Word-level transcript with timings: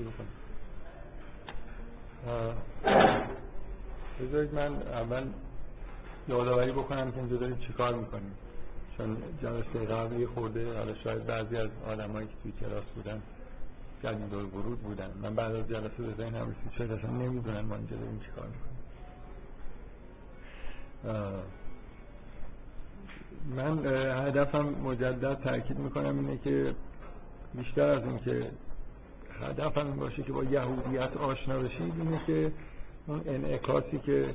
شروع 0.00 0.12
کنیم 0.12 0.32
بذارید 4.20 4.54
من 4.54 4.82
اول 4.82 5.24
یادآوری 6.28 6.72
بکنم 6.72 7.12
که 7.12 7.18
اینجا 7.18 7.36
داریم 7.36 7.58
چیکار 7.58 7.94
می‌کنیم. 7.94 8.32
چون 8.96 9.16
جلسه 9.42 9.78
قبل 9.78 10.20
یه 10.20 10.26
خورده 10.26 10.76
حالا 10.78 10.94
شاید 10.94 11.26
بعضی 11.26 11.56
از 11.56 11.68
آدمایی 11.86 12.26
که 12.26 12.32
توی 12.42 12.52
کلاس 12.60 12.84
بودن 12.94 13.22
جدید 14.02 14.30
دور 14.30 14.44
ورود 14.44 14.78
بودن. 14.78 15.10
من 15.22 15.34
بعد 15.34 15.54
از 15.54 15.68
جلسه 15.68 16.02
به 16.02 16.14
ذهن 16.14 16.34
هم 16.34 16.42
رسید. 16.42 16.72
شاید 16.78 16.92
اصلا 16.92 17.10
نمی‌دونن 17.10 17.60
ما 17.60 17.76
اینجا 17.76 17.96
داریم 17.96 18.20
چیکار 18.20 18.46
می‌کنیم. 18.46 18.80
من 23.56 23.86
هدفم 24.26 24.64
مجدد 24.64 25.34
تاکید 25.34 25.78
می‌کنم 25.78 26.18
اینه 26.18 26.38
که 26.38 26.74
بیشتر 27.54 27.88
از 27.88 28.02
این 28.02 28.18
هدفم 29.42 29.86
این 29.86 29.96
باشه 29.96 30.22
که 30.22 30.32
با 30.32 30.44
یهودیت 30.44 31.16
آشنا 31.16 31.58
بشید 31.58 31.92
اینه 31.98 32.20
که 32.26 32.52
اون 33.06 33.22
انعکاسی 33.26 33.98
که 33.98 34.34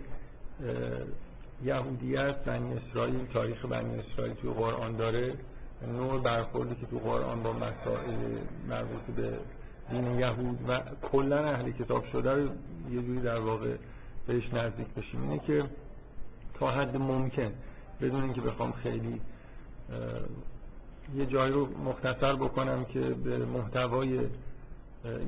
یهودیت 1.63 2.35
بنی 2.35 2.73
اسرائیل 2.73 3.25
تاریخ 3.33 3.65
بنی 3.65 3.99
اسرائیل 3.99 4.33
توی 4.33 4.53
قرآن 4.53 4.95
داره 4.95 5.33
نوع 5.87 6.21
برخوردی 6.21 6.75
که 6.75 6.85
تو 6.85 6.99
قرآن 6.99 7.43
با 7.43 7.53
مسائل 7.53 8.15
مربوط 8.69 9.15
به 9.15 9.39
دین 9.89 10.19
یهود 10.19 10.69
و 10.69 10.81
کلا 11.11 11.37
اهل 11.37 11.71
کتاب 11.71 12.05
شده 12.11 12.33
رو 12.33 12.49
یه 12.91 13.01
جوری 13.01 13.21
در 13.21 13.39
واقع 13.39 13.75
بهش 14.27 14.53
نزدیک 14.53 14.87
بشیم. 14.87 15.21
اینه 15.21 15.39
که 15.47 15.63
تا 16.53 16.71
حد 16.71 16.97
ممکن 16.97 17.51
بدون 18.01 18.23
اینکه 18.23 18.41
بخوام 18.41 18.71
خیلی 18.71 19.21
یه 21.15 21.25
جایی 21.25 21.53
رو 21.53 21.67
مختصر 21.77 22.35
بکنم 22.35 22.85
که 22.85 22.99
به 22.99 23.37
محتوای 23.37 24.19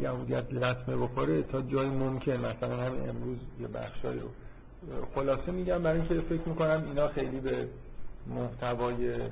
یهودیت 0.01 0.53
لطمه 0.53 0.97
بخوره 0.97 1.43
تا 1.43 1.61
جای 1.61 1.87
ممکن 1.87 2.31
مثلا 2.31 2.77
همین 2.77 3.09
امروز 3.09 3.37
یه 3.59 3.67
بخشایی 3.67 4.19
رو. 4.19 4.27
خلاصه 5.15 5.51
میگم 5.51 5.83
برای 5.83 5.99
اینکه 5.99 6.21
فکر 6.21 6.49
می‌کنم 6.49 6.83
اینا 6.87 7.07
خیلی 7.07 7.39
به 7.39 7.67
محتوای 8.27 8.95
یعنی 8.95 9.25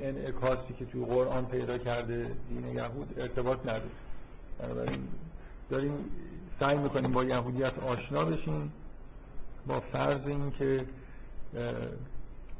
انعکاسی 0.00 0.74
که 0.78 0.84
توی 0.84 1.04
قرآن 1.04 1.46
پیدا 1.46 1.78
کرده 1.78 2.30
دین 2.48 2.76
یهود 2.76 3.14
ارتباط 3.16 3.60
نداره. 3.60 3.82
بنابراین 4.58 5.00
داریم 5.70 5.92
سعی 6.60 6.78
می‌کنیم 6.78 7.12
با 7.12 7.24
یهودیت 7.24 7.78
آشنا 7.78 8.24
بشیم 8.24 8.72
با 9.66 9.80
فرض 9.80 10.26
این 10.26 10.50
که 10.58 10.84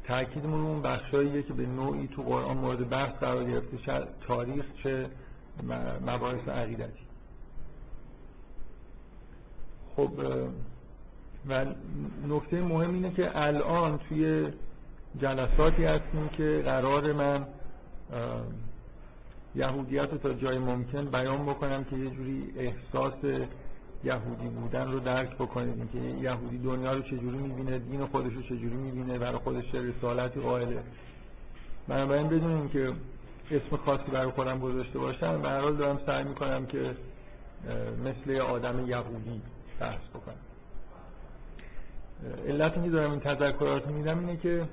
تاکیدمون 0.04 0.60
اون 0.60 0.82
بخشاییه 0.82 1.42
که 1.42 1.52
به 1.52 1.66
نوعی 1.66 2.08
تو 2.08 2.22
قرآن 2.22 2.56
مورد 2.56 2.88
بحث 2.88 3.14
قرار 3.14 3.44
گرفته 3.44 4.06
تاریخ 4.26 4.64
چه 4.82 5.06
مباحث 6.06 6.48
عقیدتی. 6.48 7.00
خب 9.96 10.10
و 11.48 11.66
نکته 12.28 12.62
مهم 12.62 12.94
اینه 12.94 13.10
که 13.10 13.38
الان 13.38 13.98
توی 13.98 14.48
جلساتی 15.20 15.84
هستیم 15.84 16.28
که 16.28 16.62
قرار 16.64 17.12
من 17.12 17.46
یهودیت 19.54 20.12
رو 20.12 20.18
تا 20.18 20.32
جای 20.32 20.58
ممکن 20.58 21.04
بیان 21.04 21.46
بکنم 21.46 21.84
که 21.84 21.96
یه 21.96 22.10
جوری 22.10 22.52
احساس 22.56 23.24
یهودی 24.04 24.48
بودن 24.48 24.92
رو 24.92 25.00
درک 25.00 25.34
بکنید 25.34 25.74
اینکه 25.78 26.22
یهودی 26.22 26.58
دنیا 26.58 26.92
رو 26.92 27.02
چجوری 27.02 27.38
می‌بینه 27.38 27.78
دین 27.78 28.06
خودش 28.06 28.32
رو 28.32 28.42
چجوری 28.42 28.76
می‌بینه 28.76 29.18
برای 29.18 29.38
خودش 29.38 29.74
رسالتی 29.74 30.40
قائله. 30.40 30.82
بنابراین 31.88 32.28
بدون 32.28 32.68
که 32.68 32.92
اسم 33.50 33.76
خاصی 33.76 34.10
برای 34.10 34.30
خودم 34.30 34.58
گذاشته 34.58 34.98
باشم 34.98 35.42
به 35.42 35.48
هر 35.48 35.60
حال 35.60 35.76
دارم 35.76 36.00
سعی 36.06 36.24
می‌کنم 36.24 36.66
که 36.66 36.96
مثل 38.04 38.40
آدم 38.40 38.86
یهودی 38.86 39.42
بحث 39.80 40.08
بکنم. 40.14 40.34
علت 42.48 42.72
اینکه 42.72 42.90
دارم 42.90 43.10
این 43.10 43.20
تذکرات 43.20 43.86
میدم 43.86 44.18
اینه 44.18 44.36
که 44.36 44.68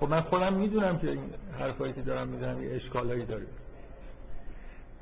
خب 0.00 0.08
من 0.08 0.20
خودم 0.20 0.52
می‌دونم 0.52 0.98
که 0.98 1.10
این 1.10 1.30
حرفایی 1.58 1.92
که 1.92 2.02
دارم 2.02 2.28
می‌زنم 2.28 2.62
یه 2.62 2.74
اشکالایی 2.74 3.24
داره. 3.24 3.46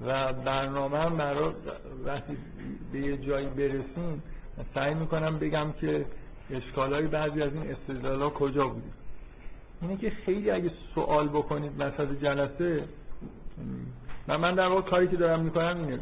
و 0.06 0.32
برنامه 0.32 0.98
هم 0.98 1.16
برای 1.16 1.52
وقتی 2.04 2.36
به 2.92 2.98
یه 2.98 3.16
جایی 3.16 3.46
برسیم 3.46 4.22
سعی 4.74 4.94
می‌کنم 4.94 5.38
بگم 5.38 5.72
که 5.80 6.06
اشکالای 6.50 7.06
بعضی 7.06 7.42
از 7.42 7.52
این 7.54 7.70
استدلال 7.70 8.30
کجا 8.30 8.68
بودی 8.68 8.90
اینه 9.82 9.96
که 9.96 10.10
خیلی 10.10 10.50
اگه 10.50 10.70
سوال 10.94 11.28
بکنید 11.28 11.82
مثلا 11.82 12.06
جلسه 12.06 12.84
من 14.28 14.36
من 14.36 14.54
در 14.54 14.66
واقع 14.66 14.90
کاری 14.90 15.08
که 15.08 15.16
دارم 15.16 15.40
می‌کنم 15.40 15.76
اینه. 15.80 16.00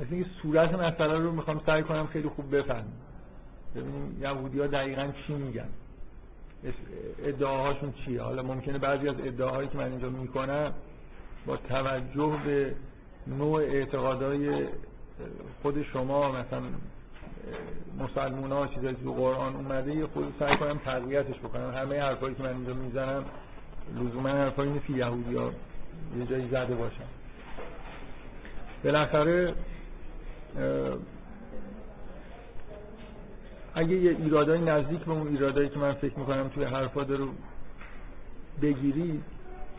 مثل 0.00 0.14
اینکه 0.14 0.30
صورت 0.42 0.74
مسئله 0.74 1.18
رو 1.18 1.32
می‌خوام 1.32 1.60
سعی 1.66 1.82
کنم 1.82 2.06
خیلی 2.06 2.28
خوب 2.28 2.56
بفهمم. 2.56 2.84
ببینیم 3.76 4.22
یهودی 4.22 4.60
ها 4.60 4.66
دقیقا 4.66 5.08
چی 5.26 5.34
میگن. 5.34 5.68
ادعاهاشون 7.24 7.92
چیه؟ 7.92 8.22
حالا 8.22 8.42
ممکنه 8.42 8.78
بعضی 8.78 9.08
از 9.08 9.16
ادعاهایی 9.18 9.68
که 9.68 9.78
من 9.78 9.84
اینجا 9.84 10.10
می‌کنم 10.10 10.72
با 11.46 11.56
توجه 11.56 12.38
به 12.44 12.74
نوع 13.26 13.62
اعتقادهای 13.62 14.66
خود 15.62 15.82
شما 15.82 16.32
مثلا 16.32 16.62
مسلمان 17.98 18.52
ها 18.52 18.66
چیزایی 18.66 18.96
تو 19.04 19.12
قرآن 19.12 19.56
اومده 19.56 19.94
یه 19.94 20.06
خود 20.06 20.34
سعی 20.38 20.56
کنم 20.56 20.78
تقویتش 20.78 21.38
بکنم. 21.38 21.74
همه 21.74 22.00
حرفایی 22.00 22.34
که 22.34 22.42
من 22.42 22.48
اینجا 22.48 22.74
می‌زنم 22.74 23.24
لزوما 23.96 24.28
حرفایی 24.28 24.70
نیست 24.70 24.86
که 24.86 24.92
یهودی 24.92 25.36
ها 25.36 25.50
یه 26.18 26.26
جایی 26.26 26.48
زده 26.48 26.74
باشن. 26.74 27.04
بالاخره 28.84 29.54
اگه 33.74 33.96
یه 33.96 34.10
ایرادای 34.10 34.60
نزدیک 34.60 35.00
به 35.00 35.12
اون 35.12 35.28
ایرادایی 35.28 35.68
که 35.68 35.78
من 35.78 35.92
فکر 35.92 36.18
می‌کنم 36.18 36.48
توی 36.48 36.64
حرفا 36.64 37.02
رو 37.02 37.28
بگیرید 38.62 39.24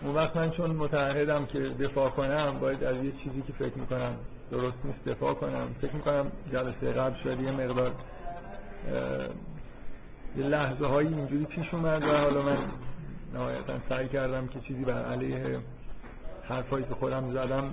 اون 0.01 0.15
وقت 0.15 0.35
من 0.35 0.51
چون 0.51 0.71
متعهدم 0.71 1.45
که 1.45 1.59
دفاع 1.59 2.09
کنم 2.09 2.57
باید 2.61 2.83
از 2.83 2.95
یه 2.95 3.11
چیزی 3.23 3.41
که 3.41 3.53
فکر 3.53 3.77
می‌کنم 3.77 4.15
درست 4.53 4.77
نیست 4.85 5.05
دفاع 5.05 5.33
کنم. 5.33 5.67
فکر 5.81 5.95
می‌کنم 5.95 6.31
جلسه 6.51 6.91
قبل 6.91 7.15
شاید 7.23 7.41
یه 7.41 7.51
مقدار 7.51 7.91
یه 10.37 10.43
لحظه 10.43 10.85
هایی 10.85 11.07
اینجوری 11.07 11.45
پیش 11.45 11.73
اومد 11.73 12.03
و 12.03 12.05
حالا 12.05 12.41
من 12.41 12.57
نهایتا 13.33 13.73
سعی 13.89 14.07
کردم 14.07 14.47
که 14.47 14.59
چیزی 14.59 14.85
بر 14.85 15.05
علیه 15.05 15.59
حرفایی 16.43 16.85
که 16.85 16.93
خودم 16.93 17.31
زدم 17.31 17.63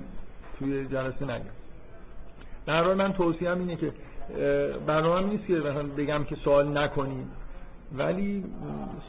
توی 0.59 0.87
جلسه 0.87 1.25
نگم. 1.25 1.45
در 2.67 2.85
حال 2.85 2.97
من 2.97 3.13
توصیهم 3.13 3.59
اینه 3.59 3.77
که 3.77 3.93
برنامه 4.87 5.29
نیست 5.29 5.47
که 5.47 5.55
مثلا 5.55 5.83
بگم 5.83 6.25
که 6.25 6.37
سوال 6.37 6.79
نکنید 6.79 7.27
ولی 7.93 8.45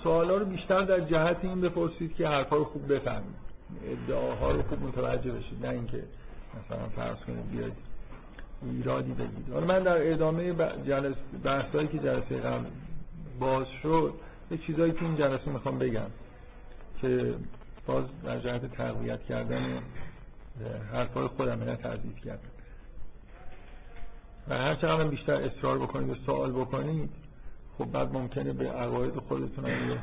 سوالا 0.03 0.37
رو 0.37 0.45
بیشتر 0.45 0.81
در 0.81 0.99
جهت 0.99 1.37
این 1.41 1.61
بپرسید 1.61 2.15
که 2.15 2.27
حرفا 2.27 2.55
رو 2.55 2.63
خوب 2.63 2.93
بفهمید. 2.93 3.41
ادعاها 3.85 4.51
رو 4.51 4.61
خوب 4.61 4.83
متوجه 4.83 5.31
بشید. 5.31 5.65
نه 5.65 5.69
اینکه 5.69 6.03
مثلا 6.59 6.89
فرض 6.95 7.17
کنید 7.17 7.51
بیاید 7.51 7.73
ایرادی 8.63 9.11
بگید. 9.11 9.53
حالا 9.53 9.65
من 9.65 9.83
در 9.83 10.11
ادامه 10.11 10.53
جلس 10.87 11.15
بحثایی 11.43 11.87
که 11.87 11.99
جلسه 11.99 12.37
قبل 12.37 12.65
باز 13.39 13.67
شد 13.83 14.13
یه 14.51 14.57
چیزایی 14.57 14.91
که 14.91 15.01
این 15.01 15.15
جلسه 15.15 15.49
می‌خوام 15.49 15.79
بگم 15.79 16.09
که 17.01 17.33
باز 17.85 18.05
در 18.23 18.39
جهت 18.39 18.65
تقویت 18.65 19.23
کردن 19.23 19.79
حرفای 20.91 21.27
خودم 21.27 21.63
نه 21.63 21.75
تضعیف 21.75 22.25
کردن 22.25 22.49
و 24.49 24.57
هر 24.57 24.75
چقدر 24.75 25.03
بیشتر 25.03 25.33
اصرار 25.33 25.79
بکنید 25.79 26.09
و 26.09 26.15
سوال 26.25 26.51
بکنید 26.51 27.09
خب 27.77 27.85
بعد 27.85 28.13
ممکنه 28.13 28.53
به 28.53 28.71
عقاید 28.71 29.13
خودتون 29.13 29.65
هم 29.65 29.97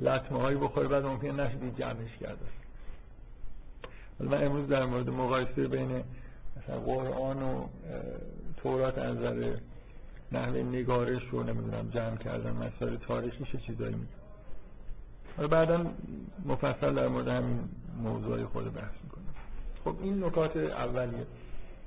لطمه 0.00 0.38
هایی 0.38 0.58
بخوره 0.58 0.88
بعد 0.88 1.04
ممکنه 1.04 1.32
نشدید 1.32 1.78
جمعش 1.78 2.16
کرده. 2.20 2.61
من 4.22 4.44
امروز 4.44 4.68
در 4.68 4.84
مورد 4.84 5.10
مقایسه 5.10 5.68
بین 5.68 6.02
مثلا 6.56 6.80
قرآن 6.80 7.42
و 7.42 7.66
تورات 8.56 8.98
از 8.98 9.16
نظر 9.16 9.54
نحوه 10.32 10.58
نگارش 10.62 11.22
رو 11.30 11.42
نمی‌دونم 11.42 11.90
جمع 11.94 12.16
کردن 12.16 12.50
مسائل 12.50 12.96
تاریخی 12.96 13.44
چه 13.44 13.58
چیزایی 13.58 13.94
میگه. 13.94 14.06
حالا 15.36 15.48
بعدا 15.48 15.86
مفصل 16.46 16.94
در 16.94 17.08
مورد 17.08 17.28
همین 17.28 17.60
موضوعی 18.02 18.44
خود 18.44 18.74
بحث 18.74 18.94
می‌کنم. 19.04 19.34
خب 19.84 19.94
این 20.02 20.24
نکات 20.24 20.56
اولیه. 20.56 21.26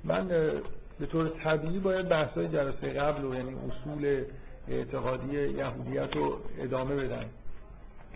من 0.04 0.28
به 0.98 1.06
طور 1.06 1.28
طبیعی 1.28 1.78
باید 1.78 2.08
بحثای 2.08 2.48
جلسه 2.48 2.92
قبل 2.92 3.24
و 3.24 3.34
یعنی 3.34 3.54
اصول 3.54 4.24
اعتقادی 4.68 5.48
یهودیت 5.48 6.16
رو 6.16 6.38
ادامه 6.58 6.96
بدن 6.96 7.24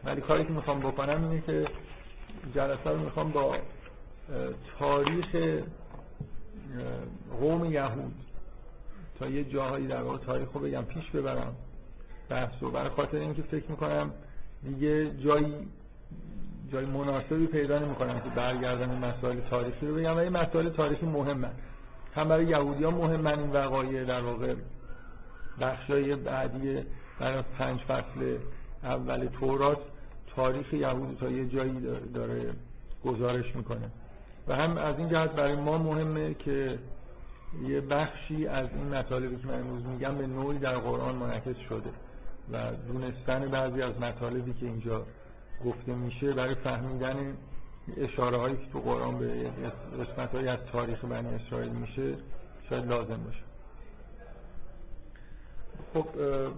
ولی 0.05 0.21
کاری 0.21 0.45
که 0.45 0.53
می‌خوام 0.53 0.81
بکنم 0.81 1.29
اینه 1.29 1.43
که 1.47 1.67
جلسه 2.55 2.91
رو 2.91 2.99
می‌خوام 2.99 3.33
با 3.33 3.57
تاریخ 4.79 5.37
قوم 7.41 7.65
یهود. 7.65 8.15
تا 9.19 9.29
یه 9.29 9.45
جاهایی 9.45 9.87
در 9.87 10.03
واقع 10.03 10.19
تاریخ 10.19 10.49
رو 10.53 10.61
بگم 10.61 10.83
پیش 10.83 11.11
ببرم. 11.11 11.55
بحث 12.29 12.53
رو. 12.61 12.71
برای 12.71 12.89
خاطر 12.89 13.17
اینکه 13.17 13.43
فکر 13.43 13.71
می‌کنم 13.71 14.11
دیگه 14.65 15.11
جایی 15.11 15.55
جای 16.73 16.85
مناسبی 16.87 17.47
پیدا 17.47 17.79
نمی‌کنم 17.79 18.21
که 18.21 18.29
برگردم 18.29 18.91
این 18.91 18.99
مسائل 18.99 19.41
تاریخی 19.41 19.87
رو 19.87 19.95
بگم. 19.95 20.15
و 20.15 20.19
این 20.19 20.33
مسائل 20.33 20.69
تاریخی 20.69 21.07
مهمه 21.07 21.51
هم 22.15 22.29
برای 22.29 22.47
یهودی 22.47 22.85
ها 22.85 22.91
مهم 22.91 23.21
من 23.21 23.39
این 23.39 23.51
وقایع 23.51 24.05
در 24.05 24.21
واقع. 24.21 24.55
بخشای 25.61 26.17
بعدی 26.17 26.83
برای 27.19 27.43
پنج 27.59 27.81
فصل 27.81 28.37
اول 28.83 29.27
تورات 29.27 29.79
تاریخ 30.37 30.73
یهود 30.73 31.17
تا 31.21 31.31
یه 31.31 31.49
جایی 31.49 31.81
داره 32.15 32.53
گزارش 33.05 33.57
می‌کنه. 33.57 33.91
و 34.49 34.57
هم 34.57 34.79
از 34.79 34.99
این 34.99 35.09
جهت 35.09 35.31
برای 35.31 35.57
ما 35.57 35.79
مهمه 35.79 36.35
که 36.35 36.79
یه 37.63 37.81
بخشی 37.81 38.47
از 38.47 38.69
این 38.75 38.95
مطالبی 38.95 39.37
که 39.37 39.47
من 39.47 39.61
امروز 39.61 39.87
میگم 39.87 40.15
به 40.15 40.27
نوعی 40.27 40.59
در 40.59 40.79
قرآن 40.79 41.15
منعکس 41.15 41.57
شده 41.69 41.91
و 42.53 42.73
دونستن 42.89 43.49
بعضی 43.49 43.83
از 43.83 44.01
مطالبی 44.01 44.53
که 44.53 44.67
اینجا 44.67 45.07
گفته 45.65 45.95
میشه 45.95 46.33
برای 46.33 46.55
فهمیدن 46.55 47.37
اشاره 47.97 48.39
هایی 48.39 48.57
که 48.57 48.73
تو 48.73 48.81
قرآن 48.81 49.19
به 49.19 49.51
قسمت 50.01 50.35
از 50.35 50.59
تاریخ 50.73 51.05
بنی 51.05 51.35
اسرائیل 51.35 51.73
میشه 51.73 52.15
شاید 52.69 52.87
لازم 52.87 53.21
باشه. 53.25 53.43
خب 55.95 56.07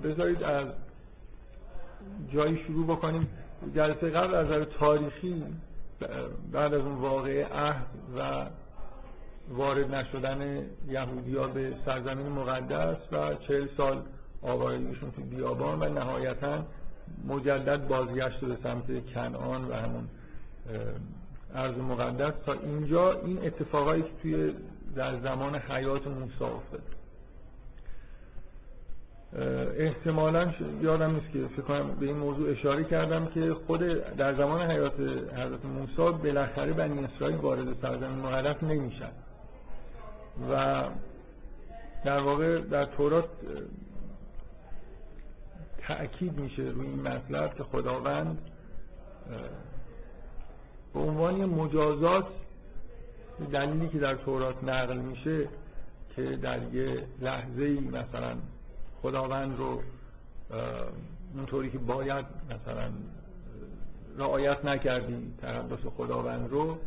بذارید 0.08 0.42
از 0.42 0.66
جایی 2.32 2.64
شروع 2.66 2.86
بکنیم. 2.86 3.28
جلسه 3.74 4.10
قبل 4.10 4.34
از 4.34 4.46
نظر 4.46 4.64
تاریخی 4.64 5.44
بعد 6.52 6.74
از 6.74 6.80
اون 6.80 6.94
واقع 6.94 7.44
عهد 7.44 7.86
و 8.16 8.46
وارد 9.48 9.94
نشدن 9.94 10.66
یهودیا 10.88 11.46
به 11.46 11.74
سرزمین 11.84 12.28
مقدس 12.28 12.96
و 13.12 13.34
چهل 13.34 13.66
سال 13.76 14.02
آوارگیشون 14.42 15.10
تو 15.10 15.22
بیابان 15.22 15.82
و 15.82 15.88
نهایتا 15.88 16.64
مجدد 17.28 17.88
بازگشت 17.88 18.40
به 18.40 18.56
سمت 18.62 19.12
کنعان 19.14 19.64
و 19.64 19.74
همون 19.74 20.08
ارض 21.54 21.76
مقدس. 21.76 22.32
تا 22.46 22.52
اینجا 22.52 23.12
این 23.12 23.38
اتفاقایی 23.44 24.02
که 24.02 24.08
توی 24.22 24.54
در 24.96 25.20
زمان 25.20 25.56
حیات 25.56 26.06
موسی 26.06 26.44
افتاد 26.44 26.82
احتمالا 29.78 30.52
یادم 30.82 31.14
نیست 31.14 31.32
که 31.32 31.46
فکر 31.48 31.62
کنم 31.62 31.94
به 32.00 32.06
این 32.06 32.16
موضوع 32.16 32.50
اشاره 32.50 32.84
کردم 32.84 33.26
که 33.26 33.54
خود 33.66 33.80
در 34.16 34.34
زمان 34.34 34.70
حیات 34.70 35.00
حضرت 35.34 35.64
موسی 35.64 36.18
بالاخره 36.22 36.72
بنی 36.72 37.04
اسرائیل 37.04 37.36
وارد 37.36 37.80
سرزمین 37.82 38.18
مقدس 38.18 38.62
نمیشن. 38.62 39.10
و 40.50 40.84
در 42.04 42.20
واقع 42.20 42.60
در 42.60 42.84
تورات 42.84 43.24
تأکید 45.78 46.38
میشه 46.38 46.62
روی 46.62 46.86
این 46.86 47.02
مطلب 47.02 47.54
که 47.54 47.62
خداوند 47.62 48.38
به 50.94 51.00
عنوان 51.00 51.44
مجازات 51.44 52.26
دلیلی 53.52 53.88
که 53.88 53.98
در 53.98 54.14
تورات 54.14 54.64
نقل 54.64 54.96
میشه 54.96 55.48
که 56.16 56.22
در 56.22 56.62
یه 56.62 57.04
لحظه 57.20 57.62
ای 57.62 57.80
مثلا 57.80 58.36
خداوند 59.02 59.58
رو 59.58 59.82
اونطوری 61.34 61.70
که 61.70 61.78
باید 61.78 62.26
مثلا 62.50 62.90
رعایت 64.18 64.64
نکردی 64.64 65.34
تقدس 65.42 65.86
خداوند 65.96 66.50
رو 66.50 66.78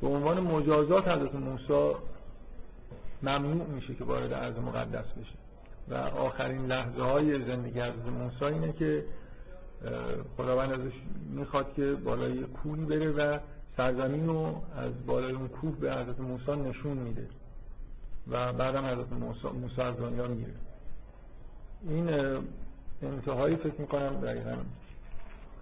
به 0.00 0.08
عنوان 0.08 0.40
مجازات 0.40 1.08
حضرت 1.08 1.34
موسی 1.34 1.94
ممنوع 3.22 3.66
میشه 3.66 3.94
که 3.94 4.04
وارد 4.04 4.34
عرض 4.34 4.56
مقدس 4.58 5.04
بشه. 5.04 5.34
و 5.88 5.94
آخرین 5.94 6.66
لحظه 6.66 7.02
های 7.02 7.44
زندگی 7.44 7.80
حضرت 7.80 8.06
موسی 8.06 8.44
اینه 8.44 8.72
که 8.72 9.04
خداوند 10.36 10.72
ازش 10.72 10.92
می‌خواد 11.30 11.74
که 11.74 11.92
بالای 12.04 12.42
کوهی 12.42 12.84
بره 12.84 13.10
و 13.10 13.38
سرزمین 13.76 14.26
رو 14.26 14.62
از 14.76 15.06
بالای 15.06 15.32
اون 15.32 15.48
کوه 15.48 15.76
به 15.80 15.92
حضرت 15.92 16.20
موسی 16.20 16.52
نشون 16.52 16.96
میده. 16.96 17.26
و 18.28 18.52
بعدم 18.52 18.86
حضرت 18.86 19.12
موسی, 19.12 19.48
موسی 19.48 19.80
از 19.80 19.96
دنیا 19.96 20.26
میره 20.26 20.52
این 21.88 22.08
انتهایی 23.02 23.56
فکر 23.56 23.80
می‌کنم 23.80 24.20
دقیقا 24.20 24.56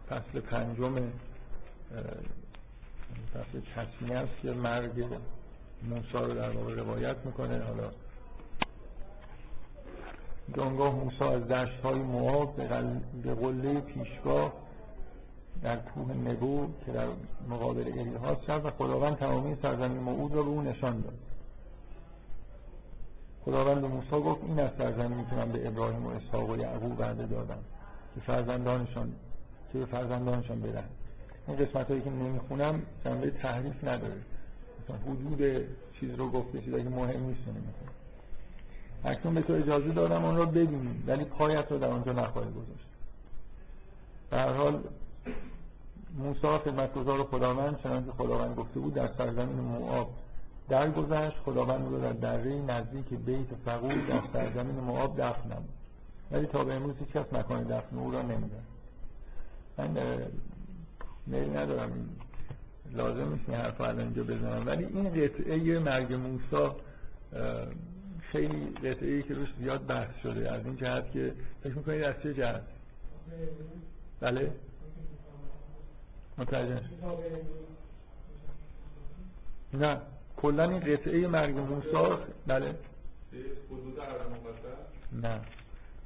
فصل 0.09 0.41
پنجم 0.41 0.95
فصل 3.35 3.61
تصمیه 3.77 4.17
است 4.17 4.33
که 4.43 4.51
مرگ 4.51 5.05
موسی 5.83 6.13
رو 6.13 6.35
در 6.35 6.51
واقع 6.51 6.75
روایت 6.75 7.17
می‌کنه. 7.25 7.63
حالا 7.65 7.91
جانگاه 10.57 10.95
موسی 10.95 11.25
از 11.25 11.49
دشت 11.49 11.81
های 11.81 11.99
مواب 11.99 12.57
به 13.23 13.35
قله 13.35 13.81
پیشگاه 13.81 14.53
در 15.63 15.77
کوه 15.77 16.13
نبو 16.13 16.69
که 16.87 16.93
در 16.93 17.07
مقابل 17.49 17.99
الیهاس 17.99 18.39
شد 18.47 18.65
و 18.65 18.71
خداوند 18.71 19.17
تمامی 19.17 19.57
سرزمین 19.63 19.99
موعود 19.99 20.35
را 20.35 20.43
به 20.43 20.49
او 20.49 20.63
نشان 20.63 21.01
داد. 21.01 21.30
خداوند 23.45 23.81
به 23.81 23.89
موسی 23.89 24.11
گفت 24.11 24.45
این 24.45 24.61
از 24.61 24.71
که 25.31 25.37
من 25.37 25.53
به 25.53 25.69
ابراهیم 25.69 26.07
و 26.07 26.09
اسحاق 26.09 26.51
و 26.51 26.57
یعقوب 26.57 27.01
وعده 27.01 27.27
دادم 27.27 27.59
که 28.15 28.21
فرزندانشان 28.21 29.13
که 29.73 29.79
به 29.79 29.87
فرزندانشان 29.87 30.61
بدن 30.61 30.85
این 31.49 31.57
قسمت 31.57 31.89
هایی 31.89 32.03
که 32.03 32.11
نمی‌خونم 32.11 32.83
جنبه 33.05 33.31
تحریف 33.31 33.85
نداره. 33.85 34.21
مثلا 34.85 34.97
حدود 34.97 35.67
چیز 36.01 36.15
رو 36.15 36.31
گفته 36.31 36.61
چیزایی 36.61 36.85
که 36.85 36.91
مهم 36.91 37.23
نیست 37.23 37.41
نمی‌خونم. 37.49 37.93
اکنون 39.05 39.35
به 39.35 39.43
تو 39.43 39.53
اجازه 39.53 39.89
دادم 39.89 40.25
اون 40.25 40.37
رو 40.37 40.47
ببینیم 40.47 41.05
ولی 41.07 41.25
پایت 41.25 41.73
رو 41.73 41.79
در 41.79 41.87
آنجا 41.87 42.13
نخواهی 42.13 42.51
گذاشت. 42.51 42.87
در 44.31 44.53
حال 44.53 44.83
موسی 46.19 46.59
خدمتگزار 46.65 47.25
خداوند 47.25 47.81
چنانکه 47.83 48.13
خداوند 48.13 48.57
گفته 48.57 48.81
بود 48.81 48.95
در 48.95 49.09
سرزمین 49.19 49.61
موآب 49.61 50.11
درگذشت. 50.71 51.37
خداوند 51.37 51.89
رو 51.89 52.01
در 52.01 52.13
دره 52.13 52.55
نزدیک 52.55 53.09
بیت 53.09 53.47
فقول 53.65 54.07
در 54.07 54.23
سرزمین 54.33 54.77
موآب 54.77 55.21
دفن 55.21 55.49
نمود 55.49 55.69
ولی 56.31 56.47
تا 56.47 56.65
به 56.65 56.75
امروز 56.75 56.97
هیچ 56.99 57.09
کس 57.09 57.33
مکان 57.33 57.65
دفن 57.65 57.99
او 57.99 58.11
را 58.11 58.23
نمیدن 58.23 58.65
من 59.79 60.19
میل 61.27 61.57
ندارم. 61.57 62.09
لازم 62.93 63.33
نیست 63.33 63.49
این 63.49 63.59
حرف 63.59 63.81
اینجا 63.81 64.23
بزنم. 64.23 64.67
ولی 64.67 64.85
این 64.85 65.11
قطعه 65.11 65.79
مرگ 65.79 66.13
موسی 66.13 66.75
خیلی 68.21 68.67
قطعه 68.67 69.11
ای 69.11 69.23
که 69.23 69.35
روش 69.35 69.49
زیاد 69.59 69.87
بحث 69.87 70.17
شده. 70.23 70.53
از 70.53 70.67
این 70.67 70.77
جهت 70.77 71.13
که 71.13 71.33
فکر 71.63 71.75
می‌کنید 71.75 72.03
از 72.03 72.15
چه 72.23 72.35
جهت؟ 72.35 72.63
بله. 74.21 74.53
متوجه 76.39 76.81
نه. 79.75 80.01
کلا 80.43 80.71
این 80.71 80.81
قطعه 80.81 81.27
مرگ 81.27 81.59
موسی 81.59 82.23
بله. 82.47 82.75
نه. 85.23 85.41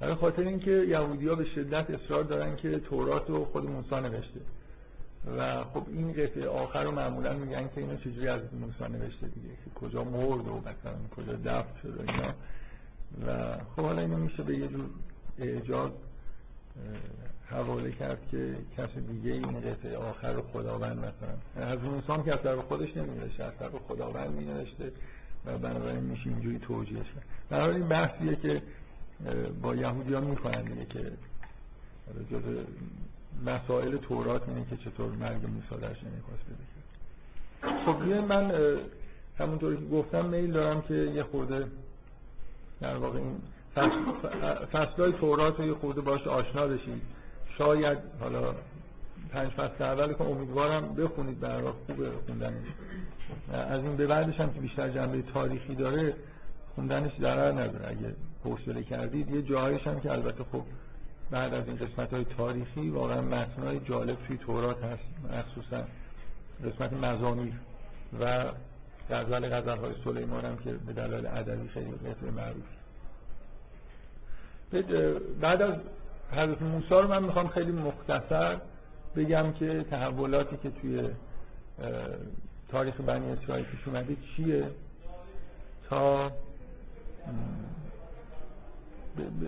برای 0.00 0.14
خاطر 0.14 0.42
اینکه 0.42 0.70
یهودی 0.70 1.28
ها 1.28 1.34
به 1.34 1.44
شدت 1.44 1.90
اصرار 1.90 2.24
دارن 2.24 2.56
که 2.56 2.78
تورات 2.78 3.30
رو 3.30 3.44
خود 3.44 3.70
موسی 3.70 3.94
نوشته. 3.94 4.40
و 5.38 5.64
خب 5.64 5.86
این 5.88 6.12
قطعه 6.12 6.48
آخر 6.48 6.84
رو 6.84 6.90
معمولا 6.90 7.32
میگن 7.32 7.68
که 7.74 7.80
اینو 7.80 7.96
چجوری 7.96 8.28
از 8.28 8.40
موسی 8.54 8.92
نوشته 8.92 9.26
دیگه 9.26 9.48
که 9.48 9.70
کجا 9.74 10.04
مرد 10.04 10.48
و 10.48 10.58
مثلا 10.60 10.94
کجا 11.16 11.32
دفت 11.32 11.80
شد 11.82 11.96
و 11.96 12.10
اینا. 12.12 12.34
و 13.26 13.56
خب 13.76 13.82
حالا 13.82 14.02
اینو 14.02 14.16
میشه 14.16 14.42
به 14.42 14.58
یه 14.58 14.68
جور 14.68 14.84
اعجاز 15.38 15.90
حواله 17.50 17.92
کرد 17.92 18.28
که 18.30 18.56
کسی 18.76 19.00
دیگه 19.00 19.32
این 19.32 19.60
قطعه 19.60 19.96
آخر 19.96 20.32
رو 20.32 20.42
خداوند 20.42 20.98
مثلا. 20.98 21.66
از 21.66 21.78
موسی 21.78 22.12
هم 22.12 22.22
که 22.22 22.32
از 22.32 22.42
طرف 22.42 22.58
خودش 22.58 22.96
نمیداشته 22.96 23.44
از 23.44 23.52
طرف 23.58 23.72
خداوند 23.88 24.30
مینوشته 24.30 24.92
و 25.46 25.58
بنابراین 25.58 26.04
میشه 26.04 26.26
اینجوری 26.26 26.58
توجیه 26.58 26.98
شد. 27.04 27.22
در 27.50 27.60
این 27.60 27.88
بحثیه 27.88 28.36
که 28.36 28.62
با 29.62 29.74
یهودی 29.74 30.14
ها 30.14 30.20
می‌کنن 30.20 30.62
دیگه 30.62 30.84
که 30.84 31.12
جز 32.30 32.42
مسائل 33.46 33.96
تورات 33.96 34.48
اینه 34.48 34.66
که 34.70 34.76
چطور 34.76 35.10
مرگ 35.10 35.46
موسی 35.46 35.82
درش 35.82 35.96
انعکاس 36.02 36.38
بده 36.46 36.74
خب 37.86 38.02
من 38.28 38.52
همونطوری 39.38 39.76
که 39.76 39.84
گفتم 39.84 40.24
میل 40.24 40.52
دارم 40.52 40.82
که 40.82 40.94
یه 40.94 41.22
خورده 41.22 41.66
در 42.80 42.96
واقع 42.96 43.18
این 43.18 43.40
فصلهای 44.72 45.12
تورات 45.12 45.58
رو 45.58 45.66
یه 45.66 45.74
خورده 45.74 46.00
باش 46.00 46.26
آشنا 46.26 46.66
بشید 46.66 47.02
شاید 47.58 47.98
حالا 48.20 48.54
پنج 49.32 49.50
فصل 49.50 49.84
اول 49.84 50.12
که 50.12 50.24
امیدوارم 50.24 50.94
بخونید 50.94 51.40
برای 51.40 51.72
خوب 51.86 52.20
خوندنش. 52.26 52.66
از 53.52 53.82
این 53.82 53.96
به 53.96 54.06
بعدش 54.06 54.40
هم 54.40 54.52
که 54.52 54.60
بیشتر 54.60 54.88
جنبه 54.88 55.22
تاریخی 55.22 55.74
داره 55.74 56.14
خوندنش 56.74 57.12
ضرر 57.20 57.52
نداره. 57.52 57.88
اگه 57.88 58.14
حوصله 58.44 58.82
کردید 58.82 59.30
یه 59.30 59.42
جاهایش 59.42 59.86
هم 59.86 60.00
که 60.00 60.12
البته 60.12 60.44
خب 60.52 60.62
بعد 61.30 61.54
از 61.54 61.68
این 61.68 61.76
قسمت 61.76 62.12
های 62.12 62.24
تاریخی 62.24 62.90
واقعا 62.90 63.20
متنای 63.20 63.80
جالب 63.80 64.16
توی 64.26 64.36
تورات 64.36 64.84
هست 64.84 65.02
مخصوصا 65.32 65.84
قسمت 66.64 66.92
مزامیر 66.92 67.52
و 68.20 68.44
غزل 69.10 69.48
غزل 69.48 69.76
های 69.76 69.94
سلیمان 70.04 70.44
هم 70.44 70.56
که 70.56 70.72
به 70.72 70.92
دلال 70.92 71.26
ادبی 71.26 71.68
خیلی 71.68 71.92
قطعه 71.92 72.30
معروف. 72.30 72.64
بعد 75.40 75.62
از 75.62 75.74
حضرت 76.34 76.62
موسی 76.62 76.88
رو 76.88 77.08
من 77.08 77.22
می‌خوام 77.22 77.48
خیلی 77.48 77.72
مختصر 77.72 78.58
بگم 79.16 79.52
که 79.52 79.84
تحولاتی 79.90 80.56
که 80.56 80.70
توی 80.70 81.08
تاریخ 82.68 83.00
بنی 83.00 83.30
اسرائیل 83.30 83.64
پیش 83.64 83.80
اومده 83.88 84.16
چیه؟ 84.36 84.70
تا 85.88 86.30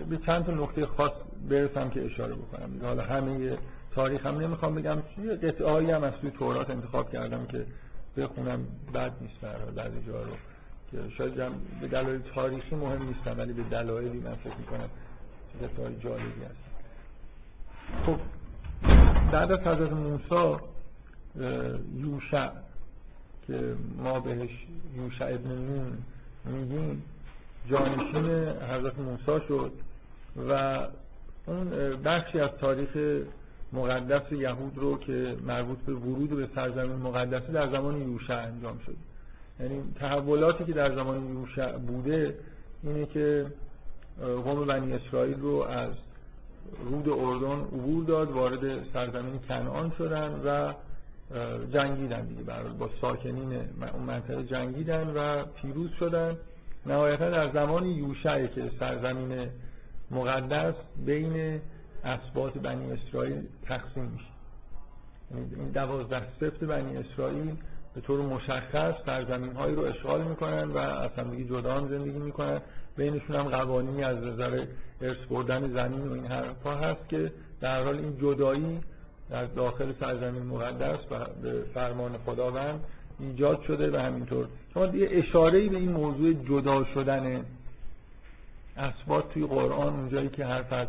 به 0.09 0.17
چند 0.25 0.45
تا 0.45 0.51
نکته 0.51 0.85
خاص 0.85 1.11
برسم 1.49 1.89
که 1.89 2.05
اشاره 2.05 2.35
بکنم. 2.35 2.69
حالا 2.81 3.03
همه 3.03 3.57
تاریخ 3.95 4.25
هم 4.25 4.37
نمی‌خوام 4.37 4.75
بگم 4.75 4.97
یه 5.23 5.33
قطعه 5.33 5.95
هم 5.95 6.03
از 6.03 6.13
توی 6.13 6.31
تورات 6.31 6.69
انتخاب 6.69 7.11
کردم 7.11 7.45
که 7.45 7.65
بخونم 8.17 8.67
بد 8.93 9.11
نیست 9.21 9.41
برای 9.41 9.71
بعضی 9.75 10.01
جا 10.07 10.21
رو 10.21 10.31
که 10.91 11.09
شاید 11.17 11.33
به 11.81 11.87
دلایل 11.87 12.21
تاریخی 12.35 12.75
مهم 12.75 13.03
نیستم 13.03 13.37
ولی 13.37 13.53
به 13.53 13.63
دلایلی 13.63 14.19
من 14.19 14.35
فکر 14.35 14.55
می‌کنم 14.57 14.89
قطعه 15.63 15.99
جالبی 15.99 16.43
هست. 16.43 16.66
خب 18.05 18.17
بعد 19.31 19.51
از 19.51 19.59
حضرت 19.59 19.91
موسی 19.91 20.63
یوشع 21.95 22.49
که 23.47 23.75
ما 23.97 24.19
بهش 24.19 24.49
یوشع 24.95 25.25
ابن 25.25 25.51
نون 25.51 25.97
میگیم 26.45 27.03
جانشین 27.69 28.25
حضرت 28.47 28.99
موسی 28.99 29.45
شد 29.47 29.71
و 30.49 30.81
اون 31.47 31.69
بخشی 32.03 32.39
از 32.39 32.49
تاریخ 32.61 32.97
مقدس 33.73 34.31
یهود 34.31 34.77
رو 34.77 34.97
که 34.97 35.37
مربوط 35.45 35.77
به 35.77 35.93
ورود 35.93 36.29
به 36.29 36.47
سرزمین 36.55 36.95
مقدسه 36.95 37.51
در 37.51 37.67
زمان 37.67 38.01
یوشع 38.01 38.37
انجام 38.37 38.79
شد. 38.85 38.95
یعنی 39.59 39.83
تحولاتی 39.99 40.65
که 40.65 40.73
در 40.73 40.95
زمان 40.95 41.29
یوشع 41.29 41.77
بوده 41.77 42.35
اینه 42.83 43.05
که 43.05 43.45
قوم 44.19 44.65
بنی 44.65 44.93
اسرائیل 44.93 45.39
رو 45.39 45.55
از 45.69 45.91
رود 46.85 47.09
اردن 47.09 47.61
عبور 47.61 48.03
داد 48.05 48.31
وارد 48.31 48.83
سرزمین 48.93 49.39
کنعان 49.47 49.91
شدن 49.97 50.41
و 50.45 50.73
جنگیدن 51.73 52.25
دیگه. 52.25 52.43
برای 52.43 52.73
با 52.79 52.89
ساکنین 53.01 53.53
اون 53.93 54.03
منطقه 54.07 54.43
جنگیدن 54.43 55.07
و 55.15 55.43
پیروز 55.45 55.91
شدن. 55.91 56.37
نهایتا 56.85 57.29
در 57.29 57.51
زمان 57.51 57.85
یوشع 57.85 58.47
که 58.47 58.71
سرزمین 58.79 59.49
مقدس 60.11 60.73
بین 61.05 61.61
اسبات 62.03 62.57
بنی 62.57 62.91
اسرائیل 62.91 63.43
تقسیم 63.65 64.03
میشه. 64.03 64.25
یعنی 65.31 65.55
این 65.55 65.71
دوازده 65.71 66.27
سفت 66.39 66.63
بنی 66.63 66.97
اسرائیل 66.97 67.55
به 67.95 68.01
طور 68.01 68.21
مشخص 68.21 68.93
سرزمین 69.05 69.53
هایی 69.53 69.75
رو 69.75 69.81
اشغال 69.81 70.23
می‌کنن 70.23 70.63
و 70.63 70.77
از 70.77 71.11
همدیگه 71.17 71.43
جدا 71.43 71.73
هم 71.73 71.87
زندگی 71.87 72.19
می‌کنن. 72.19 72.61
بینشون 72.97 73.35
هم 73.35 73.43
قوانینی 73.43 74.03
از 74.03 74.17
نظر 74.17 74.65
ارث 75.01 75.17
بردن 75.29 75.73
زمین 75.73 76.07
و 76.07 76.13
این 76.13 76.25
حرفا 76.25 76.75
هست 76.75 77.09
که 77.09 77.31
در 77.61 77.83
حال 77.83 77.97
این 77.97 78.17
جدایی 78.21 78.79
در 79.29 79.45
داخل 79.45 79.93
سرزمین 79.99 80.43
مقدس 80.43 80.99
و 81.11 81.25
به 81.41 81.63
فرمان 81.73 82.17
خداوند 82.25 82.79
ایجاد 83.19 83.61
شده 83.61 83.91
و 83.91 84.01
همینطور. 84.01 84.47
شما 84.73 84.85
یه 84.85 85.07
اشاره 85.11 85.69
به 85.69 85.77
این 85.77 85.91
موضوع 85.91 86.33
جدا 86.33 86.83
شدن 86.83 87.45
اسبات 88.77 89.33
توی 89.33 89.45
قرآن 89.45 89.93
اونجایی 89.93 90.29
که 90.29 90.45
حرف 90.45 90.73
از 90.73 90.87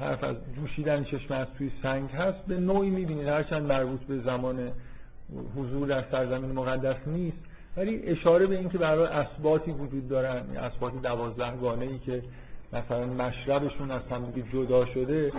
حرف 0.00 0.24
از 0.24 0.36
جوشیدن 0.56 1.04
چشم 1.04 1.34
از 1.34 1.46
توی 1.58 1.70
سنگ 1.82 2.10
هست 2.10 2.46
به 2.46 2.56
نوعی 2.56 2.90
می‌بینید. 2.90 3.28
هرچند 3.28 3.72
مربوط 3.72 4.00
به 4.00 4.18
زمان 4.18 4.72
حضور 5.56 5.88
در 5.88 6.04
سرزمین 6.10 6.52
مقدس 6.52 6.96
نیست. 7.06 7.49
ولی 7.76 8.02
اشاره 8.02 8.46
به 8.46 8.58
اینکه 8.58 8.78
برای 8.78 9.06
اسباتی 9.06 9.70
وجود 9.70 10.08
دارن 10.08 10.56
اسباتی 10.56 10.98
دوازده 10.98 11.56
گانه 11.56 11.84
ای 11.84 11.98
که 11.98 12.22
مثلا 12.72 13.06
مشربشون 13.06 13.90
از 13.90 14.02
هم 14.10 14.32
جدا 14.52 14.86
شده 14.86 15.32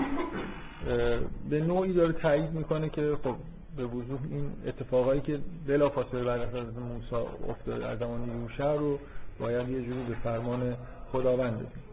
به 1.50 1.60
نوعی 1.60 1.94
داره 1.94 2.14
تایید 2.14 2.52
می‌کنه 2.52 2.90
که 2.90 3.18
خب 3.24 3.36
به 3.78 3.86
وضوح 3.86 4.20
این 4.32 4.52
اتفاقایی 4.68 5.22
که 5.22 5.40
بلافاصله 5.68 6.24
بعد 6.24 6.42
از 6.42 6.78
موسی 6.78 7.16
افتاد 7.50 7.80
در 7.80 7.96
زمان 7.96 8.42
یوشع 8.42 8.74
رو 8.74 9.00
باید 9.40 9.70
یه 9.70 9.82
جوری 9.82 10.04
به 10.04 10.16
فرمان 10.24 10.76
خداوند 11.12 11.54
بدیم. 11.54 11.84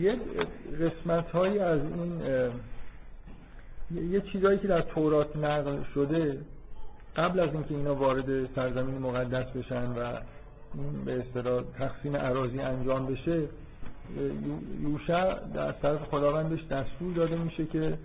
یه 0.00 0.16
قسمت 0.80 1.30
هایی 1.30 1.58
از 1.58 1.80
این 1.80 2.22
یه 3.94 4.20
چیزهایی 4.20 4.58
که 4.58 4.68
در 4.68 4.80
تورات 4.80 5.36
نقل 5.36 5.76
شده 5.94 6.38
قبل 7.16 7.40
از 7.40 7.54
اینکه 7.54 7.74
اینا 7.74 7.94
وارد 7.94 8.54
سرزمین 8.54 8.98
مقدس 8.98 9.46
بشن 9.46 9.86
و 9.86 10.12
به 11.04 11.20
اصطلاح 11.20 11.62
تقسیم 11.78 12.16
عراضی 12.16 12.60
انجام 12.60 13.06
بشه 13.06 13.42
یوشع 14.82 15.34
در 15.54 15.72
طرف 15.72 16.02
خداوندش 16.02 16.64
دستور 16.64 17.14
داده 17.14 17.36
میشه 17.36 17.66
که 17.66 17.98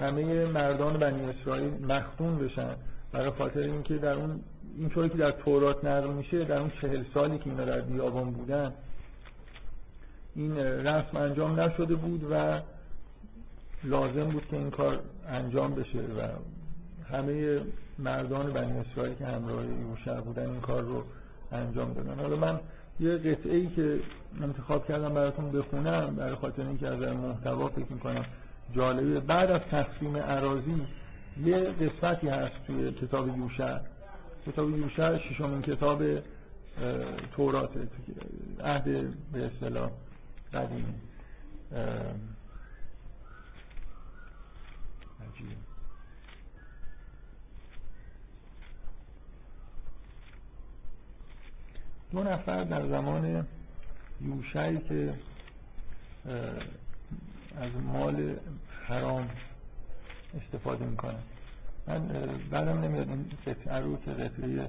همه 0.00 0.44
مردان 0.44 0.96
بنی 0.96 1.30
اسرائیل 1.30 1.86
مختون 1.88 2.38
بشن. 2.38 2.74
برای 3.12 3.30
خاطر 3.30 3.60
اینکه 3.60 3.94
در 3.94 4.12
اون 4.12 4.40
اینطوری 4.78 5.08
که 5.08 5.18
در 5.18 5.30
تورات 5.30 5.84
نقل 5.84 6.08
میشه 6.10 6.44
در 6.44 6.58
اون 6.58 6.70
چهل 6.80 7.04
سالی 7.14 7.38
که 7.38 7.50
اینا 7.50 7.64
در 7.64 7.80
بیابان 7.80 8.30
بودن 8.30 8.72
این 10.36 10.56
رسم 10.58 11.16
انجام 11.16 11.60
نشده 11.60 11.94
بود 11.94 12.26
و 12.30 12.60
لازم 13.86 14.24
بود 14.24 14.46
که 14.46 14.56
این 14.56 14.70
کار 14.70 15.00
انجام 15.28 15.74
بشه 15.74 15.98
و 15.98 16.28
همه 17.14 17.60
مردان 17.98 18.52
بنی 18.52 18.78
اسرائیل 18.78 19.14
که 19.14 19.26
همراه 19.26 19.64
یوشع 19.66 20.20
بودن 20.20 20.50
این 20.50 20.60
کار 20.60 20.82
رو 20.82 21.04
انجام 21.52 21.92
دادن. 21.92 22.18
حالا 22.18 22.36
من 22.36 22.60
یه 23.00 23.16
قطعه 23.16 23.56
ای 23.56 23.66
که 23.66 24.00
انتخاب 24.42 24.86
کردم 24.88 25.14
براتون 25.14 25.52
بخونم 25.52 26.16
برای 26.16 26.34
خاطر 26.34 26.62
اینکه 26.62 26.88
از 26.88 26.98
محتوا 27.00 27.68
فکر 27.68 27.92
می‌کنم 27.92 28.24
جالبه. 28.74 29.20
بعد 29.20 29.50
از 29.50 29.60
تقسیم 29.70 30.16
عراضی 30.16 30.86
یه 31.44 31.56
قسمتی 31.56 32.28
هست 32.28 32.54
توی 32.66 32.92
کتاب 32.92 33.38
یوشع. 33.38 33.78
کتاب 34.46 34.70
یوشع 34.70 35.18
ششمین 35.18 35.62
کتاب 35.62 36.02
تورات 37.36 37.70
عهد 38.64 38.84
به 39.32 39.46
اصطلاح 39.46 39.90
قدیمی. 40.54 40.94
دو 52.12 52.22
نفر 52.22 52.64
در 52.64 52.88
زمان 52.88 53.46
یوشعی 54.20 54.78
که 54.78 55.14
از 57.60 57.70
مال 57.92 58.36
حرام 58.86 59.30
استفاده 60.36 60.84
می‌کنن 60.84 61.22
من 61.86 62.08
بعدم 62.50 62.80
نمیاد. 62.80 63.08
این 63.08 63.32
قطعه 63.46 63.78
رو 63.78 63.96
که 63.96 64.10
قطعه 64.10 64.68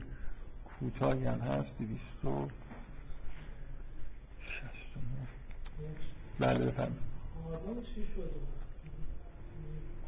کوتاهی 0.80 1.26
هم 1.26 1.40
هست 1.40 1.70
دیویست 1.78 2.26
و 2.26 2.48
بله 6.40 6.66
بفهم 6.66 6.92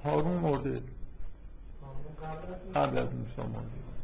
هارون 0.03 0.37
مرده. 0.37 0.81
قبل 2.75 2.97
از 2.97 3.13
موسی 3.13 3.41
مرده. 3.41 3.98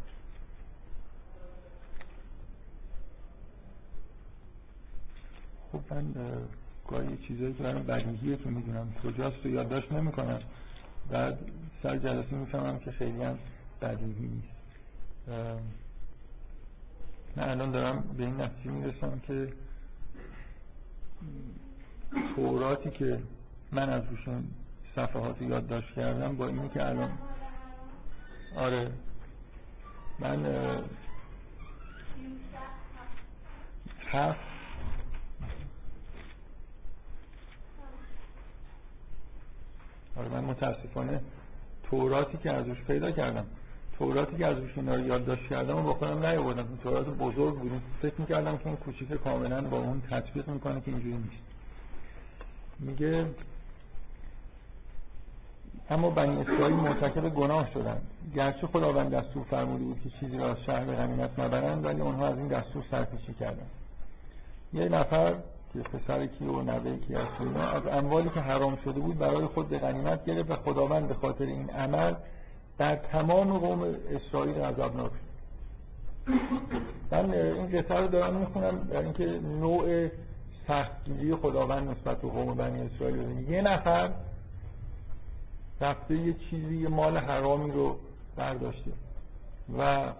خب 5.75 5.93
من 5.93 6.13
گاهی 6.88 7.17
چیزایی 7.27 7.53
که 7.53 7.63
برام 7.63 7.83
بدیهیه 7.83 8.38
که 8.38 8.49
می‌دونم 8.49 8.93
کجاست 9.03 9.45
و 9.45 9.49
یادداشت 9.49 9.91
نمی‌کنم. 9.91 10.39
بعد 11.09 11.39
سر 11.83 11.97
جلسه 11.97 12.35
می‌فهمم 12.35 12.79
که 12.79 12.91
خیلی 12.91 13.23
هم 13.23 13.38
بدیهی 13.81 14.27
نیست. 14.27 14.47
من 17.35 17.49
الان 17.49 17.71
دارم 17.71 18.01
به 18.17 18.23
این 18.23 18.41
نتیجه 18.41 18.71
می‌رسم 18.71 19.21
که 19.27 19.53
توراتی 22.35 22.89
که 22.89 23.19
من 23.71 23.89
از 23.89 24.03
روشون 24.09 24.43
صفحات 24.95 25.41
یادداشت 25.41 25.93
کردم 25.95 26.35
با 26.35 26.47
اینی 26.47 26.69
که 26.69 26.85
الان 26.85 27.11
آره. 28.55 28.91
من 30.19 30.45
هفت 34.11 34.54
آره 40.17 40.30
من 40.30 40.43
متاسفانه 40.43 41.21
توراتی 41.84 42.38
که 42.38 42.51
از 42.51 42.67
روش 42.67 42.82
پیدا 42.82 43.12
کردم 43.12 43.45
توراتی 43.97 44.38
که 44.38 44.45
از 44.45 44.58
روش 44.58 44.78
اینا 44.78 44.95
رو 44.95 45.06
یادداشت 45.06 45.47
کردم 45.47 45.78
و 45.78 45.82
با 45.82 45.93
خودم 45.93 46.25
نیاوردم. 46.25 46.80
تورات 46.84 47.06
بزرگ 47.06 47.56
بود. 47.60 47.82
فکر 48.01 48.13
می‌کردم 48.17 48.58
که 48.58 48.67
این 48.67 48.75
کوچیک 48.75 49.13
کاملا 49.13 49.62
با 49.62 49.78
اون 49.78 50.01
تطبیق 50.10 50.47
می‌کنه 50.49 50.82
که 50.82 50.91
اینجوری 50.91 51.17
نیست. 51.17 51.43
میگه 52.80 53.25
اما 55.89 56.10
بنی 56.10 56.41
اسرائیل 56.41 56.75
مرتکب 56.75 57.30
گناه 57.30 57.71
شدند. 57.73 58.01
گرچه 58.36 58.67
خداوند 58.67 59.12
دستور 59.12 59.43
فرموده 59.43 59.84
بود 59.84 60.01
که 60.04 60.10
چیزی 60.10 60.38
را 60.38 60.51
از 60.51 60.58
شهر 60.65 60.86
غنیمت 60.86 61.39
نبرند 61.39 61.86
ولی 61.86 62.01
آنها 62.01 62.28
از 62.28 62.38
این 62.38 62.47
دستور 62.47 62.84
سرپیچی 62.91 63.34
کردند. 63.34 63.69
یه 64.73 64.89
نفر 64.89 65.36
که 65.75 65.97
پسر 65.97 66.25
کی 66.25 66.45
و 66.45 66.61
نوه 66.61 66.97
کی 66.97 67.15
از 67.15 67.27
از 67.73 67.88
اموالی 67.88 68.29
که 68.29 68.39
حرام 68.39 68.77
شده 68.83 68.99
بود 68.99 69.17
برای 69.17 69.45
خود 69.45 69.69
به 69.69 69.79
غنیمت 69.79 70.25
گرفت 70.25 70.51
و 70.51 70.55
خداوند 70.55 71.07
به 71.07 71.13
خاطر 71.13 71.45
این 71.45 71.69
عمل 71.69 72.13
در 72.77 72.95
تمام 72.95 73.57
قوم 73.57 73.95
اسرائیل 74.09 74.53
غضبناک 74.53 75.11
من 77.11 77.31
این 77.31 77.67
قصه 77.67 77.95
رو 77.95 78.07
دارم 78.07 78.35
می‌خونم 78.35 78.88
در 78.91 78.99
اینکه 78.99 79.25
نوع 79.59 80.07
سختگیری 80.67 81.35
خداوند 81.35 81.89
نسبت 81.89 82.21
به 82.21 82.27
قوم 82.27 82.53
بنی 82.53 82.81
اسرائیل 82.81 83.49
یه 83.49 83.61
نفر 83.61 84.11
رفته 85.81 86.15
یه 86.17 86.33
چیزی 86.33 86.77
یه 86.77 86.89
مال 86.89 87.17
حرامی 87.17 87.71
رو 87.71 87.95
برداشته 88.35 88.91
و 89.77 90.11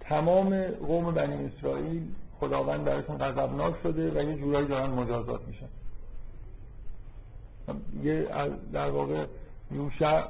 تمام 0.00 0.62
قوم 0.62 1.14
بنی 1.14 1.46
اسرائیل 1.46 2.02
خداوند 2.40 2.84
براشون 2.84 3.18
غضبناک 3.18 3.74
شده 3.82 4.10
و 4.10 4.22
یه 4.22 4.36
جورایی 4.36 4.68
دارن 4.68 4.90
مجازات 4.90 5.40
میشن. 5.48 5.68
یه 8.02 8.28
در 8.72 8.90
واقع 8.90 9.24
یوشع 9.70 10.22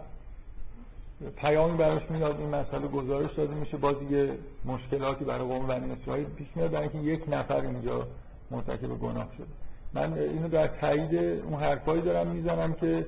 پیامی 1.37 1.77
براش 1.77 2.11
میاد 2.11 2.41
این 2.41 2.49
مسئله 2.49 2.89
گزارش 2.89 3.33
داده 3.35 3.55
میشه 3.55 3.77
باز 3.77 3.97
یه 4.11 4.39
مشکلاتی 4.65 5.25
برای 5.25 5.49
قوم 5.49 5.67
بنی 5.67 5.93
اسرائیل 5.93 6.27
پیش 6.27 6.49
میاد 6.55 6.71
برای 6.71 6.89
اینکه 6.89 7.11
یک 7.11 7.25
نفر 7.29 7.61
اینجا 7.61 8.07
مرتکب 8.51 8.99
گناه 8.99 9.29
شده. 9.37 9.47
من 9.95 10.13
اینو 10.13 10.49
در 10.49 10.69
تایید 10.69 11.15
اون 11.45 11.61
حرفایی 11.61 12.03
دارم 12.03 12.27
می‌زنم 12.27 12.73
که 12.73 13.07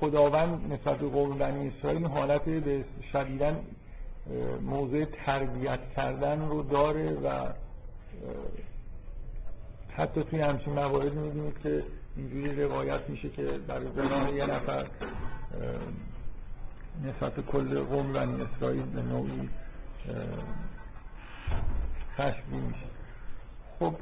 خداوند 0.00 0.72
نسبت 0.72 0.98
به 0.98 1.08
قوم 1.08 1.38
بنی 1.38 1.68
اسرائیل 1.68 2.06
حالت 2.06 2.44
به 2.44 2.84
شدیداً 3.12 3.52
موضع 4.62 5.04
تربیت 5.04 5.80
کردن 5.96 6.48
رو 6.48 6.62
داره 6.62 7.12
و 7.12 7.48
حتی 9.96 10.24
توی 10.24 10.40
همچین 10.40 10.72
موارد 10.72 11.14
می‌بینید 11.14 11.58
که 11.62 11.84
اینجوری 12.16 12.62
روایت 12.62 13.00
میشه 13.08 13.28
که 13.28 13.42
برای 13.42 13.88
گناه 13.88 14.32
یه 14.32 14.46
نفر 14.46 14.86
نسبت 17.04 17.40
کل 17.40 17.80
قوم 17.84 18.12
بنی 18.12 18.42
اسرائیل 18.42 18.82
به 18.82 19.02
نوعی 19.02 19.48
خشبی 22.16 22.56
میشه. 22.56 22.86
خب 23.78 23.94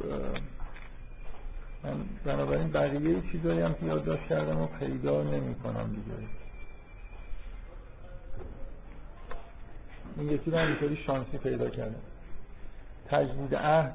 من 1.85 1.95
بنابراین 2.25 2.71
بقیه 2.71 3.23
چیزایی 3.33 3.61
هم 3.61 3.75
که 3.75 3.87
یادداشت 3.87 4.23
کردم 4.29 4.61
و 4.61 4.67
پیدا 4.67 5.23
نمی 5.23 5.55
کنم 5.55 5.89
دیگه. 5.89 6.29
این 10.16 10.31
یکی 10.31 10.50
رو 10.50 10.59
همینطوری 10.59 10.96
شانسی 10.96 11.38
پیدا 11.38 11.70
کردم 11.70 12.00
تجدید 13.09 13.55
عهد 13.55 13.94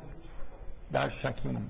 در 0.92 1.10
شکیم. 1.10 1.68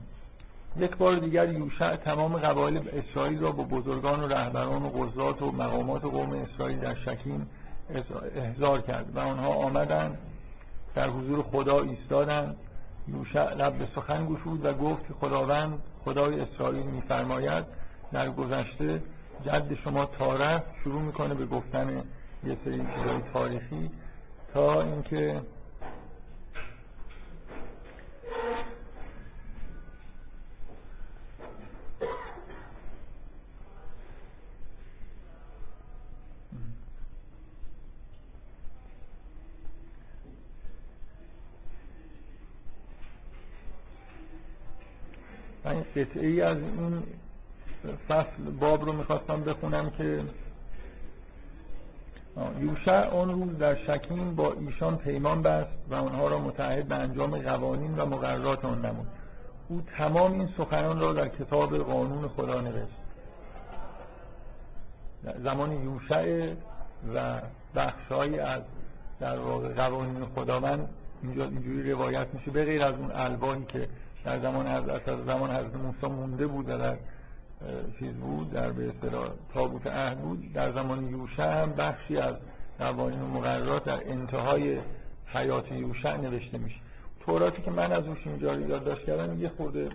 یک 0.77 0.97
بار 0.97 1.19
دیگر 1.19 1.49
یوشع 1.49 1.95
تمام 1.95 2.37
قبایل 2.37 2.89
اسرائیل 2.93 3.39
را 3.39 3.51
با 3.51 3.63
بزرگان 3.63 4.19
و 4.19 4.27
رهبران 4.27 4.83
و 4.83 4.89
قضات 4.89 5.41
و 5.41 5.51
مقامات 5.51 6.01
قوم 6.01 6.31
اسرائیل 6.31 6.79
در 6.79 6.95
شکیم 6.95 7.49
احضار 8.35 8.81
کرد 8.81 9.15
و 9.15 9.19
آنها 9.19 9.53
آمدند 9.53 10.17
در 10.95 11.09
حضور 11.09 11.43
خدا 11.43 11.81
ایستادند. 11.81 12.55
یوشع 13.07 13.53
لب 13.53 13.77
به 13.77 13.87
سخن 13.95 14.25
گشود 14.25 14.65
و 14.65 14.73
گفت 14.73 15.07
که 15.07 15.13
خداوند 15.13 15.79
خدای 16.05 16.39
اسرائیل 16.39 16.85
میفرماید 16.85 17.65
در 18.11 18.29
گذشته 18.29 19.01
جد 19.45 19.73
شما 19.73 20.05
تاره 20.05 20.63
شروع 20.83 21.01
می‌کنه 21.01 21.33
به 21.33 21.45
گفتن 21.45 22.03
یه 22.43 22.57
سری 22.65 22.77
چیزای 22.77 23.21
تاریخی. 23.33 23.89
تا 24.53 24.81
اینکه 24.81 25.41
من 45.65 45.81
قطعه 45.95 46.27
ای 46.27 46.41
از 46.41 46.57
این 46.57 47.03
فصل 48.07 48.43
باب 48.59 48.85
رو 48.85 48.93
می‌خواستم 48.93 49.43
بخونم 49.43 49.89
که 49.89 50.23
یوشع 52.59 53.09
آن 53.09 53.29
روز 53.29 53.57
در 53.57 53.75
شکیم 53.75 54.35
با 54.35 54.53
ایشان 54.53 54.97
پیمان 54.97 55.41
بست 55.41 55.71
و 55.89 55.95
آنها 55.95 56.27
را 56.27 56.39
متعهد 56.39 56.87
به 56.87 56.95
انجام 56.95 57.37
قوانین 57.37 57.95
و 57.99 58.05
مقررات 58.05 58.65
آن 58.65 58.85
نمود. 58.85 59.07
او 59.69 59.81
تمام 59.97 60.31
این 60.31 60.49
سخنان 60.57 60.99
را 60.99 61.13
در 61.13 61.27
کتاب 61.27 61.77
قانون 61.77 62.27
خدا 62.27 62.61
نوشت. 62.61 62.99
زمان 65.43 65.71
یوشع 65.71 66.53
و 67.15 67.41
بخشهایی 67.75 68.39
از 68.39 68.61
در 69.19 69.39
واقع 69.39 69.73
قوانین 69.73 70.25
خداوند 70.35 70.89
اینجا 71.23 71.43
اینجوری 71.43 71.91
روایت 71.91 72.27
میشه. 72.33 72.51
به 72.51 72.85
از 72.85 72.95
اون 72.95 73.11
البانی 73.11 73.65
که 73.65 73.87
در 74.25 74.39
زمان 74.39 74.67
از 74.67 74.83
زمان 75.25 75.51
حضرت 75.51 75.75
موسی 75.75 76.07
مونده 76.07 76.47
بود 76.47 76.69
و 76.69 76.77
در 76.77 76.95
چیز 77.99 78.13
بود 78.13 78.51
در 78.51 78.71
به 78.71 78.91
تابوت 79.53 79.87
عهد 79.87 80.19
بود. 80.19 80.53
در 80.53 80.71
زمان 80.71 81.09
یوشع 81.09 81.61
هم 81.61 81.71
بخشی 81.71 82.17
از 82.17 82.35
قوانین 82.79 83.21
و 83.21 83.27
مقررات 83.27 83.83
در 83.83 84.09
انتهای 84.09 84.77
حیات 85.27 85.71
یوشع 85.71 86.17
نوشته 86.17 86.57
میشه. 86.57 86.79
توراتی 87.25 87.61
که 87.61 87.71
من 87.71 87.91
از 87.91 88.05
روش 88.05 88.27
اینجا 88.27 88.59
یادداشت 88.59 89.05
کردم 89.05 89.41
یه 89.41 89.49
خورده 89.49 89.89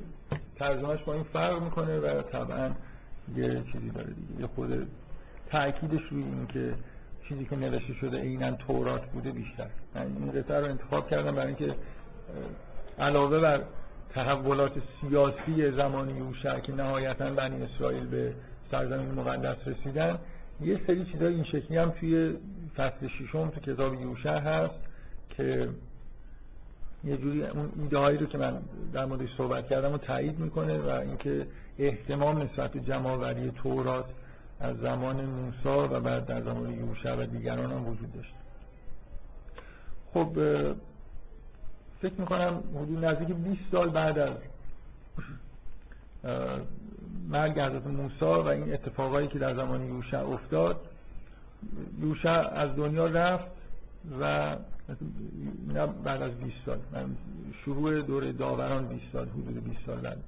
ترجمهش 0.57 1.03
با 1.03 1.15
این 1.15 1.23
فرق 1.23 1.63
می‌کنه 1.63 1.99
و 1.99 2.23
طبعا 2.23 2.71
یه 3.37 3.63
چیزی 3.73 3.91
داره 3.91 4.11
دیگه. 4.13 4.41
یه 4.41 4.47
خورده 4.47 4.87
تاکیدش 5.51 6.03
روی 6.11 6.23
این 6.23 6.47
که 6.47 6.75
چیزی 7.29 7.45
که 7.45 7.57
نوشته 7.57 7.95
شده 7.95 8.19
عینا 8.19 8.53
تورات 8.53 9.07
بوده 9.07 9.31
بیشتر. 9.31 9.67
من 9.95 10.03
این 10.03 10.33
قطعه 10.33 10.61
رو 10.61 10.67
انتخاب 10.67 11.11
کردم 11.11 11.35
برای 11.35 11.47
اینکه 11.47 11.75
علاوه 12.99 13.41
بر 13.41 13.63
تحولات 14.15 14.73
سیاسی 15.01 15.71
زمان 15.71 16.17
یوشع 16.17 16.61
که 16.61 16.73
نهایتا 16.73 17.31
بنی 17.31 17.63
اسرائیل 17.63 18.07
به 18.07 18.35
سرزمین 18.71 19.11
مقدس 19.11 19.57
رسیدن 19.67 20.19
یه 20.61 20.81
سری 20.87 21.05
چیزای 21.05 21.35
این 21.35 21.45
شکلی 21.45 21.77
هم 21.77 21.91
توی 21.91 22.35
فصل 22.77 23.09
ششم 23.09 23.49
تو 23.49 23.61
کتاب 23.61 23.95
یوشع 23.95 24.39
هست 24.39 24.75
که 25.31 25.69
یه 27.05 27.17
جوری 27.17 27.47
اون 27.47 27.71
ایده 27.79 28.21
رو 28.21 28.27
که 28.27 28.39
من 28.39 28.63
در 28.93 29.05
موردش 29.05 29.29
صحبت 29.37 29.69
کردم 29.69 29.93
رو 29.93 29.99
تایید 29.99 30.39
می‌کنه 30.39 30.79
و 30.79 30.89
اینکه 30.89 31.47
احتمام 31.79 32.43
نسبت 32.43 32.73
به 32.73 32.81
جمعآوری 32.81 33.51
تورات 33.51 34.07
از 34.61 34.77
زمان 34.77 35.25
موسی 35.25 35.95
و 35.95 36.01
بعد 36.01 36.27
در 36.27 36.43
زمان 36.43 36.71
یوشع 36.71 37.15
و 37.15 37.27
دیگران 37.27 37.73
هم 37.73 37.89
وجود 37.89 38.13
داشت. 38.13 38.35
خب 40.15 40.39
فکر 42.03 42.15
می‌کنم 42.19 42.63
حدود 42.77 43.05
نزدیک 43.05 43.37
20 43.37 43.61
سال 43.73 43.89
بعد 43.91 44.19
از 44.19 44.33
مرگ 47.29 47.61
حضرت 47.61 47.87
موسی 47.87 48.25
و 48.25 48.47
این 48.47 48.73
اتفاقایی 48.73 49.29
که 49.29 49.39
در 49.39 49.55
زمان 49.55 49.85
یوشع 49.85 50.19
افتاد 50.19 50.81
یوشع 52.01 52.31
از 52.31 52.77
دنیا 52.77 53.07
رفت 53.07 53.51
و 54.21 54.57
نه 55.75 55.87
بعد 55.87 56.23
از 56.23 56.33
20 56.33 56.57
سال 56.67 56.79
شروع 57.65 58.03
دوره 58.03 58.33
داوران 58.33 58.89
20 58.89 59.03
سال 59.13 59.29
حدود 59.29 59.65
20 59.65 59.79
سال 59.87 59.97
بعد. 59.97 60.19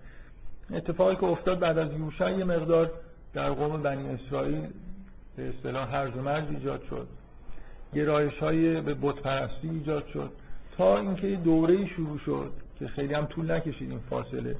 اتفاقی 0.70 1.16
که 1.16 1.24
افتاد 1.24 1.58
بعد 1.58 1.78
از 1.78 1.92
یوشع 1.92 2.30
یه 2.38 2.44
مقدار 2.44 2.90
در 3.34 3.50
قوم 3.50 3.82
بنی 3.82 4.08
اسرائیل 4.08 4.66
به 5.36 5.48
اصطلاح 5.48 5.94
هرج 5.94 6.16
و 6.16 6.22
مرج 6.22 6.44
ایجاد 6.50 6.82
شد. 6.90 7.08
گرایش 7.94 8.38
های 8.38 8.80
به 8.80 8.94
بت 8.94 9.14
پرستی 9.14 9.68
ایجاد 9.68 10.06
شد. 10.06 10.30
تا 10.76 10.98
اینکه 10.98 11.36
دوره 11.36 11.86
شروع 11.86 12.18
شد 12.18 12.52
که 12.78 12.88
خیلی 12.88 13.14
هم 13.14 13.26
طول 13.26 13.50
نکشید 13.50 13.90
این 13.90 14.00
فاصله 14.10 14.56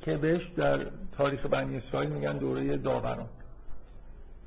که 0.00 0.16
بهش 0.16 0.42
در 0.56 0.86
تاریخ 1.12 1.46
بنی 1.46 1.76
اسرائیل 1.76 2.10
میگن 2.10 2.38
دوره 2.38 2.76
داوران. 2.76 3.26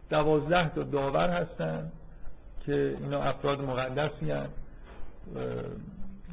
دوازده 0.09 0.69
تا 0.69 0.83
داور 0.83 1.29
هستن 1.29 1.91
که 2.65 2.97
اینا 2.99 3.23
افراد 3.23 3.61
مقدسی 3.61 4.31
هستن. 4.31 4.49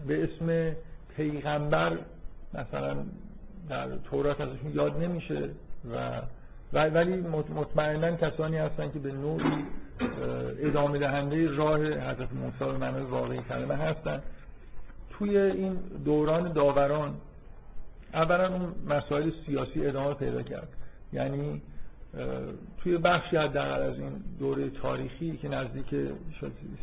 به 0.07 0.25
اسم 0.25 0.77
پیغمبر 1.16 1.99
مثلا 2.55 2.96
در 3.68 3.88
تورات 3.96 4.40
ازشون 4.40 4.73
یاد 4.75 5.03
نمیشه 5.03 5.49
و 5.92 6.20
ولی 6.73 7.16
مطمئنا 7.55 8.16
کسانی 8.16 8.57
هستن 8.57 8.90
که 8.90 8.99
به 8.99 9.12
نوعی 9.12 9.64
ادامه 10.61 10.99
دهنده 10.99 11.57
راه 11.57 11.79
حضرت 11.79 12.33
موسی 12.33 12.59
به 12.59 12.79
معنای 12.79 13.03
واقعی 13.03 13.43
کلمه 13.49 13.75
هستن. 13.75 14.23
توی 15.11 15.39
این 15.39 15.75
دوران 16.05 16.53
داوران 16.53 17.15
اولا 18.15 18.55
اون 18.55 18.75
مسائل 18.87 19.31
سیاسی 19.47 19.87
ادامه 19.87 20.15
پیدا 20.15 20.43
کرد. 20.43 20.69
یعنی 21.13 21.63
توی 22.79 22.99
بخشی 22.99 23.37
حداقل 23.37 23.83
از 23.83 23.99
این 23.99 24.13
دوره 24.39 24.71
تاریخی 24.71 25.37
که 25.37 25.49
نزدیک 25.49 25.95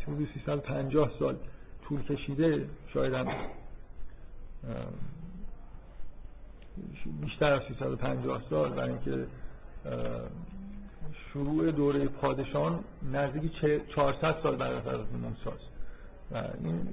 حدود 0.08 0.30
350 0.34 1.12
سال 1.20 1.36
طول 1.88 2.04
کشیده 2.04 2.66
شاید 2.94 3.14
هم 3.14 3.28
بیشتر 7.22 7.54
از 7.54 7.62
350 7.68 8.42
سال 8.50 8.70
برای 8.70 8.90
اینکه 8.90 9.28
شروع 11.38 11.72
دوره 11.72 12.08
پادشان 12.08 12.80
نزدیک 13.14 13.52
400 13.96 14.36
سال 14.44 14.56
بعد 14.56 14.74
از 14.74 14.82
حضرت 14.82 15.14
موسی 15.22 15.58
و 16.32 16.44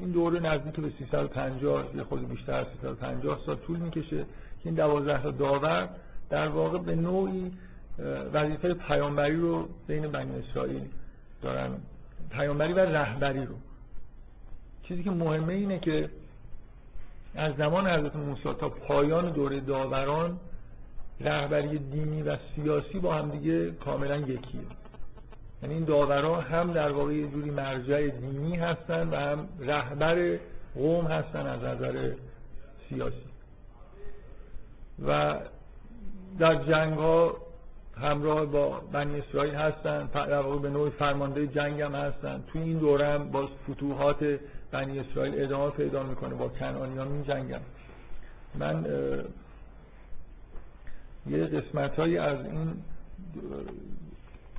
این 0.01 0.11
دوره 0.11 0.41
نزدیک 0.41 0.81
به 0.81 0.91
350 0.99 1.97
یه 1.97 2.03
خود 2.03 2.29
بیشتر 2.29 2.53
از 2.53 2.67
350 2.81 3.39
سال 3.47 3.57
طول 3.57 3.79
می‌کشه. 3.79 4.25
که 4.25 4.27
این 4.65 4.75
12 4.75 5.23
تا 5.23 5.31
داور 5.31 5.89
در 6.31 6.49
واقع 6.49 6.79
به 6.79 6.95
نوعی 6.95 7.53
وظیفه 8.33 8.75
پیامبری 8.75 9.37
رو 9.37 9.69
بین 9.87 10.09
بنی 10.09 10.39
اسرائیل 10.39 10.89
دارن. 11.43 11.71
پیامبری 12.31 12.73
و 12.73 12.79
رهبری 12.79 13.47
رو. 13.47 13.55
چیزی 14.83 15.03
که 15.03 15.11
مهمه 15.11 15.53
اینه 15.53 15.79
که 15.79 16.11
از 17.35 17.57
زمان 17.57 17.87
حضرت 17.87 18.17
موسی 18.17 18.43
تا 18.43 18.69
پایان 18.69 19.33
دوره 19.33 19.61
داوران 19.61 20.39
رهبری 21.21 21.79
دینی 21.79 22.23
و 22.23 22.37
سیاسی 22.57 22.99
با 22.99 23.15
هم 23.15 23.31
دیگه 23.31 23.71
کاملا 23.71 24.17
یکیه. 24.17 24.61
یعنی 25.63 25.75
این 25.75 25.85
داورا 25.85 26.41
هم 26.41 26.73
در 26.73 26.93
واقع 26.93 27.13
یه 27.13 27.27
جوری 27.27 27.51
مرجع 27.51 28.09
دینی 28.09 28.57
هستن 28.57 29.09
و 29.09 29.17
هم 29.17 29.49
رهبر 29.61 30.39
قوم 30.75 31.07
هستن 31.07 31.47
از 31.47 31.63
نظر 31.63 32.13
سیاسی. 32.89 33.25
و 35.07 35.39
در 36.39 36.55
جنگ 36.55 36.99
ها 36.99 37.37
همراه 38.01 38.47
با 38.47 38.81
بنی 38.93 39.21
اسرائیل 39.21 39.55
هستن 39.55 40.07
در 40.07 40.41
واقع 40.41 40.59
به 40.59 40.71
نوع 40.71 40.91
فرمانده 40.91 41.47
جنگ 41.47 41.81
هم 41.81 41.95
هستن. 41.95 42.45
توی 42.53 42.63
این 42.63 42.79
دوره 42.79 43.07
هم 43.07 43.31
با 43.31 43.49
فتوحات 43.71 44.39
بنی 44.71 44.99
اسرائیل 44.99 45.45
ادامه 45.45 45.71
پیدا 45.71 46.03
می‌کنه 46.03 46.35
با 46.35 46.49
کنعانیان 46.49 47.09
می 47.09 47.25
جنگن 47.25 47.61
من 48.55 48.87
یه 51.27 51.45
قسمت 51.45 51.99
هایی 51.99 52.19
از 52.19 52.39
این 52.47 52.75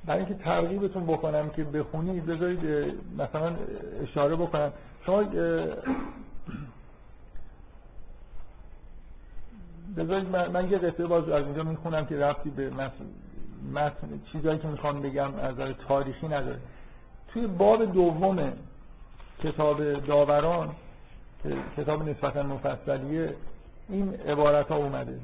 برای 0.06 0.18
اینکه 0.18 0.34
ترغیبتون 0.34 1.06
بکنم 1.06 1.48
که 1.50 1.64
بخونید 1.64 2.26
بذارید 2.26 2.60
مثلا 3.18 3.56
اشاره 4.02 4.36
بکنم. 4.36 4.72
شما 5.06 5.22
بذارید 9.96 10.28
من, 10.28 10.50
من 10.50 10.70
یه 10.70 10.78
قطعه 10.78 11.06
باز 11.06 11.28
از 11.28 11.44
اینجا 11.44 11.62
می‌خونم 11.62 12.06
که 12.06 12.18
رفتی 12.18 12.50
به 12.50 12.70
متن 13.74 14.20
چیزایی 14.32 14.58
که 14.58 14.68
می‌خوام 14.68 15.02
بگم 15.02 15.34
از 15.34 15.54
تاریخی 15.88 16.26
نداره. 16.26 16.58
توی 17.28 17.46
باب 17.46 17.92
دوم 17.92 18.52
کتاب 19.42 20.06
داوران 20.06 20.70
کتاب 21.76 22.08
نسبتا 22.08 22.42
مفصلیه 22.42 23.34
این 23.88 24.14
عبارت 24.14 24.68
ها 24.68 24.76
اومده. 24.76 25.18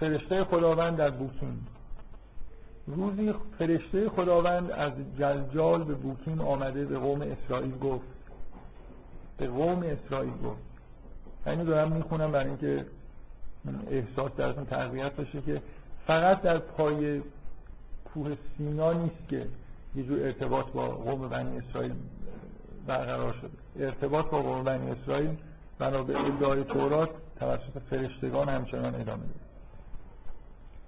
فرشته 0.00 0.44
خداوند 0.44 0.96
در 0.96 1.10
بوکین 1.10 1.58
روزی 2.86 3.34
فرشته 3.58 4.08
خداوند 4.08 4.70
از 4.70 4.92
جلجال 5.18 5.84
به 5.84 5.94
بوکین 5.94 6.40
آمده 6.40 6.84
به 6.84 6.98
قوم 6.98 7.22
اسرائیل 7.22 7.78
گفت. 7.78 8.06
به 9.38 9.46
قوم 9.46 9.82
اسرائیل 9.82 10.32
گفت. 10.44 10.60
اینو 11.46 11.64
دارم 11.64 11.92
می‌خونم 11.92 12.32
برای 12.32 12.46
اینکه 12.46 12.86
احساس 13.90 14.32
درتون 14.36 14.64
تقویت 14.64 15.12
بشه 15.12 15.42
که 15.42 15.62
فقط 16.06 16.42
در 16.42 16.58
پای 16.58 17.22
کوه 18.04 18.36
سینا 18.56 18.92
نیست 18.92 19.28
که 19.28 19.46
یه 19.94 20.02
جور 20.02 20.22
ارتباط 20.22 20.66
با 20.66 20.88
قوم 20.88 21.28
بنی 21.28 21.58
اسرائیل 21.58 21.92
برقرار 22.86 23.32
شده. 23.32 23.86
ارتباط 23.86 24.26
با 24.26 24.42
قوم 24.42 24.64
بنی 24.64 24.90
اسرائیل 24.90 25.36
بنا 25.78 26.02
به 26.02 26.20
ادعای 26.20 26.64
تورات 26.64 27.10
توسط 27.40 27.82
فرشتگان 27.90 28.48
همچنان 28.48 28.94
ادامه 28.94 29.04
داره. 29.06 29.47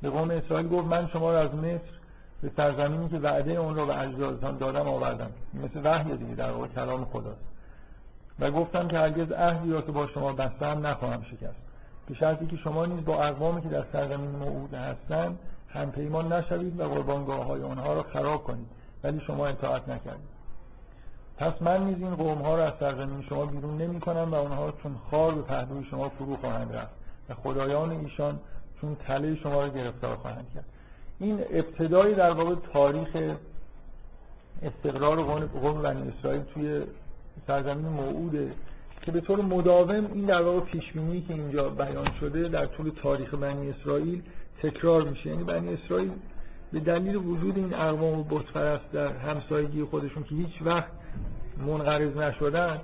به 0.03 0.11
قوم 0.11 0.31
اسرائیل 0.31 0.69
گفت 0.69 0.87
من 0.87 1.09
شما 1.09 1.33
را 1.33 1.41
از 1.41 1.55
مصر 1.55 2.01
به 2.43 2.51
سرزمینی 2.57 3.09
که 3.09 3.19
وعده 3.19 3.53
اون 3.53 3.75
را 3.75 3.87
به 3.87 4.01
اجدادتان 4.01 4.59
دادم 4.59 4.89
آوردم. 4.89 5.31
مثل 5.55 5.81
وحی 5.85 6.17
دیگه 6.17 6.35
در 6.35 6.51
واقع 6.51 6.67
کلام 6.67 7.05
خداست. 7.05 7.45
و 8.39 8.51
گفتم 8.51 8.89
که 8.89 8.99
هرگز 8.99 9.33
عهدی 9.33 9.73
را 9.73 9.83
که 9.83 9.93
با 9.93 10.07
شما 10.07 10.33
بستم 10.33 10.87
نخواهم 10.87 11.23
شکست. 11.23 11.63
به 12.09 12.15
شرطی 12.15 12.47
که 12.47 12.57
شما 12.57 12.87
نیز 12.87 13.05
با 13.05 13.25
اقوامی 13.25 13.63
که 13.63 13.69
در 13.69 13.85
سرزمین 13.93 14.31
موعود 14.31 14.75
هستند 14.75 15.39
هم 15.69 15.93
پیمان 15.93 16.33
نشوید 16.33 16.81
و 16.81 16.89
قربانگاه 16.89 17.45
های 17.45 17.63
آنها 17.63 17.95
را 17.95 18.03
خراب 18.03 18.45
کنید. 18.45 18.67
ولی 19.05 19.21
شما 19.21 19.47
اطاعت 19.47 19.89
نکردید. 19.89 20.41
پس 21.37 21.63
من 21.63 21.85
نیز 21.85 21.99
این 21.99 22.15
قوم 22.15 22.39
ها 22.39 22.57
را 22.57 22.67
از 22.67 22.73
سرزمین 22.81 23.23
شما 23.23 23.47
بیرون 23.47 23.77
نمی 23.77 24.01
کنم 24.01 24.33
و 24.33 24.35
آنها 24.35 24.73
چون 24.83 24.97
خار 25.11 25.35
به 25.35 25.43
پهلوی 25.43 25.85
شما 25.85 26.09
فرو 26.09 26.37
خواهند 26.37 26.77
رفت. 26.77 26.93
و 27.29 27.35
خدایان 27.35 27.91
ایشان 27.91 28.39
چون 28.81 28.97
تله 29.07 29.37
شما 29.37 29.63
را 29.63 29.69
گرفتار 29.69 30.17
خواهند 30.17 30.47
کرد. 30.55 30.65
این 31.21 31.41
ابتدایی 31.51 32.15
در 32.15 32.31
واقع 32.31 32.55
تاریخ 32.73 33.37
استقرار 34.63 35.23
قوم 35.47 35.83
بنی 35.83 36.13
اسرائیل 36.19 36.43
توی 36.43 36.83
سرزمین 37.47 37.89
موعوده 37.89 38.53
که 39.03 39.13
به 39.13 39.21
طور 39.21 39.41
مداوم 39.41 40.11
این 40.15 40.27
در 40.27 40.43
واقع 40.43 40.61
پیشبینی 40.61 41.21
که 41.21 41.35
اینجا 41.35 41.69
بیان 41.69 42.11
شده 42.21 42.49
در 42.49 42.67
طول 42.67 42.91
تاریخ 43.03 43.35
بنی 43.35 43.71
اسرائیل 43.71 44.23
تکرار 44.63 45.03
میشه. 45.03 45.31
یعنی 45.31 45.45
بنی 45.45 45.75
اسرائیل 45.75 46.11
به 46.73 46.81
دلیل 46.81 47.17
وجود 47.17 47.57
این 47.57 47.75
اقوام 47.75 48.21
و 48.21 48.43
در 48.93 49.13
همسایگی 49.13 49.85
خودشون 49.85 50.23
که 50.23 50.35
هیچ 50.35 50.63
وقت 50.63 50.91
منقرض 51.67 52.17
نشدن 52.17 52.81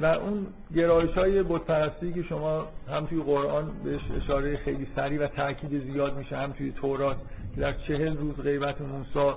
و 0.00 0.04
اون 0.04 0.46
گرایش 0.74 1.10
های 1.10 1.42
بتپرستی 1.42 2.12
که 2.12 2.22
شما 2.22 2.66
هم 2.88 3.06
توی 3.06 3.22
قرآن 3.22 3.72
بهش 3.84 4.00
اشاره 4.22 4.56
خیلی 4.56 4.86
سریع 4.96 5.24
و 5.24 5.26
تاکید 5.26 5.92
زیاد 5.92 6.16
میشه 6.16 6.36
هم 6.36 6.52
توی 6.52 6.72
تورات 6.72 7.16
که 7.54 7.60
در 7.60 7.72
چهل 7.72 8.16
روز 8.16 8.36
غیبت 8.36 8.80
موسی 8.80 9.36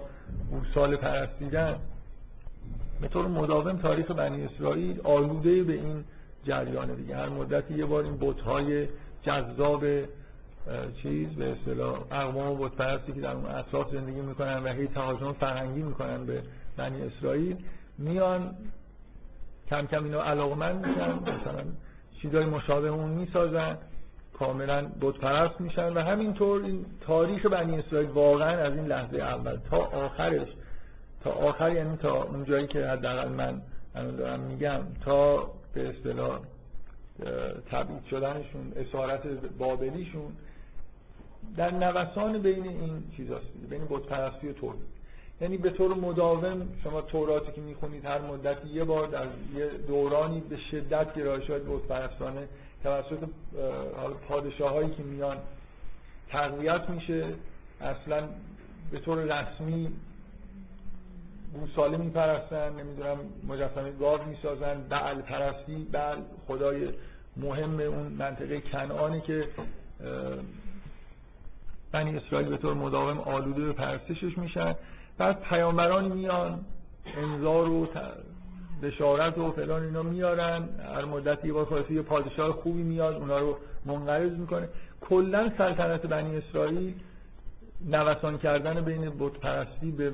سال 0.73 0.95
پرستیدن 0.95 1.75
به 3.01 3.07
طور 3.07 3.27
مداوم 3.27 3.77
تاریخ 3.77 4.11
بنی 4.11 4.45
اسرائیل 4.45 5.01
آلوده 5.03 5.63
به 5.63 5.73
این 5.73 6.03
جریانه 6.43 6.95
دیگه. 6.95 7.15
هر 7.15 7.29
مدتی 7.29 7.73
یه 7.73 7.85
بار 7.85 8.03
این 8.03 8.17
بتهای 8.21 8.87
جذاب 9.23 9.85
چیز 11.01 11.29
به 11.29 11.51
اصطلاح 11.51 11.99
اقوام 12.11 12.47
و 12.47 12.55
بتپرستی 12.55 13.13
که 13.13 13.21
در 13.21 13.31
اون 13.31 13.45
اطراف 13.45 13.91
زندگی 13.91 14.21
می‌کنن 14.21 14.63
و 14.63 14.67
هی 14.67 14.87
تهاجم 14.87 15.33
فرهنگی 15.33 15.81
می‌کنن 15.81 16.25
به 16.25 16.43
بنی 16.77 17.01
اسرائیل 17.01 17.55
میان 17.97 18.55
کم 19.69 19.85
کم 19.85 20.03
اینا 20.03 20.23
علاقمند 20.23 20.85
میشن 20.85 21.11
مثلا 21.11 21.63
چیزای 22.21 22.45
مشابه 22.45 22.87
اون 22.87 23.09
می‌سازن 23.09 23.77
کاملا 24.33 24.87
بتپرست 25.01 25.61
میشن 25.61 25.93
و 25.93 25.99
همینطور 25.99 26.63
این 26.63 26.85
تاریخ 27.01 27.45
بنی 27.45 27.79
اسرائیل 27.79 28.09
واقعا 28.09 28.57
از 28.57 28.73
این 28.73 28.85
لحظه 28.85 29.17
اول 29.17 29.57
تا 29.69 29.77
آخرش 29.77 30.47
تا 31.23 31.31
آخر 31.31 31.71
یعنی 31.71 31.97
تا 31.97 32.23
اون 32.23 32.45
جایی 32.45 32.67
که 32.67 32.87
حداقل 32.87 33.29
من 33.29 33.61
الان 33.95 34.15
دارم 34.15 34.39
میگم 34.39 34.81
تا 35.05 35.51
به 35.73 35.89
اصطلاح 35.89 36.39
تبعید 37.71 38.05
شدنشون 38.09 38.73
اسارت 38.75 39.27
بابلیشون 39.57 40.31
در 41.57 41.71
نوسان 41.71 42.41
بین 42.41 42.63
این 42.63 43.03
چیزاست 43.17 43.45
بین 43.69 43.81
بتپرستی 43.89 44.47
و 44.47 44.53
توحید 44.53 44.98
یعنی 45.41 45.57
به 45.57 45.69
طور 45.69 45.93
مداوم 45.95 46.67
شما 46.83 47.01
توراتی 47.01 47.51
که 47.51 47.61
می‌خونید 47.61 48.05
هر 48.05 48.21
مدتی 48.21 48.69
یه 48.69 48.83
بار 48.83 49.07
در 49.07 49.25
یه 49.55 49.67
دورانی 49.87 50.39
به 50.39 50.57
شدت 50.71 51.15
گرایش 51.15 51.49
های 51.49 51.59
بود 51.59 51.87
پرستانه 51.87 52.47
توسط 52.83 53.17
پادشاه 54.27 54.73
هایی 54.73 54.89
که 54.89 55.03
میان 55.03 55.37
تقویت 56.29 56.89
میشه. 56.89 57.27
اصلا 57.81 58.27
به 58.91 58.99
طور 58.99 59.17
رسمی 59.17 59.91
گوساله 61.53 61.97
میپرستن 61.97 62.69
نمی‌دونم 62.69 63.17
مجسمه 63.47 63.91
گاو 63.91 64.23
می‌سازن. 64.25 64.81
بعل 64.89 65.21
پرستی 65.21 65.87
بعل 65.91 66.17
خدای 66.47 66.89
مهم 67.37 67.79
اون 67.79 68.07
منطقه 68.07 68.61
کنعانی 68.61 69.21
که 69.21 69.47
بنی 71.91 72.17
اسرائیل 72.17 72.49
به 72.49 72.57
طور 72.57 72.73
مداوم 72.73 73.19
آلوده 73.19 73.61
به 73.61 73.73
پرستشش 73.73 74.37
میشن. 74.37 74.75
بعد 75.19 75.41
پیامبران 75.41 76.05
میان 76.11 76.59
انذار 77.17 77.69
و 77.69 77.87
بشارت 78.81 79.37
و 79.37 79.51
فلان 79.51 79.83
اینا 79.83 80.03
میارن 80.03 80.69
هر 80.95 81.05
مدتی 81.05 81.51
با 81.51 81.67
یه 81.89 82.01
پادشاه 82.01 82.51
خوبی 82.51 82.83
میاد 82.83 83.15
اونا 83.15 83.39
رو 83.39 83.57
منقرض 83.85 84.31
می‌کنه. 84.31 84.69
کلا 85.01 85.51
سلطنت 85.57 86.01
بنی 86.01 86.37
اسرائیل 86.37 86.93
نوسان 87.85 88.37
کردن 88.37 88.81
بین 88.81 89.09
بت 89.19 89.31
پرستی 89.31 89.91
به 89.91 90.11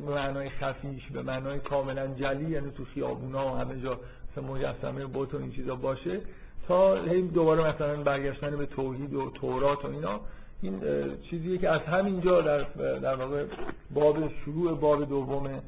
معنای 0.00 0.48
خفیش 0.48 1.10
به 1.10 1.22
معنای 1.22 1.58
کاملا 1.58 2.06
جلی 2.06 2.50
یعنی 2.50 2.70
تو 2.70 2.84
خیابونا 2.84 3.46
و 3.46 3.56
همه 3.56 3.80
جا 3.80 4.00
مجسمه 4.36 5.06
بت 5.14 5.34
و 5.34 5.36
این 5.36 5.52
چیزا 5.52 5.74
باشه 5.74 6.20
تا 6.68 6.94
هی 7.02 7.22
دوباره 7.22 7.74
مثلا 7.74 8.02
برگشتن 8.02 8.56
به 8.56 8.66
توحید 8.66 9.14
و 9.14 9.30
تورات 9.30 9.84
و 9.84 9.88
اینا. 9.88 10.20
این 10.62 10.80
چیزیه 11.30 11.58
که 11.58 11.70
از 11.70 11.80
همینجا 11.80 12.40
در 12.40 12.62
در 12.98 13.14
واقع 13.14 13.44
باب 13.94 14.28
شروع 14.28 14.78
باب 14.78 15.08
دوم 15.08 15.62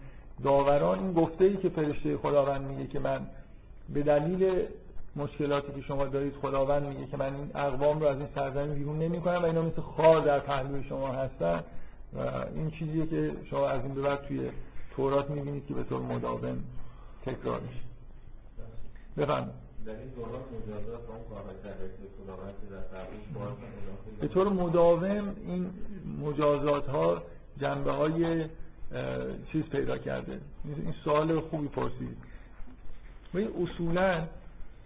داوران 0.45 0.99
این 0.99 1.13
گفته 1.13 1.45
ای 1.45 1.57
که 1.57 1.69
فرشته 1.69 2.17
خداوند 2.17 2.67
میگه 2.71 2.87
که 2.87 2.99
من 2.99 3.27
به 3.95 4.03
دلیل 4.03 4.67
مشکلاتی 5.17 5.73
که 5.73 5.81
شما 5.81 6.05
دارید 6.07 6.35
خداوند 6.43 6.87
میگه 6.87 7.07
که 7.07 7.17
من 7.17 7.35
این 7.35 7.51
اقوام 7.55 8.01
رو 8.01 8.07
از 8.07 8.17
این 8.17 8.29
سرزمین 8.35 8.75
بیرون 8.75 8.99
نمی‌کنم 8.99 9.43
و 9.43 9.45
اینا 9.45 9.63
مثل 9.63 9.81
خار 9.81 10.21
در 10.21 10.41
پهلوی 10.41 10.85
شما 10.85 11.09
هستن. 11.09 11.65
و 12.17 12.21
این 12.55 12.71
چیزیه 12.71 13.07
که 13.07 13.33
شما 13.51 13.69
از 13.69 13.83
این 13.83 13.95
به 13.95 14.03
بعد 14.03 14.23
توی 14.23 14.51
تورات 14.97 15.31
می‌بینید 15.31 15.67
که 15.67 15.75
به 15.75 15.85
طور 15.85 16.01
مداوم 16.01 16.65
تکرار 17.27 17.61
میشه. 17.61 17.81
بفرمایید. 19.17 19.68
در 19.87 19.93
این 19.93 20.09
دوران 20.17 20.41
مجازات 20.67 21.01
به 24.21 24.29
طور 24.29 24.49
مداوم 24.49 25.37
این 25.47 25.71
مجازات 26.23 26.87
ها 26.87 27.23
جنبه 27.61 27.93
های 27.93 28.45
چیز 29.53 29.65
پیدا 29.65 29.99
کرده. 29.99 30.41
این 30.65 30.95
سوال 31.05 31.41
خوبی 31.41 31.69
پرسید. 31.69 32.17
و 33.35 33.39
اصولا 33.39 34.23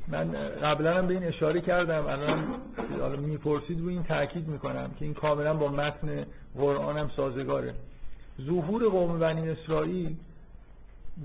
من 0.08 0.32
قبلا 0.62 0.94
هم 0.94 1.06
به 1.06 1.14
این 1.14 1.24
اشاره 1.24 1.60
کردم. 1.60 2.06
الان 2.06 3.20
می‌پرسید 3.20 3.84
و 3.84 3.88
این 3.88 4.02
تاکید 4.02 4.48
می‌کنم 4.48 4.90
که 4.98 5.04
این 5.04 5.14
کاملا 5.14 5.54
با 5.54 5.68
متن 5.68 6.26
قرآن 6.56 6.98
هم 6.98 7.10
سازگاره. 7.16 7.74
ظهور 8.40 8.88
قوم 8.88 9.18
بنی 9.18 9.48
اسرائیل 9.48 10.16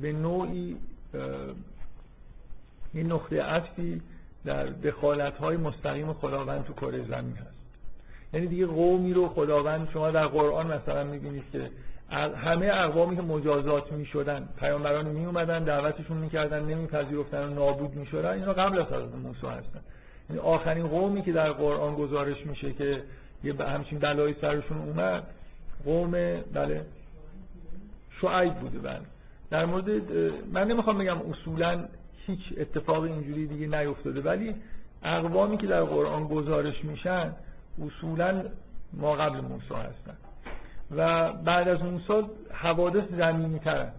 به 0.01 0.13
نوعی 0.13 0.77
این 2.97 3.11
نقطه 3.11 3.43
عطفی 3.43 4.01
در 4.45 4.65
دخالت 4.65 5.37
های 5.37 5.57
مستقیم 5.57 6.13
خداوند 6.13 6.65
تو 6.65 6.73
کره 6.73 7.03
زمین 7.03 7.35
هست. 7.35 7.57
یعنی 8.33 8.47
دیگه 8.47 8.65
قومی 8.65 9.13
رو 9.13 9.29
خداوند 9.29 9.89
شما 9.93 10.11
در 10.11 10.27
قرآن 10.27 10.67
مثلا 10.67 11.03
می‌بینید 11.03 11.43
که 11.51 11.69
همه 12.35 12.71
اقوامی 12.73 13.15
که 13.15 13.21
مجازات 13.21 13.91
می 13.91 14.05
شدن 14.05 14.49
پیامبران 14.59 15.05
می 15.05 15.25
اومدن 15.25 15.63
دعوتشون 15.63 16.17
می‌کردن 16.17 16.65
نمیپذیرفتن 16.65 17.43
و 17.43 17.53
نابود 17.53 17.95
می 17.95 18.05
شدن 18.05 18.33
اینا 18.33 18.53
قبل 18.53 18.79
از 18.79 18.87
حضرت 18.87 19.15
موسی 19.15 19.47
هستن. 19.47 19.79
یعنی 20.29 20.41
آخرین 20.41 20.87
قومی 20.87 21.21
که 21.21 21.31
در 21.31 21.51
قرآن 21.51 21.95
گزارش 21.95 22.45
میشه 22.45 22.73
که 22.73 23.03
یه 23.43 23.53
همچین 23.53 23.99
بلایی 23.99 24.35
سرشون 24.41 24.77
اومد 24.77 25.23
قوم 25.85 26.11
بله 26.53 26.85
شعیب 28.21 28.53
بوده 28.53 28.79
بله. 28.79 29.01
در 29.49 29.65
مورد 29.65 29.89
من 30.53 30.67
نمی‌خوام 30.67 30.97
بگم 30.97 31.17
اصولا 31.31 31.85
هیچ 32.27 32.39
اتفاق 32.57 33.03
اینجوری 33.03 33.47
دیگه 33.47 33.67
نیفتاده. 33.79 34.21
ولی 34.21 34.55
اقوامی 35.03 35.57
که 35.57 35.67
در 35.67 35.83
قرآن 35.83 36.27
گزارش 36.27 36.85
میشن 36.85 37.33
اصولا 37.85 38.43
ما 38.93 39.15
قبل 39.15 39.41
موسی 39.41 39.73
هستن. 39.73 40.17
و 40.95 41.33
بعد 41.33 41.67
از 41.67 41.83
موسی 41.83 42.29
حوادث 42.53 43.03
زمینی 43.17 43.59
ترن 43.59 43.91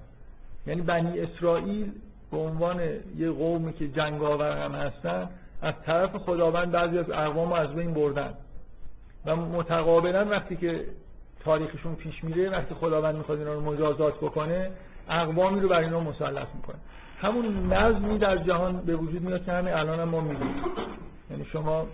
یعنی 0.66 0.82
بنی 0.82 1.20
اسرائیل 1.20 1.92
به 2.30 2.36
عنوان 2.36 2.80
یه 3.16 3.30
قومی 3.30 3.72
که 3.72 3.88
جنگاور 3.88 4.64
هم 4.64 4.74
هستن 4.74 5.28
از 5.62 5.74
طرف 5.86 6.16
خداوند 6.16 6.70
بعضی 6.70 6.98
از 6.98 7.10
اقوام 7.10 7.52
از 7.52 7.74
بین 7.74 7.94
بردن. 7.94 8.34
و 9.26 9.36
متقابلا 9.36 10.24
وقتی 10.24 10.56
که 10.56 10.84
تاریخشون 11.44 11.94
پیش 11.94 12.24
میره 12.24 12.50
وقتی 12.50 12.74
خداوند 12.74 13.16
می‌خواد 13.16 13.38
اینا 13.38 13.54
رو 13.54 13.60
مجازات 13.60 14.16
بکنه 14.16 14.70
اقوامی 15.08 15.60
رو 15.60 15.68
بر 15.68 15.80
اینا 15.80 16.00
مسلط 16.00 16.46
می‌کنه. 16.54 16.76
همون 17.20 17.72
نظمی 17.72 18.18
در 18.18 18.36
جهان 18.36 18.76
به 18.76 18.96
وجود 18.96 19.22
میاد 19.22 19.44
که 19.44 19.52
همه 19.52 19.76
الان 19.76 20.00
هم 20.00 20.08
ما 20.08 20.20
می‌دونیم. 20.20 20.62
یعنی 21.30 21.44
شما 21.44 21.86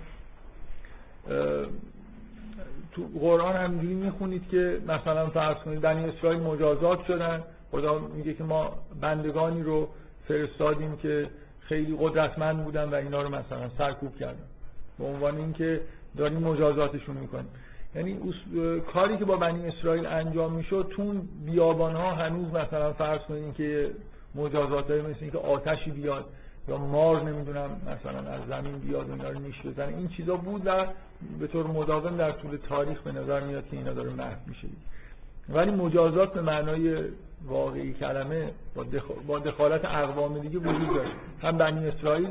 تو 2.92 3.08
قرآن 3.20 3.56
همینجوری 3.56 3.94
می‌خونید 3.94 4.48
که 4.48 4.80
مثلا 4.88 5.26
فرض 5.26 5.56
کنید 5.56 5.80
بنی 5.80 6.04
اسرائیل 6.04 6.40
مجازات 6.40 7.04
شدن. 7.04 7.42
خدا 7.70 7.98
میگه 7.98 8.34
که 8.34 8.44
ما 8.44 8.72
بندگانی 9.00 9.62
رو 9.62 9.88
فرستادیم 10.28 10.96
که 10.96 11.30
خیلی 11.60 11.96
قدرتمند 12.00 12.64
بودن 12.64 12.88
و 12.88 12.94
اینا 12.94 13.22
رو 13.22 13.28
مثلا 13.28 13.68
سرکوب 13.78 14.16
کردن. 14.16 14.44
به 14.98 15.04
عنوان 15.04 15.36
اینکه 15.36 15.80
داریم 16.16 16.38
مجازاتشون 16.38 17.16
می‌کنیم. 17.16 17.48
یعنی 17.94 18.18
کاری 18.92 19.16
که 19.16 19.24
با 19.24 19.36
بنی 19.36 19.68
اسرائیل 19.68 20.06
انجام 20.06 20.52
می‌شد 20.52 20.92
تو 20.96 21.14
بیابان 21.46 21.96
ها 21.96 22.14
هنوز 22.14 22.54
مثلا 22.54 22.92
فرض 22.92 23.20
کنید 23.20 23.54
که 23.54 23.90
مجازات 24.34 24.90
های 24.90 25.00
مثل 25.00 25.18
اینکه 25.20 25.38
آتشی 25.38 25.90
بیاد 25.90 26.24
یا 26.68 26.76
مار 26.78 27.22
نمی‌دونم 27.22 27.70
مثلا 27.86 28.30
از 28.30 28.40
زمین 28.48 28.78
بیاد 28.78 29.10
اینا 29.10 29.28
رو 29.28 29.38
نیش 29.38 29.62
بزنه 29.66 29.96
این 29.96 30.08
چیزا 30.08 30.36
بود 30.36 30.62
و 30.66 30.86
به 31.40 31.46
طور 31.46 31.66
مداوم 31.66 32.16
در 32.16 32.32
طول 32.32 32.56
تاریخ 32.68 33.02
به 33.02 33.12
نظر 33.12 33.40
میاد 33.40 33.68
که 33.68 33.76
اینا 33.76 33.92
داره 33.92 34.10
محو 34.10 34.36
میشه. 34.46 34.68
ولی 35.48 35.70
مجازات 35.70 36.32
به 36.32 36.42
معنای 36.42 37.04
واقعی 37.46 37.92
کلمه 37.92 38.50
با, 39.26 39.38
دخالت 39.38 39.84
اقوام 39.84 40.38
دیگه 40.38 40.58
وجود 40.58 40.94
داره. 40.94 41.08
هم 41.42 41.58
بنی 41.58 41.88
اسرائیل 41.88 42.28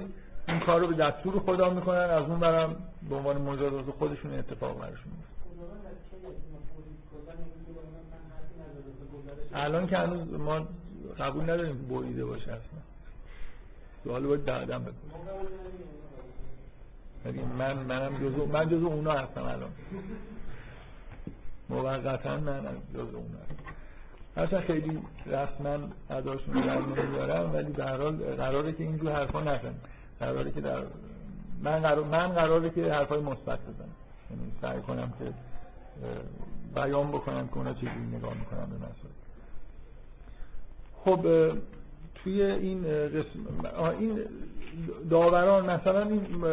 این 0.48 0.60
کار 0.60 0.80
رو 0.82 0.88
به 0.88 0.96
دستور 0.96 1.40
خدا 1.40 1.70
می‌کنن 1.70 1.98
از 1.98 2.24
اون 2.24 2.40
برم 2.40 2.76
به 3.10 3.16
عنوان 3.16 3.42
مجازات 3.42 3.86
خودشون 4.00 4.40
اتفاق 4.40 4.80
برشون 4.80 5.12
الان 9.54 9.88
که 9.88 9.98
هنوز 9.98 10.34
ما 10.34 10.68
قبول 11.20 11.44
نداریم 11.44 11.88
بریده 11.90 12.26
باشه 12.26 12.52
اصلا 12.52 12.82
سوال 14.04 14.28
باید 14.28 14.46
دادم 14.46 14.84
بکنم 14.84 14.94
من 17.58 17.74
منم 17.74 18.30
جزو 18.30 18.46
من 18.46 18.70
جزو 18.70 18.88
اونا 18.88 19.12
هستم 19.12 19.44
الان. 19.44 19.72
موقتا 21.70 22.38
من 22.38 22.64
جزو 22.94 23.18
اونا 23.18 23.40
هستم. 23.40 23.64
اصلا 24.38 24.62
خیلی 24.62 25.00
رسما 25.26 25.78
اداشون 26.10 26.66
در 26.66 26.80
نمیارم 26.80 27.54
ولی 27.54 27.72
به 27.72 27.84
حال 27.84 28.16
قراره 28.16 28.74
که 28.74 28.84
اینجور 28.84 29.12
حرفا 29.12 29.42
نزنم. 29.42 29.76
قراره 30.20 30.52
که 30.52 30.62
در 30.62 30.84
من 31.62 31.80
قرار 31.80 32.04
من 32.04 32.28
قراره 32.28 32.70
که 32.70 32.94
حرفای 32.94 33.22
مثبت 33.22 33.60
بزنم. 33.60 33.96
یعنی 34.32 34.52
سعی 34.62 34.82
کنم 34.82 35.14
که 35.20 35.34
بیان 36.76 37.12
بکنم 37.12 37.48
که 37.48 37.58
اونا 37.58 37.74
چجوری 37.74 38.08
نگاه 38.18 38.34
می‌کنم 38.34 38.66
به 38.70 38.76
مسائل. 38.76 39.23
خب 41.06 41.52
توی 42.16 42.42
این 42.42 42.84
قسم 43.08 43.66
این 44.00 44.20
داوران 45.10 45.70
مثلا 45.70 46.02
این 46.02 46.44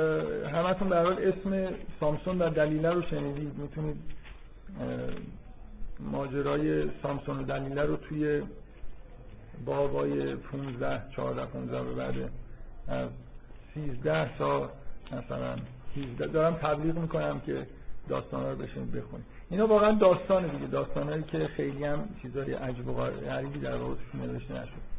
همتون 0.47 0.89
به 0.89 0.97
اسم 1.29 1.69
سامسون 2.01 2.39
و 2.43 2.51
دلیله 2.51 2.91
رو 2.91 3.03
شنیدید. 3.03 3.59
می‌تونید 3.59 3.97
ماجرای 6.01 6.85
سامسون 7.03 7.39
و 7.39 7.43
دلیله 7.43 7.83
رو 7.83 7.97
توی 7.97 8.43
بابای 9.65 10.35
15 10.35 11.03
14 11.17 11.47
15 11.47 11.83
به 11.83 11.93
بعد 11.95 12.15
از 12.89 13.09
13 13.75 14.39
تا 14.39 14.71
مثلا 15.13 15.57
13 15.95 16.27
دارم 16.27 16.55
تبلیغ 16.55 16.99
می‌کنم 16.99 17.41
که 17.41 17.67
داستان 18.09 18.51
رو 18.51 18.57
بشین 18.57 18.91
بخونید 18.91 19.40
اینا 19.51 19.67
واقعا 19.67 19.93
داستانه 19.93 20.49
دیگه. 20.49 20.67
داستانهایی 20.67 21.23
که 21.23 21.47
خیلی 21.47 21.85
هم 21.85 22.09
چیزای 22.23 22.53
عجب 22.53 22.89
و 22.89 22.93
غریبی 22.93 23.59
در 23.59 23.77
واقعش 23.77 24.15
نوشته 24.15 24.55
نشد 24.55 24.91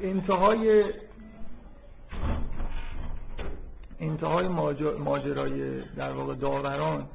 انتهای 0.00 0.84
انتهای 4.00 4.48
ماجرای 4.98 5.80
در 5.80 6.12
واقع 6.12 6.34
داوران 6.34 7.06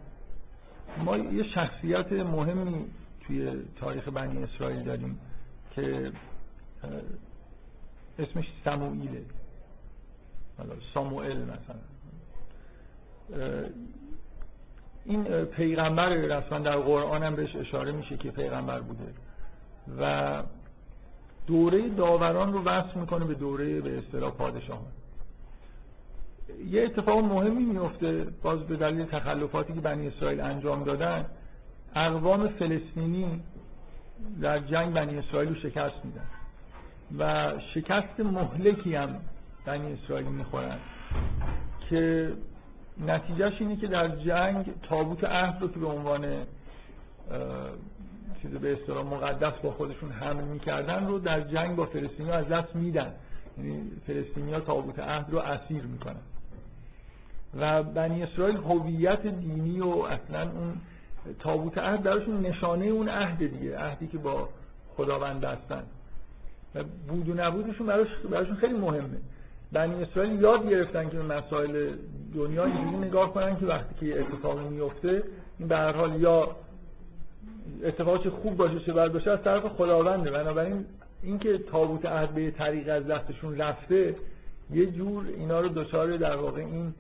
ما 0.98 1.18
یه 1.18 1.44
شخصیت 1.44 2.12
مهمی 2.12 2.86
توی 3.28 3.52
تاریخ 3.80 4.08
بنی 4.08 4.44
اسرائیل 4.44 4.84
داریم 4.84 5.20
که 5.76 6.12
اسمش 8.20 8.46
سموئیله. 8.66 9.26
ساموئل 10.94 11.38
مثلا. 11.38 11.93
این 15.06 15.46
پیغمبر 15.46 16.10
رسما 16.10 16.60
در 16.60 16.78
قرآن 16.78 17.24
هم 17.24 17.36
بهش 17.36 17.56
اشاره 17.56 17.92
میشه 17.92 18.18
که 18.18 18.32
پیغمبر 18.32 18.80
بوده 18.80 19.14
و 20.00 20.44
دوره 21.48 21.90
داوران 21.90 22.54
رو 22.54 22.64
وصل 22.64 23.00
می‌کنه 23.00 23.26
به 23.26 23.34
دوره 23.34 23.82
به 23.82 23.98
اصطلاح 23.98 24.32
پادشاهان 24.32 24.92
یه 26.70 26.84
اتفاق 26.84 27.18
مهمی 27.18 27.64
میفته 27.64 28.28
باز 28.44 28.60
به 28.60 28.76
دلیل 28.76 29.06
تخلفاتی 29.06 29.74
که 29.74 29.82
بنی 29.82 30.08
اسرائیل 30.08 30.42
انجام 30.42 30.84
دادن 30.84 31.26
اقوام 31.96 32.48
فلسطینی 32.48 33.42
در 34.42 34.60
جنگ 34.60 34.94
بنی 34.94 35.18
اسرائیل 35.18 35.50
رو 35.50 35.56
شکست 35.56 36.06
میدن 36.06 36.26
و 37.20 37.54
شکست 37.74 38.20
مهلکی 38.20 38.96
هم 38.96 39.16
بنی 39.66 39.94
اسرائیل 39.94 40.28
می‌خورن 40.28 40.78
که 41.90 42.34
نتیجهش 43.02 43.62
اینه 43.62 43.76
که 43.76 43.88
در 43.88 44.08
جنگ 44.08 44.74
تابوت 44.84 45.24
عهد 45.24 45.62
رو 45.62 45.68
که 45.68 45.80
به 45.80 45.88
عنوان 45.88 46.46
چیز 48.42 48.52
به 48.52 48.74
اصطلاح 48.74 49.06
مقدس 49.06 49.54
با 49.64 49.72
خودشون 49.72 50.12
حمل 50.12 50.44
می‌کردن 50.44 51.08
رو 51.08 51.20
در 51.20 51.42
جنگ 51.42 51.76
با 51.76 51.86
فلسطینی 51.86 52.32
از 52.32 52.48
دست 52.48 52.76
میدن. 52.76 53.14
یعنی 53.58 53.92
فلسطینی 54.08 54.60
تابوت 54.60 55.00
عهد 55.00 55.26
رو 55.30 55.40
اسیر 55.40 55.84
می‌کنن. 55.84 56.22
و 57.60 57.84
بنی 57.84 58.24
اسرائیل 58.24 58.58
هویت 58.58 59.28
دینی 59.28 59.82
و 59.82 59.88
اصلا 59.90 60.42
اون 60.42 60.74
تابوت 61.40 61.78
عهد 61.78 62.04
درشون 62.04 62.46
نشانه 62.46 62.86
اون 62.86 63.10
عهد 63.10 63.38
دیگه 63.38 63.80
عهدی 63.80 64.08
که 64.08 64.18
با 64.18 64.50
خداوند 64.98 65.44
هستن. 65.44 65.84
و 66.76 66.84
بود 67.08 67.30
و 67.30 67.34
نبودشون 67.34 67.88
براشون 68.30 68.56
خیلی 68.56 68.74
مهمه. 68.74 69.18
بنی 69.74 70.04
اسرائیل 70.04 70.42
یاد 70.42 70.70
گرفتن 70.70 71.10
که 71.10 71.18
به 71.18 71.24
مسائل 71.24 71.94
دنیا 72.36 72.66
اینجوری 72.66 72.98
نگاه 73.08 73.34
کنن 73.34 73.60
که 73.60 73.66
وقتی 73.66 73.96
که 74.00 74.20
اتفاقی 74.20 74.68
میفته 74.70 75.24
این 75.60 75.68
به 75.68 75.78
هر 75.78 75.92
حال 75.92 76.22
یا 76.22 76.56
اتفاقی 77.84 78.30
خوب 78.30 78.58
باشه 78.58 78.80
چه 78.80 78.94
بد 78.94 79.12
باشه 79.12 79.32
از 79.32 79.44
طرف 79.44 79.66
خداونده. 79.66 80.32
بنابراین 80.32 80.86
اینکه 81.24 81.58
تابوت 81.58 82.06
عهد 82.06 82.30
به 82.30 82.52
طریق 82.52 82.90
از 82.90 83.08
دستشون 83.08 83.58
رفته 83.58 84.16
یه 84.72 84.86
جور 84.86 85.26
اینا 85.38 85.60
رو 85.60 85.70
دچار 85.70 86.18
در 86.18 86.36
واقع 86.36 86.62
این 86.62 86.94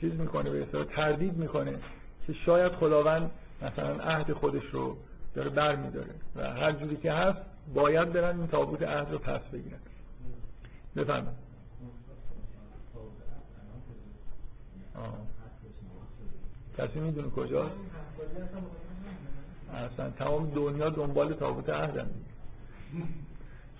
چیز 0.00 0.20
می‌کنه 0.20 0.50
به 0.50 0.62
اصطلاح 0.62 0.84
تردید 0.84 1.36
می‌کنه 1.36 1.74
که 2.26 2.32
شاید 2.32 2.72
خداوند 2.72 3.30
مثلا 3.62 3.94
عهد 3.94 4.32
خودش 4.32 4.64
رو 4.72 4.96
داره 5.38 5.50
بر 5.50 5.76
میداره. 5.76 6.14
و 6.36 6.52
هر 6.52 6.72
جوری 6.72 6.96
که 6.96 7.12
هست 7.12 7.38
باید 7.74 8.12
برن 8.12 8.38
این 8.38 8.46
تابوت 8.46 8.82
عهد 8.82 9.12
رو 9.12 9.18
پس 9.18 9.40
بگیرن. 9.40 9.78
بفرمایید. 10.96 11.38
کسی 16.78 17.00
می‌دونه 17.00 17.30
کجاست 17.30 17.74
اصلا 19.74 20.10
تمام 20.10 20.50
دنیا 20.50 20.90
دنبال 20.90 21.34
تابوت 21.34 21.68
عهدن. 21.68 22.10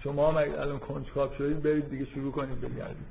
شما 0.03 0.33
هم 0.33 0.37
الان 0.37 0.79
کنجکاو 0.79 1.35
شدید 1.39 1.63
برید 1.63 1.91
دیگه 1.91 2.05
شروع 2.05 2.33
کنید 2.33 2.61
بگردید 2.61 3.07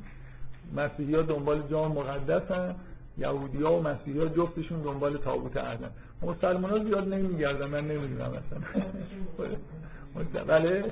مسیحی 0.75 1.15
ها 1.15 1.21
دنبال 1.21 1.67
جام 1.67 1.91
مقدسن. 1.91 2.75
یهودی 3.17 3.63
ها 3.63 3.79
و 3.79 3.83
مسیحی 3.83 4.19
ها 4.19 4.27
جفتشون 4.27 4.81
دنبال 4.81 5.17
تابوت 5.17 5.57
عهدن. 5.57 5.89
مسلمان 6.21 6.71
ها 6.71 6.79
زیاد 6.79 7.13
نمیگردن 7.13 7.65
من 7.65 7.87
نمی‌دونم 7.87 8.33
اصلا. 8.33 8.59
بله. 10.47 10.91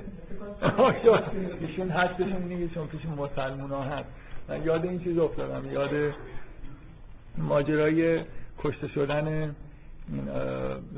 ایشون 1.60 1.88
هستشون 1.90 2.42
نیگه 2.42 2.68
چون 2.68 2.86
پیش 2.86 3.00
مسلمان 3.04 3.70
ها 3.70 3.82
هست. 3.82 4.08
من 4.48 4.64
یاد 4.64 4.84
این 4.84 5.04
چیز 5.04 5.18
افتادم. 5.18 5.72
یاد 5.72 6.14
ماجرای 7.38 8.24
کشته 8.58 8.88
شدن 8.88 9.54
این 10.08 10.28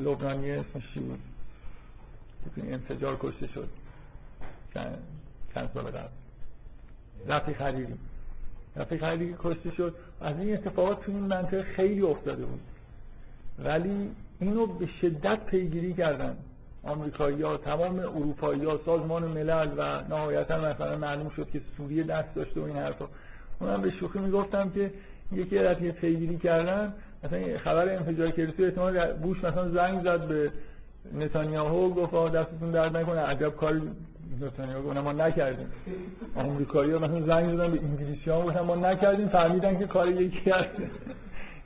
لبنانی 0.05 0.51
اسمش 0.51 0.83
چی 0.95 1.01
بود؟ 1.01 1.21
این 2.57 2.75
انفجار 2.75 3.17
کشته 3.21 3.47
شد. 3.47 3.69
چند 5.55 5.71
سال 5.75 5.85
قبل. 5.85 6.09
رفی 7.27 7.55
خلیلی 8.85 8.99
رفی 8.99 8.99
خلیلی 8.99 9.35
کشته 9.39 9.71
شد. 9.71 9.95
از 10.21 10.39
این 10.39 10.55
اتفاقات 10.55 11.05
تو 11.05 11.13
این 11.13 11.21
منطقه 11.21 11.63
خیلی 11.63 12.03
افتاده 12.03 12.45
بود. 12.45 12.61
ولی 13.65 14.11
اینو 14.41 14.67
به 14.67 14.87
شدت 15.01 15.47
پیگیری 15.47 15.93
کردن 15.95 16.37
آمریکایی 16.83 17.43
ها 17.43 17.57
تمام 17.57 17.99
اروپایی 17.99 18.65
ها 18.65 18.81
سازمان 18.87 19.25
ملل 19.25 19.69
و 19.79 20.03
نهایتا 20.09 20.59
مثلا 20.59 20.99
معلوم 20.99 21.29
شد 21.29 21.51
که 21.51 21.61
سوریه 21.77 22.03
دست 22.03 22.35
داشته 22.35 22.61
و 22.61 22.65
این 22.65 22.77
حرفا. 22.77 23.09
اونم 23.61 23.83
به 23.83 23.91
شوخی 23.91 24.19
می‌گفتم 24.19 24.71
که 24.71 24.91
یکی 25.33 25.59
از 25.59 25.77
پیگیری 25.77 26.37
کردن 26.37 26.93
مثلا 27.25 27.59
خبر 27.59 27.89
انفجار 27.89 28.31
کلیسا 28.31 28.65
احتمال 28.65 29.13
بوش 29.13 29.45
مثلا 29.45 29.69
زنگ 29.69 30.03
زد 30.03 30.29
به 30.29 30.51
نتانیاهو 31.15 31.91
گفت 31.91 32.35
دستتون 32.35 32.71
درد 32.71 32.97
نکنه 32.97 33.21
عجب 33.21 33.57
کار 33.57 33.81
نتانیاهو 34.41 34.83
گفت 34.83 34.97
ما 34.97 35.13
نکردیم. 35.13 35.67
آمریکایی‌ها 36.35 36.99
مثلا 36.99 37.21
زنگ 37.21 37.55
زدن 37.55 37.71
به 37.71 37.79
انگلیسی‌ها 37.83 38.43
گفتن 38.43 38.61
ما 38.61 38.77
نکردیم 38.77 39.29
فهمیدن 39.29 39.79
که 39.79 39.87
کار 39.87 40.09
یکی 40.09 40.51
هست. 40.51 40.69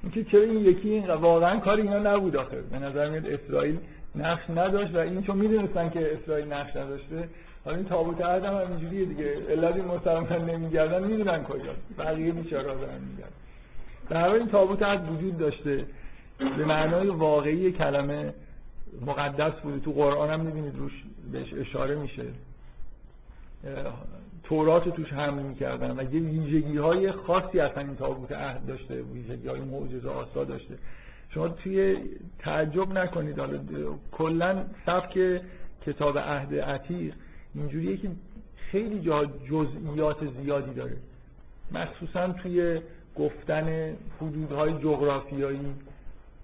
اینکه 0.03 0.25
چرا 0.25 0.41
این 0.41 0.65
یکی 0.65 0.89
این 0.89 1.11
واقعا 1.11 1.61
کار 1.61 1.77
اینا 1.77 1.99
نبود 1.99 2.37
آخه. 2.37 2.61
به 2.61 2.79
نظر 2.79 3.09
میاد 3.09 3.27
اسرائیل 3.27 3.79
نقش 4.17 4.51
نداشت 4.51 4.95
و 4.95 4.99
این 4.99 5.23
چون 5.23 5.37
می‌دونستن 5.37 5.91
که 5.91 6.13
اسرائیل 6.15 6.53
نقش 6.53 6.77
نداشته. 6.77 7.29
حالا 7.65 7.77
این 7.77 7.87
تابوت 7.87 8.21
عهد 8.21 8.45
هم 8.45 8.55
اینجوریه 8.55 9.05
دیگه. 9.05 9.37
علت 9.51 9.77
این 9.77 9.85
مسلمان 9.85 10.51
نمیگردن 10.51 11.05
می‌دونن 11.05 11.45
کجاست. 11.45 11.81
بقیه 11.99 12.33
بیچاره‌ها 12.33 12.75
دارن 12.75 13.01
میگردن. 13.11 13.33
در 14.09 14.31
این 14.31 14.49
تابوت 14.49 14.83
عهد 14.83 15.13
وجود 15.13 15.39
داشته. 15.39 15.85
به 16.57 16.65
معنای 16.65 17.09
واقعی 17.09 17.73
کلمه 17.73 18.35
مقدس 19.07 19.53
بوده. 19.63 19.81
تو 19.81 19.93
قرآن 19.93 20.31
هم 20.31 20.41
می‌بینید 20.41 20.79
روش 20.79 20.93
بهش 21.33 21.55
اشاره 21.55 21.95
میشه. 21.95 22.25
تورات 24.43 24.89
توش 24.89 25.13
حمل 25.13 25.43
می‌کردن 25.43 25.91
و 25.91 26.15
یه 26.15 26.21
ویژگی 26.21 26.77
های 26.77 27.13
خاصی 27.13 27.61
اصلا 27.61 27.83
این 27.83 27.97
تابوت 27.97 28.33
عهد 28.33 28.67
داشته 28.67 29.03
ویژگی 29.03 29.49
های 29.49 29.61
معجزه 29.61 30.09
آسا 30.09 30.45
داشته. 30.45 30.79
شما 31.29 31.49
توی 31.49 31.97
تعجب 32.39 32.93
نکنید 32.99 33.39
حالا 33.39 33.59
کلا 34.13 34.65
سبک 34.87 35.41
کتاب 35.87 36.19
عهد 36.19 36.55
عتیق 36.55 37.15
اینجوریه 37.55 37.97
که 37.97 38.11
خیلی 38.57 39.01
جا 39.01 39.25
جزئیات 39.25 40.17
زیادی 40.43 40.75
داره. 40.75 40.97
مخصوصا 41.73 42.29
توی 42.33 42.81
گفتن 43.17 43.97
حدودهای 44.21 44.73
جغرافیایی 44.73 45.75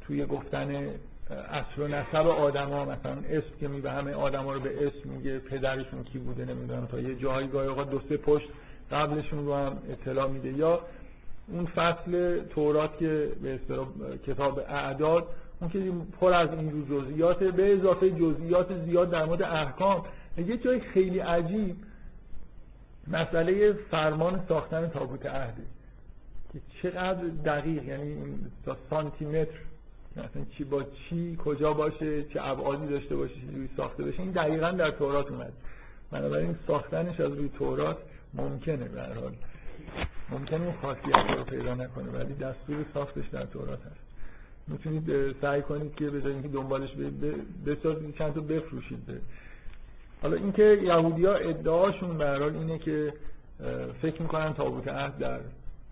توی 0.01 0.27
گفتن 0.27 0.91
اصل 1.31 1.83
و 1.83 1.89
نسب 1.89 2.26
آدما 2.26 2.85
مثلا 2.85 3.12
اسم 3.12 3.59
که 3.61 3.68
می 3.68 3.81
به 3.81 3.91
همه 3.91 4.12
آدما 4.12 4.53
رو 4.53 4.61
به 4.61 4.87
اسم 4.87 5.09
میگه 5.09 5.39
پدرشون 5.39 6.05
کی 6.05 6.18
بوده 6.18 6.45
نمی‌دونم 6.45 6.87
تا 6.87 7.01
یه 7.01 7.14
جایی 7.14 7.49
گاهی 7.49 7.68
اوقات 7.68 7.91
دو 7.91 8.01
سه 8.09 8.16
پشت 8.16 8.49
قبلشون 8.91 9.47
رو 9.47 9.55
هم 9.55 9.79
اطلاع 9.91 10.29
میده. 10.29 10.53
یا 10.53 10.81
اون 11.49 11.66
فصل 11.66 12.41
تورات 12.45 12.99
که 12.99 13.29
به 13.43 13.55
اصطلاح 13.55 13.87
کتاب 14.26 14.59
اعداد 14.59 15.26
اون 15.61 15.70
که 15.70 15.93
پر 16.20 16.33
از 16.33 16.49
این 16.53 16.87
جزئیات 16.91 17.45
به 17.45 17.72
اضافه 17.72 18.11
جزئیات 18.11 18.85
زیاد 18.85 19.11
در 19.11 19.24
مورد 19.24 19.43
احکام. 19.43 20.05
یه 20.39 20.57
جای 20.57 20.81
خیلی 20.81 21.18
عجیب 21.18 21.76
مسئله 23.07 23.72
فرمان 23.72 24.45
ساختن 24.49 24.89
تابوت 24.89 25.26
عهده 25.26 25.62
که 26.53 26.59
چقدر 26.83 27.24
دقیق 27.45 27.85
یعنی 27.85 28.16
تا 28.64 28.76
سانتی 28.91 29.24
متر 29.24 29.59
مثلا 30.19 30.45
چی 30.57 30.64
با 30.64 30.83
چی 30.83 31.37
کجا 31.45 31.73
باشه 31.73 32.23
چه 32.23 32.43
ابعادی 32.43 32.87
داشته 32.87 33.16
باشه 33.16 33.35
چجوری 33.35 33.69
ساخته 33.77 34.05
بشه 34.05 34.21
این 34.21 34.31
دقیقا 34.31 34.71
در 34.71 34.91
تورات 34.91 35.31
اومد. 35.31 35.53
بنابراین 36.11 36.57
ساختنش 36.66 37.21
از 37.21 37.33
روی 37.33 37.49
تورات 37.49 37.97
ممکنه 38.35 38.89
به 38.89 39.03
حال. 39.03 39.33
ممکنه 40.31 40.64
اون 40.64 40.75
خاصیت 40.83 41.31
رو 41.37 41.45
پیدا 41.45 41.75
نکنه 41.75 42.11
ولی 42.11 42.35
دستور 42.35 42.85
ساختش 42.95 43.29
در 43.33 43.47
تورات 43.47 43.79
هست. 43.81 44.09
می‌تونید 44.69 45.37
سعی 45.41 45.62
کنید 45.62 45.95
که 45.95 46.11
به 46.11 46.29
اینکه 46.29 46.49
دنبالش 46.49 46.91
بسازید 47.66 48.14
چند 48.19 48.35
تا 48.35 48.41
بفروشید 48.41 49.21
حالا 50.23 50.37
اینکه 50.37 50.62
یهودیا 50.62 51.35
ادعاشون 51.35 52.19
به 52.19 52.29
حال 52.29 52.57
اینه 52.57 52.79
که 52.79 53.12
فکر 54.03 54.23
می‌کنن 54.23 54.55
تابوت 54.55 54.89
عهد 54.89 55.19
در 55.19 55.41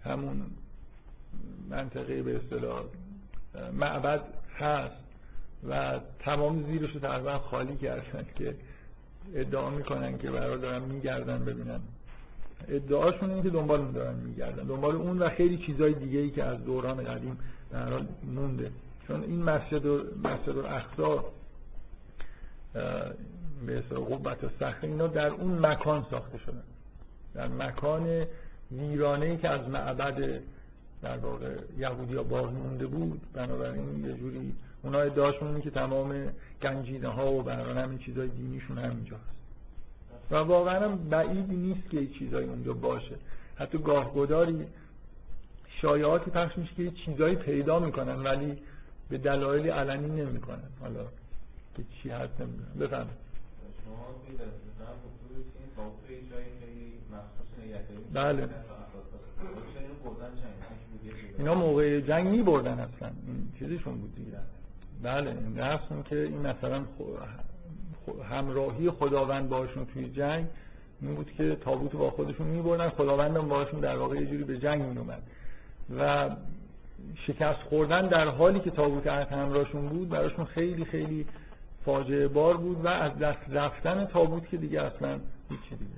همون 0.05 0.43
منطقه 1.70 2.22
به 2.22 2.37
اصطلاح 2.37 2.83
معبد 3.72 4.20
هست 4.59 4.96
و 5.68 6.00
تمام 6.18 6.62
زیرش 6.62 6.90
رو 6.90 7.00
تقریبا 7.00 7.38
خالی 7.38 7.76
کردن 7.76 8.26
که 8.34 8.54
ادعا 9.34 9.70
می‌کنن 9.70 10.18
که 10.18 10.30
برای 10.30 10.59
دارن 10.59 10.82
میگردن 10.82 11.44
ببینن. 11.44 11.80
ادعاشون 12.68 13.30
اینه 13.30 13.42
که 13.42 13.50
دنبال 13.50 13.80
اون 13.80 13.92
دارن 13.92 14.14
میگردن. 14.14 14.62
دنبال 14.64 14.96
اون 14.96 15.18
و 15.18 15.28
خیلی 15.28 15.59
چیزای 15.59 15.94
دیگه 15.94 16.18
ای 16.18 16.30
که 16.30 16.44
از 16.44 16.64
دوران 16.64 17.04
قدیم 17.04 17.38
در 17.70 17.90
حال 17.90 18.07
مونده. 18.34 18.70
چون 19.07 19.22
این 19.22 19.42
مسجد 19.42 19.86
و 19.86 20.04
مسجد 20.24 20.59
الاقصا 20.59 21.24
به 23.66 23.78
اصطلاح 23.78 24.04
قوت 24.04 24.44
و 24.44 24.48
صخره 24.61 24.84
اینا 24.88 25.07
در 25.07 25.26
اون 25.26 25.66
مکان 25.66 26.07
ساخته 26.11 26.38
شدن. 26.38 26.62
در 27.34 27.48
مکان 27.48 28.26
ویرانه 28.72 29.26
ای 29.26 29.36
که 29.36 29.48
از 29.48 29.68
معبد 29.68 30.40
در 31.07 31.16
واقع 31.16 31.54
یهودیا 31.78 32.22
باقی 32.22 32.54
مونده 32.54 32.86
بود 32.86 33.20
بنابراین 33.32 34.04
یه 34.04 34.12
جوری 34.12 34.54
اونا 34.82 35.00
ادعاشون 35.00 35.61
که 35.61 35.70
تمام 35.70 36.32
گنجینه 36.62 37.09
ها 37.09 37.32
و 37.32 37.42
برای 37.42 37.78
همین 37.82 37.98
چیزای 37.98 38.28
دینیشون 38.28 38.78
همینجاست 38.78 39.36
و 40.30 40.36
واقعا 40.36 40.84
هم 40.84 41.09
بعید 41.09 41.50
نیست 41.50 41.90
که 41.90 42.07
چیزایی 42.07 42.48
اونجا 42.48 42.72
باشه. 42.72 43.14
حتی 43.57 43.78
گاهگداری 43.78 44.66
شایعاتی 45.82 46.30
پخش 46.30 46.59
میشه 46.59 46.74
که 46.74 46.90
چیزایی 46.90 47.36
پیدا 47.36 47.78
می‌کنن 47.78 48.22
ولی 48.22 48.59
به 49.11 49.18
دلایلی 49.18 49.68
علنی 49.68 50.22
نمی‌کنن. 50.22 50.68
حالا 50.80 51.04
که 51.76 51.82
چی 52.02 52.11
هست 52.11 52.40
نمی‌دونم 52.40 52.78
بفهم 52.80 53.09
بله. 58.12 58.48
اینا 61.38 61.54
موقع 61.54 62.00
جنگ 62.00 62.28
می 62.28 62.42
بردن 62.42 62.72
اصلا. 62.72 63.11
این 63.26 63.48
چیزشون 63.59 63.98
بود 63.98 64.14
دیگه. 64.14 64.38
بله 65.02 65.36
رسم 65.57 66.02
که 66.02 66.22
این 66.22 66.46
مثلا 66.46 66.84
همراهی 68.30 68.90
خداوند 68.90 69.48
باشون 69.48 69.86
توی 69.86 70.09
جنگ 70.09 70.46
این 71.02 71.14
بود 71.14 71.32
که 71.32 71.57
تابوت 71.57 71.92
با 71.92 72.11
خودشون 72.11 72.46
می 72.46 72.62
بردن 72.62 72.90
هم 73.36 73.48
باشون 73.48 73.80
در 73.80 73.96
واقع 73.96 74.16
یه 74.16 74.26
جوری 74.26 74.44
به 74.44 74.59
جنگ 74.59 74.82
می 74.82 74.98
اومد 74.98 75.22
و 75.98 76.30
شکست 77.26 77.61
خوردن 77.61 78.09
در 78.09 78.28
حالی 78.28 78.61
که 78.61 78.70
تابوت 78.70 79.07
عهد 79.07 79.32
همراهشون 79.32 79.88
بود 79.88 80.09
براشون 80.09 80.44
خیلی 80.44 80.84
خیلی 80.84 81.26
فاجعه 81.84 82.28
بار 82.28 82.57
بود 82.57 82.84
و 82.84 82.88
از 82.88 83.18
دست 83.18 83.50
رفتن 83.50 84.04
تابوت 84.04 84.48
که 84.48 84.57
دیگه 84.57 84.82
اصلا 84.82 85.20
هیچی 85.50 85.70
دیگه. 85.70 85.90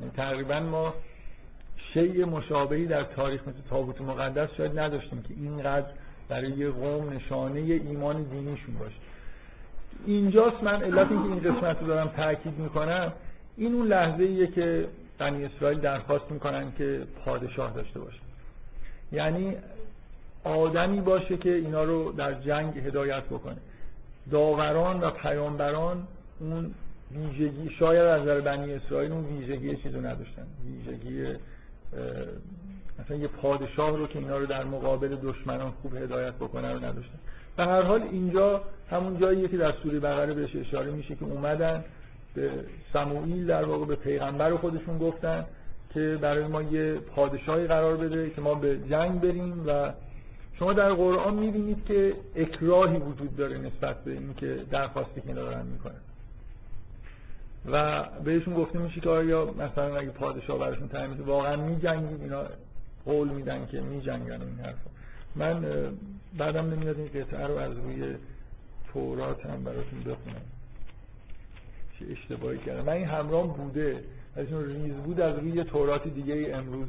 یعنی 0.00 0.12
تقریبا 0.16 0.60
ما 0.60 0.94
شیء 1.94 2.26
مشابهی 2.26 2.86
در 2.86 3.04
تاریخ 3.04 3.40
مثل 3.48 3.58
تابوت 3.70 4.00
مقدس 4.00 4.48
شاید 4.56 4.78
نداشتیم 4.78 5.22
که 5.22 5.34
اینقدر 5.34 5.86
برای 6.28 6.50
یه 6.50 6.70
قوم 6.70 7.12
نشانه 7.12 7.60
ایمان 7.60 8.22
دینیشون 8.22 8.74
باشه. 8.78 8.96
اینجاست 10.06 10.62
من 10.62 10.82
علت 10.82 11.12
اینکه 11.12 11.28
این 11.28 11.38
قسمت 11.54 11.80
رو 11.80 11.86
دارم 11.86 12.08
تاکید 12.08 12.58
می‌کنم 12.58 13.12
این 13.56 13.74
اون 13.74 13.86
لحظه 13.86 14.22
ایه 14.22 14.46
که 14.46 14.86
بنی 15.18 15.44
اسرائیل 15.44 15.80
درخواست 15.80 16.30
می‌کنن 16.30 16.72
که 16.78 17.02
پادشاه 17.24 17.72
داشته 17.72 18.00
باشه. 18.00 18.18
یعنی 19.12 19.56
آدمی 20.44 21.00
باشه 21.00 21.36
که 21.36 21.54
اینا 21.54 21.84
رو 21.84 22.12
در 22.12 22.34
جنگ 22.34 22.78
هدایت 22.78 23.24
بکنه. 23.24 23.56
داوران 24.30 25.00
و 25.00 25.10
پیامبران 25.10 26.06
اون 26.40 26.74
ویژگی 27.12 27.70
شاید 27.78 28.02
از 28.02 28.22
نظر 28.22 28.40
بنی 28.40 28.74
اسرائیل 28.74 29.12
اون 29.12 29.24
ویژگی 29.24 29.76
چیزو 29.76 29.98
نداشتن. 30.00 30.46
ویژگی 30.64 31.34
مثلا 32.98 33.16
یه 33.16 33.28
پادشاه 33.28 33.96
رو 33.96 34.06
که 34.06 34.18
اینا 34.18 34.38
رو 34.38 34.46
در 34.46 34.64
مقابل 34.64 35.16
دشمنان 35.22 35.70
خوب 35.70 35.96
هدایت 35.96 36.34
بکنه 36.34 36.72
رو 36.72 36.84
نداشتن 36.84 37.18
به 37.56 37.64
هر 37.66 37.82
حال 37.82 38.02
اینجا 38.02 38.62
همون 38.90 39.20
جاییه 39.20 39.48
که 39.48 39.56
در 39.56 39.72
سوره 39.82 40.00
بقره 40.00 40.34
بهش 40.34 40.56
اشاره 40.56 40.90
میشه 40.90 41.14
که 41.14 41.24
اومدن 41.24 41.84
به 42.34 42.50
سموئیل 42.92 43.46
در 43.46 43.64
واقع 43.64 43.84
به 43.84 43.96
پیغمبر 43.96 44.56
خودشون 44.56 44.98
گفتن 44.98 45.46
که 45.94 46.18
برای 46.20 46.46
ما 46.46 46.62
یه 46.62 46.94
پادشاهی 46.94 47.66
قرار 47.66 47.96
بده 47.96 48.30
که 48.30 48.40
ما 48.40 48.54
به 48.54 48.78
جنگ 48.90 49.20
بریم 49.20 49.64
و 49.66 49.92
شما 50.58 50.72
در 50.72 50.92
قرآن 50.92 51.34
می‌بینید 51.34 51.84
که 51.84 52.14
اکراهی 52.36 52.96
وجود 52.96 53.36
داره 53.36 53.58
نسبت 53.58 54.04
به 54.04 54.10
اینکه 54.10 54.58
درخواستی 54.70 55.20
که 55.20 55.34
دارن 55.34 55.66
می‌کنن. 55.66 56.00
و 57.66 58.04
بهشون 58.24 58.54
گفته 58.54 58.78
میشه 58.78 59.00
که 59.00 59.08
آیا 59.08 59.44
مثلا 59.44 59.96
اگه 59.96 60.10
پادشاه 60.10 60.58
براشون 60.58 60.88
تعیین 60.88 61.20
واقعا 61.20 61.56
میجنگید؟ 61.56 62.22
اینا 62.22 62.42
قول 63.04 63.28
میدن 63.28 63.66
که 63.66 63.80
میجنگن 63.80 64.42
این 64.42 64.58
حرفا. 64.58 64.90
من 65.36 65.64
بعدم 66.38 66.70
نمیاد 66.70 66.98
این 66.98 67.08
قطعه 67.08 67.46
رو 67.46 67.56
از 67.56 67.72
روی 67.78 68.14
تورات 68.92 69.46
هم 69.46 69.64
براتون 69.64 70.00
بخونم. 70.00 70.42
چه 71.98 72.06
اشتباهی 72.10 72.58
کردم. 72.58 72.84
من 72.84 72.92
این 72.92 73.06
همرام 73.06 73.46
بوده 73.46 74.04
ازشون 74.36 74.64
ریز 74.64 74.94
بود 74.94 75.20
از 75.20 75.38
روی 75.38 75.64
تورات 75.64 76.08
دیگه 76.08 76.50
امروز 76.54 76.88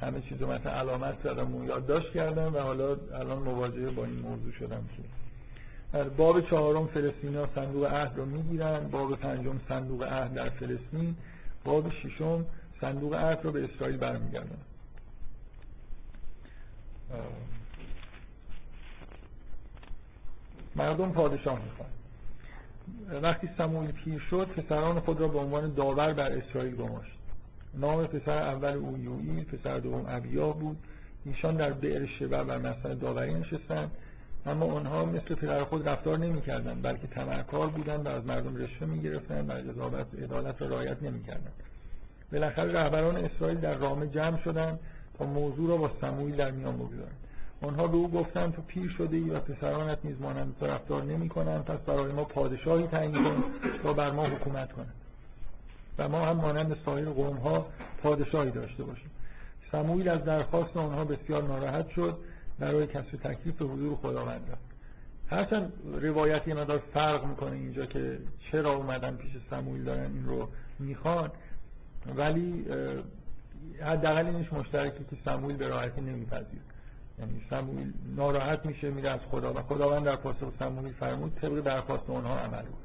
همه 0.00 0.20
چیزو 0.20 0.46
مثلا 0.46 0.72
علامت 0.72 1.14
زدم 1.24 1.54
و 1.54 1.64
یادداشت 1.64 2.12
کردم 2.12 2.54
و 2.54 2.58
حالا 2.58 2.96
الان 3.14 3.38
مواجه 3.38 3.90
با 3.90 4.04
این 4.04 4.18
موضوع 4.18 4.52
شدم 4.52 4.84
که 4.96 5.02
باب 6.16 6.40
چهارم 6.40 6.86
فلسطینیا 6.86 7.48
صندوق 7.54 7.84
عهد 7.84 8.16
رو 8.16 8.24
می‌گیرن. 8.24 8.88
باب 8.88 9.16
پنجم 9.16 9.60
صندوق 9.68 10.02
عهد 10.02 10.34
در 10.34 10.48
فلسطین. 10.48 11.16
باب 11.64 11.90
ششم 11.90 12.46
صندوق 12.80 13.14
عهد 13.14 13.40
رو 13.42 13.52
به 13.52 13.64
اسرائیل 13.64 13.96
برمیگردن. 13.96 14.58
مردم 20.76 21.12
پادشاه 21.12 21.60
می‌خوان. 21.64 21.88
وقتی 23.22 23.48
سموئیل 23.58 23.92
پیر 23.92 24.22
شد 24.30 24.46
پسران 24.46 25.00
خود 25.00 25.20
را 25.20 25.28
به 25.28 25.38
عنوان 25.38 25.74
داور 25.74 26.12
بر 26.12 26.32
اسرائیل 26.32 26.76
گماشت. 26.76 27.12
نام 27.74 28.06
پسر 28.06 28.38
اول 28.38 28.72
او 28.72 28.98
یوئیل 28.98 29.44
پسر 29.44 29.78
دوم 29.78 30.04
ابیا 30.08 30.50
بود. 30.50 30.76
ایشان 31.24 31.56
در 31.56 31.72
بئر 31.72 32.06
شبع 32.06 32.42
بر 32.42 32.58
مسئله 32.58 32.94
داوری 32.94 33.34
نشستند 33.34 33.90
اما 34.48 34.66
آنها 34.66 35.04
مثل 35.04 35.34
پدر 35.34 35.64
خود 35.64 35.88
رفتار 35.88 36.18
نمی‌کردند 36.18 36.82
بلکه 36.82 37.06
تمرکار 37.06 37.66
بودند 37.66 38.06
و 38.06 38.08
از 38.08 38.26
مردم 38.26 38.56
رشوه 38.56 38.88
می‌گرفتند 38.88 39.50
و 39.50 39.52
قضاوت 39.52 40.06
عدالت 40.22 40.62
را 40.62 40.68
رعایت 40.68 41.02
نمی‌کردند. 41.02 41.52
بالاخره 42.32 42.72
رهبران 42.72 43.16
اسرائیل 43.16 43.60
در 43.60 43.74
رامه 43.74 44.06
جمع 44.06 44.42
شدند 44.42 44.78
تا 45.18 45.24
موضوع 45.24 45.68
را 45.68 45.76
با 45.76 45.90
سموئیل 46.00 46.36
در 46.36 46.50
میان 46.50 46.76
بگذارند. 46.76 47.16
آنها 47.62 47.86
به 47.86 47.96
او 47.96 48.10
گفتند 48.10 48.54
تو 48.54 48.62
پیر 48.62 48.90
شده 48.98 49.16
ای 49.16 49.30
و 49.30 49.40
پسرانت 49.40 49.98
نیز 50.04 50.20
مانند 50.20 50.56
تو 50.60 50.66
رفتار 50.66 51.02
نمی 51.02 51.28
کنند 51.28 51.64
پس 51.64 51.78
برای 51.78 52.12
ما 52.12 52.24
پادشاهی 52.24 52.86
تعیین 52.86 53.24
کن 53.24 53.44
تا 53.82 53.92
بر 53.92 54.10
ما 54.10 54.26
حکومت 54.26 54.72
کنند. 54.72 54.94
و 55.98 56.08
ما 56.08 56.26
هم 56.26 56.36
مانند 56.36 56.76
سایر 56.84 57.08
قوم 57.08 57.36
ها 57.36 57.66
پادشاهی 58.02 58.50
داشته 58.50 58.84
باشیم. 58.84 59.10
سموئیل 59.72 60.08
از 60.08 60.24
درخواست 60.24 60.76
آنها 60.76 61.04
بسیار 61.04 61.42
ناراحت 61.42 61.88
شد 61.88 62.18
برای 62.58 62.86
کسب 62.86 63.16
تکلیف 63.16 63.56
به 63.56 63.64
حضور 63.64 63.96
خداوند 63.96 64.50
رفت 64.50 64.68
هرچند 65.30 65.72
روایت 66.02 66.48
یه 66.48 66.54
مدار 66.54 66.82
فرق 66.94 67.24
می‌کنه 67.24 67.52
اینجا 67.52 67.86
که 67.86 68.18
چرا 68.52 68.74
اومدن 68.74 69.16
پیش 69.16 69.32
سموئیل 69.50 69.84
دارن 69.84 70.12
این 70.12 70.26
رو 70.26 70.48
می‌خوان 70.78 71.30
ولی 72.16 72.66
حداقل 73.82 74.26
اینش 74.26 74.52
مشترکه 74.52 74.98
که 75.10 75.16
سموئیل 75.24 75.56
به 75.56 75.68
راحتی 75.68 76.00
نمیپذیر 76.00 76.60
یعنی 77.18 77.42
سموئیل 77.50 77.92
ناراحت 78.16 78.66
میشه 78.66 78.90
میره 78.90 79.10
از 79.10 79.20
خدا 79.30 79.54
و 79.54 79.62
خداوند 79.62 80.04
در 80.04 80.16
پاسخ 80.16 80.52
سموئیل 80.58 80.92
فرمود 80.92 81.34
طبق 81.34 81.60
درخواست 81.60 82.10
اونها 82.10 82.38
عمل 82.38 82.62
بود. 82.62 82.78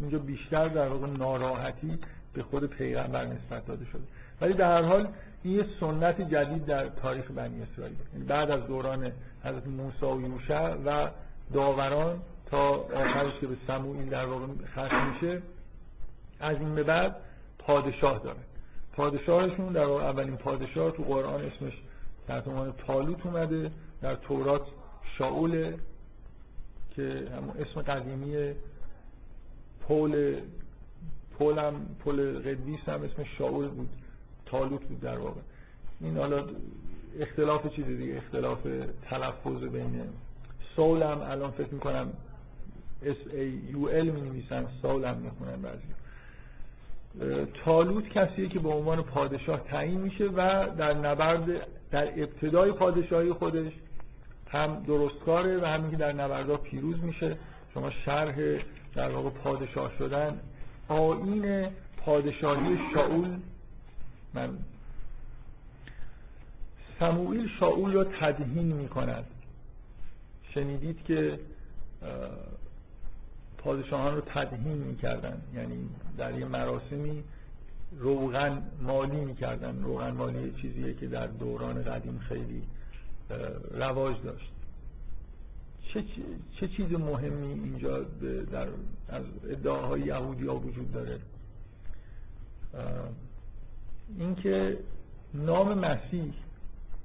اینجا 0.00 0.18
بیشتر 0.18 0.68
در 0.68 0.88
واقع 0.88 1.06
ناراحتی 1.06 1.98
به 2.32 2.42
خود 2.42 2.66
پیغمبر 2.66 3.24
نسبت 3.24 3.66
داده 3.66 3.84
شده. 3.84 4.02
ولی 4.40 4.52
در 4.52 4.72
هر 4.72 4.82
حال 4.82 5.08
این 5.42 5.56
یه 5.56 5.66
سنت 5.80 6.20
جدید 6.20 6.66
در 6.66 6.88
تاریخ 6.88 7.30
بنی 7.30 7.62
اسرائیل. 7.62 7.96
یعنی 8.12 8.24
بعد 8.24 8.50
از 8.50 8.66
دوران 8.66 9.12
حضرت 9.44 9.66
موسی 9.66 10.06
و 10.06 10.20
یوشع 10.20 10.74
و 10.74 11.08
داوران 11.52 12.18
تا 12.46 12.68
آخرش 12.74 13.40
که 13.40 13.46
به 13.46 13.56
سموئیل 13.66 14.08
در 14.08 14.26
واقع 14.26 14.46
ختم 14.72 15.10
میشه 15.12 15.42
از 16.40 16.56
این 16.56 16.74
به 16.74 16.82
بعد 16.82 17.16
پادشاه 17.58 18.18
داره. 18.18 18.38
پادشاهشون 18.92 19.72
در 19.72 19.84
واقع 19.84 20.04
اولین 20.04 20.36
پادشاه 20.36 20.90
تو 20.90 21.02
قرآن 21.02 21.40
اسمش 21.40 21.72
در 22.28 22.42
عنوان 22.42 22.74
تالوت 22.86 23.26
اومده 23.26 23.70
در 24.02 24.14
تورات 24.14 24.66
شاول 25.18 25.76
که 26.90 27.28
همون 27.36 27.56
اسم 27.58 27.82
قدیمی 27.82 28.54
پول 29.80 30.40
پول 31.38 31.58
هم 31.58 31.74
پول 32.04 32.38
قدیس 32.38 32.80
هم 32.88 33.02
اسم 33.02 33.24
شاول 33.38 33.68
بود. 33.68 33.88
تالوت 34.50 34.84
بود 34.84 35.00
در 35.00 35.18
واقع. 35.18 35.40
این 36.00 36.16
حالا 36.16 36.44
اختلاف 37.20 37.74
چیزی 37.74 37.96
دیگه 37.96 38.16
اختلاف 38.16 38.58
تلفظ 39.10 39.62
بین 39.62 40.02
سول 40.76 41.02
هم 41.02 41.20
الان 41.20 41.50
فکر 41.50 41.74
می‌کنم 41.74 42.12
اس 43.02 43.16
ای 43.32 43.48
یو 43.48 43.84
ال 43.84 44.08
می 44.08 44.20
نویسن 44.20 44.66
سول 44.82 45.04
هم 45.04 45.16
می‌خونن 45.16 45.62
بعضی. 45.62 45.82
تالوت 47.64 48.08
کسیه 48.08 48.48
که 48.48 48.58
به 48.58 48.68
عنوان 48.68 49.02
پادشاه 49.02 49.60
تعیین 49.60 50.00
میشه 50.00 50.24
و 50.24 50.66
در 50.76 50.94
نبرد 50.94 51.66
در 51.90 52.22
ابتدای 52.22 52.72
پادشاهی 52.72 53.32
خودش 53.32 53.72
هم 54.50 54.82
درستکاره 54.82 55.58
و 55.62 55.64
همین 55.64 55.90
که 55.90 55.96
در 55.96 56.12
نبردها 56.12 56.56
پیروز 56.56 57.04
میشه. 57.04 57.36
شما 57.74 57.90
شرح 57.90 58.58
در 58.94 59.10
واقع 59.10 59.30
پادشاه 59.30 59.92
شدن 59.98 60.40
آین 60.88 61.66
پادشاهی 62.04 62.78
شاول 62.94 63.36
من 64.34 64.58
سموئیل 66.98 67.48
شاول 67.60 67.92
را 67.92 68.04
تدهین 68.04 68.72
می 68.72 68.88
کند 68.88 69.24
شنیدید 70.54 71.04
که 71.04 71.40
پادشاهان 73.58 74.14
رو 74.14 74.20
تدهین 74.20 74.78
می‌کردن. 74.78 75.42
یعنی 75.54 75.88
در 76.18 76.38
یه 76.38 76.44
مراسمی 76.44 77.24
روغن 77.98 78.62
مالی 78.82 79.24
می‌کردن. 79.24 79.82
روغن 79.82 80.10
مالی 80.10 80.52
چیزیه 80.62 80.94
که 80.94 81.06
در 81.06 81.26
دوران 81.26 81.82
قدیم 81.82 82.18
خیلی 82.18 82.62
رواج 83.70 84.16
داشت. 84.22 84.52
چه, 85.94 86.04
چه 86.60 86.68
چیز 86.68 86.92
مهمی 86.92 87.46
اینجا 87.46 88.00
در 88.52 88.68
از 89.08 89.24
ادعاهای 89.50 90.00
یهودی 90.00 90.46
ها 90.46 90.56
وجود 90.56 90.92
داره؟ 90.92 91.18
اینکه 94.18 94.78
نام 95.34 95.78
مسیح 95.78 96.32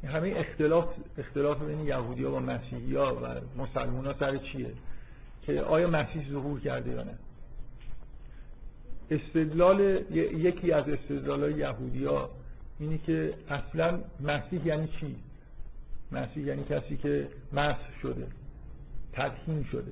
همه 0.03 0.33
اختلاف 0.37 0.87
اختلاف 1.17 1.61
بین 1.61 1.79
یهودی 1.79 2.23
ها 2.23 2.31
و 2.35 2.39
مسیحی 2.39 2.95
ها 2.95 3.15
و 3.15 3.27
مسلمان 3.61 4.05
ها 4.05 4.15
سر 4.19 4.37
چیه؟ 4.37 4.71
که 5.41 5.61
آیا 5.61 5.89
مسیح 5.89 6.31
ظهور 6.31 6.59
کرده 6.59 6.91
یا 6.91 7.03
نه؟ 7.03 7.17
استدلال 9.11 9.79
یکی 10.11 10.71
از 10.71 10.89
استدلال 10.89 11.57
یهودی 11.57 12.05
ها 12.05 12.29
اینه 12.79 12.97
که 12.97 13.33
اصلا 13.49 13.99
مسیح 14.19 14.67
یعنی 14.67 14.87
چی؟ 14.87 15.15
مسیح 16.11 16.43
یعنی 16.43 16.63
کسی 16.63 16.97
که 16.97 17.27
مسح 17.53 17.99
شده 18.01 18.27
تدهین 19.13 19.63
شده. 19.71 19.91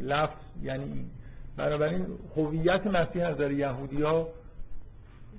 لفظ 0.00 0.36
یعنی 0.62 0.84
این. 0.84 1.10
بنابراین 1.56 2.06
هویت 2.36 2.86
مسیح 2.86 3.26
از 3.26 3.34
نظر 3.34 3.50
یهودی 3.50 4.02
ها 4.02 4.28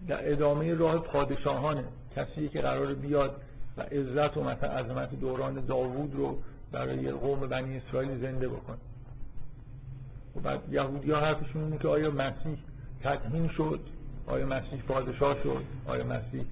در 0.08 0.32
ادامه 0.32 0.74
راه 0.74 1.00
پادشاهانه 1.00 1.84
کسی 2.16 2.50
که 2.50 2.62
قرار 2.62 2.94
بیاد 2.94 3.42
و 3.78 3.82
عزت 3.82 4.38
و 4.38 4.44
مثلا 4.44 4.70
عظمت 4.70 5.20
دوران 5.20 5.66
داوود 5.66 6.16
رو 6.16 6.38
برای 6.72 7.12
قوم 7.12 7.40
بنی 7.40 7.78
اسرائیل 7.78 8.22
زنده 8.22 8.48
بکنه 8.48 8.78
و 10.36 10.40
بعد 10.40 10.60
یهودی 10.72 11.12
ها 11.12 11.20
حرفشون 11.20 11.64
اینه 11.64 11.78
که 11.78 11.88
آیا 11.88 12.12
مسیح 12.12 12.58
تدهین 13.04 13.48
شد؟ 13.48 13.80
آیا 14.28 14.46
مسیح 14.46 14.82
پادشاه 14.88 15.44
شد؟ 15.44 15.64
آیا 15.88 16.04
مسیح 16.04 16.46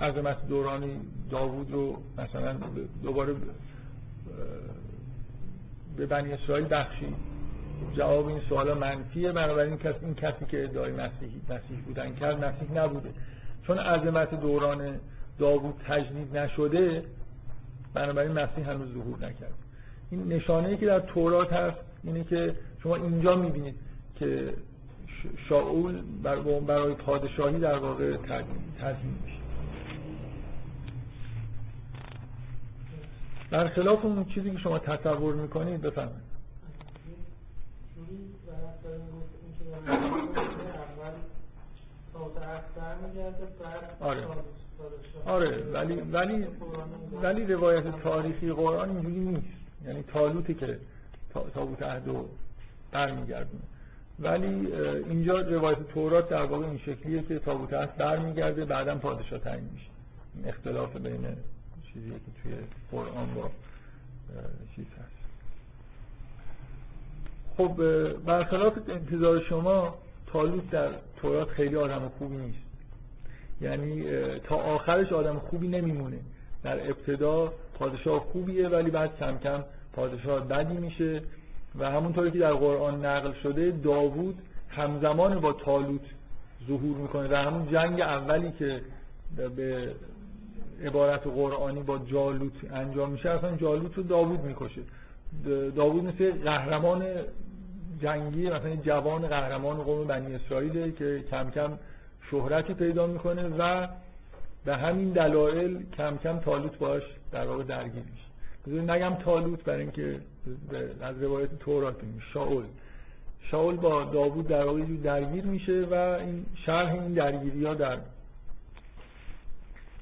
عظمت 0.00 0.48
دورانی 0.48 1.00
داوود 1.30 1.72
رو 1.72 1.96
مثلا 2.18 2.56
دوباره 3.02 3.34
به 5.96 6.06
بنی 6.06 6.32
اسرائیل 6.32 6.68
بخشید؟ 6.70 7.29
جواب 7.96 8.26
این 8.26 8.40
سوال 8.48 8.78
منفیه. 8.78 9.32
بنابراین 9.32 9.76
کس 9.76 9.94
این 10.02 10.14
کسی 10.14 10.44
که 10.48 10.64
ادعای 10.64 10.92
مسیحی 10.92 11.40
مسیح 11.48 11.80
بودن 11.86 12.14
کرد 12.14 12.44
مسیح 12.44 12.72
نبوده. 12.72 13.10
چون 13.66 13.78
عظمت 13.78 14.40
دوران 14.40 15.00
داوود 15.38 15.74
تجدید 15.88 16.36
نشده 16.36 17.04
بنابراین 17.94 18.32
مسیح 18.32 18.70
هنوز 18.70 18.92
ظهور 18.94 19.16
نکرد. 19.16 19.54
این 20.10 20.32
نشانه 20.32 20.68
ای 20.68 20.76
که 20.76 20.86
در 20.86 21.00
تورات 21.00 21.52
هست 21.52 21.76
اینه 22.04 22.24
که 22.24 22.54
شما 22.82 22.96
اینجا 22.96 23.36
می‌بینید 23.36 23.74
که 24.18 24.54
شاول 25.48 26.02
برای 26.66 26.94
پادشاهی 26.94 27.58
در 27.58 27.78
واقع 27.78 28.16
تضمین 28.16 29.18
میشه. 29.24 29.40
برخلاف 33.50 34.04
اون 34.04 34.24
چیزی 34.24 34.50
که 34.50 34.58
شما 34.58 34.78
تصور 34.78 35.34
می‌کنید 35.34 35.80
بفهمید 35.80 36.29
آره. 44.00 44.26
آره 45.26 45.62
ولی 45.72 45.94
ولی 45.94 46.46
ولی 47.22 47.46
روایت 47.46 48.02
تاریخی 48.02 48.52
قرآن 48.52 48.90
اینجوری 48.90 49.20
نیست. 49.20 49.46
یعنی 49.86 50.02
تالوتی 50.02 50.54
که 50.54 50.78
تابوت 51.54 51.82
عهد 51.82 52.08
رو 52.08 52.28
برمیگردونه. 52.92 53.62
ولی 54.18 54.72
اینجا 55.08 55.40
روایت 55.40 55.88
تورات 55.88 56.28
در 56.28 56.42
واقع 56.42 56.66
این 56.66 56.78
شکلیه 56.78 57.22
که 57.22 57.38
تابوت 57.38 57.72
عهد 57.72 57.96
برمیگرده 57.96 58.64
بعدا 58.64 58.94
پادشاه 58.98 59.38
تعیین 59.38 59.68
میشه. 59.72 60.48
اختلاف 60.48 60.96
بین 60.96 61.26
چیزی 61.92 62.10
که 62.10 62.42
توی 62.42 62.52
قرآن 62.90 63.34
با 63.34 63.50
چیز 64.76 64.86
هست. 64.86 65.19
خب 67.60 67.82
برخلاف 68.26 68.72
انتظار 68.88 69.40
شما 69.40 69.94
تالوت 70.26 70.70
در 70.70 70.88
تورات 71.16 71.48
خیلی 71.48 71.76
آدم 71.76 72.10
خوبی 72.18 72.36
نیست. 72.36 72.58
یعنی 73.60 74.04
تا 74.38 74.56
آخرش 74.56 75.12
آدم 75.12 75.38
خوبی 75.38 75.68
نمیمونه. 75.68 76.18
در 76.62 76.90
ابتدا 76.90 77.52
پادشاه 77.78 78.20
خوبیه 78.20 78.68
ولی 78.68 78.90
بعد 78.90 79.16
کم 79.18 79.38
کم 79.38 79.64
پادشاه 79.92 80.48
بدی 80.48 80.74
میشه. 80.74 81.22
و 81.78 81.90
همونطوری 81.90 82.30
که 82.30 82.38
در 82.38 82.52
قرآن 82.52 83.04
نقل 83.04 83.32
شده 83.42 83.70
داوود 83.70 84.38
همزمان 84.68 85.40
با 85.40 85.52
تالوت 85.52 86.04
ظهور 86.68 86.96
می‌کنه. 86.96 87.28
در 87.28 87.44
همون 87.44 87.68
جنگ 87.72 88.00
اولی 88.00 88.52
که 88.58 88.80
به 89.56 89.94
عبارت 90.84 91.26
قرآنی 91.26 91.82
با 91.82 91.98
جالوت 91.98 92.72
انجام 92.72 93.10
میشه 93.10 93.30
اصلا 93.30 93.56
جالوت 93.56 93.96
رو 93.96 94.02
داوود 94.02 94.44
می‌کشه. 94.44 94.82
داوود 95.76 96.04
مثل 96.04 96.32
قهرمان 96.32 97.02
جنگی 98.02 98.50
مثلا 98.50 98.76
جوان 98.76 99.28
قهرمان 99.28 99.76
قوم 99.76 100.06
بنی 100.06 100.34
اسرائیل 100.34 100.90
که 100.90 101.24
کم 101.30 101.50
کم 101.50 101.78
شهرتی 102.30 102.74
پیدا 102.74 103.06
می‌کنه 103.06 103.48
و 103.58 103.88
به 104.64 104.76
همین 104.76 105.12
دلایل 105.12 105.86
کم 105.96 106.16
کم 106.16 106.38
تالوت 106.38 106.78
باش 106.78 107.02
در 107.32 107.46
واقع 107.46 107.62
درگیر 107.62 108.02
میشه. 108.12 108.82
نگم 108.92 109.14
تالوت 109.14 109.64
برای 109.64 109.80
اینکه 109.80 110.20
از 111.00 111.22
روایت 111.22 111.58
تورات 111.58 111.96
شاول. 112.32 112.64
شاول 113.42 113.76
با 113.76 114.04
داوود 114.04 114.48
در 114.48 114.64
واقع 114.64 114.82
درگیر 114.82 115.44
میشه 115.44 115.86
و 115.90 115.94
این 115.94 116.46
شرح 116.66 116.92
این 116.92 117.14
درگیری 117.14 117.64
ها 117.64 117.74
در 117.74 117.98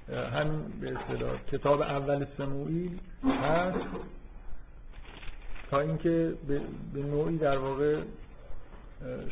همین 0.08 0.62
به 0.80 0.98
اصطلاح 0.98 1.38
کتاب 1.52 1.80
اول 1.82 2.26
سموئیل 2.38 2.98
هست. 3.42 3.78
تا 5.70 5.80
اینکه 5.80 6.34
به 6.94 7.00
نوعی 7.02 7.38
در 7.38 7.58
واقع 7.58 8.00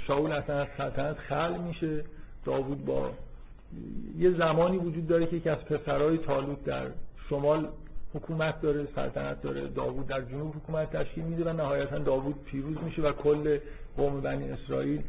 شاول 0.07 0.33
اصلا 0.33 0.61
از 0.61 0.69
سلطنت 0.77 1.17
خل 1.17 1.59
میشه. 1.59 2.05
داوود 2.45 2.85
با 2.85 3.11
یه 4.19 4.31
زمانی 4.31 4.77
وجود 4.77 5.07
داره 5.07 5.27
که 5.27 5.37
یکی 5.37 5.49
از 5.49 5.59
پسرهای 5.59 6.19
تالوت 6.19 6.65
در 6.65 6.87
شمال 7.29 7.69
حکومت 8.15 8.61
داره 8.61 8.89
سلطنت 8.95 9.43
داره. 9.43 9.69
داوود 9.69 10.07
در 10.07 10.21
جنوب 10.21 10.57
حکومت 10.57 10.97
تشکیل 10.97 11.25
میده 11.25 11.51
و 11.51 11.53
نهایتا 11.53 11.99
داوود 11.99 12.45
پیروز 12.45 12.77
میشه 12.85 13.03
و 13.03 13.13
کل 13.13 13.59
قوم 13.97 14.21
بنی 14.21 14.51
اسرائیل 14.51 15.03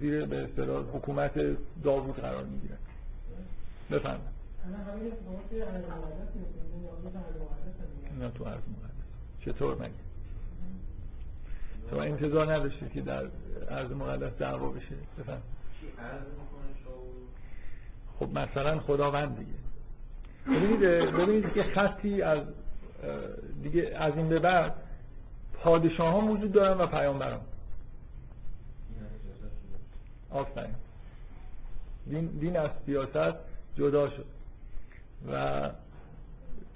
زیر 0.00 0.24
به 0.24 0.44
اصطلاح 0.44 0.84
حکومت 0.84 1.32
داوود 1.84 2.16
قرار 2.16 2.44
می‌گیره. 2.44 2.76
بفرمایید. 3.90 4.40
نه 8.20 8.30
تو 8.30 8.44
عرض 8.44 8.54
مقدس 8.54 8.89
چطور 9.44 9.74
مگه؟ 9.74 9.90
شما 11.90 12.02
انتظار 12.02 12.52
نداشتید 12.52 12.92
که 12.92 13.00
در 13.00 13.26
عرض 13.70 13.90
مقدس 13.90 14.38
دعوا 14.38 14.68
بشه؟ 14.68 14.94
بفهم 15.18 15.42
خب 18.18 18.38
مثلا 18.38 18.80
خداوند 18.80 19.38
دیگه. 19.38 19.58
ببینید 20.46 20.80
ببینید 21.14 21.52
که 21.52 21.62
خطی 21.62 22.22
از 22.22 22.42
دیگه 23.62 23.96
از 23.98 24.16
این 24.16 24.28
به 24.28 24.38
بعد 24.38 24.74
پادشاه 25.54 26.12
ها 26.12 26.20
وجود 26.20 26.52
دارن 26.52 26.80
و 26.80 26.86
پیامبران. 26.86 27.40
آفرین. 30.30 30.74
دین, 32.06 32.26
دین 32.26 32.56
از 32.56 32.70
سیاست 32.86 33.36
جدا 33.76 34.10
شد. 34.10 34.24
و 35.32 35.70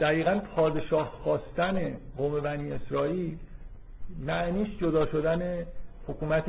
دقیقا 0.00 0.40
پادشاه 0.56 1.10
خواستن 1.22 1.96
قوم 2.16 2.40
بنی 2.40 2.72
اسرائیل 2.72 3.36
معنیش 4.26 4.78
جدا 4.80 5.06
شدن 5.06 5.66
حکومت 6.06 6.44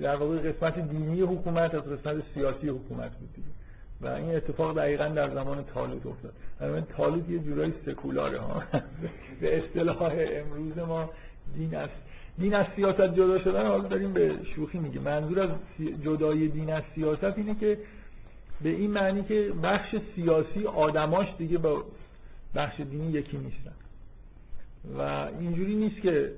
در 0.00 0.16
واقع 0.16 0.52
قسمت 0.52 0.88
دینی 0.90 1.20
حکومت 1.20 1.74
از 1.74 1.82
قسمت 1.82 2.22
سیاسی 2.34 2.68
حکومت 2.68 3.10
بود 3.10 3.44
و 4.00 4.06
این 4.06 4.36
اتفاق 4.36 4.76
دقیقا 4.76 5.08
در 5.08 5.30
زمان 5.30 5.64
تالوت 5.74 6.06
افتاد. 6.06 6.32
من 6.60 6.86
تالوت 6.96 7.30
یه 7.30 7.38
جورایی 7.38 7.74
سکولاره 7.86 8.40
ها. 8.40 8.62
به 9.40 9.58
اصطلاح 9.58 10.12
امروز 10.12 10.78
ما 10.78 11.10
دین 11.54 11.74
است 11.74 11.94
دین 12.38 12.54
از 12.54 12.66
سیاست 12.76 13.14
جدا 13.14 13.38
شدن 13.38 13.66
حالا 13.66 13.88
داریم 13.88 14.12
به 14.12 14.34
شوخی 14.56 14.78
میگه 14.78 15.00
منظور 15.00 15.40
از 15.40 15.50
جدای 16.04 16.48
دین 16.48 16.72
از 16.72 16.82
سیاست 16.94 17.38
اینه 17.38 17.54
که 17.54 17.78
به 18.62 18.68
این 18.68 18.90
معنی 18.90 19.22
که 19.22 19.52
بخش 19.62 19.94
سیاسی 20.14 20.66
آدماش 20.66 21.28
دیگه 21.38 21.58
با 21.58 21.84
بخش 22.54 22.80
دینی 22.80 23.10
یکی 23.10 23.38
نیستن. 23.38 23.72
و 24.98 25.00
اینجوری 25.40 25.74
نیست 25.74 26.00
که 26.00 26.32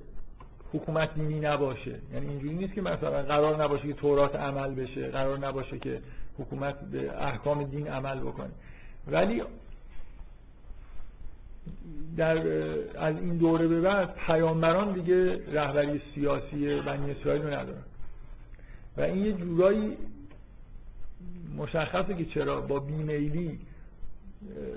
حکومت 0.72 1.14
دینی 1.14 1.40
نباشه. 1.40 1.94
یعنی 2.12 2.26
اینجوری 2.26 2.54
نیست 2.54 2.74
که 2.74 2.82
مثلا 2.82 3.22
قرار 3.22 3.64
نباشه 3.64 3.86
که 3.86 3.92
تورات 3.92 4.36
عمل 4.36 4.74
بشه 4.74 5.08
قرار 5.08 5.38
نباشه 5.38 5.78
که 5.78 6.00
حکومت 6.38 6.80
به 6.80 7.22
احکام 7.22 7.64
دین 7.64 7.88
عمل 7.88 8.20
بکنه. 8.20 8.50
ولی 9.06 9.42
در 12.16 12.38
از 12.98 13.16
این 13.16 13.36
دوره 13.36 13.68
به 13.68 13.80
بعد 13.80 14.14
پیامبران 14.14 14.92
دیگه 14.92 15.52
رهبری 15.52 16.00
سیاسی 16.14 16.80
بنی 16.80 17.10
اسرائیل 17.10 17.42
رو 17.42 17.48
ندارن. 17.48 17.82
و 18.96 19.00
این 19.00 19.24
یه 19.24 19.32
جورایی 19.32 19.96
مشخصه 21.56 22.14
که 22.14 22.24
چرا 22.24 22.60
با 22.60 22.78
بیمیلی 22.78 23.58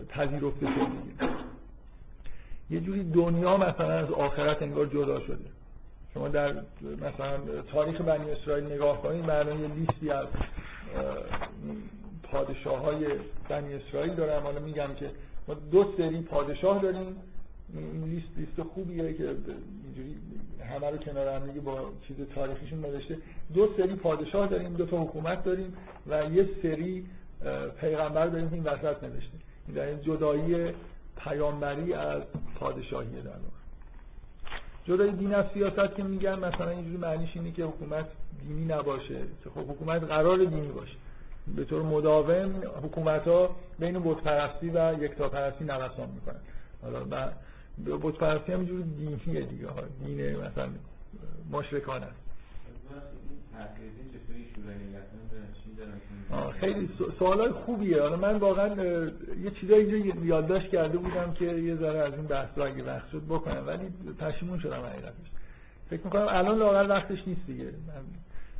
پذیرفته 0.09 0.65
شده. 0.65 1.27
یه 2.69 2.79
جوری 2.79 3.03
دنیا 3.03 3.57
مثلا 3.57 3.91
از 3.91 4.11
آخرت 4.11 4.61
انگار 4.61 4.85
جدا 4.85 5.19
شده. 5.19 5.45
شما 6.13 6.27
در 6.27 6.51
مثلا 6.81 7.61
تاریخ 7.71 8.01
بنی 8.01 8.31
اسرائیل 8.31 8.65
نگاه 8.65 9.01
کنید 9.01 9.25
معنی 9.25 9.61
یه 9.61 9.67
لیستی 9.67 10.11
از 10.11 10.27
پادشاه 12.23 12.81
های 12.81 13.05
بنی 13.49 13.73
اسرائیل 13.73 14.13
دارم 14.13 14.43
حالا 14.43 14.59
میگم 14.59 14.93
که 14.95 15.11
ما 15.47 15.53
دو 15.53 15.93
سری 15.97 16.21
پادشاه 16.21 16.81
داریم. 16.81 17.15
لیست 18.05 18.27
لیست 18.37 18.69
خوبیه 18.73 19.13
که 19.13 19.23
اینجوری 19.23 20.15
همه 20.73 20.89
رو 20.89 20.97
کنار 20.97 21.27
هم 21.27 21.59
با 21.65 21.91
چیز 22.07 22.17
تاریخیشون 22.35 22.79
نوشته. 22.79 23.17
دو 23.53 23.69
سری 23.77 23.95
پادشاه 23.95 24.47
داریم 24.47 24.73
دو 24.73 24.85
تا 24.85 24.97
حکومت 25.01 25.43
داریم 25.43 25.73
و 26.07 26.23
یه 26.31 26.49
سری 26.61 27.05
پیغمبر 27.81 28.27
داریم 28.27 28.49
این 28.53 28.63
وسط 28.63 29.03
نوشته. 29.03 29.37
این 29.67 30.01
جدایی 30.01 30.73
پیامبری 31.17 31.93
از 31.93 32.21
پادشاهی 32.59 33.21
در 33.21 33.29
واقع 33.29 33.63
جدای 34.85 35.11
دین 35.11 35.35
از 35.35 35.45
سیاست 35.53 35.95
که 35.95 36.03
میگن 36.03 36.39
مثلا 36.39 36.69
اینجوری 36.69 36.97
معنیش 36.97 37.29
اینه 37.35 37.51
که 37.51 37.63
حکومت 37.63 38.05
دینی 38.41 38.65
نباشه 38.65 39.19
خب 39.55 39.69
حکومت 39.69 40.03
قرار 40.03 40.37
دینی 40.37 40.67
باشه. 40.67 40.95
به 41.55 41.65
طور 41.65 41.81
مداوم 41.81 42.63
حکومت 42.83 43.27
ها 43.27 43.55
بین 43.79 43.99
بت 43.99 44.17
پرستی 44.17 44.69
و 44.69 44.93
یکتاپرستی 45.03 45.63
نوسان 45.63 46.09
می‌کنن. 46.09 46.39
حالا 46.81 47.29
بت 47.97 48.15
پرستی 48.15 48.51
هم 48.51 48.59
اینجوری 48.59 48.83
دینیه 48.83 49.41
دیگه. 49.41 49.67
ها 49.67 49.81
مثلا 50.49 50.69
مشرکان 51.51 52.03
است. 52.03 52.23
خیلی 56.59 56.89
سوالای 57.19 57.51
خوبیه. 57.51 58.01
حالا 58.01 58.15
من 58.15 58.35
واقعا 58.35 58.75
یه 59.43 59.51
چیزایی 59.61 59.95
اینجا 59.95 60.25
یادداشت 60.25 60.69
کرده 60.69 60.97
بودم 60.97 61.33
که 61.33 61.45
یه 61.45 61.75
ذره 61.75 61.99
از 61.99 62.13
این 62.13 62.27
بحث 62.27 62.49
رو 62.55 62.65
اگه 62.65 62.83
وقت 62.83 63.09
شد 63.11 63.21
بکنم 63.29 63.63
ولی 63.67 64.15
پشیمون 64.19 64.59
شدم 64.59 64.81
حقیقتش. 64.81 65.27
فکر 65.89 66.01
می‌کنم 66.03 66.25
الان 66.29 66.57
لاغر 66.57 66.89
وقتش 66.89 67.27
نیست 67.27 67.41
دیگه. 67.47 67.65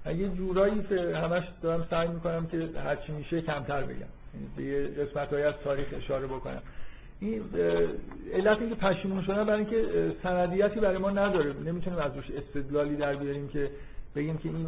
من 0.06 0.20
یه 0.20 0.30
جورایی 0.30 0.82
همش 1.14 1.44
دارم 1.62 1.88
سعی 1.89 2.08
می‌کنم 2.08 2.48
که 2.48 2.70
هرچی 2.84 3.12
میشه 3.12 3.41
کمتر 3.41 3.84
بگم. 3.84 3.96
یعنی 3.96 4.48
به 4.58 4.64
یه 4.64 4.88
قسمت 4.88 5.34
از 5.34 5.54
تاریخ 5.64 5.88
اشاره 5.98 6.28
بکنم. 6.28 6.62
این 7.20 7.41
علت 8.34 8.60
اینکه 8.60 8.76
پشیمون 8.76 9.24
شدن 9.24 9.44
برای 9.44 9.60
اینکه 9.60 10.12
سندیتی 10.24 10.80
برای 10.80 10.98
ما 10.98 11.10
نداره. 11.10 11.54
نمی‌تونیم 11.54 12.00
از 12.00 12.16
روش 12.16 12.32
استدلالی 12.32 12.96
در 12.96 13.16
بیاریم 13.16 13.48
که 13.48 13.70
بگیم 14.16 14.38
که 14.38 14.49
این 14.49 14.68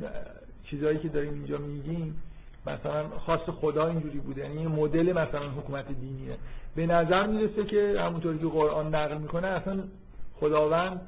چیزهایی 0.63 0.97
که 0.97 1.09
داریم 1.09 1.33
اینجا 1.33 1.57
میگیم 1.57 2.21
مثلا 2.67 3.09
خاص 3.09 3.39
خدا 3.39 3.87
اینجوری 3.87 4.19
بوده. 4.19 4.41
یعنی 4.41 4.57
این 4.57 4.67
مدل 4.67 5.13
مثلا 5.13 5.49
حکومت 5.49 5.87
دینیه. 5.87 6.37
به 6.75 6.85
نظر 6.85 7.27
می‌رسه 7.27 7.63
که 7.63 7.95
همونطوری 7.99 8.39
که 8.39 8.45
قرآن 8.45 8.95
نقل 8.95 9.17
می‌کنه 9.17 9.47
اصلا 9.47 9.83
خداوند 10.39 11.01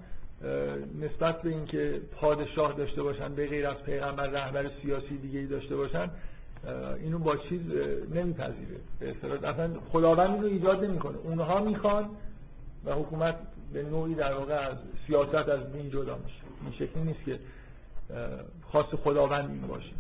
نسبت 1.02 1.42
به 1.42 1.50
اینکه 1.50 2.02
پادشاه 2.12 2.74
داشته 2.74 3.04
باشن 3.04 3.36
به 3.36 3.48
غیر 3.48 3.68
از 3.68 3.78
پیغمبر 3.86 4.28
رهبر 4.28 4.70
سیاسی 4.82 5.18
دیگه 5.18 5.40
ای 5.40 5.48
داشته 5.48 5.76
باشن 5.76 6.10
اینو 7.04 7.20
با 7.20 7.38
چیز 7.38 7.62
نمیپذیره. 8.16 8.78
به 9.00 9.12
اصطلاح 9.12 9.54
اصلا 9.54 9.70
خداوند 9.92 10.34
اینو 10.34 10.48
ایجاد 10.48 10.86
نمی‌کنه. 10.86 11.18
اونها 11.24 11.60
می‌خوان 11.60 12.10
و 12.86 12.94
حکومت 12.94 13.36
به 13.74 13.84
نوعی 13.84 14.16
در 14.16 14.34
واقع 14.34 14.54
از 14.54 14.78
سیاست 15.08 15.50
از 15.50 15.72
دین 15.74 15.90
جدا 15.90 16.18
میشه. 16.24 16.42
این 16.64 16.72
شکلی 16.72 17.04
نیست 17.04 17.24
که 17.26 17.40
خاص 18.72 18.86
خداوند 18.86 19.50
این 19.50 19.68
باشه. 19.68 19.94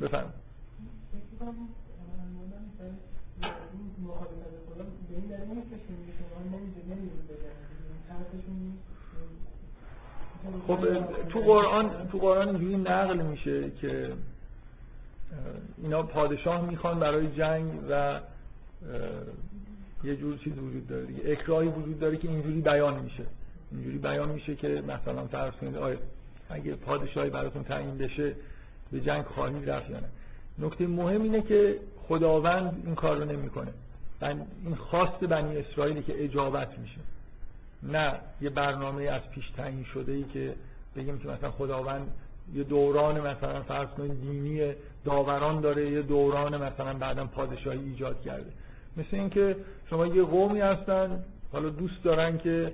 بفرمایید. 0.00 0.42
خب 10.66 10.78
تو 11.28 11.40
قرآن 11.40 12.08
تو 12.12 12.18
قرآن 12.18 12.48
اینجوری 12.48 12.76
نقل 12.76 13.22
میشه 13.22 13.70
که 13.70 14.12
اینا 15.78 16.02
پادشاه 16.02 16.70
می‌خوان 16.70 17.00
برای 17.00 17.36
جنگ 17.36 17.70
و 17.90 18.20
یه 20.04 20.16
جور 20.16 20.36
چیز 20.36 20.58
وجود 20.58 20.86
داره 20.86 21.06
دیگه. 21.06 21.32
اکراهی 21.32 21.68
وجود 21.68 21.98
داره 21.98 22.16
که 22.16 22.28
اینجوری 22.28 22.60
بیان 22.60 23.02
میشه. 23.02 23.24
اینجوری 23.72 23.98
بیان 23.98 24.28
میشه 24.28 24.56
که 24.56 24.68
مثلا 24.68 25.26
فرض 25.26 25.52
کنید 25.52 25.76
آیا 25.76 25.98
اگه 26.52 26.74
پادشاهی 26.74 27.30
براتون 27.30 27.64
تعیین 27.64 27.98
بشه 27.98 28.34
به 28.92 29.00
جنگ 29.00 29.24
خواهید 29.24 29.70
رفت 29.70 29.90
یا 29.90 30.00
نه. 30.00 30.08
نکته 30.58 30.86
مهم 30.86 31.22
اینه 31.22 31.42
که 31.42 31.78
خداوند 32.08 32.82
این 32.86 32.94
کار 32.94 33.16
رو 33.16 33.24
نمی‌کنه. 33.24 33.72
این 34.22 34.74
خواست 34.76 35.20
بنی 35.20 35.56
اسرائیلی 35.56 36.02
که 36.02 36.24
اجابت 36.24 36.78
میشه. 36.78 37.00
نه 37.82 38.14
یه 38.40 38.50
برنامه 38.50 39.02
از 39.02 39.22
پیش 39.34 39.50
تعیین 39.56 39.84
شده 39.84 40.12
ای 40.12 40.24
که 40.24 40.54
بگیم 40.96 41.18
که 41.18 41.28
مثلا 41.28 41.50
خداوند 41.50 42.12
یه 42.54 42.62
دوران 42.64 43.20
مثلا 43.20 43.62
فرض 43.62 43.88
کنید 43.88 44.20
دینی 44.20 44.72
داوران 45.04 45.60
داره 45.60 45.90
یه 45.90 46.02
دوران 46.02 46.62
مثلا 46.62 46.94
بعدا 46.94 47.24
پادشاهی 47.24 47.78
ایجاد 47.78 48.22
کرده. 48.22 48.52
مثل 48.96 49.16
اینکه 49.16 49.56
شما 49.90 50.06
یه 50.06 50.22
قومی 50.22 50.60
هستن 50.60 51.24
حالا 51.52 51.68
دوست 51.68 52.04
دارن 52.04 52.38
که 52.38 52.72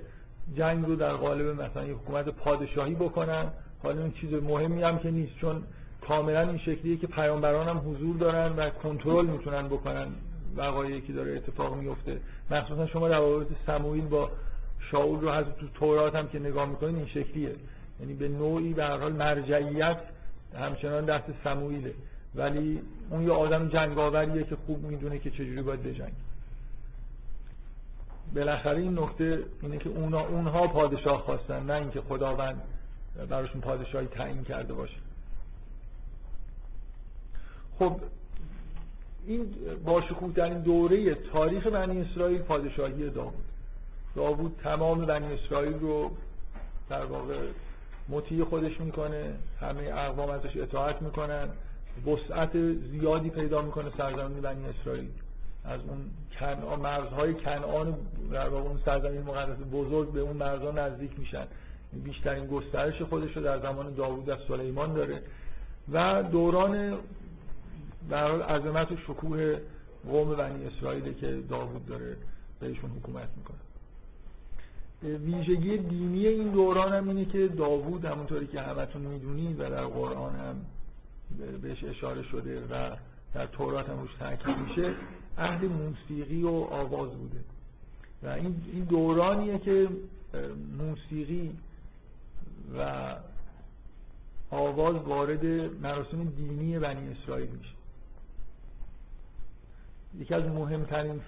جنگ 0.57 0.85
رو 0.85 0.95
در 0.95 1.13
قالب 1.13 1.61
مثلا 1.61 1.85
یه 1.85 1.93
حکومت 1.93 2.29
پادشاهی 2.29 2.95
بکنن 2.95 3.47
حالا 3.83 4.01
این 4.01 4.11
چیز 4.11 4.33
مهمی 4.33 4.83
هم 4.83 4.99
که 4.99 5.11
نیست 5.11 5.35
چون 5.41 5.63
کاملا 6.07 6.41
این 6.41 6.57
شکلیه 6.57 6.97
که 6.97 7.07
پیامبران 7.07 7.67
هم 7.67 7.77
حضور 7.77 8.17
دارن 8.17 8.55
و 8.55 8.69
کنترل 8.69 9.25
می‌تونن 9.25 9.67
بکنن 9.67 10.07
وقایعی 10.55 11.01
که 11.01 11.13
داره 11.13 11.35
اتفاق 11.35 11.75
میفته 11.75 12.19
مخصوصا 12.51 12.87
شما 12.87 13.07
روابط 13.07 13.47
سموئیل 13.67 14.05
با 14.05 14.31
شاول 14.91 15.21
رو 15.21 15.31
حتی 15.31 15.51
تو 15.59 15.67
تورات 15.73 16.15
هم 16.15 16.27
که 16.27 16.39
نگاه 16.39 16.69
می‌کنین 16.69 16.95
این 16.95 17.07
شکلیه. 17.07 17.55
یعنی 17.99 18.13
به 18.13 18.27
نوعی 18.27 18.73
به 18.73 18.83
هر 18.83 18.97
حال 18.97 19.13
مرجعیت 19.13 19.97
همچنان 20.59 21.05
دست 21.05 21.25
سموئیله. 21.43 21.93
ولی 22.35 22.81
اون 23.09 23.23
یه 23.23 23.31
آدم 23.31 23.69
جنگاوریه 23.69 24.43
که 24.43 24.55
خوب 24.55 24.83
می‌دونه 24.83 25.19
که 25.19 25.31
چجوری 25.31 25.61
باید 25.61 25.83
بجنگ 25.83 26.13
بالاخره 28.35 28.77
این 28.77 28.99
نکته 28.99 29.43
اینه 29.61 29.77
که 29.77 29.89
اونا 29.89 30.27
اونها 30.27 30.67
پادشاه 30.67 31.21
خواستن 31.21 31.63
نه 31.63 31.73
اینکه 31.73 32.01
خداوند 32.01 32.61
براشون 33.25 33.61
پادشاهی 33.61 34.07
تعیین 34.07 34.43
کرده 34.43 34.73
باشه. 34.73 34.97
خب 37.79 37.99
این 39.25 39.45
باشکوهترین 39.85 40.59
دوره 40.59 41.15
تاریخ 41.15 41.67
بنی 41.67 42.01
اسرائیل 42.01 42.41
پادشاهی 42.41 43.09
داوود 43.09 43.33
داوود 44.15 44.59
تمام 44.63 45.05
بنی 45.05 45.33
اسرائیل 45.33 45.79
رو 45.79 46.11
در 46.89 47.05
واقع 47.05 47.47
مطیع 48.09 48.43
خودش 48.43 48.79
می‌کنه 48.79 49.33
همه 49.61 49.83
اقوام 49.83 50.29
ازش 50.29 50.57
اطاعت 50.57 51.01
می‌کنن. 51.01 51.49
وسعت 52.05 52.51
زیادی 52.91 53.29
پیدا 53.29 53.61
می‌کنه 53.61 53.91
سرزمین 53.97 54.41
بنی 54.41 54.65
اسرائیل. 54.65 55.09
از 55.65 55.79
اون 55.87 55.99
کنعان 56.39 56.79
مرزهای 56.79 57.33
کنعان 57.33 57.95
در 58.31 58.49
واقع 58.49 58.69
اون 58.69 58.79
سرزمین 58.85 59.21
مقدس 59.21 59.57
بزرگ 59.71 60.11
به 60.11 60.19
اون 60.19 60.37
مرزها 60.37 60.71
نزدیک 60.71 61.19
میشن. 61.19 61.47
بیشترین 61.93 62.47
گسترش 62.47 63.01
خودش 63.01 63.37
رو 63.37 63.43
در 63.43 63.59
زمان 63.59 63.93
داوود 63.93 64.29
از 64.29 64.39
سلیمان 64.47 64.93
داره. 64.93 65.21
و 65.91 66.23
دوران 66.23 66.97
در 68.09 68.41
عظمت 68.41 68.91
و 68.91 68.97
شکوه 68.97 69.59
قوم 70.07 70.35
بنی 70.35 70.65
اسرائیل 70.65 71.13
که 71.13 71.43
داوود 71.49 71.85
داره 71.85 72.17
بهشون 72.59 72.89
حکومت 72.89 73.29
می‌کنه. 73.37 73.57
ویژگی 75.17 75.77
دینی 75.77 76.27
این 76.27 76.51
دوران 76.51 76.93
هم 76.93 77.09
اینه 77.09 77.25
که 77.25 77.47
داوود 77.47 78.05
همونطوری 78.05 78.47
که 78.47 78.61
همتون 78.61 79.01
می‌دونید 79.01 79.59
و 79.59 79.69
در 79.69 79.85
قرآن 79.85 80.35
هم 80.35 80.55
بهش 81.61 81.83
اشاره 81.83 82.23
شده 82.23 82.61
و 82.61 82.95
در 83.33 83.45
تورات 83.45 83.89
هم 83.89 83.99
روش 83.99 84.15
تاکید 84.19 84.57
میشه 84.57 84.93
اهل 85.37 85.67
موسیقی 85.67 86.43
و 86.43 86.49
آواز 86.49 87.09
بوده. 87.09 87.39
و 88.23 88.27
این 88.27 88.83
دورانیه 88.89 89.59
که 89.59 89.87
موسیقی 90.77 91.51
و 92.77 93.15
آواز 94.51 94.95
وارد 94.95 95.45
مراسم 95.81 96.23
دینی 96.23 96.79
بنی 96.79 97.11
اسرائیل 97.11 97.49
میشه. 97.49 97.73
یکی 100.19 100.33
از 100.33 100.43
مهمترین 100.43 101.21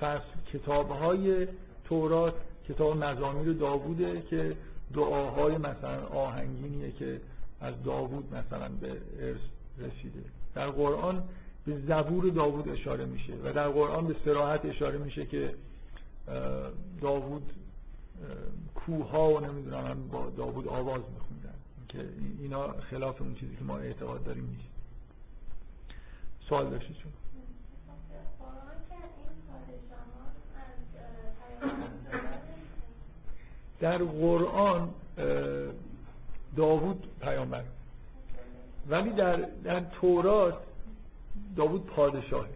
فصل 0.00 0.24
کتابهای 0.52 1.48
تورات 1.84 2.34
کتاب 2.68 3.04
مزامیر 3.04 3.52
داووده 3.52 4.22
که 4.22 4.56
دعاهای 4.94 5.58
مثلا 5.58 6.06
آهنگینیه 6.06 6.92
که 6.92 7.20
از 7.60 7.74
داوود 7.84 8.34
مثلا 8.34 8.68
به 8.68 8.88
ارث 9.20 9.40
رسیده. 9.78 10.24
در 10.54 10.70
قرآن 10.70 11.22
به 11.66 11.78
زبور 11.78 12.30
داوود 12.30 12.68
اشاره 12.68 13.04
میشه 13.04 13.32
و 13.44 13.52
در 13.52 13.68
قرآن 13.68 14.06
به 14.06 14.16
سراحت 14.24 14.64
اشاره 14.64 14.98
میشه 14.98 15.26
که 15.26 15.54
داوود 17.00 17.52
کوها 18.86 19.28
و 19.28 19.40
نمی‌دونم 19.40 20.08
با 20.08 20.30
داوود 20.30 20.68
آواز 20.68 21.02
میخوندن. 21.14 21.54
که 21.88 22.08
اینا 22.38 22.72
خلاف 22.72 23.22
اون 23.22 23.34
چیزی 23.34 23.56
که 23.56 23.64
ما 23.64 23.78
اعتقاد 23.78 24.24
داریم 24.24 24.46
نیست. 24.46 24.70
سوال 26.48 26.70
داشتید 26.70 26.96
چون 26.96 27.12
در 33.80 33.98
قرآن 33.98 34.90
داوود 36.56 37.06
پیامبر. 37.20 37.64
ولی 38.88 39.10
در, 39.10 39.36
در 39.36 39.80
تورات 39.80 40.58
داوود 41.56 41.86
پادشاهه. 41.86 42.48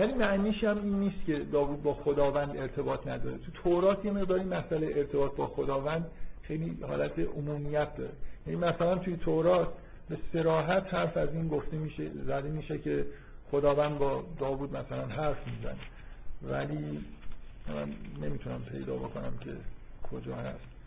ولی 0.00 0.12
معنیش 0.12 0.64
هم 0.64 0.76
این 0.76 1.00
نیست 1.00 1.24
که 1.26 1.38
داوود 1.38 1.82
با 1.82 1.94
خداوند 1.94 2.56
ارتباط 2.56 3.06
نداره. 3.06 3.38
تو 3.38 3.52
تورات 3.52 4.04
یه 4.04 4.10
مقداری 4.12 4.44
مسئله 4.44 4.92
ارتباط 4.96 5.36
با 5.36 5.46
خداوند 5.46 6.06
خیلی 6.42 6.78
حالت 6.82 7.18
عمومیت 7.18 7.96
داره. 7.96 8.12
یعنی 8.46 8.60
مثلا 8.60 8.98
توی 8.98 9.16
تورات 9.16 9.68
به 10.08 10.18
سراحت 10.32 10.94
حرف 10.94 11.16
از 11.16 11.28
این 11.34 11.48
گفته 11.48 11.76
میشه 11.76 12.10
زده 12.26 12.48
میشه 12.48 12.78
که 12.78 13.06
خداوند 13.50 13.98
با 13.98 14.24
داوود 14.38 14.76
مثلا 14.76 15.06
حرف 15.06 15.36
می‌زنه. 15.46 15.78
ولی 16.42 17.04
من 17.68 17.92
نمی‌تونم 18.22 18.62
پیدا 18.72 18.96
بکنم 18.96 19.32
که 19.40 19.50
کجا 20.10 20.34
هست. 20.34 20.79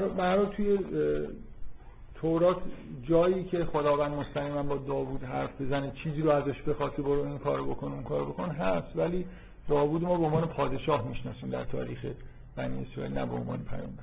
حالا 0.00 0.44
توی 0.44 0.78
تورات 2.14 2.56
جایی 3.02 3.44
که 3.44 3.64
خداوند 3.64 4.12
مستقیما 4.12 4.62
با 4.62 4.76
داوود 4.76 5.22
حرف 5.22 5.60
بزنه 5.60 5.92
چیزی 6.02 6.22
رو 6.22 6.30
ازش 6.30 6.62
بخواد 6.62 6.94
که 6.94 7.02
برو 7.02 7.26
این 7.26 7.38
کارو 7.38 7.74
بکن 7.74 7.92
اون 7.92 8.02
کارو 8.02 8.24
بکن 8.24 8.50
هست. 8.50 8.96
ولی 8.96 9.26
داوود 9.68 10.02
ما 10.02 10.18
به 10.18 10.24
عنوان 10.24 10.46
پادشاه 10.46 11.08
می‌شناسیم 11.08 11.50
در 11.50 11.64
تاریخ 11.64 12.06
بنی 12.56 12.82
اسرائیل 12.82 13.18
نه 13.18 13.26
به 13.26 13.34
عنوان 13.34 13.58
پیامبر. 13.58 14.02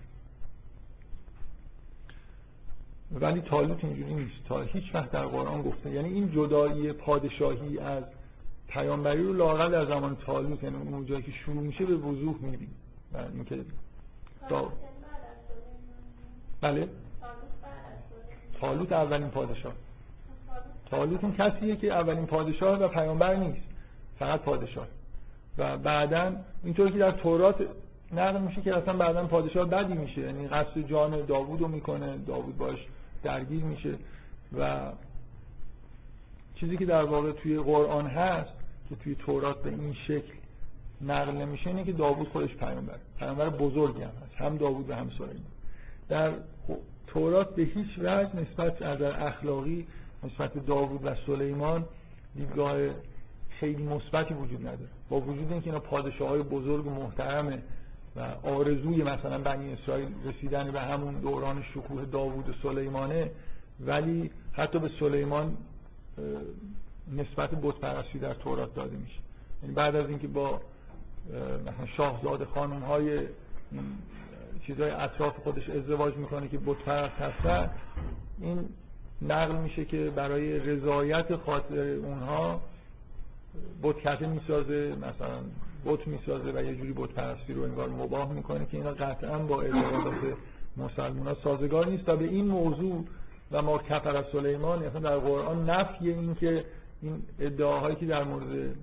ولی 3.11 3.41
تالوت 3.41 3.83
اینجوری 3.83 4.13
نیست. 4.13 4.45
تا 4.47 4.61
هیچ 4.61 4.95
وقت 4.95 5.11
در 5.11 5.25
قرآن 5.25 5.61
گفته. 5.61 5.91
یعنی 5.91 6.09
این 6.09 6.31
جدایی 6.31 6.93
پادشاهی 6.93 7.79
از 7.79 8.03
پیامبری 8.67 9.23
رو 9.23 9.33
لاقل 9.33 9.71
در 9.71 9.85
زمان 9.85 10.15
تالوت 10.15 10.63
یعنی 10.63 10.75
اون 10.75 11.05
جایی 11.05 11.23
که 11.23 11.31
شروع 11.31 11.61
میشه 11.61 11.85
به 11.85 11.95
وضوح 11.95 12.35
می‌بینیم. 12.41 12.75
اینکه 13.33 13.65
بله. 16.61 16.87
تالوت 18.59 18.91
اولین 18.91 19.29
پادشاه. 19.29 19.73
تالوت 20.85 21.23
اون 21.23 21.33
کسیه 21.33 21.75
که 21.75 21.93
اولین 21.93 22.25
پادشاه 22.25 22.79
و 22.79 22.87
پیامبر 22.87 23.35
نیست. 23.35 23.67
فقط 24.19 24.41
پادشاه. 24.41 24.87
و 25.57 25.77
بعدا 25.77 26.35
اینطور 26.63 26.91
که 26.91 26.97
در 26.97 27.11
تورات 27.11 27.55
نقل 28.11 28.41
میشه 28.41 28.61
که 28.61 28.77
اصلا 28.77 28.93
بعدا 28.93 29.27
پادشاه 29.27 29.65
بدی 29.65 29.93
میشه. 29.93 30.21
یعنی 30.21 30.47
قصد 30.47 30.79
جان 30.79 31.25
داوود 31.25 31.61
رو 31.61 31.67
می‌کنه. 31.67 32.17
داوود 32.17 32.57
باش 32.57 32.79
درگیر 33.23 33.63
میشه. 33.63 33.93
و 34.57 34.91
چیزی 36.55 36.77
که 36.77 36.85
در 36.85 37.03
واقع 37.03 37.31
توی 37.31 37.59
قرآن 37.59 38.07
هست 38.07 38.53
که 38.89 38.95
توی 38.95 39.15
تورات 39.15 39.63
به 39.63 39.69
این 39.69 39.93
شکل 39.93 40.33
نقل 41.01 41.31
نمیشه 41.31 41.67
اینه 41.67 41.83
که 41.83 41.91
داوود 41.91 42.29
خودش 42.29 42.55
پیامبر. 42.55 42.97
پیامبر 43.19 43.49
بزرگی 43.49 44.01
هم 44.01 44.09
هست. 44.09 44.35
هم 44.35 44.57
داوود 44.57 44.89
و 44.89 44.93
هم 44.93 45.09
سلیمان 45.09 45.60
در 46.09 46.31
تورات 47.07 47.55
به 47.55 47.63
هیچ 47.63 47.99
وجه 47.99 48.35
نسبت 48.35 48.81
از 48.81 49.01
اخلاقی 49.01 49.87
نسبت 50.23 50.65
داوود 50.65 51.05
و 51.05 51.15
سلیمان 51.25 51.85
دیدگاه 52.35 52.77
خیلی 53.49 53.83
مثبتی 53.83 54.33
وجود 54.33 54.59
نداره. 54.59 54.89
با 55.09 55.19
وجود 55.19 55.51
اینکه 55.51 55.67
اینا 55.67 55.79
پادشاه 55.79 56.29
های 56.29 56.41
بزرگ 56.41 56.87
و 56.87 56.89
محترمه 56.89 57.63
و 58.15 58.19
آرزوی 58.43 59.03
مثلا 59.03 59.37
بنی 59.37 59.73
اسرائیل 59.73 60.07
رسیدن 60.25 60.71
به 60.71 60.81
همون 60.81 61.13
دوران 61.13 61.63
شکوه 61.63 62.05
داوود 62.05 62.49
و 62.49 62.53
سلیمانه 62.63 63.31
ولی 63.79 64.31
حتی 64.53 64.79
به 64.79 64.89
سلیمان 64.99 65.57
نسبت 67.11 67.49
بت 67.49 67.75
پرستی 67.75 68.19
در 68.19 68.33
تورات 68.33 68.75
داده 68.75 68.97
میشه. 68.97 69.19
یعنی 69.63 69.75
بعد 69.75 69.95
از 69.95 70.09
اینکه 70.09 70.27
با 70.27 70.61
مثلا 71.61 71.85
شاهزاده 71.97 72.45
خانم 72.45 72.79
های 72.79 73.19
چیزهای 74.67 74.91
اطراف 74.91 75.37
خودش 75.37 75.69
ازدواج 75.69 76.15
می‌کنه 76.15 76.47
که 76.47 76.57
بت 76.57 76.77
پرست 76.77 77.15
هستن 77.15 77.69
این 78.41 78.69
نقل 79.21 79.55
میشه 79.55 79.85
که 79.85 80.09
برای 80.15 80.59
رضایت 80.59 81.35
خاطر 81.35 81.79
اونها 81.79 82.61
بت 83.83 84.21
می‌سازه 84.21 84.95
مثلا 84.95 85.39
بت 85.85 86.07
می‌سازه 86.07 86.51
و 86.51 86.63
یه 86.63 86.75
جوری 86.75 86.93
بت 86.93 87.09
پرستی 87.09 87.53
رو 87.53 87.63
انگار 87.63 87.89
مباه 87.89 88.33
می‌کنه 88.33 88.65
که 88.65 88.77
اینا 88.77 88.91
قطعا 88.91 89.37
با 89.37 89.61
اعتقادات 89.61 90.13
مسلمان 90.77 91.27
ها 91.27 91.37
سازگار 91.43 91.87
نیست. 91.87 92.09
و 92.09 92.17
به 92.17 92.25
این 92.25 92.47
موضوع 92.47 93.05
و 93.51 93.61
ما 93.61 93.77
کفر 93.77 94.23
سلیمان 94.31 94.85
مثلا 94.85 94.99
در 94.99 95.17
قرآن 95.17 95.69
نفی 95.69 96.09
این 96.09 96.35
که 96.35 96.65
این 97.01 97.23
ادعاهایی 97.39 97.95
که 97.95 98.05
در 98.05 98.23
مورد 98.23 98.75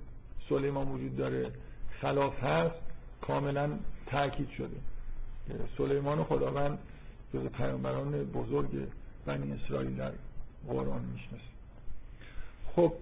سلیمان 0.49 0.89
وجود 0.89 1.17
داره 1.17 1.51
خلاف 2.01 2.45
هست 2.45 2.75
کاملا 3.21 3.71
تاکید 4.07 4.49
شده. 4.51 4.77
سلیمان 5.79 6.25
خداوند 6.25 6.79
جز 7.35 7.41
پیامبران 7.47 8.25
بزرگ 8.25 8.69
بنی 9.27 9.53
اسرائیل 9.53 9.97
در 9.97 10.13
قرآن 10.69 11.03
می‌شناسه. 11.13 11.45
خب 12.77 12.93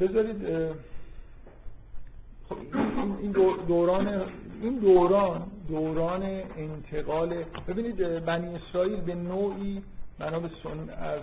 بذارید 0.00 0.36
خب 2.48 2.56
این 3.20 3.32
دوران 3.68 4.22
این 4.62 4.78
دوران 4.78 5.46
دوران 5.68 6.22
انتقال 6.56 7.44
ببینید 7.68 8.24
بنی 8.24 8.54
اسرائیل 8.54 9.00
به 9.00 9.14
نوعی 9.14 9.82
بنا 10.18 10.40
به 10.40 10.50
سن 10.62 10.90
از 10.90 11.20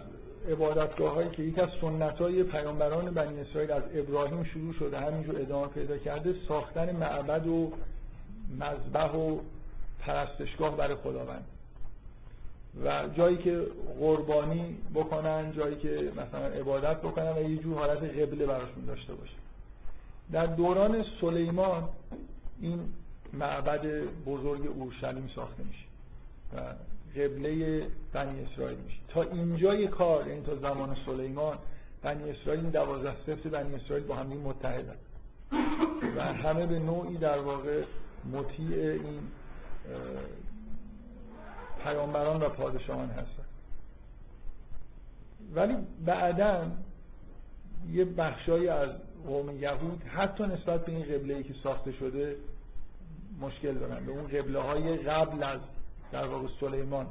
عبادتگاه 0.51 1.13
هایی 1.13 1.29
که 1.29 1.43
یک 1.43 1.59
از 1.59 1.69
سنت 1.81 2.17
های 2.17 2.43
پیامبران 2.43 3.13
بنی 3.13 3.39
اسرائیل 3.41 3.71
از 3.71 3.83
ابراهیم 3.95 4.43
شروع 4.43 4.73
شده 4.73 4.99
همینجور 4.99 5.41
ادامه 5.41 5.67
پیدا 5.67 5.97
کرده 5.97 6.35
ساختن 6.47 6.95
معبد 6.95 7.47
و 7.47 7.71
مذبح 8.59 9.11
و 9.11 9.39
پرستشگاه 9.99 10.77
برای 10.77 10.95
خداوند. 10.95 11.45
و 12.83 13.07
جایی 13.17 13.37
که 13.37 13.67
قربانی 13.99 14.77
بکنن 14.95 15.53
جایی 15.57 15.75
که 15.75 16.11
مثلا 16.11 16.47
عبادت 16.47 16.97
بکنن 16.97 17.31
و 17.31 17.49
یه 17.49 17.57
جور 17.57 17.77
حالت 17.77 18.03
قبله 18.03 18.45
براشون 18.45 18.85
داشته 18.85 19.13
باشه. 19.13 19.33
در 20.31 20.45
دوران 20.45 21.05
سلیمان 21.21 21.89
این 22.61 22.79
معبد 23.33 23.85
بزرگ 24.25 24.67
اورشلیم 24.67 25.29
ساخته 25.35 25.63
میشه 25.63 25.85
و 26.53 26.59
قبله 27.21 27.81
بنی 28.13 28.41
اسرائیل 28.41 28.77
میشه. 28.77 28.97
تا 29.07 29.21
اینجای 29.21 29.87
کار 29.87 30.27
یعنی 30.27 30.41
تا 30.41 30.55
زمان 30.55 30.97
سلیمان 31.05 31.57
بنی 32.01 32.29
اسرائیل 32.29 32.69
دوازده 32.69 33.15
سفت 33.25 33.47
بنی 33.47 33.75
اسرائیل 33.75 34.05
با 34.05 34.15
هم 34.15 34.27
متحدن. 34.27 34.95
و 36.17 36.23
همه 36.23 36.65
به 36.65 36.79
نوعی 36.79 37.17
در 37.17 37.39
واقع 37.39 37.83
مطیع 38.31 38.77
این 38.77 39.21
پیامبران 41.83 42.41
و 42.41 42.49
پادشاهان 42.49 43.09
هستن. 43.09 43.43
ولی 45.55 45.75
بعدا 46.05 46.71
یه 47.91 48.05
بخشایی 48.05 48.67
از 48.67 48.89
قوم 49.25 49.59
یهود 49.59 50.03
حتی 50.03 50.43
نسبت 50.43 50.85
به 50.85 50.91
این 50.91 51.03
قبله 51.03 51.43
که 51.43 51.53
ساخته 51.63 51.91
شده 51.91 52.35
مشکل 53.41 53.73
دارن. 53.73 54.05
به 54.05 54.11
اون 54.11 54.27
قبله 54.27 54.59
های 54.59 54.97
قبل 54.97 55.43
از 55.43 55.59
در 56.11 56.25
واقع 56.25 56.47
سلیمان 56.59 57.07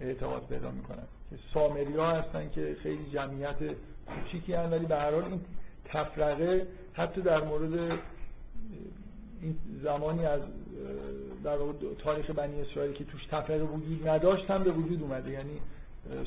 اعتقاد 0.00 0.46
پیدا 0.46 0.70
می‌کنن 0.70 1.06
که 1.30 1.36
سامری 1.54 1.96
ها 1.96 2.12
هستن 2.12 2.50
که 2.50 2.76
خیلی 2.82 3.10
جمعیت 3.10 3.56
کوچیکی 4.06 4.52
هستن 4.52 4.70
ولی 4.70 4.86
به 4.86 4.96
هر 4.96 5.10
حال 5.10 5.24
این 5.24 5.40
تفرقه 5.84 6.66
حتی 6.92 7.20
در 7.20 7.44
مورد 7.44 7.98
این 9.46 9.56
زمانی 9.82 10.26
از 10.26 10.40
در 11.44 11.56
تاریخ 11.98 12.30
بنی 12.30 12.60
اسرائیل 12.60 12.92
که 12.92 13.04
توش 13.04 13.26
تفرقه 13.30 13.64
وجود 13.64 14.08
نداشت 14.08 14.50
هم 14.50 14.62
به 14.62 14.70
وجود 14.70 15.02
اومده. 15.02 15.30
یعنی 15.30 15.60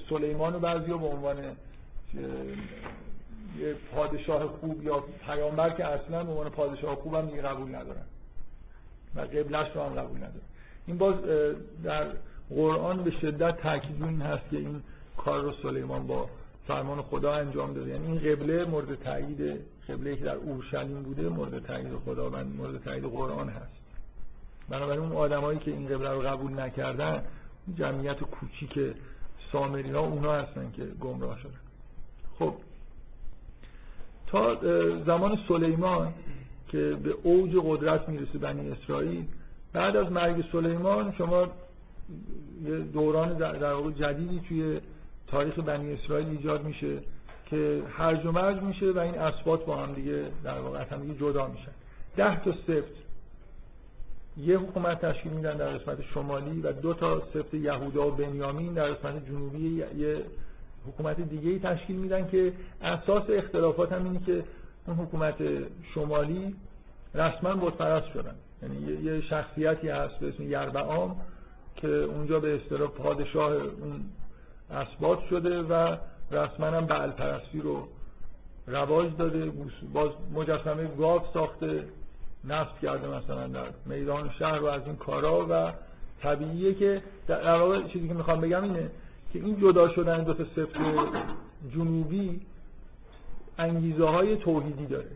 سلیمان 0.10 0.56
و 0.56 0.60
بعضی 0.60 0.88
به 0.88 0.94
عنوان 0.94 1.38
یه 3.60 3.76
پادشاه 3.96 4.48
خوب 4.48 4.84
یا 4.84 5.04
پیامبر 5.26 5.70
که 5.70 5.86
اصلا 5.86 6.24
به 6.24 6.32
عنوان 6.32 6.50
پادشاه 6.50 6.96
خوب 6.96 7.14
هم 7.14 7.26
دیگه 7.26 7.42
قبول 7.42 7.76
ندارن 7.76 8.06
و 9.16 9.22
قبلش 9.22 9.76
رو 9.76 9.82
هم 9.82 9.94
قبول 9.94 10.18
ندارن. 10.18 10.50
این 10.88 10.98
باز 10.98 11.16
در 11.84 12.08
قرآن 12.50 13.04
به 13.04 13.12
شدت 13.12 13.62
تاکید 13.62 14.04
این 14.04 14.22
هست 14.22 14.50
که 14.50 14.58
این 14.58 14.82
کار 15.18 15.42
رو 15.42 15.54
سلیمان 15.64 16.08
با 16.08 16.30
فرمان 16.68 17.02
خدا 17.02 17.34
انجام 17.34 17.74
داده. 17.74 17.92
یعنی 17.92 18.06
این 18.08 18.36
قبله 18.36 18.66
مورد 18.66 19.04
تایید 19.04 19.60
قبله 19.90 20.16
که 20.16 20.24
در 20.24 20.36
اورشلیم 20.36 21.04
بوده 21.04 21.30
مورد 21.30 21.60
تایید 21.66 21.96
خداوند 22.06 22.56
مورد 22.58 22.84
تایید 22.84 23.04
قرآن 23.04 23.50
هست. 23.50 23.80
بنابراین 24.70 25.02
اون 25.02 25.12
آدمایی 25.12 25.60
که 25.60 25.72
این 25.72 25.88
قبله 25.88 26.10
رو 26.10 26.22
قبول 26.22 26.60
نکردن 26.60 27.24
جمعیت 27.78 28.20
کوچیک 28.20 28.80
سامری 29.52 29.92
ها 29.92 30.00
اونا 30.00 30.34
هستن 30.34 30.72
که 30.72 30.86
گمراه 30.86 31.40
شدن. 31.40 31.60
خب 32.40 32.54
تا 34.28 34.56
زمان 35.06 35.38
سلیمان 35.48 36.14
که 36.68 36.98
به 37.04 37.16
اوج 37.24 37.56
قدرت 37.64 38.10
می‌رسه 38.10 38.38
بنی 38.38 38.72
اسرائیل 38.72 39.26
بعد 39.74 39.96
از 39.96 40.12
مرگ 40.12 40.46
سلیمان 40.52 41.14
شما 41.18 41.48
یه 42.64 42.80
دوران 42.80 43.34
در 43.38 43.74
واقع 43.74 43.92
جدیدی 43.92 44.42
توی 44.48 44.80
تاریخ 45.28 45.60
بنی 45.60 45.94
اسرائیل 45.94 46.28
ایجاد 46.28 46.64
میشه. 46.64 47.00
که 47.50 47.82
هرج 47.98 48.26
و 48.26 48.32
مرج 48.32 48.62
میشه 48.62 48.92
و 48.92 49.00
این 49.00 49.20
اسبات 49.20 49.66
با 49.66 49.78
هم 49.78 49.94
دیگه 49.94 50.26
در 50.44 50.60
واقع 50.60 50.84
هم 50.84 51.02
دیگه 51.02 51.14
جدا 51.14 51.48
میشن. 51.48 51.72
ده 52.16 52.44
تا 52.44 52.52
سفت. 52.52 52.94
یه 54.38 54.58
حکومت 54.58 55.06
تشکیل 55.06 55.32
میدن 55.32 55.58
در 55.58 55.70
قسمت 55.70 56.02
شمالی 56.14 56.62
و 56.62 56.72
دو 56.72 56.94
تا 56.94 57.22
سفت 57.34 57.54
یهودا 57.54 58.08
و 58.08 58.12
بنیامین 58.12 58.74
در 58.74 58.88
قسمت 58.88 59.26
جنوبی 59.26 59.86
یه 59.98 60.24
حکومت 60.88 61.22
دیگه 61.22 61.50
ای 61.50 61.60
تشکیل 61.60 61.96
میدن 61.96 62.28
که 62.28 62.54
اساس 62.82 63.24
اختلافات 63.30 63.92
هم 63.92 64.04
اینه 64.04 64.20
که 64.26 64.44
اون 64.88 64.98
حکومت 64.98 65.36
شمالی 65.94 66.56
رسما 67.16 67.56
بتپرست 67.56 68.08
شدن. 68.08 68.36
یعنی 68.64 69.04
یه 69.04 69.22
شخصیتی 69.22 69.90
هست 69.90 70.20
به 70.20 70.28
اسم 70.28 70.44
یربعام 70.44 71.16
که 71.76 71.88
اونجا 71.88 72.40
به 72.40 72.56
اصطلاح 72.56 72.90
پادشاه 72.90 73.54
اون 73.54 74.06
اسبات 74.72 75.20
شده 75.30 75.62
و 75.62 75.98
رسما 76.32 76.82
بعل 76.82 77.12
پرستی 77.12 77.62
رو 77.62 77.88
رواج 78.68 79.18
داده 79.18 79.52
باز 79.94 80.10
مجسمه 80.34 80.88
گاو 80.98 81.22
ساخته 81.34 81.84
نصب 82.44 82.80
کرده 82.82 83.08
مثلا 83.08 83.48
در 83.48 83.68
میدان 83.86 84.30
شهر 84.40 84.60
و 84.60 84.66
از 84.66 84.82
این 84.86 84.96
کارا 84.96 85.48
و 85.50 85.72
طبیعیه 86.22 86.74
که 86.74 87.02
در 87.28 87.56
واقع 87.56 87.88
چیزی 87.88 88.08
که 88.08 88.14
می‌خوام 88.14 88.42
بگم 88.42 88.64
اینه 88.64 88.92
که 89.34 89.40
این 89.40 89.60
جدا 89.60 89.90
شدن 89.90 90.24
دو 90.24 90.34
تا 90.34 90.44
جنوبی 91.74 92.42
انگیزه 93.58 94.06
های 94.06 94.38
توحیدی 94.38 94.86
داره. 94.86 95.12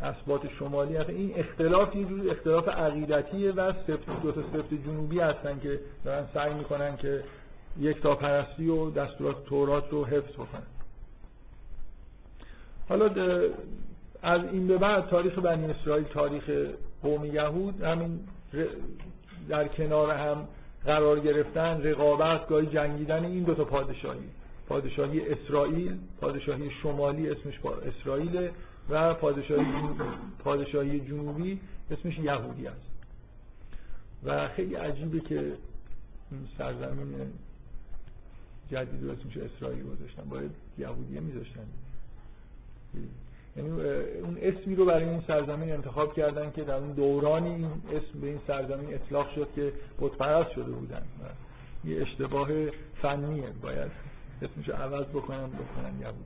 اثبات 0.00 0.40
شمالی 0.58 0.96
هست. 0.96 1.10
این 1.10 1.32
اختلاف 1.36 1.96
یه 1.96 2.04
جور 2.04 2.30
اختلاف 2.30 2.68
عقیدتیه 2.68 3.52
و 3.52 3.72
سفت 3.72 4.22
دو 4.22 4.32
تا 4.32 4.42
سفت 4.52 4.74
جنوبی 4.74 5.20
هستن 5.20 5.60
که 5.60 5.80
دارن 6.04 6.26
سعی 6.34 6.54
می‌کنن 6.54 6.96
که 6.96 7.24
یک 7.80 8.02
تا 8.02 8.14
و 8.68 8.90
دستورات 8.90 9.44
تورات 9.44 9.90
رو 9.90 10.04
حفظ 10.04 10.32
بکنن 10.32 10.62
حالا 12.88 13.10
از 14.22 14.40
این 14.52 14.66
به 14.66 14.78
بعد 14.78 15.08
تاریخ 15.08 15.38
بنی 15.38 15.64
اسرائیل 15.64 16.04
تاریخ 16.04 16.50
قوم 17.02 17.24
یهود 17.24 17.82
همین 17.82 18.20
در 19.48 19.68
کنار 19.68 20.10
هم 20.10 20.48
قرار 20.84 21.20
گرفتن 21.20 21.82
رقابت 21.82 22.48
گاهی 22.48 22.66
جنگیدن 22.66 23.24
این 23.24 23.42
دو 23.42 23.54
تا 23.54 23.64
پادشاهی. 23.64 24.28
پادشاهی 24.68 25.20
اسرائیل 25.20 25.98
پادشاهی 26.20 26.70
شمالی 26.82 27.30
اسمش 27.30 27.60
اسرائیل 27.64 28.48
و 28.90 29.14
پادشاهی 29.14 29.64
پادشاهی 30.44 31.00
جنوبی 31.00 31.60
اسمش 31.90 32.18
یهودی 32.18 32.66
است. 32.66 32.90
و 34.24 34.48
خیلی 34.48 34.74
عجیبه 34.74 35.20
که 35.20 35.36
این 36.30 36.48
سرزمین 36.58 37.32
جدید 38.70 39.04
رو 39.04 39.10
اسمش 39.10 39.36
اسرائیل 39.36 39.82
گذاشتن. 39.82 40.22
باید 40.30 40.50
یهودیه 40.78 41.20
میذاشتن. 41.20 41.66
یعنی 43.56 43.70
اون 43.70 44.38
اسمی 44.42 44.74
رو 44.74 44.84
برای 44.84 45.08
این 45.08 45.22
سرزمین 45.26 45.72
انتخاب 45.72 46.14
کردن 46.14 46.50
که 46.50 46.64
در 46.64 46.74
اون 46.74 46.92
دورانی 46.92 47.48
این 47.48 47.64
اسم 47.64 48.20
به 48.20 48.26
این 48.26 48.40
سرزمین 48.46 48.94
اطلاق 48.94 49.34
شد 49.34 49.48
که 49.54 49.72
بتپرست 50.00 50.50
شده 50.50 50.72
بودن. 50.72 51.02
یه 51.84 52.02
اشتباه 52.02 52.48
فنیه. 53.02 53.48
باید 53.62 53.90
اسمش 54.42 54.68
عوض 54.68 55.06
بکنن 55.06 55.46
بکنن 55.46 56.00
یهودی. 56.00 56.18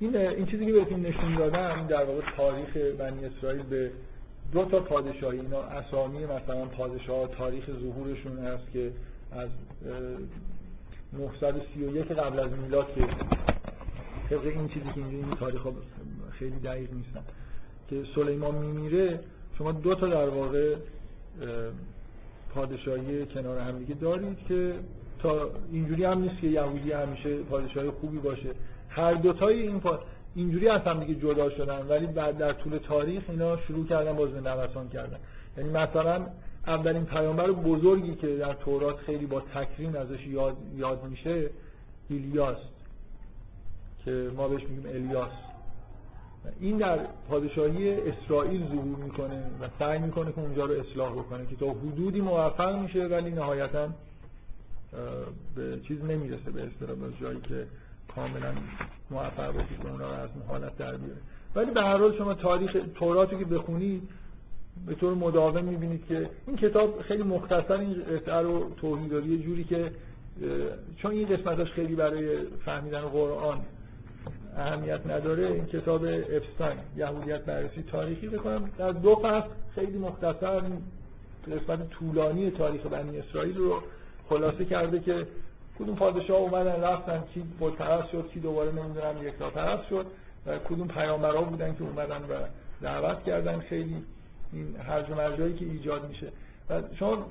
این 0.00 0.16
این 0.16 0.46
چیزی 0.46 0.66
که 0.66 0.72
بهتون 0.72 1.00
نشون 1.00 1.36
دادم 1.36 1.86
در 1.86 2.04
واقع 2.04 2.20
تاریخ 2.36 2.76
بنی 2.76 3.24
اسرائیل 3.24 3.62
به 3.62 3.90
دو 4.52 4.64
تا 4.64 4.80
پادشاهی. 4.80 5.40
اینا 5.40 5.62
اسامی 5.62 6.24
مثلا 6.24 6.66
پادشاه 6.66 7.28
تاریخ 7.28 7.64
ظهورشون 7.66 8.38
هست 8.38 8.72
که 8.72 8.92
از 9.32 9.48
931 11.18 12.12
قبل 12.12 12.38
از 12.38 12.50
میلاد 12.50 12.94
که 12.94 13.06
طبق 14.30 14.46
این 14.46 14.68
چیزی 14.68 14.86
که 14.94 15.00
اینجا 15.00 15.16
این 15.16 15.36
تاریخ 15.36 15.60
خیلی 16.30 16.60
دقیق 16.60 16.92
نیستن. 16.92 17.22
که 17.90 18.02
سلیمان 18.14 18.54
میمیره 18.54 19.20
شما 19.58 19.72
دو 19.72 19.94
تا 19.94 20.08
در 20.08 20.28
واقع 20.28 20.76
پادشاهی 22.54 23.26
کنار 23.26 23.58
هم 23.58 23.78
دیگه 23.78 23.94
دارید 23.94 24.38
که 24.48 24.74
تا 25.18 25.50
اینجوری 25.72 26.04
هم 26.04 26.18
نیست 26.18 26.40
که 26.40 26.46
یهودی 26.46 26.92
همیشه 26.92 27.36
پادشاهی 27.36 27.90
خوبی 27.90 28.18
باشه. 28.18 28.48
هر 28.88 29.14
دوتای 29.14 29.62
این 29.62 29.80
پا... 29.80 29.98
اینجوری 30.34 30.68
از 30.68 30.80
هم 30.80 31.04
دیگه 31.04 31.20
جدا 31.20 31.50
شدن 31.50 31.86
ولی 31.88 32.06
بعد 32.06 32.38
در 32.38 32.52
طول 32.52 32.78
تاریخ 32.78 33.22
اینا 33.28 33.56
شروع 33.56 33.86
کردن 33.86 34.12
باز 34.12 34.30
به 34.30 34.40
نوسان 34.40 34.88
کردن. 34.88 35.18
یعنی 35.56 35.70
مثلا 35.70 36.26
اولین 36.66 37.04
پیامبر 37.04 37.50
بزرگی 37.50 38.14
که 38.14 38.36
در 38.36 38.52
تورات 38.52 38.96
خیلی 38.96 39.26
با 39.26 39.40
تکریم 39.40 39.96
ازش 39.96 40.26
یاد, 40.26 40.56
یاد 40.76 41.04
میشه 41.04 41.50
ایلیاس 42.08 42.58
که 44.04 44.30
ما 44.36 44.48
بهش 44.48 44.62
میگیم 44.62 44.86
الیاس. 44.94 45.32
این 46.60 46.78
در 46.78 46.98
پادشاهی 47.28 48.00
اسرائیل 48.00 48.68
ظهور 48.68 48.96
می‌کنه 48.96 49.42
و 49.60 49.68
سعی 49.78 49.98
می‌کنه 49.98 50.32
که 50.32 50.40
اونجا 50.40 50.64
رو 50.64 50.80
اصلاح 50.80 51.12
بکنه 51.12 51.46
که 51.46 51.56
تا 51.56 51.70
حدودی 51.70 52.20
موفق 52.20 52.78
میشه 52.78 53.06
ولی 53.06 53.30
نهایتا 53.30 53.88
به 55.54 55.80
چیز 55.88 56.04
نمی‌رسه 56.04 56.50
به 56.50 56.62
اصطلاح 56.62 56.96
به 56.96 57.12
جایی 57.20 57.40
که 57.40 57.66
کاملا 58.14 58.52
موفق 59.10 59.52
باشه 59.52 59.68
که 59.82 60.04
از 60.04 60.30
حالت 60.48 60.78
در 60.78 60.96
بیاره. 60.96 61.20
ولی 61.54 61.70
به 61.70 61.82
هر 61.82 61.96
حال 61.96 62.18
شما 62.18 62.34
تاریخ 62.34 62.76
توراتی 62.94 63.36
که 63.36 63.44
بخونید 63.44 64.08
به 64.86 64.94
طور 64.94 65.14
مداوم 65.14 65.64
می‌بینید 65.64 66.06
که 66.06 66.30
این 66.46 66.56
کتاب 66.56 67.00
خیلی 67.00 67.22
مختصر 67.22 67.72
این 67.72 67.94
قطعه 67.94 68.40
رو 68.40 68.70
توضیح 68.76 69.08
داره 69.08 69.26
یه 69.26 69.38
جوری 69.38 69.64
که 69.64 69.90
چون 70.96 71.10
این 71.10 71.28
قسمتاش 71.28 71.72
خیلی 71.72 71.94
برای 71.94 72.38
فهمیدن 72.64 73.00
قرآن 73.00 73.60
اهمیت 74.56 75.06
نداره 75.06 75.46
این 75.46 75.66
کتاب 75.66 76.04
افستاین 76.04 76.78
یهودیت 76.96 77.44
بررسی 77.44 77.82
تاریخی 77.82 78.28
بکنم. 78.28 78.70
در 78.78 78.92
دو 78.92 79.14
فصل 79.14 79.48
خیلی 79.74 79.98
مختصر 79.98 80.62
قسمت 81.46 81.90
طولانی 81.90 82.50
تاریخ 82.50 82.86
بنی 82.86 83.18
اسرائیل 83.18 83.56
رو 83.56 83.82
خلاصه 84.28 84.64
کرده 84.64 85.00
که 85.00 85.26
کدوم 85.78 85.96
پادشاه 85.96 86.36
اومدن 86.36 86.82
رفتن 86.82 87.22
کی 87.34 87.44
بتپرست 87.60 88.10
شد 88.12 88.28
کی 88.34 88.40
دوباره 88.40 88.72
نمی‌دونم 88.72 89.28
یک 89.28 89.34
پرست 89.34 89.88
شد 89.88 90.06
و 90.46 90.58
کدوم 90.58 90.88
پیامبرا 90.88 91.42
بودن 91.42 91.74
که 91.74 91.82
اومدن 91.82 92.22
و 92.22 92.34
دعوت 92.82 93.24
کردن. 93.24 93.58
خیلی 93.60 93.96
این 94.54 94.76
هرج 94.76 95.10
و 95.10 95.14
مرجایی 95.14 95.54
که 95.54 95.64
ایجاد 95.64 96.08
میشه. 96.08 96.32
و 96.70 96.82
شما 96.98 97.26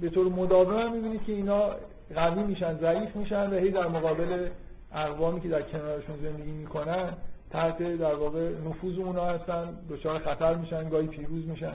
به 0.00 0.10
طور 0.10 0.28
مداوم 0.28 0.92
می‌بینید 0.92 1.24
که 1.24 1.32
اینا 1.32 1.70
قوی 2.14 2.42
میشن 2.42 2.78
ضعیف 2.78 3.16
میشن 3.16 3.50
و 3.50 3.54
هی 3.54 3.70
در 3.70 3.88
مقابل 3.88 4.48
اقوامی 4.92 5.40
که 5.40 5.48
در 5.48 5.62
کنارشون 5.62 6.16
زندگی 6.22 6.50
می‌کنن 6.50 7.12
تحت 7.50 7.78
در 7.78 8.14
واقع 8.14 8.50
نفوذ 8.68 8.98
اونا 8.98 9.24
هستن 9.24 9.76
دچار 9.90 10.18
خطر 10.18 10.54
میشن 10.54 10.88
گاهی 10.88 11.06
پیروز 11.06 11.46
میشن. 11.48 11.74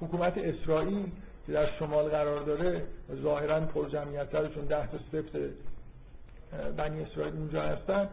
حکومت 0.00 0.38
اسرائیل 0.38 1.06
که 1.46 1.52
در 1.52 1.66
شمال 1.78 2.08
قرار 2.08 2.42
داره 2.42 2.82
ظاهرا 3.22 3.60
پر 3.60 3.88
جمعیت 3.88 4.54
چون 4.54 4.64
ده 4.64 4.86
تا 4.86 4.98
سفت 5.12 5.36
بنی 6.76 7.02
اسرائیل 7.02 7.34
اونجا 7.36 7.62
هستن. 7.62 8.08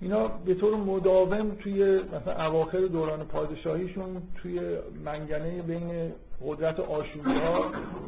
اینا 0.00 0.28
به 0.28 0.54
طور 0.54 0.76
مداوم 0.76 1.50
توی 1.50 2.02
مثلا 2.02 2.46
اواخر 2.46 2.80
دوران 2.80 3.24
پادشاهیشون 3.24 4.22
توی 4.42 4.60
منگنه 5.04 5.62
بین 5.62 6.12
قدرت 6.46 6.80
آشوری 6.80 7.40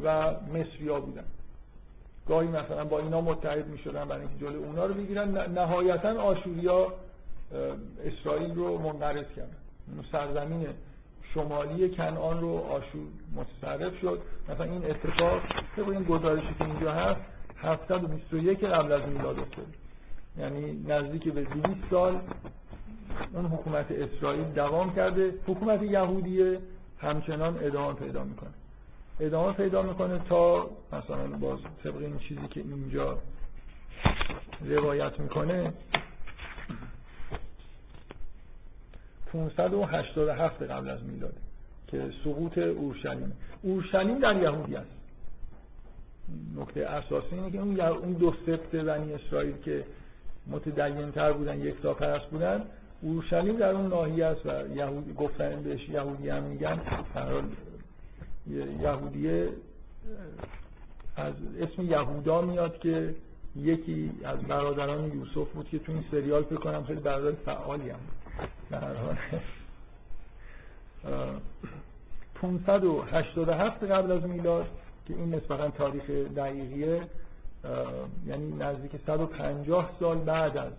و 0.03 0.31
مصری 0.53 0.89
ها 0.89 0.99
بودن. 0.99 1.23
گاهی 2.27 2.47
مثلا 2.47 2.85
با 2.85 2.99
اینا 2.99 3.21
متحد 3.21 3.67
می 3.67 3.77
شدن 3.77 4.05
برای 4.05 4.21
اینکه 4.21 4.45
جلوی 4.45 4.63
اونا 4.63 4.85
رو 4.85 4.93
بگیرن. 4.93 5.51
نهایتا 5.51 6.21
آشوریا 6.21 6.93
اسرائیل 8.05 8.55
رو 8.55 8.77
منقرض 8.77 9.25
کردن. 9.35 9.57
سرزمین 10.11 10.67
شمالی 11.33 11.89
کنعان 11.89 12.41
رو 12.41 12.57
آشور 12.57 13.07
متصرف 13.35 13.99
شد. 14.01 14.21
مثلا 14.49 14.65
این 14.65 14.85
اتفاق 14.85 15.41
طبق 15.75 15.89
این 15.89 16.03
گزارشی 16.03 16.55
که 16.59 16.65
اینجا 16.65 16.91
هست 16.91 17.21
721 17.57 18.63
قبل 18.63 18.91
از 18.91 19.01
میلاد 19.09 19.39
افتاد. 19.39 19.80
یعنی 20.37 20.85
نزدیک 20.87 21.33
به 21.33 21.43
200 21.43 21.69
سال 21.89 22.19
اون 23.33 23.45
حکومت 23.45 23.91
اسرائیل 23.91 24.43
دوام 24.43 24.95
کرده. 24.95 25.33
حکومت 25.47 25.81
یهودیه 25.81 26.59
همچنان 26.99 27.57
ادامه 27.61 27.93
پیدا 27.93 28.23
می‌کنه. 28.23 28.49
ادامه 29.19 29.53
پیدا 29.53 29.81
می‌کنه 29.81 30.19
تا 30.29 30.69
مثلا 30.93 31.27
باز 31.27 31.59
طبق 31.83 31.97
این 31.97 32.17
چیزی 32.17 32.47
که 32.47 32.59
اینجا 32.59 33.17
روایت 34.65 35.19
می‌کنه 35.19 35.73
587 39.33 40.61
قبل 40.61 40.89
از 40.89 41.03
میلاد 41.03 41.33
که 41.87 42.11
سقوط 42.23 42.57
اورشلیم. 42.57 43.33
اورشلیم 43.61 44.19
در 44.19 44.41
یهودی 44.41 44.75
است. 44.75 44.89
نکته 46.55 46.87
اساسی 46.87 47.35
اینه 47.35 47.51
که 47.51 47.87
اون 47.87 48.13
دو 48.13 48.33
سبت 48.45 48.71
بنی 48.71 49.13
اسرائیل 49.13 49.57
که 49.57 49.83
متدین 50.47 51.11
تر 51.11 51.33
بودن 51.33 51.59
یک 51.59 51.81
تا 51.81 51.93
پرست 51.93 52.25
بودن. 52.25 52.63
اورشلیم 53.01 53.57
در 53.57 53.69
اون 53.69 53.87
ناحیه 53.87 54.25
است 54.25 54.45
و 54.45 54.75
یهود 54.75 55.15
گفتن 55.15 55.63
بهش 55.63 55.89
یهودی 55.89 56.29
هم 56.29 56.43
میگن. 56.43 56.79
یهودیه 58.81 59.49
از 61.15 61.33
اسم 61.59 61.81
یهودا 61.81 62.41
میاد 62.41 62.79
که 62.79 63.15
یکی 63.55 64.11
از 64.23 64.39
برادران 64.39 65.11
یوسف 65.11 65.51
بود 65.51 65.69
که 65.69 65.79
تو 65.79 65.91
این 65.91 66.03
سریال 66.11 66.43
فکر 66.43 66.55
کنم 66.55 66.83
خیلی 66.83 66.99
برادر 66.99 67.31
فعالی 67.45 67.89
هم 67.89 67.99
در 68.71 68.93
حال. 68.93 69.17
587 72.35 73.83
قبل 73.83 74.11
از 74.11 74.23
میلاد 74.23 74.67
که 75.07 75.13
این 75.13 75.35
نسبتا 75.35 75.69
تاریخ 75.69 76.09
دقیقیه. 76.09 77.01
یعنی 78.27 78.51
نزدیک 78.59 78.91
150 79.07 79.91
سال 79.99 80.17
بعد 80.17 80.57
از 80.57 80.71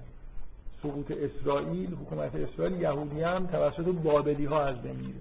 سقوط 0.83 1.11
اسرائیل 1.11 1.95
حکومت 1.95 2.35
اسرائیل 2.35 2.81
یهودی 2.81 3.23
هم 3.23 3.47
توسط 3.47 3.85
بابلی 3.85 4.45
ها 4.45 4.65
از 4.65 4.83
بین 4.83 4.97
میره. 4.97 5.21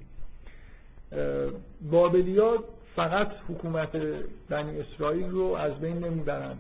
بابلیا 1.92 2.64
فقط 2.96 3.32
حکومت 3.50 3.96
بنی 4.50 4.80
اسرائیل 4.80 5.30
رو 5.30 5.44
از 5.44 5.74
بین 5.74 5.98
نمی‌برن 5.98 6.58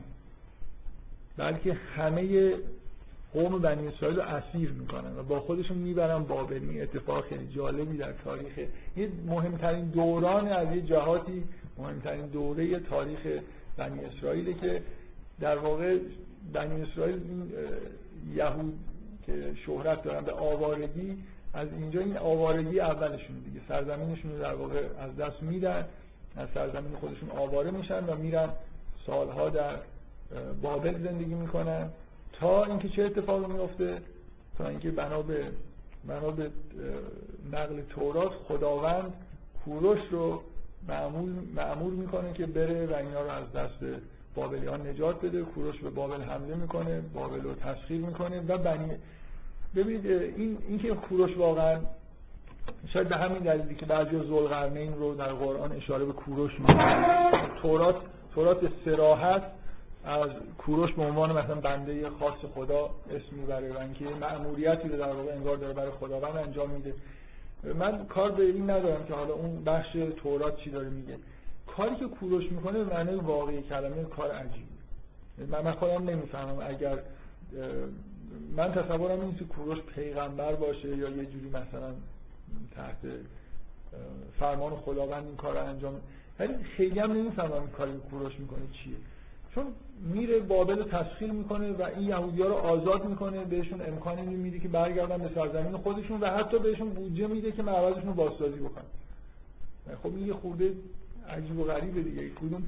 بلکه 1.38 1.74
همه 1.74 2.54
قوم 3.34 3.60
بنی 3.60 3.88
اسرائیل 3.88 4.20
رو 4.20 4.24
اسیر 4.24 4.72
می‌کنن 4.72 5.20
و 5.20 5.24
با 5.24 5.39
خودشون 5.39 5.78
می‌برن 5.78 6.24
بابل. 6.24 6.82
اتفاق 6.82 7.26
خیلی 7.26 7.47
جالبی 7.47 7.97
در 7.97 8.12
تاریخ 8.12 8.58
یه 8.97 9.10
مهمترین 9.26 9.86
دوران 9.86 10.47
از 10.47 10.76
یه 10.76 10.82
جهاتی 10.82 11.43
مهمترین 11.78 12.26
دوره 12.26 12.80
تاریخ 12.80 13.20
بنی 13.78 14.06
اسرائیل 14.06 14.54
که 14.58 14.82
در 15.40 15.58
واقع 15.58 15.98
بنی 16.54 16.82
اسرائیل 16.82 17.20
این 17.30 17.52
یهود 18.36 18.74
که 19.26 19.56
شهرت 19.66 20.04
دارن 20.04 20.22
به 20.22 20.32
آوارگی 20.32 21.18
از 21.54 21.68
اینجا 21.80 22.00
این 22.00 22.18
آوارگی 22.18 22.80
اولشون 22.80 23.40
دیگه. 23.40 23.60
سرزمینشون 23.68 24.32
رو 24.32 24.40
در 24.40 24.54
واقع 24.54 24.84
از 25.00 25.16
دست 25.18 25.44
میدن 25.44 25.86
از 26.38 26.48
سرزمین 26.54 26.96
خودشون 26.96 27.30
آواره 27.30 27.72
میشن 27.72 28.06
و 28.06 28.16
میرن 28.16 28.50
سالها 29.06 29.50
در 29.50 29.76
بابل 30.62 31.04
زندگی 31.04 31.34
می‌کنن 31.34 31.90
تا 32.34 32.66
اینکه 32.66 32.90
چه 32.90 33.04
اتفاقی 33.04 33.54
میفته؟ 33.54 34.02
تا 34.58 34.68
اینکه 34.68 34.92
بنا 34.92 35.22
به 35.22 36.52
نقل 37.52 37.82
تورات 37.90 38.32
خداوند 38.32 39.14
کوروش 39.66 40.00
رو 40.12 40.42
معمول 40.88 41.30
معمول 41.56 41.94
می‌کنه 41.94 42.34
که 42.34 42.46
بره 42.46 42.86
و 42.86 42.94
اینا 42.94 43.22
رو 43.22 43.30
از 43.30 43.52
دست 43.52 44.02
بابلیان 44.36 44.88
نجات 44.88 45.26
بده. 45.26 45.42
کوروش 45.42 45.80
به 45.80 45.90
بابل 45.90 46.22
حمله 46.22 46.56
می‌کنه 46.56 47.02
بابل 47.14 47.42
رو 47.42 47.54
تسخیر 47.54 48.02
می‌کنه 48.02 48.42
و 48.48 48.58
بنی 48.58 48.92
ببینید 49.76 50.06
این 50.06 50.58
اینکه 50.68 50.90
کوروش 50.90 51.38
واقعا 51.38 51.80
شاید 52.94 53.10
به 53.10 53.18
همین 53.18 53.40
دلیلی 53.40 53.76
که 53.76 53.86
بعضی 53.86 54.16
از 54.16 54.26
ذوالقرنین 54.26 54.94
رو 54.94 55.16
در 55.16 55.34
قرآن 55.34 55.72
اشاره 55.72 56.06
به 56.06 56.14
کوروش 56.14 56.60
می‌کنه. 56.60 57.32
تورات 57.62 57.96
تورات 58.36 58.58
سراحت 58.86 59.44
از 60.06 60.30
کوروش 60.58 60.94
به 60.94 61.02
عنوان 61.02 61.32
مثلا 61.38 61.56
بنده 61.56 62.10
خاص 62.10 62.38
خدا 62.56 62.90
اسم 63.10 63.36
می‌بره 63.36 63.74
و 63.74 63.78
اینکه 63.78 64.06
مأموریتی 64.06 64.90
رو 64.90 64.98
در 64.98 65.14
واقع 65.14 65.32
انگار 65.34 65.58
داره 65.58 65.74
برای 65.74 65.92
خداوند 65.92 66.36
انجام 66.36 66.70
میده. 66.70 66.94
من 67.64 68.05
کار 68.05 68.32
به 68.32 68.43
این 68.43 68.70
ندارم 68.70 69.05
که 69.05 69.14
حالا 69.14 69.34
اون 69.34 69.64
بخش 69.64 69.97
تورات 70.18 70.57
چی 70.57 70.70
داره 70.70 70.89
میگه. 70.89 71.18
کاری 71.68 71.95
که 71.95 72.05
کوروش 72.05 72.51
می‌کنه 72.51 72.84
به 72.84 72.93
معنای 72.93 73.16
واقعی 73.16 73.62
کلمه 73.62 74.03
کار 74.03 74.32
عجیبی 74.32 74.66
من, 75.51 75.62
من 75.62 75.72
خودم 75.72 76.09
نمی‌فهمم 76.09 76.59
اگر 76.62 76.99
من 78.55 78.72
تصورم 78.72 79.22
این 79.22 79.36
که 79.36 79.45
کوروش 79.45 79.80
پیغمبر 79.80 80.55
باشه 80.55 80.88
یا 80.97 81.09
یه 81.09 81.26
جوری 81.26 81.47
مثلا 81.49 81.93
تحت 82.76 82.97
فرمان 84.39 84.76
خداوند 84.76 85.26
این 85.26 85.36
کار 85.36 85.53
رو 85.53 85.66
انجام 85.66 86.01
ولی 86.39 86.53
خیلی 86.78 86.99
هم 86.99 87.12
نمی‌فهمم 87.12 87.68
کاری 87.78 87.91
کوروش 88.09 88.39
می‌کنه 88.39 88.62
چیه. 88.84 88.95
چون 89.56 89.66
میره 90.14 90.39
بابل 90.39 90.84
تسخیر 90.84 91.32
می‌کنه 91.32 91.72
و 91.72 91.82
این 91.84 92.10
یهودی 92.10 92.41
ها 92.41 92.47
رو 92.47 92.54
آزاد 92.54 93.06
می‌کنه 93.06 93.45
بهشون 93.45 93.82
امکانی 93.82 94.36
میده 94.36 94.60
که 94.60 94.68
برگردن 94.68 95.18
به 95.18 95.30
سرزمین 95.36 95.78
خودشون 95.78 96.20
و 96.20 96.26
حتی 96.26 96.60
بهشون 96.60 96.89
بودجه 96.89 97.28
میده 97.28 97.52
که 97.52 97.64
معبدشون 97.64 98.08
رو 98.08 98.14
بازسازی 98.14 98.60
بکنن. 98.60 98.84
خب 100.04 100.16
این 100.16 100.28
یه 100.28 100.34
خورده 100.34 100.74
عجیب 101.30 101.60
و 101.60 101.64
غریبه 101.64 102.02
دیگه. 102.02 102.30
کدوم 102.30 102.64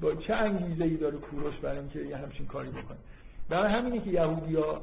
با 0.00 0.14
چه 0.14 0.34
انگیزه 0.34 0.84
ای 0.84 0.96
داره 0.96 1.16
کوروش 1.16 1.54
برای 1.56 1.78
اینکه 1.78 2.00
یه 2.00 2.16
همچین 2.16 2.46
کاری 2.46 2.68
بکنه؟ 2.68 2.96
برای 3.48 3.72
همینه 3.72 4.00
که 4.00 4.10
یهودیا 4.10 4.80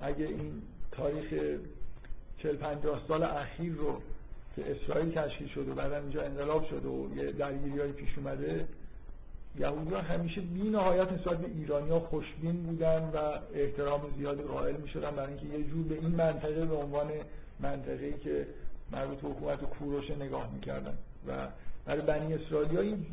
اگه 0.00 0.26
این 0.26 0.62
تاریخ 0.92 1.58
40 2.38 2.56
50 2.56 3.02
سال 3.08 3.22
اخیر 3.22 3.72
رو 3.72 4.00
که 4.56 4.70
اسرائیل 4.70 5.10
تشکیل 5.10 5.48
شده 5.48 5.72
و 5.72 5.74
بعد 5.74 5.92
اینجا 5.92 6.22
انقلاب 6.22 6.66
شده 6.66 6.88
و 6.88 7.16
یه 7.16 7.32
درگیری 7.32 7.92
پیش 7.92 8.18
اومده 8.18 8.66
یهودی 9.58 9.94
ها 9.94 10.00
همیشه 10.00 10.40
بی 10.40 10.68
نهایت 10.70 11.12
نسبت 11.12 11.38
به 11.38 11.48
ایرانی 11.48 11.90
ها 11.90 12.00
خوشبین 12.00 12.62
بودن 12.62 13.10
و 13.14 13.38
احترام 13.54 14.00
زیادی 14.18 14.42
قائل 14.42 14.76
می 14.76 14.88
شدن 14.88 15.10
برای 15.10 15.28
اینکه 15.28 15.58
یه 15.58 15.64
جور 15.64 15.86
به 15.86 15.94
این 15.94 16.14
منطقه 16.14 16.64
به 16.64 16.74
عنوان 16.74 17.10
منطقه‌ای 17.60 18.18
که 18.18 18.46
مربوط 18.92 19.18
به 19.18 19.28
حکومت 19.28 19.64
کوروش 19.64 20.10
نگاه 20.10 20.52
می‌کردن. 20.54 20.94
و 21.28 21.32
برای 21.86 22.00
بنی 22.00 22.34
اسرائیل 22.34 22.78
این 22.78 23.06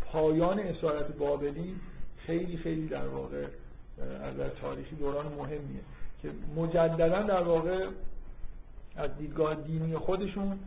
پایان 0.00 0.58
اسارت 0.58 1.16
بابلی 1.16 1.76
خیلی 2.26 2.56
خیلی 2.56 2.88
در 2.88 3.08
واقع 3.08 3.46
از 4.22 4.34
تاریخی 4.60 4.96
دوران 4.96 5.26
مهمیه 5.38 5.80
که 6.22 6.28
مجددا 6.56 7.22
در 7.22 7.42
واقع 7.42 7.86
از 8.96 9.10
دیدگاه 9.18 9.54
دینی 9.54 9.96
خودشون 9.96 10.58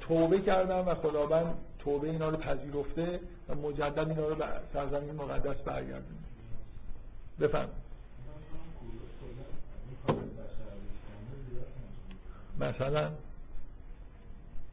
توبه 0.00 0.40
کردن 0.40 0.78
و 0.78 0.94
خداوند 0.94 1.54
توبه 1.84 2.10
اینا 2.10 2.28
رو 2.28 2.36
پذیرفته 2.36 3.20
و 3.48 3.54
مجدد 3.54 4.08
اینا 4.08 4.28
رو 4.28 4.34
به 4.34 4.44
سرزمین 4.72 5.14
مقدس 5.14 5.56
برگردون 5.56 6.18
بفهم 7.40 7.68
مثلا 12.60 13.10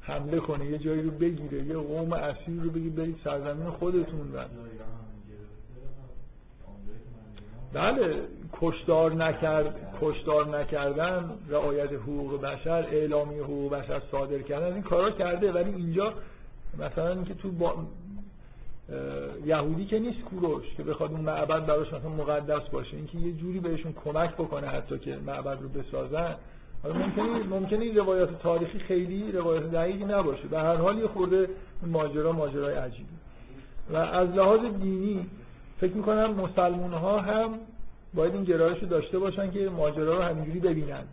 حمله 0.02 0.40
کنه 0.40 0.66
یه 0.66 0.78
جایی 0.78 1.02
رو 1.02 1.12
بگیره 1.12 1.64
یه 1.64 1.78
قوم 1.78 2.14
اسیر 2.14 2.62
رو 2.62 2.70
بگی 2.70 2.90
برید 2.90 3.20
سرزمین 3.24 3.70
خودتون 3.70 4.36
و 4.36 4.46
بله 7.74 8.24
کشدار 8.54 9.14
نکرد 9.14 9.98
کشدار 10.02 10.60
نکردن 10.60 11.32
رعایت 11.50 11.94
حقوق 11.94 12.42
بشر 12.42 12.88
اعلامی 12.92 13.40
حقوق 13.40 13.74
بشر 13.74 14.02
صادر 14.12 14.42
کردن 14.42 14.74
این 14.74 14.84
کارا 14.84 15.12
کرده 15.12 15.52
ولی 15.52 15.74
اینجا 15.74 16.14
مثلا 16.78 17.10
اینکه 17.10 17.34
تو 17.34 17.52
با 17.52 17.76
یهودی 19.46 19.86
که 19.86 20.00
نیست 20.00 20.20
کوروش 20.22 20.64
که 20.78 20.84
بخواد 20.84 21.12
اون 21.12 21.22
معبد 21.22 21.66
براش 21.66 21.94
مثلا 21.94 22.10
مقدس 22.10 22.70
باشه 22.70 22.98
اینکه 22.98 23.18
یه 23.18 23.34
جوری 23.34 23.60
بهشون 23.60 23.94
کمک 23.94 24.34
بکنه 24.34 24.68
حتی 24.68 25.00
که 25.00 25.18
معبد 25.26 25.58
رو 25.62 25.70
بسازن 25.70 26.36
حالا 26.84 26.96
ممکنه 26.96 27.44
ممکنه 27.44 27.80
این 27.80 27.98
روایات 27.98 28.42
تاریخی 28.42 28.80
خیلی 28.80 29.32
روایات 29.32 29.72
دقیقی 29.72 30.06
نباشه. 30.06 30.48
به 30.48 30.60
هر 30.60 30.76
حال 30.76 30.98
یه 30.98 31.08
خورده 31.08 31.50
ماجرا 31.88 32.32
ماجرای 32.32 32.76
عجیبی 32.76 33.16
و 33.90 33.96
از 33.96 34.30
لحاظ 34.30 34.60
دینی 34.60 35.30
فکر 35.80 35.94
می‌کنم 35.94 36.34
مسلمون 36.34 36.94
ها 36.94 37.20
هم 37.20 37.60
باید 38.14 38.34
این 38.34 38.44
گرایش 38.44 38.80
رو 38.80 38.88
داشته 38.88 39.20
باشن 39.20 39.52
که 39.52 39.70
ماجرا 39.70 40.18
رو 40.18 40.24
همینجوری 40.24 40.60
ببینن. 40.60 41.04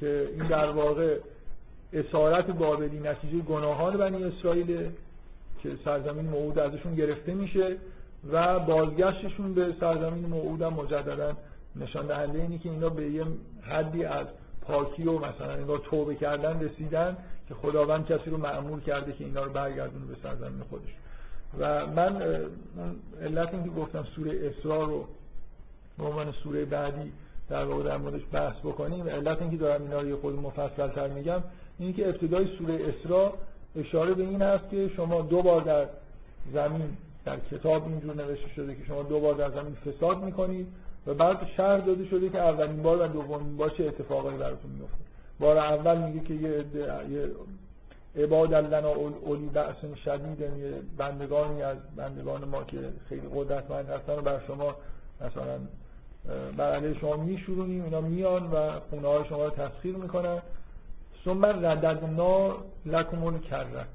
که 0.00 0.28
این 0.32 0.48
در 0.48 0.70
واقع 0.70 1.18
اسارت 1.94 2.50
بابلی 2.50 3.00
نتیجه 3.00 3.38
گناهان 3.38 3.96
بنی 3.96 4.24
اسرائیل 4.24 4.90
که 5.62 5.70
سرزمین 5.84 6.24
موعود 6.24 6.58
ازشون 6.58 6.94
گرفته 6.94 7.34
میشه 7.34 7.76
و 8.32 8.58
بازگشتشون 8.58 9.54
به 9.54 9.74
سرزمین 9.80 10.26
موعود 10.26 10.62
هم 10.62 10.72
مجددا 10.72 11.36
نشان 11.76 12.06
دهنده 12.06 12.38
اینی 12.38 12.58
که 12.58 12.70
اینا 12.70 12.88
به 12.88 13.10
یه 13.10 13.24
حدی 13.62 14.04
از 14.04 14.26
پاکی 14.62 15.02
و 15.02 15.18
مثلا 15.18 15.52
انگار 15.52 15.78
توبه 15.78 16.14
کردن 16.14 16.60
رسیدن 16.60 17.16
که 17.48 17.54
خداوند 17.54 18.06
کسی 18.06 18.30
رو 18.30 18.36
معمول 18.36 18.80
کرده 18.80 19.12
که 19.12 19.24
اینا 19.24 19.44
رو 19.44 19.52
برگردونه 19.52 20.06
به 20.06 20.16
سرزمین 20.22 20.62
خودش. 20.70 20.94
و 21.58 21.86
من 21.86 22.22
علت 23.22 23.54
اینکه 23.54 23.70
گفتم 23.70 24.06
سوره 24.16 24.32
اسرا 24.46 24.84
رو 24.84 25.04
به 25.98 26.04
عنوان 26.04 26.32
سوره 26.32 26.64
بعدی 26.64 27.12
در 27.48 27.64
واقع 27.64 27.82
در 27.82 27.96
موردش 27.96 28.22
بحث 28.32 28.56
بکنیم 28.56 29.08
علت 29.08 29.42
اینکه 29.42 29.56
دارم 29.56 29.82
اینا 29.82 30.00
رو 30.00 30.08
یه 30.08 30.16
خود 30.16 30.34
مفصل 30.34 30.88
تر 30.88 31.08
میگم 31.08 31.42
اینه 31.78 31.92
که 31.92 32.08
ابتدای 32.08 32.46
سوره 32.58 32.80
اسرا 32.88 33.34
اشاره 33.76 34.14
به 34.14 34.22
این 34.22 34.42
هست 34.42 34.70
که 34.70 34.90
شما 34.96 35.20
دو 35.20 35.42
بار 35.42 35.60
در 35.60 35.86
زمین 36.52 36.96
در 37.24 37.36
کتاب 37.50 37.88
اینجور 37.88 38.14
نوشته 38.14 38.48
شده 38.48 38.74
که 38.74 38.84
شما 38.84 39.02
دو 39.02 39.20
بار 39.20 39.34
در 39.34 39.50
زمین 39.50 39.74
فساد 39.74 40.22
می‌کنید 40.22 40.66
و 41.06 41.14
بعد 41.14 41.46
شهر 41.56 41.78
داده 41.78 42.04
شده 42.04 42.28
که 42.28 42.38
اولین 42.38 42.82
بار 42.82 43.02
و 43.02 43.06
دومین 43.06 43.56
بار 43.56 43.70
چه 43.70 43.84
اتفاقایی 43.84 44.38
براتون 44.38 44.70
میفته 44.70 45.04
بار 45.40 45.58
اول 45.58 45.98
میگه 45.98 46.20
که 46.20 46.34
یه, 46.34 46.64
یه 47.10 47.30
عباد 48.24 48.54
لنا 48.54 48.88
اولی 48.88 49.46
بأس 49.46 49.76
شدید 50.04 50.40
یه 50.40 50.72
بندگانی 50.98 51.62
از 51.62 51.76
بندگان 51.96 52.44
ما 52.44 52.64
که 52.64 52.78
خیلی 53.08 53.28
قدرتمند 53.34 53.88
هستن 53.88 54.12
و 54.12 54.22
بر 54.22 54.40
شما 54.46 54.76
مثلا 55.20 55.58
بر 56.56 56.72
علیه 56.74 56.98
شما 57.00 57.16
میشورونیم 57.16 57.84
اینا 57.84 58.00
میان 58.00 58.50
و 58.50 58.80
خونه 58.90 59.08
های 59.08 59.24
شما 59.28 59.44
رو 59.44 59.50
تسخیر 59.50 59.96
می‌کنن. 59.96 60.42
ثم 61.24 61.46
رددنا 61.46 62.56
لکم 62.86 63.38
کره 63.38 63.86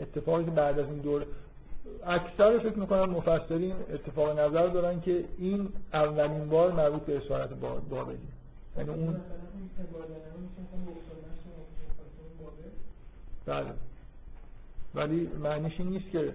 اتفاقی 0.00 0.44
که 0.44 0.50
بعد 0.50 0.78
از 0.78 0.86
این 0.86 0.98
دور 0.98 1.26
اکثر 2.06 2.58
فکر 2.58 2.78
می‌کنم 2.78 3.10
مفسرین 3.10 3.74
اتفاق 3.92 4.38
نظر 4.38 4.66
دارن 4.66 5.00
که 5.00 5.24
این 5.38 5.68
اولین 5.92 6.48
بار 6.48 6.72
مربوط 6.72 7.02
به 7.02 7.16
اسارت 7.16 7.50
بابلی 7.90 8.18
یعنی 8.76 8.90
اون 8.90 9.20
بله. 13.46 13.66
ولی 14.94 15.26
معنیش 15.42 15.80
این 15.80 15.88
نیست 15.88 16.10
که 16.10 16.34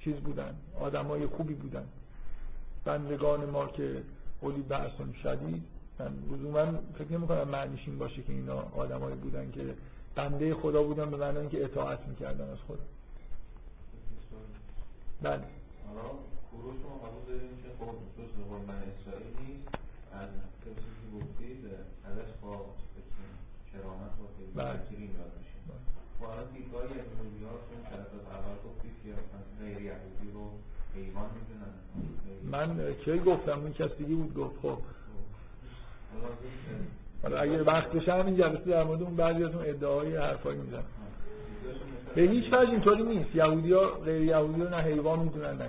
چیز 0.00 0.14
بودن 0.14 0.54
آدمای 0.80 1.26
خوبی 1.26 1.54
بودن. 1.54 1.84
بندگان 2.84 3.44
ما 3.44 3.66
که 3.66 4.02
اولی 4.40 4.62
بحثون 4.62 5.14
شدید 5.22 5.62
من 6.00 6.12
لزوما 6.32 6.78
فکر 6.98 7.12
نمی 7.12 7.26
کنم 7.26 7.48
معنیش 7.48 7.80
این 7.86 7.98
باشه 7.98 8.22
که 8.22 8.32
اینا 8.32 8.62
آدمایی 8.76 9.16
بودن 9.16 9.50
که 9.50 9.74
بنده 10.14 10.54
خدا 10.54 10.82
بودن 10.82 11.10
به 11.10 11.16
معنی 11.16 11.38
اینکه 11.38 11.64
اطاعت 11.64 12.08
می‌کردن 12.08 12.50
از 12.50 12.58
خدا. 12.68 12.76
بله. 15.22 15.40
خب 15.40 16.68
یاد 25.02 25.32
میشیم 25.38 25.62
خب 26.18 26.24
الان 26.24 26.52
دیدگاه 26.52 26.84
یهودی 26.84 27.44
ها 27.44 27.50
چون 27.50 27.78
جلسات 27.90 28.26
اول 28.30 28.56
گفتید 28.66 28.92
که 29.04 29.10
غیر 29.64 29.80
یهودی 29.82 30.30
رو 30.34 30.50
حیوان 30.94 31.30
می‌دونن. 31.36 31.72
من 32.52 32.94
کی 32.94 33.18
گفتم؟ 33.18 33.60
اون 33.60 33.72
کسی 33.72 34.04
دیگه 34.04 34.14
بود 34.14 34.34
گفت. 34.34 34.58
خب. 34.62 34.78
حالا 37.22 37.38
اگه 37.38 37.62
وقت 37.62 37.92
بشه 37.92 38.12
همین 38.12 38.36
جلسه 38.36 38.64
در 38.64 38.82
مورد 38.84 39.02
اون 39.02 39.16
بعضی 39.16 39.44
از 39.44 39.54
اون 39.54 39.64
ادعای 39.66 40.16
حرفایی 40.16 40.58
می‌زنن 40.58 40.82
به 42.14 42.22
هیچ 42.22 42.44
وجه 42.52 42.70
اینطوری 42.70 43.02
نیست. 43.02 43.34
یهودی 43.34 43.72
ها 43.72 43.90
غیر 43.90 44.22
یهودی 44.22 44.62
ها 44.62 44.68
نه 44.68 44.76
حیوان 44.76 45.18
می‌دونن 45.18 45.54
نه 45.56 45.68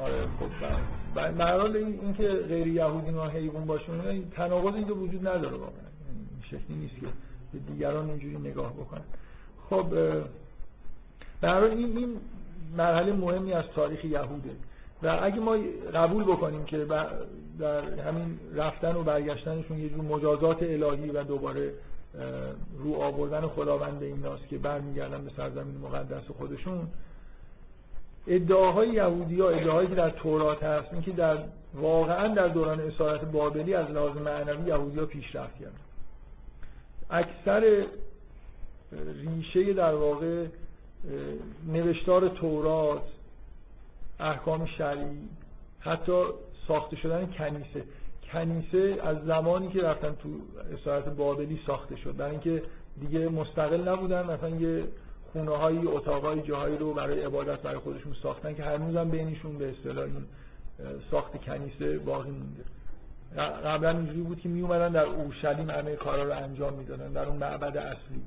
آره 0.00 0.26
خب 0.40 0.50
برحال 1.14 1.76
این 1.76 2.14
که 2.14 2.28
غیر 2.28 2.66
یهودی 2.66 3.10
ها 3.10 3.28
حیوان 3.28 3.64
باشون 3.64 4.30
تناقض 4.30 4.74
اینجا 4.74 4.94
وجود 4.94 5.28
نداره 5.28 5.56
واقعا. 5.56 5.88
شکلی 6.42 6.76
نیست 6.76 6.94
که 7.00 7.06
به 7.52 7.58
دیگران 7.58 8.10
اینجوری 8.10 8.36
نگاه 8.36 8.72
بکنن. 8.72 9.02
خب 9.70 9.86
برای 11.40 11.70
این 11.70 11.96
این 11.96 12.16
مرحله 12.76 13.12
مهمی 13.12 13.52
از 13.52 13.64
تاریخ 13.74 14.04
یهوده 14.04 14.50
و 15.02 15.18
اگه 15.22 15.40
ما 15.40 15.56
قبول 15.94 16.24
بکنیم 16.24 16.64
که 16.64 16.86
در 17.58 17.82
همین 17.82 18.38
رفتن 18.54 18.96
و 18.96 19.02
برگشتنشون 19.02 19.78
یه 19.78 19.88
جور 19.88 20.00
مجازات 20.00 20.62
الهی 20.62 21.10
و 21.10 21.24
دوباره 21.24 21.72
رو 22.78 22.94
آوردن 22.94 23.46
خداوند 23.46 24.02
این 24.02 24.20
ناست 24.20 24.48
که 24.48 24.58
برمیگردن 24.58 25.24
به 25.24 25.30
سرزمین 25.36 25.78
مقدس 25.78 26.24
خودشون 26.38 26.88
ادعاهای 28.26 28.88
یهودی 28.88 29.40
ها 29.40 29.48
ادعاهایی 29.48 29.88
که 29.88 29.94
در 29.94 30.10
تورات 30.10 30.62
هست 30.62 30.92
این 30.92 31.02
که 31.02 31.12
در 31.12 31.38
واقعا 31.74 32.34
در 32.34 32.48
دوران 32.48 32.80
اسارت 32.80 33.24
بابلی 33.24 33.74
از 33.74 33.90
لحاظ 33.90 34.16
معنوی 34.16 34.68
یهودی 34.68 34.98
ها 34.98 35.06
پیشرفت 35.06 35.58
کردن. 35.58 35.72
اکثر 37.10 37.86
ریشه 38.92 39.72
در 39.72 39.94
واقع 39.94 40.46
نوشتار 41.66 42.28
تورات 42.28 43.02
احکام 44.20 44.66
شرعی 44.66 45.18
حتی 45.80 46.22
ساخته 46.68 46.96
شدن 46.96 47.26
کنیسه. 47.26 47.84
کنیسه 48.32 49.00
از 49.02 49.24
زمانی 49.24 49.68
که 49.68 49.82
رفتن 49.82 50.14
تو 50.14 50.28
اسارت 50.74 51.08
بابلی 51.08 51.60
ساخته 51.66 51.96
شد. 51.96 52.16
برای 52.16 52.30
اینکه 52.30 52.62
دیگه 53.00 53.28
مستقل 53.28 53.88
نبودن 53.88 54.22
مثلا 54.22 54.48
یه 54.48 54.84
خونه 55.32 55.50
های 55.50 55.78
اتاق 55.86 56.46
جاهایی 56.46 56.78
رو 56.78 56.94
برای 56.94 57.24
عبادت 57.24 57.62
برای 57.62 57.78
خودشون 57.78 58.14
ساختن 58.22 58.54
که 58.54 58.62
هنوزم 58.62 59.10
بینشون 59.10 59.58
به 59.58 59.70
اصطلاح 59.70 60.04
این 60.04 60.24
ساخت 61.10 61.44
کنیسه 61.44 61.98
باقی 61.98 62.30
مونده. 62.30 62.64
قبلا 63.64 63.90
اینجوری 63.90 64.20
بود 64.20 64.40
که 64.40 64.48
می 64.48 64.60
اومدن 64.60 64.92
در 64.92 65.04
اورشلیم 65.04 65.70
همه 65.70 65.96
کارا 65.96 66.22
رو 66.22 66.32
انجام 66.32 66.72
می‌دادن 66.72 67.12
در 67.12 67.24
اون 67.24 67.36
معبد 67.36 67.76
اصلی. 67.76 68.22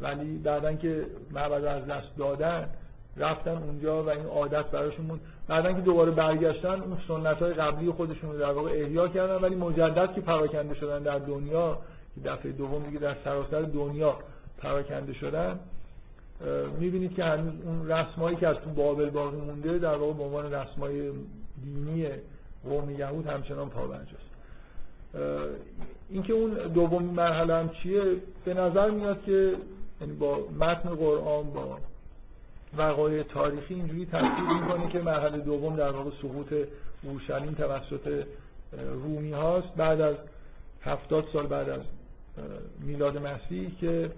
ولی 0.00 0.38
بعدا 0.38 0.72
که 0.72 1.06
معبد 1.30 1.64
از 1.64 1.86
دست 1.86 2.16
دادن 2.18 2.68
رفتن 3.16 3.56
اونجا 3.56 4.02
و 4.02 4.10
این 4.10 4.26
عادت 4.26 4.64
براشون 4.64 5.06
بود. 5.06 5.20
بعدا 5.48 5.72
که 5.72 5.80
دوباره 5.80 6.10
برگشتن 6.10 6.80
اون 6.80 6.98
سنت 7.08 7.36
های 7.36 7.54
قبلی 7.54 7.90
خودشون 7.90 8.32
رو 8.32 8.38
در 8.38 8.52
واقع 8.52 8.70
احیا 8.70 9.08
کردن 9.08 9.36
ولی 9.36 9.54
مجدد 9.54 10.14
که 10.14 10.20
پراکنده 10.20 10.74
شدن 10.74 11.02
در 11.02 11.18
دنیا 11.18 11.78
که 12.14 12.20
دفعه 12.20 12.52
دوم 12.52 12.82
دیگه 12.82 12.98
در 12.98 13.16
سراسر 13.24 13.62
دنیا 13.62 14.18
پراکنده 14.58 15.12
شدن 15.12 15.60
می‌بینید 16.80 17.14
که 17.14 17.24
هنوز 17.24 17.52
اون 17.64 17.90
رسمایی 17.90 18.36
که 18.36 18.48
از 18.48 18.56
تو 18.56 18.70
بابل 18.70 19.10
باقی 19.10 19.36
مونده 19.36 19.78
در 19.78 19.94
واقع 19.94 20.12
به 20.12 20.22
عنوان 20.22 20.52
رسمای 20.52 21.12
دینی 21.64 22.08
قوم 22.64 22.90
یهود 22.90 23.26
همچنان 23.26 23.70
پابرجاست 23.70 24.34
اینکه 26.10 26.32
اون 26.32 26.50
دومین 26.50 27.10
مرحله 27.10 27.54
هم 27.54 27.68
چیه 27.68 28.02
به 28.44 28.54
نظر 28.54 28.90
میاد 28.90 29.22
که 29.22 29.54
یعنی 30.00 30.12
با 30.12 30.38
متن 30.60 30.88
قرآن 30.88 31.50
با 31.50 31.78
وقایع 32.78 33.22
تاریخی 33.22 33.74
اینجوری 33.74 34.06
تصدیق 34.06 34.62
می‌کنه 34.62 34.88
که 34.88 34.98
مرحله 34.98 35.38
دوم 35.38 35.76
در 35.76 35.90
واقع 35.90 36.10
سقوط 36.22 36.54
اورشلیم 37.02 37.54
توسط 37.54 38.26
رومی 39.02 39.32
هاست. 39.32 39.68
بعد 39.76 40.00
از 40.00 40.16
هفتاد 40.82 41.24
سال 41.32 41.46
بعد 41.46 41.68
از 41.68 41.80
میلاد 42.80 43.18
مسیح 43.18 43.70
که 43.80 44.10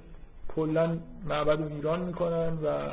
کلا 0.56 0.98
معبد 1.28 1.58
رو 1.58 1.64
ویران 1.64 2.00
می‌کنن 2.00 2.58
و 2.64 2.90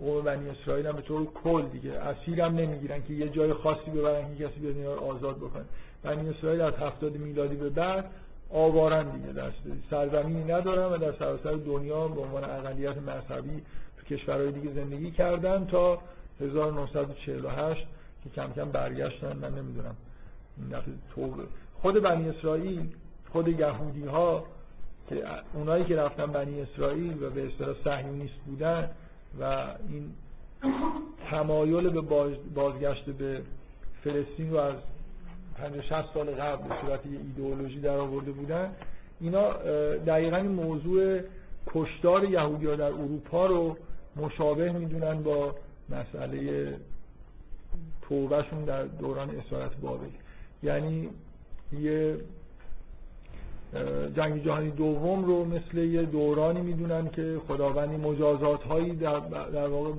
قوم 0.00 0.24
بنی 0.24 0.48
اسرائیل 0.48 0.86
هم 0.86 0.96
به 0.96 1.02
طور 1.02 1.26
کل 1.44 1.62
دیگه 1.62 1.92
اسیر 1.92 2.40
هم 2.40 2.54
نمی‌گیرن 2.54 3.02
که 3.02 3.12
یه 3.12 3.28
جای 3.28 3.52
خاصی 3.52 3.90
ببرن 3.90 4.36
که 4.36 4.48
کسی 4.48 4.60
بیاد 4.60 4.98
آزاد 4.98 5.36
بکنه. 5.36 5.64
بنی 6.02 6.28
اسرائیل 6.28 6.60
از 6.60 6.74
هفتاد 6.74 7.16
میلادی 7.16 7.56
به 7.56 7.70
بعد 7.70 8.10
آوارن 8.50 9.10
دیگه. 9.10 9.32
دست 9.32 9.56
سرزمینی 9.90 10.44
ندارن 10.52 10.92
و 10.92 10.98
در 10.98 11.12
سراسر 11.18 11.52
دنیا 11.52 12.08
به 12.08 12.20
عنوان 12.20 12.44
اقلیت 12.44 12.96
مذهبی 12.96 13.62
تو 13.98 14.14
کشورهای 14.14 14.52
دیگه 14.52 14.72
زندگی 14.72 15.10
کردن 15.10 15.66
تا 15.66 15.98
1948 16.40 17.86
که 18.24 18.30
کم 18.30 18.52
کم 18.52 18.70
برگشتن. 18.70 19.36
من 19.36 19.54
نمی‌دونم 19.54 19.96
این 20.56 20.74
خود 21.82 22.02
بنی 22.02 22.28
اسرائیل 22.28 22.88
خود 23.32 23.48
یهودی 23.48 24.04
ها 24.04 24.44
که 25.08 25.24
اونایی 25.54 25.84
که 25.84 25.96
رفتن 25.96 26.26
بنی 26.26 26.60
اسرائیل 26.60 27.22
و 27.22 27.30
به 27.30 27.46
اصطلاح 27.46 27.74
صهیونیست 27.84 28.34
بودن 28.46 28.90
و 29.40 29.44
این 29.88 30.14
تمایل 31.30 31.88
به 31.88 32.00
بازگشت 32.54 33.04
به 33.04 33.42
فلسطین 34.04 34.50
رو 34.50 34.56
از 34.56 34.74
50 35.62 35.82
60 35.82 36.14
سال 36.14 36.30
قبل 36.30 36.68
به 36.68 36.74
صورت 36.80 37.06
یه 37.06 37.18
ایدئولوژی 37.18 37.80
در 37.80 37.96
آورده 37.96 38.32
بودن 38.32 38.72
اینا 39.20 39.52
دقیقا 40.06 40.42
موضوع 40.42 41.20
کشتار 41.66 42.24
یهودی 42.24 42.66
ها 42.66 42.76
در 42.76 42.84
اروپا 42.84 43.46
رو 43.46 43.76
مشابه 44.16 44.72
می‌دونن 44.72 45.22
با 45.22 45.54
مسئله 45.88 46.74
توبهشون 48.02 48.64
در 48.64 48.84
دوران 48.84 49.30
اسارت 49.30 49.76
بابل. 49.76 50.08
یعنی 50.62 51.08
یه 51.80 52.16
جنگ 54.16 54.44
جهانی 54.44 54.70
دوم 54.70 55.24
رو 55.24 55.44
مثل 55.44 55.78
یه 55.78 56.02
دورانی 56.02 56.60
می‌دونن 56.60 57.10
که 57.10 57.40
خداوندی 57.48 57.96
مجازات 57.96 58.62
هایی 58.62 58.96
در, 58.96 59.18
در 59.52 59.66
واقع 59.66 59.92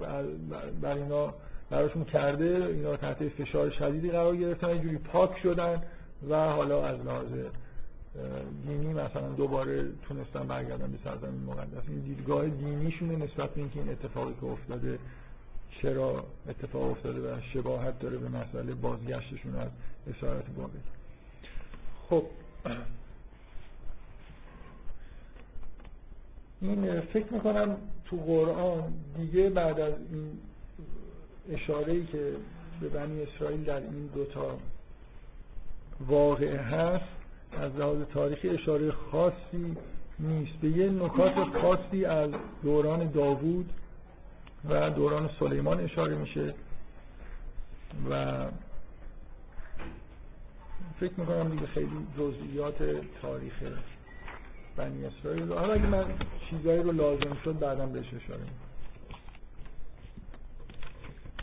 بر 0.81 0.93
اینا 0.93 1.33
براشون 1.69 2.05
کرده 2.05 2.65
اینا 2.73 2.97
تحت 2.97 3.29
فشار 3.29 3.69
شدیدی 3.69 4.11
قرار 4.11 4.35
گرفتن 4.35 4.69
یه 4.69 4.79
جوری 4.79 4.97
پاک 4.97 5.39
شدن 5.43 5.83
و 6.29 6.35
حالا 6.35 6.85
از 6.85 6.99
لحاظ 6.99 7.27
دینی 8.67 8.93
مثلا 8.93 9.29
دوباره 9.29 9.85
تونستن 10.07 10.47
برگردن 10.47 10.91
به 10.91 10.97
سرزمین 11.03 11.43
مقدس. 11.43 11.83
این 11.87 11.99
دیدگاه 11.99 12.47
دینیشونه 12.47 13.15
نسبت 13.15 13.49
به 13.49 13.61
اینکه 13.61 13.79
این 13.79 13.89
اتفاقی 13.89 14.33
که 14.41 14.45
افتاده 14.45 14.99
چرا 15.81 16.23
اتفاق 16.49 16.91
افتاده 16.91 17.19
و 17.19 17.41
شباهت 17.53 17.99
داره 17.99 18.17
به 18.17 18.29
مسئله 18.29 18.73
بازگشتشون 18.73 19.55
از 19.55 19.69
اسارت 20.15 20.45
بابل. 20.57 20.79
خب 22.09 22.23
این 26.61 27.01
فکر 27.01 27.33
می‌کنم 27.33 27.77
تو 28.05 28.17
قرآن 28.17 28.93
دیگه 29.17 29.49
بعد 29.49 29.79
از 29.79 29.93
این 30.11 30.31
اشاره 31.51 31.93
ای 31.93 32.05
که 32.05 32.33
به 32.81 32.89
بنی 32.89 33.23
اسرائیل 33.23 33.63
در 33.63 33.75
این 33.75 34.09
دوتا 34.15 34.57
واقعه 36.07 36.57
هست 36.57 37.05
از 37.61 37.75
لحاظ 37.75 37.97
تاریخی 38.13 38.49
اشاره 38.49 38.91
خاصی 38.91 39.75
نیست. 40.19 40.57
به 40.61 40.69
یه 40.69 40.89
نکات 40.89 41.33
خاصی 41.61 42.05
از 42.05 42.31
دوران 42.63 43.11
داوود 43.11 43.69
و 44.69 44.89
دوران 44.89 45.29
سلیمان 45.39 45.79
اشاره 45.79 46.15
میشه 46.15 46.53
و 48.09 48.45
فکر 50.99 51.13
می‌کنم 51.17 51.49
دیگه 51.49 51.65
خیلی 51.65 52.07
جزئیات 52.17 52.77
تاریخ 53.21 53.53
بنی 54.75 55.05
اسرائیل 55.05 55.53
حالا 55.53 55.73
اگه 55.73 55.85
من 55.85 56.05
چیزایی 56.49 56.83
رو 56.83 56.91
لازم 56.91 57.37
شد 57.43 57.59
بعدم 57.59 57.91
بهش 57.91 58.07
اشاره 58.07 58.43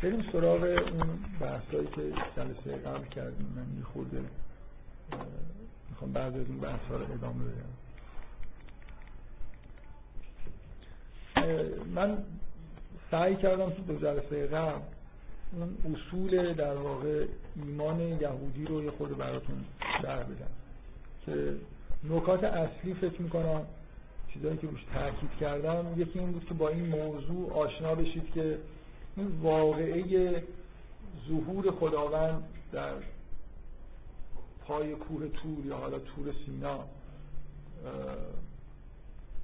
بریم 0.03 0.25
سراغ 0.33 0.63
اون 0.63 1.19
بحثایی 1.41 1.87
که 1.87 2.03
جلسه 2.37 2.77
قبل 2.77 3.05
کردیم. 3.05 3.53
من 3.57 3.79
یه 3.79 3.85
خورده 3.85 4.21
می‌خوام 5.91 6.13
بعد 6.13 6.37
از 6.37 6.47
این 6.49 6.61
بحث 6.61 6.81
رو 6.89 7.13
ادامه 7.13 7.45
بدم. 7.45 7.77
من 11.95 12.19
سعی 13.11 13.37
کردم 13.37 13.71
تو 13.71 13.83
دو 13.83 13.97
جلسه 13.99 14.47
قبل 14.47 14.81
اون 15.53 15.95
اصول 15.95 16.53
در 16.53 16.75
واقع 16.75 17.27
ایمان 17.57 18.01
یهودی 18.01 18.65
رو 18.65 18.85
یه 18.85 18.91
خورده 18.91 19.15
براتون 19.15 19.65
شرح 20.03 20.23
بدم. 20.23 20.51
که 21.27 21.55
نکات 22.05 22.45
اصلی 22.45 22.95
فکر 22.95 23.23
می‌کنم 23.23 23.67
چیزایی 24.33 24.57
که 24.57 24.67
روش 24.67 24.85
تاکید 24.95 25.31
کردم 25.41 25.87
یکی 25.97 26.19
این 26.19 26.33
بود 26.33 26.45
که 26.45 26.55
با 26.55 26.69
این 26.69 26.87
موضوع 26.87 27.53
آشنا 27.53 27.95
بشید 27.95 28.33
که 28.35 28.59
این 29.17 29.41
واقعه 29.43 30.43
ظهور 31.29 31.71
خداوند 31.71 32.43
در 32.73 32.95
پای 34.67 34.95
کوه 34.95 35.29
تور 35.29 35.67
یا 35.67 35.77
حالا 35.77 35.99
تور 35.99 36.35
سینا 36.47 36.85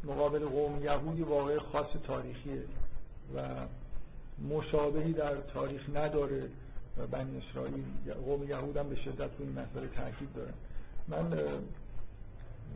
مقابل 0.04 0.46
قوم 0.46 0.84
یهودی 0.84 1.22
واقع 1.22 1.58
خاص 1.58 1.86
تاریخیه 2.06 2.62
و 3.36 3.40
مشابهی 4.48 5.12
در 5.12 5.36
تاریخ 5.36 5.82
نداره 5.94 6.42
و 6.98 7.06
بنی 7.06 7.38
اسرائیل. 7.38 7.84
قوم 8.24 8.48
یهود 8.48 8.76
هم 8.76 8.88
به 8.88 8.96
شدت 8.96 9.30
روی 9.38 9.48
این 9.48 9.52
مسئله 9.52 9.88
تاکید 9.96 10.32
داره 10.34 10.52
من 11.08 11.38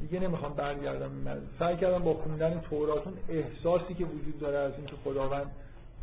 دیگه 0.01 0.21
نمی‌خوام 0.21 0.55
برگردم. 0.55 1.43
سعی 1.59 1.77
کردم 1.77 1.99
با 1.99 2.15
خوندن 2.15 2.61
توراتون 2.61 3.15
احساسی 3.29 3.95
که 3.95 4.05
وجود 4.05 4.39
داره 4.41 4.59
از 4.59 4.73
اینکه 4.77 4.97
خداوند 5.05 5.51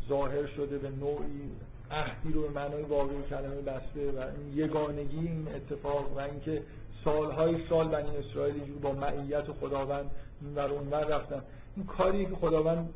ظاهر 0.08 0.46
شده 0.46 0.78
به 0.78 0.90
نوعی 0.90 1.50
عهدی 1.90 2.32
رو 2.32 2.42
به 2.42 2.48
معنای 2.48 2.82
واقعی 2.82 3.22
کلمه 3.30 3.60
بسته 3.60 4.12
و 4.12 4.18
این 4.18 4.58
یگانگی 4.58 5.18
این 5.18 5.48
اتفاق 5.54 6.16
و 6.16 6.20
اینکه 6.20 6.62
سالهای 7.04 7.68
سال 7.68 7.88
بنی 7.88 8.16
اسرائیل 8.16 8.78
با 8.82 8.92
معیت 8.92 9.52
خداوند 9.52 10.10
ور 10.56 10.70
اون 10.70 10.88
ور 10.88 11.04
رفتن. 11.04 11.42
این 11.76 11.86
کاری 11.86 12.26
که 12.26 12.34
خداوند 12.34 12.88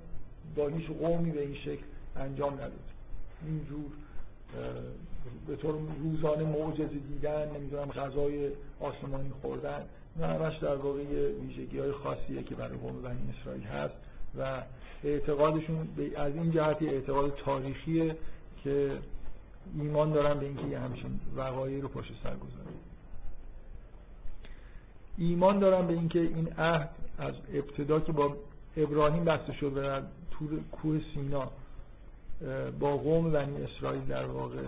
با 0.57 0.69
هیچ 0.69 0.87
قومی 0.91 1.31
به 1.31 1.43
این 1.43 1.55
شکل 1.55 1.85
انجام 2.17 2.55
نداد. 2.55 2.73
اینجور 3.47 3.91
به 5.47 5.57
طور 5.57 5.75
روزانه 6.03 6.45
معجزه 6.45 6.99
دیدن 7.09 7.51
نمی‌دونم 7.57 7.91
غذای 7.91 8.51
آسمانی 8.81 9.31
خوردن 9.43 9.85
این 10.17 10.25
همش 10.25 10.59
در 10.59 10.77
واقع 10.77 11.05
ویژگی 11.41 11.79
های 11.79 11.93
خاصیه 11.93 12.43
که 12.43 12.55
برای 12.55 12.79
قوم 12.79 13.03
بنی 13.03 13.35
اسرائیل 13.41 13.63
هست 13.63 13.95
و 14.39 14.63
اعتقادشون 15.05 15.89
از 16.17 16.35
این 16.35 16.51
جهت 16.51 16.83
اعتقاد 16.83 17.35
تاریخیه 17.45 18.17
که 18.65 18.99
ایمان 19.75 20.13
دارن 20.13 20.39
به 20.39 20.47
اینکه 20.47 20.67
یه 20.67 20.79
همچین 20.79 21.21
وقایعی 21.37 21.81
رو 21.81 21.89
پشت 21.89 22.13
سر 22.23 22.37
گذارن. 22.37 22.75
ایمان 25.19 25.59
دارن 25.59 25.87
به 25.87 25.93
اینکه 25.93 26.21
این 26.21 26.53
عهد 26.53 26.91
از 27.19 27.35
ابتدا 27.55 28.01
که 28.01 28.13
با 28.13 28.37
ابراهیم 28.77 29.25
بسته 29.25 29.53
شد 29.53 29.77
و 29.77 30.01
تور 30.31 30.61
کوه 30.73 31.01
سینا 31.15 31.51
با 32.81 32.97
قوم 32.97 33.33
بنی 33.33 33.63
اسرائیل 33.63 34.05
در 34.05 34.25
واقع 34.25 34.63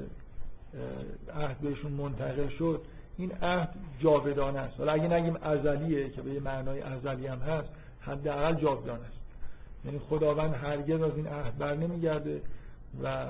عهد 1.35 1.59
بهشون 1.59 1.93
منتقل 1.93 2.49
شد 2.49 2.83
این 3.17 3.33
عهد 3.33 3.75
جاودانه 3.99 4.59
است. 4.59 4.79
حالا 4.79 4.93
اگه 4.93 5.09
نگیم 5.09 5.37
ازلیه 5.43 6.09
که 6.09 6.23
به 6.23 6.31
یه 6.31 6.41
معنای 6.41 6.81
ازلی 6.81 7.27
هم 7.27 7.39
هست 7.39 7.69
حداقل 8.01 8.55
جاودانه 8.55 9.05
است. 9.05 9.20
یعنی 9.85 9.99
خداوند 9.99 10.55
هرگز 10.55 11.03
از 11.03 11.17
این 11.17 11.27
عهد 11.27 11.59
بر 11.59 11.75
نمیگرده 11.75 12.43
و 13.03 13.27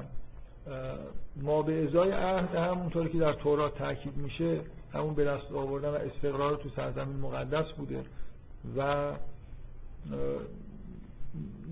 ما 1.36 1.62
به 1.62 1.84
ازای 1.84 2.10
عهد 2.10 2.54
همونطور 2.54 3.08
که 3.08 3.18
در 3.18 3.32
تورات 3.32 3.78
تاکید 3.78 4.16
میشه 4.16 4.60
همون 4.92 5.14
به 5.14 5.24
دست 5.24 5.52
آوردن 5.52 5.88
و 5.88 5.94
استقرار 5.94 6.56
تو 6.56 6.68
سرزمین 6.76 7.16
مقدس 7.16 7.72
بوده 7.72 8.04
و 8.76 9.12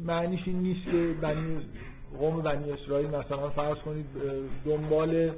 معنیش 0.05 0.41
این 0.47 0.59
نیست 0.59 0.85
که 0.85 1.15
بنی 1.21 1.61
قوم 2.19 2.43
بنی 2.43 2.73
اسرائیل 2.73 3.09
مثلا 3.09 3.51
فرض 3.51 3.79
کنید 3.79 4.07
دنبال 4.65 5.33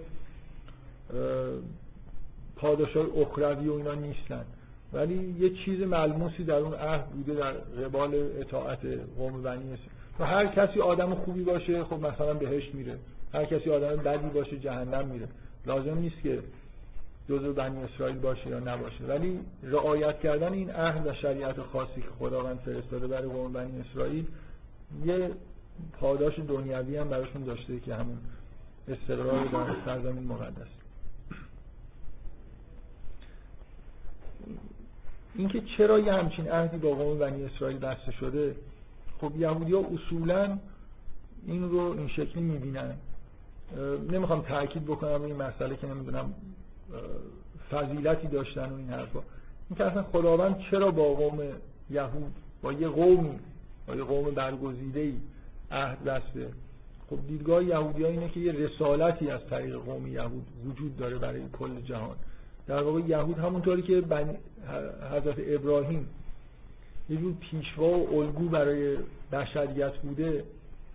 پاداشای 2.56 3.06
اخروی 3.16 3.68
و 3.68 3.72
اینا 3.72 3.94
نیستن. 3.94 4.44
ولی 4.92 5.34
یه 5.38 5.50
چیز 5.50 5.80
ملموسی 5.80 6.44
در 6.44 6.54
اون 6.54 6.74
عهد 6.74 7.06
بوده 7.06 7.34
در 7.34 7.52
قبال 7.52 8.14
اطاعت 8.14 8.78
قوم 9.18 9.42
بنی 9.42 9.78
و 10.20 10.24
هر 10.24 10.46
کسی 10.46 10.80
آدم 10.80 11.14
خوبی 11.14 11.42
باشه 11.42 11.84
خب 11.84 12.06
مثلا 12.06 12.34
بهشت 12.34 12.74
میره. 12.74 12.98
هر 13.34 13.44
کسی 13.44 13.70
آدم 13.70 13.96
بدی 13.96 14.28
باشه 14.28 14.58
جهنم 14.58 15.08
میره. 15.08 15.28
لازم 15.66 15.98
نیست 15.98 16.22
که 16.22 16.38
جزء 17.28 17.52
بنی 17.52 17.82
اسرائیل 17.82 18.18
باشه 18.18 18.48
یا 18.48 18.58
نباشه. 18.58 19.04
ولی 19.08 19.40
رعایت 19.62 20.20
کردن 20.20 20.52
این 20.52 20.70
عهد 20.70 21.06
و 21.06 21.14
شریعت 21.14 21.60
خاصی 21.60 22.00
که 22.00 22.08
خداوند 22.18 22.58
فرستاده 22.58 23.06
برای 23.06 23.28
قوم 23.28 23.52
بنی 23.52 23.80
اسرائیل 23.80 24.26
یه 25.04 25.30
پاداش 26.00 26.38
دنیوی 26.38 26.96
هم 26.96 27.08
براشون 27.08 27.44
داشته 27.44 27.80
که 27.80 27.94
همون 27.94 28.18
استقرار 28.88 29.44
در 29.44 29.74
سرزمین 29.84 30.24
مقدس. 30.24 30.79
اینکه 35.40 35.62
چرا 35.76 35.98
یه 35.98 36.12
همچین 36.12 36.48
عهدی 36.48 36.76
با 36.76 36.90
قوم 36.90 37.18
بنی 37.18 37.44
اسرائیل 37.44 37.78
بسته 37.78 38.12
شده؟ 38.12 38.56
خب 39.20 39.32
یهودی 39.36 39.72
ها 39.72 39.80
اصولا 39.80 40.58
این 41.46 41.70
رو 41.70 41.80
این 41.98 42.08
شکلی 42.08 42.42
می‌بینن. 42.42 42.94
نمی‌خوام 44.10 44.42
تاکید 44.42 44.84
بکنم 44.84 45.22
این 45.22 45.36
مسئله 45.36 45.76
که 45.76 45.86
نمی‌دونم 45.86 46.34
فضیلتی 47.70 48.28
داشتن 48.28 48.72
و 48.72 48.74
این 48.74 48.88
حرفا. 48.90 49.18
این 49.70 49.76
که 49.76 49.84
اصلا 49.84 50.02
خداوند 50.02 50.58
چرا 50.70 50.90
با 50.90 51.14
قوم 51.14 51.38
یهود 51.90 52.32
با 52.62 52.72
یه 52.72 52.88
قومی 52.88 53.38
با 53.86 53.94
یه 53.94 54.04
قوم 54.04 54.30
برگزیده 54.30 55.00
ای 55.00 55.14
عهد 55.70 56.04
بسته؟ 56.04 56.48
خب 57.10 57.18
دیدگاه 57.28 57.64
یهودی 57.64 58.04
اینه 58.04 58.28
که 58.28 58.40
یه 58.40 58.52
رسالتی 58.52 59.30
از 59.30 59.40
طریق 59.50 59.76
قوم 59.76 60.06
یهود 60.06 60.46
وجود 60.66 60.96
داره 60.96 61.18
برای 61.18 61.42
کل 61.52 61.80
جهان. 61.80 62.16
در 62.66 62.82
واقع 62.82 63.00
یهود 63.00 63.38
همونطوری 63.38 63.82
که 63.82 64.02
حضرت 65.12 65.34
ابراهیم 65.38 66.08
یه 67.10 67.16
جور 67.16 67.34
پیشوا 67.40 67.98
و 67.98 68.18
الگو 68.18 68.48
برای 68.48 68.96
بشریت 69.32 69.96
بوده 69.96 70.44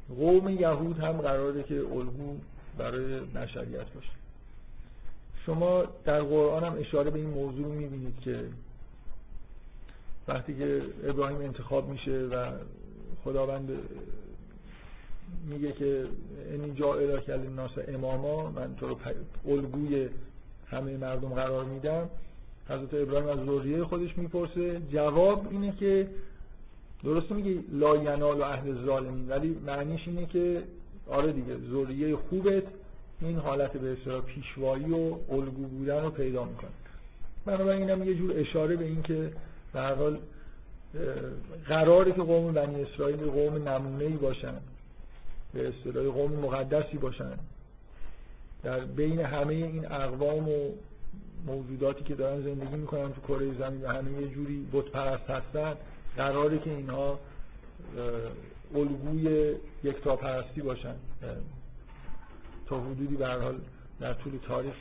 قوم 0.10 0.50
یهود 0.50 1.00
هم 1.00 1.12
قراره 1.12 1.64
که 1.64 1.76
الگو 1.76 2.38
برای 2.78 3.20
بشریت 3.20 3.94
باشه. 3.94 4.10
شما 5.46 5.84
در 6.06 6.22
قرآن 6.22 6.64
هم 6.64 6.76
اشاره 6.80 7.12
به 7.12 7.20
این 7.20 7.30
موضوع 7.30 7.68
می‌بینید 7.68 8.20
که 8.20 8.44
وقتی 10.28 10.58
که 10.58 10.82
ابراهیم 11.04 11.38
انتخاب 11.38 11.90
میشه 11.90 12.12
و 12.12 12.52
خداوند 13.24 13.70
میگه 15.50 15.72
که 15.72 16.06
این 16.52 16.76
جا 16.76 17.20
کل 17.20 17.40
ناس 17.56 17.72
اماما 17.88 18.52
من 18.52 18.76
تو 18.76 18.88
رو 18.88 18.98
الگوی 19.48 20.10
همه 20.72 20.98
مردم 20.98 21.30
قرار 21.30 21.66
میدم 21.66 22.10
حضرت 22.70 22.94
ابراهیم 22.94 23.30
از 23.30 23.46
ذریه 23.46 23.84
خودش 23.84 24.18
می‌پرسه. 24.18 24.82
جواب 24.92 25.48
اینه 25.52 25.74
که 25.80 26.08
درست 27.04 27.32
میگه 27.32 27.62
لا 27.72 27.96
ینال 27.96 28.40
و 28.40 28.44
اهل 28.44 28.86
ظالمین 28.86 29.30
ولی 29.30 29.58
معنیش 29.66 30.08
اینه 30.08 30.26
که 30.26 30.64
آره 31.08 31.32
دیگه 31.32 31.56
ذریه 31.72 32.16
خوبت. 32.16 32.64
این 33.22 33.38
حالت 33.38 33.78
به 33.78 33.92
اصطلاح 33.92 34.22
پیشوایی 34.22 34.86
و 34.86 35.16
الگو 35.32 35.68
بودن 35.68 36.04
رو 36.04 36.10
پیدا 36.10 36.44
می‌کنه. 36.44 36.70
بنابراین 37.46 37.90
اینم 37.90 38.04
یه 38.04 38.16
جور 38.16 38.40
اشاره 38.40 38.76
به 38.76 38.86
این 38.86 39.02
که 39.02 39.32
به 39.74 39.80
هر 39.80 39.94
حال 39.94 40.20
قراره 41.68 42.12
که 42.12 42.22
قوم 42.22 42.54
بنی 42.54 42.82
اسرائیل 42.82 43.18
قوم 43.18 43.70
نمونه 43.70 44.06
ای 44.06 44.14
باشن. 44.14 44.56
به 45.54 45.68
اصطلاح 45.68 46.06
قوم 46.06 46.32
مقدسی 46.32 46.98
باشن. 46.98 47.38
در 48.66 48.80
بین 48.80 49.20
همه 49.20 49.54
این 49.54 49.92
اقوام 49.92 50.50
و 50.50 50.72
موجوداتی 51.46 52.04
که 52.04 52.16
دارن 52.16 52.42
زندگی 52.42 52.76
می‌کنن 52.76 53.14
تو 53.14 53.22
کره 53.22 53.54
زمین 53.60 53.82
و 53.82 53.88
همه 53.88 54.22
یه 54.22 54.28
جوری 54.28 54.68
بت 54.74 54.86
پرست 54.86 55.30
هستن 55.30 55.74
قراره 56.18 56.60
که 56.60 56.70
اینها 56.70 57.20
الگوی 58.76 59.56
یکتا 59.84 60.16
پرستی 60.16 60.62
باشن 60.62 60.96
تا 62.66 62.80
حدودی 62.80 63.16
به 63.16 63.28
حال 63.28 63.60
در 64.00 64.14
طول 64.14 64.38
تاریخ 64.48 64.74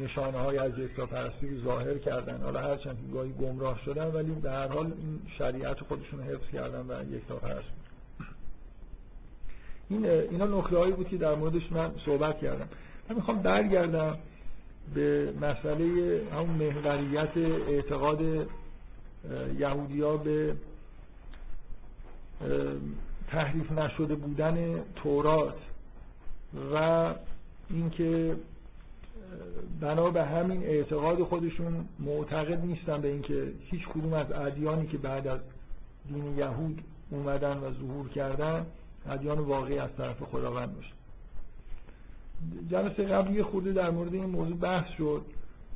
نشانه 0.00 0.38
های 0.38 0.58
از 0.58 0.78
یکتا 0.78 1.06
پرستی 1.06 1.48
رو 1.48 1.64
ظاهر 1.64 1.98
کردن. 1.98 2.40
حالا 2.42 2.60
هرچند 2.60 3.10
گاهی 3.12 3.32
گمراه 3.32 3.80
شدن 3.84 4.06
ولی 4.06 4.32
به 4.32 4.50
هر 4.50 4.68
حال 4.68 4.86
این 4.86 5.20
شریعت 5.38 5.80
خودشون 5.80 6.20
حفظ 6.20 6.50
کردن 6.52 6.86
و 6.88 7.14
یکتا 7.14 7.36
پرست 7.36 7.83
این 9.94 10.06
اینا 10.06 10.46
نکته 10.58 10.78
هایی 10.78 10.92
بود 10.92 11.08
که 11.08 11.16
در 11.16 11.34
موردش 11.34 11.72
من 11.72 11.90
صحبت 12.06 12.38
کردم. 12.38 12.68
من 13.08 13.16
می‌خوام 13.16 13.42
برگردم 13.42 14.18
به 14.94 15.32
مسئله 15.40 16.20
همون 16.32 16.50
محوریت 16.50 17.36
اعتقاد 17.68 18.20
یهودیا 19.58 20.16
به 20.16 20.54
تحریف 23.28 23.72
نشده 23.72 24.14
بودن 24.14 24.82
تورات 24.96 25.56
و 26.74 27.14
اینکه 27.70 28.36
بنا 29.80 30.10
به 30.10 30.24
همین 30.24 30.62
اعتقاد 30.62 31.22
خودشون 31.22 31.88
معتقد 31.98 32.64
نیستن 32.64 33.00
به 33.00 33.08
اینکه 33.08 33.52
هیچ 33.70 33.88
کدوم 33.88 34.12
از 34.12 34.32
ادیانی 34.32 34.86
که 34.86 34.98
بعد 34.98 35.26
از 35.26 35.40
دین 36.08 36.38
یهود 36.38 36.80
اومدن 37.10 37.56
و 37.56 37.72
ظهور 37.72 38.08
کردن 38.08 38.66
ادیان 39.08 39.38
واقعی 39.38 39.78
از 39.78 39.90
طرف 39.96 40.22
خداوند 40.22 40.74
باشه. 40.76 40.92
جلسه 42.70 43.04
قبلی 43.04 43.42
خورده 43.42 43.72
در 43.72 43.90
مورد 43.90 44.14
این 44.14 44.24
موضوع 44.24 44.56
بحث 44.56 44.86
شد. 44.98 45.24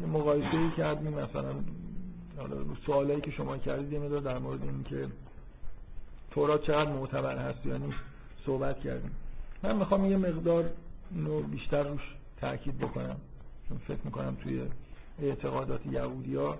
یه 0.01 0.07
مقایسه 0.07 0.57
ای 0.57 0.71
کردیم 0.77 1.13
مثلا 1.13 1.55
سوالایی 2.87 3.21
که 3.21 3.31
شما 3.31 3.59
کردید 3.59 3.93
یه 3.93 3.99
مدار 3.99 4.21
در 4.21 4.39
مورد 4.39 4.63
این 4.63 4.85
که 4.85 5.07
تورات 6.31 6.63
چقدر 6.67 6.93
معتبر 6.93 7.39
هست 7.39 7.67
یا 7.67 7.77
نیست 7.77 7.99
صحبت 8.47 8.81
کردیم. 8.81 9.11
من 9.63 9.77
می‌خوام 9.77 10.05
یه 10.05 10.17
مقدار 10.17 10.71
اینو 11.15 11.43
بیشتر 11.43 11.83
روش 11.83 12.15
تاکید 12.41 12.79
بکنم. 12.79 13.17
چون 13.69 13.79
فکر 13.79 14.01
می‌کنم 14.05 14.37
توی 14.43 14.63
اعتقادات 15.23 15.87
یهودی 15.87 16.35
ها 16.35 16.59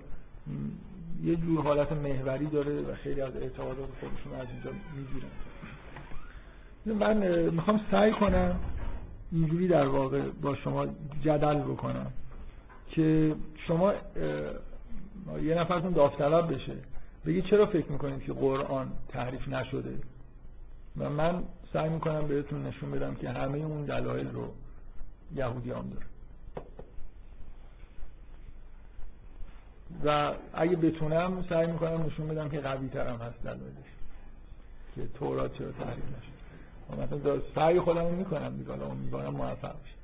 یه 1.23 1.35
جور 1.35 1.63
حالت 1.63 1.91
محوری 1.91 2.45
داره 2.45 2.81
و 2.81 2.95
خیلی 2.95 3.21
از 3.21 3.35
اعتقادات 3.35 3.89
خودشون 3.99 4.33
از 4.33 4.47
اینجا 4.53 4.71
می‌گیرن. 4.95 5.29
من 6.85 7.17
می‌خوام 7.49 7.81
سعی 7.91 8.11
کنم 8.11 8.59
اینجوری 9.31 9.67
در 9.67 9.87
واقع 9.87 10.21
با 10.21 10.55
شما 10.55 10.87
جدل 11.21 11.59
بکنم 11.59 12.11
که 12.89 13.35
شما 13.67 13.93
یه 15.43 15.55
نفرتون 15.55 15.91
داوطلب 15.93 16.53
بشه 16.53 16.75
بگی 17.25 17.41
چرا 17.41 17.65
فکر 17.65 17.91
می‌کنید 17.91 18.23
که 18.23 18.33
قرآن 18.33 18.91
تحریف 19.09 19.47
نشده؟ 19.47 19.93
و 20.97 21.09
من 21.09 21.43
سعی 21.73 21.89
می‌کنم 21.89 22.27
بهتون 22.27 22.65
نشون 22.65 22.91
بدم 22.91 23.15
که 23.15 23.29
همه 23.29 23.57
اون 23.57 23.85
دلایل 23.85 24.27
رو 24.31 24.51
یهودی 25.35 25.71
هم 25.71 25.89
داره 25.89 26.05
و 30.03 30.33
اگه 30.53 30.75
بتونم 30.75 31.45
سعی 31.49 31.67
می‌کنم 31.67 32.05
نشون 32.05 32.27
بدم 32.27 32.49
که 32.49 32.59
قوی 32.59 32.89
ترم 32.89 33.15
هست 33.15 33.43
دلایلش 33.43 33.89
که 34.95 35.07
تورات 35.19 35.53
چرا 35.57 35.71
تحریف 35.71 36.05
نشده. 36.05 36.48
مثلا 36.93 37.41
سعی 37.55 37.79
خودم 37.79 38.01
رو 38.01 38.15
می‌کنم 38.15 38.57
دیگه 38.57 38.69
حالا 38.69 38.85
امیدوارم 38.85 39.33
موفق 39.33 39.75
بشه 39.75 39.99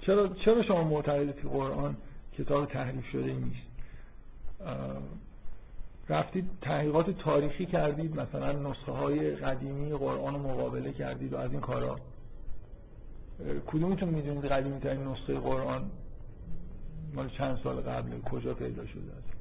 چرا 0.00 0.28
چرا 0.28 0.62
شما 0.62 0.84
معتقدید 0.84 1.36
که 1.36 1.48
قرآن 1.48 1.96
کتاب 2.38 2.66
تحریف 2.66 3.06
شده 3.06 3.32
نیست؟ 3.32 3.66
رفتید 6.08 6.50
تحقیقات 6.60 7.10
تاریخی 7.10 7.66
کردید 7.66 8.20
مثلا 8.20 8.52
نسخه 8.52 8.92
های 8.92 9.36
قدیمی 9.36 9.90
قرآن 9.90 10.34
رو 10.34 10.40
مقابله 10.40 10.92
کردید 10.92 11.32
و 11.32 11.36
از 11.36 11.52
این 11.52 11.60
کارا. 11.60 11.96
کدومتون 13.66 14.08
می‌دونید 14.08 14.44
قدیمی 14.44 14.80
ترین 14.80 15.04
نسخه 15.04 15.34
قرآن؟ 15.34 15.90
مال 17.14 17.28
چند 17.28 17.58
سال 17.64 17.76
قبل؟ 17.80 18.20
کجا 18.20 18.54
پیدا 18.54 18.86
شده؟ 18.86 19.12
است 19.18 19.35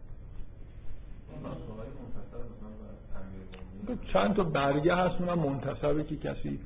چند 4.13 4.35
تا 4.35 4.43
برگه 4.43 4.95
هست 4.95 5.21
اونم 5.21 5.39
منتصبه 5.39 6.03
که 6.03 6.17
کسی 6.17 6.59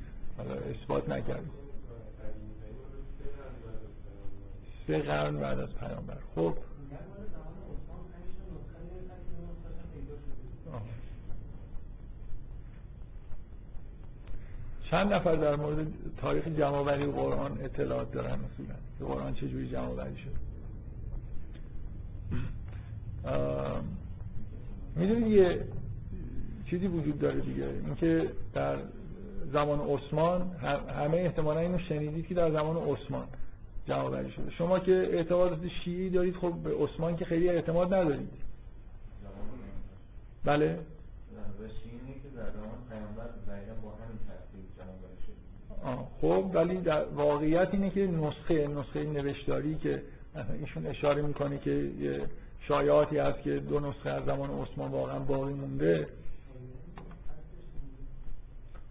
اثبات 0.69 1.10
نکرد. 1.10 1.44
سه 4.88 4.99
قرن 4.99 5.40
بعد 5.40 5.60
از 5.60 5.76
پیامبر. 5.76 6.18
خب. 6.36 6.53
چند 14.91 15.14
نفر 15.14 15.36
در 15.36 15.56
مورد 15.56 15.88
تاریخ 16.18 16.48
جمعوری 16.48 17.06
قرآن 17.06 17.61
اطلاعات 17.61 18.11
دارن؟ 18.11 18.40
مثلا 18.40 18.76
قرآن 19.07 19.34
چجوری 19.34 19.69
جمعوری 19.69 20.18
شد؟ 20.18 20.36
می‌دونید 24.95 25.28
یه 25.28 25.61
چیزی 26.70 26.88
وجود 26.88 27.20
داره 27.20 27.40
دیگه. 27.40 27.66
اینکه 27.86 28.30
در 28.53 28.78
زمان 29.53 29.80
عثمان 29.80 30.52
همه 30.98 31.18
احتمالا 31.18 31.60
اینو 31.60 31.80
شنیدید 31.80 32.28
که 32.28 32.34
در 32.34 32.52
زمان 32.52 32.78
عثمان 32.78 33.28
جمع 33.88 34.30
شده. 34.30 34.52
شما 34.52 34.80
که 34.80 34.91
اعتقادات 34.91 35.60
شیعی 35.84 36.10
دارید 36.10 36.36
خب 36.36 36.53
به 36.64 36.84
عثمان 36.84 37.16
که 37.16 37.26
خیلی 37.26 37.49
اعتماد 37.49 37.94
ندارید. 37.94 38.30
بله. 40.45 40.80
خب 46.22 46.52
ولی 46.53 46.78
در 46.78 47.06
واقعیت 47.06 47.70
اینه 47.72 47.90
که 47.90 48.07
نسخه 48.07 48.68
نسخه 48.68 49.03
نوشتاری 49.03 49.76
که 49.76 50.03
ایشون 50.61 50.86
اشاره 50.86 51.22
می‌کنه 51.22 51.57
که 51.57 51.91
شایعاتی 52.69 53.17
هست 53.17 53.41
که 53.41 53.59
دو 53.59 53.79
نسخه 53.79 54.09
از 54.09 54.25
زمان 54.25 54.49
عثمان 54.49 54.91
واقعا 54.91 55.19
باقی 55.19 55.53
مونده. 55.53 56.07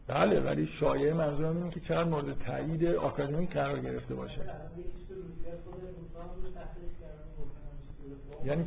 بله 0.06 0.40
ولی 0.40 0.68
شایعه 0.80 1.14
منظورم 1.14 1.56
اینه 1.56 1.70
که 1.70 1.80
چقدر 1.80 2.05
مورد 2.05 2.38
تایید 2.46 2.84
آکادمیک 2.84 3.50
قرار 3.50 3.78
گرفته 3.78 4.14
باشه. 4.14 4.40
یعنی 8.44 8.64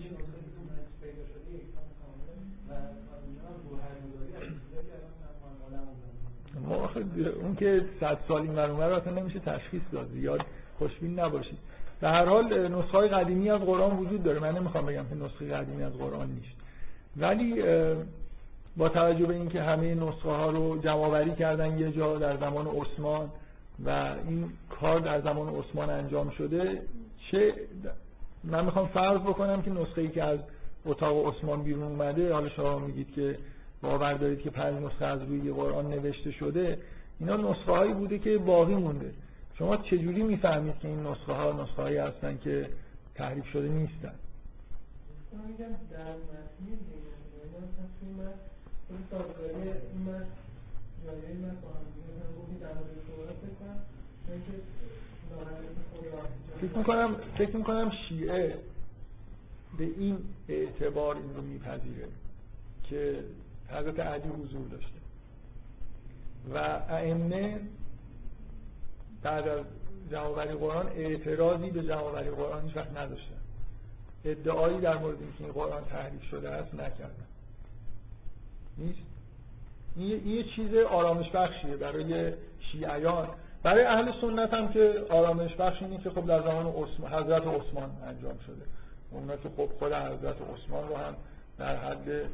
ما 6.67 6.89
اون 7.41 7.55
که 7.55 7.85
صد 7.99 8.17
سال 8.27 8.41
این 8.41 8.55
ورانور 8.55 8.93
اصلا 8.93 9.13
نمیشه 9.13 9.39
تشخیص 9.39 9.81
داد. 9.91 10.07
زیاد 10.07 10.45
خوشبین 10.77 11.19
نباشید. 11.19 11.57
به 12.01 12.09
هر 12.09 12.25
حال 12.25 12.67
نسخه 12.67 12.97
های 12.97 13.07
قدیمی 13.07 13.49
از 13.49 13.61
قرآن 13.61 13.97
وجود 13.97 14.23
داره. 14.23 14.39
من 14.39 14.57
نمی‌خوام 14.57 14.85
بگم 14.85 15.05
که 15.09 15.15
نسخه 15.15 15.47
قدیمی 15.47 15.83
از 15.83 15.93
قرآن 15.93 16.29
نیست. 16.29 16.55
ولی 17.17 17.63
با 18.77 18.89
توجه 18.89 19.25
به 19.25 19.33
اینکه 19.33 19.61
همه 19.61 19.95
نسخه 19.95 20.29
ها 20.29 20.49
رو 20.49 20.77
جمعآوری 20.77 21.35
کردن 21.35 21.79
یه 21.79 21.91
جا 21.91 22.17
در 22.17 22.37
زمان 22.37 22.67
عثمان 22.67 23.29
و 23.85 23.89
این 24.27 24.49
کار 24.69 24.99
در 24.99 25.21
زمان 25.21 25.55
عثمان 25.55 25.89
انجام 25.89 26.29
شده 26.29 26.81
چه 27.31 27.53
من 28.43 28.65
می‌خوام 28.65 28.87
فرض 28.87 29.21
بکنم 29.21 29.61
که 29.61 29.71
نسخه 29.71 30.01
ای 30.01 30.07
که 30.07 30.23
از 30.23 30.39
اتاق 30.85 31.27
عثمان 31.27 31.63
بیرون 31.63 31.83
اومده 31.83 32.33
حالا 32.33 32.49
شما 32.49 32.79
میگید 32.79 33.13
که 33.13 33.37
باور 33.81 34.13
دارید 34.13 34.41
که 34.41 34.49
پنج 34.49 34.83
نسخه 34.83 35.05
از 35.05 35.21
روی 35.23 35.51
قرآن 35.51 35.87
نوشته 35.87 36.31
شده 36.31 36.77
اینا 37.19 37.37
نسخه 37.37 37.71
هایی 37.71 37.93
بوده 37.93 38.19
که 38.19 38.37
باقی 38.37 38.75
مونده. 38.75 39.11
شما 39.57 39.77
چجوری 39.77 40.23
می‌فهمید 40.23 40.79
که 40.79 40.87
این 40.87 41.07
نسخه 41.07 41.33
ها 41.33 41.63
نسخه 41.63 41.81
هایی 41.81 41.97
هستن 41.97 42.37
که 42.37 42.69
تحریف 43.15 43.47
شده 43.47 43.69
نیستن؟ 43.69 44.13
فکر 56.61 56.77
می‌کنم 56.77 57.15
فکر 57.37 57.55
می‌کنم 57.55 57.91
شیعه 58.09 58.57
به 59.77 59.83
این 59.83 60.17
اعتبار 60.47 61.15
این 61.15 61.35
رو 61.35 61.41
میپذیره 61.41 62.07
که 62.83 63.23
حضرت 63.67 63.99
علی 63.99 64.29
حضور 64.29 64.67
داشته. 64.67 64.99
و 66.53 66.57
ائمه 66.89 67.59
بعد 69.23 69.47
از 69.47 69.65
جمعوری 70.11 70.53
قرآن 70.53 70.87
اعتراضی 70.87 71.69
به 71.69 71.83
جمعوری 71.83 72.29
قرآن 72.29 72.65
هیچ 72.65 72.77
وقت 72.77 72.97
نداشتن. 72.97 73.41
ادعایی 74.25 74.81
در 74.81 74.97
مورد 74.97 75.17
اینکه 75.21 75.43
این 75.43 75.51
قرآن 75.53 75.85
تحریف 75.85 76.23
شده 76.23 76.49
است 76.49 76.73
نکردن. 76.73 77.27
نیست؟ 78.77 78.99
این 79.95 80.27
یه 80.27 80.43
چیز 80.43 80.75
آرامش 80.75 81.29
بخشیه 81.29 81.75
برای 81.75 82.33
شیعیان. 82.71 83.27
برای 83.63 83.83
اهل 83.83 84.11
سنت 84.21 84.53
هم 84.53 84.73
که 84.73 85.05
آرامش 85.09 85.55
بخش 85.55 85.81
اینه 85.81 85.97
که 85.97 86.09
خب 86.09 86.25
در 86.25 86.41
زمان 86.41 86.65
حضرت 87.11 87.47
عثمان 87.47 87.91
انجام 88.07 88.37
شده. 88.47 88.65
اونا 89.11 89.35
که 89.35 89.49
خب 89.57 89.69
خود 89.79 89.93
حضرت 89.93 90.35
عثمان 90.53 90.87
رو 90.87 90.95
هم 90.95 91.15
در 91.57 91.75
حد 91.75 92.29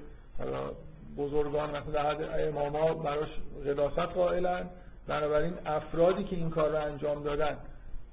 بزرگان 1.18 1.70
مثلا 1.70 1.92
در 1.92 2.12
حد 2.12 2.48
اماما 2.48 2.94
براش 2.94 3.30
قداست 3.66 4.00
قائلن. 4.00 4.70
بنابراین 5.08 5.54
افرادی 5.66 6.24
که 6.24 6.36
این 6.36 6.50
کار 6.50 6.70
رو 6.70 6.86
انجام 6.86 7.24
دادن 7.24 7.58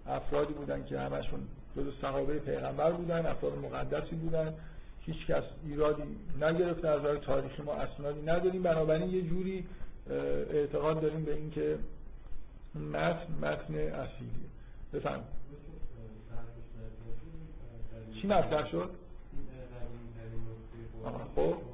افرادی 0.06 0.52
بودن 0.52 0.84
که 0.84 0.98
همشون 1.00 1.40
جزو 1.76 1.90
صحابه 2.00 2.38
پیغمبر 2.38 2.92
بودن 2.92 3.26
افراد 3.26 3.58
مقدسی 3.58 4.14
بودن 4.14 4.54
هیچ 5.00 5.26
کس 5.26 5.42
ایرادی 5.64 6.02
نگرفته 6.40 6.88
از 6.88 7.00
نظر 7.00 7.16
تاریخی 7.16 7.62
ما 7.62 7.72
اسنادی 7.72 8.22
نداریم. 8.22 8.62
بنابراین 8.62 9.10
یه 9.10 9.22
جوری 9.22 9.66
اعتقاد 10.50 11.00
داریم 11.00 11.24
به 11.24 11.34
اینکه 11.34 11.78
متن 12.74 13.32
متن 13.42 13.74
اصیلیه 13.74 14.48
بفهم 14.92 15.20
چی 18.20 18.26
مطرح 18.26 18.70
شد؟ 18.70 18.90
خب. 21.36 21.73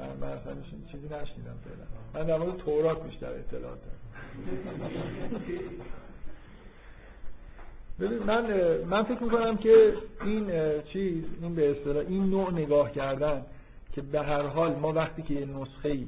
من, 0.00 0.28
من 0.28 0.32
اصلا 0.32 0.54
چیزی 0.92 1.06
نشنیدم 1.06 1.56
فعلا. 1.64 1.86
من 2.14 2.26
در 2.26 2.38
مورد 2.38 2.56
تورات 2.56 3.02
بیشتر 3.02 3.26
اطلاعات 3.26 3.78
دارم. 3.84 4.00
ببین 8.00 8.18
من 8.18 8.46
من 8.90 9.02
فکر 9.02 9.22
می‌کنم 9.22 9.56
که 9.56 9.94
این 10.24 10.50
چیز 10.92 11.24
این 11.42 11.54
به 11.54 11.70
اصطلاح 11.70 12.04
این 12.08 12.30
نوع 12.30 12.52
نگاه 12.52 12.92
کردن 12.92 13.44
که 13.92 14.02
به 14.02 14.22
هر 14.22 14.42
حال 14.42 14.74
ما 14.74 14.92
وقتی 14.92 15.22
که 15.22 15.34
یه 15.34 15.46
نسخه 15.46 15.88
ای 15.88 16.06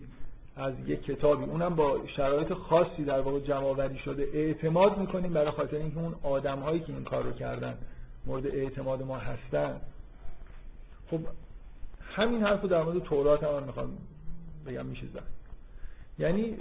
از 0.56 0.74
یک 0.86 1.02
کتابی 1.04 1.44
اونم 1.44 1.74
با 1.74 2.06
شرایط 2.16 2.52
خاصی 2.52 3.04
در 3.04 3.20
واقع 3.20 3.40
جمع 3.40 3.96
شده 3.96 4.28
اعتماد 4.34 4.98
می‌کنیم 4.98 5.32
برای 5.32 5.50
خاطر 5.50 5.76
اینکه 5.76 5.98
اون 5.98 6.14
آدم 6.22 6.58
هایی 6.58 6.80
که 6.80 6.92
این 6.92 7.04
کار 7.04 7.22
رو 7.22 7.32
کردن 7.32 7.74
مورد 8.26 8.46
اعتماد 8.46 9.02
ما 9.02 9.16
هستن. 9.16 9.80
خب 11.10 11.20
همین 12.12 12.42
حرف 12.42 12.62
رو 12.62 12.68
در 12.68 12.82
مورد 12.82 12.98
تورات 12.98 13.42
هم, 13.44 13.62
می‌خوام 13.62 13.98
بگم 14.66 14.86
میشه 14.86 15.06
زد. 15.06 15.22
یعنی 16.18 16.56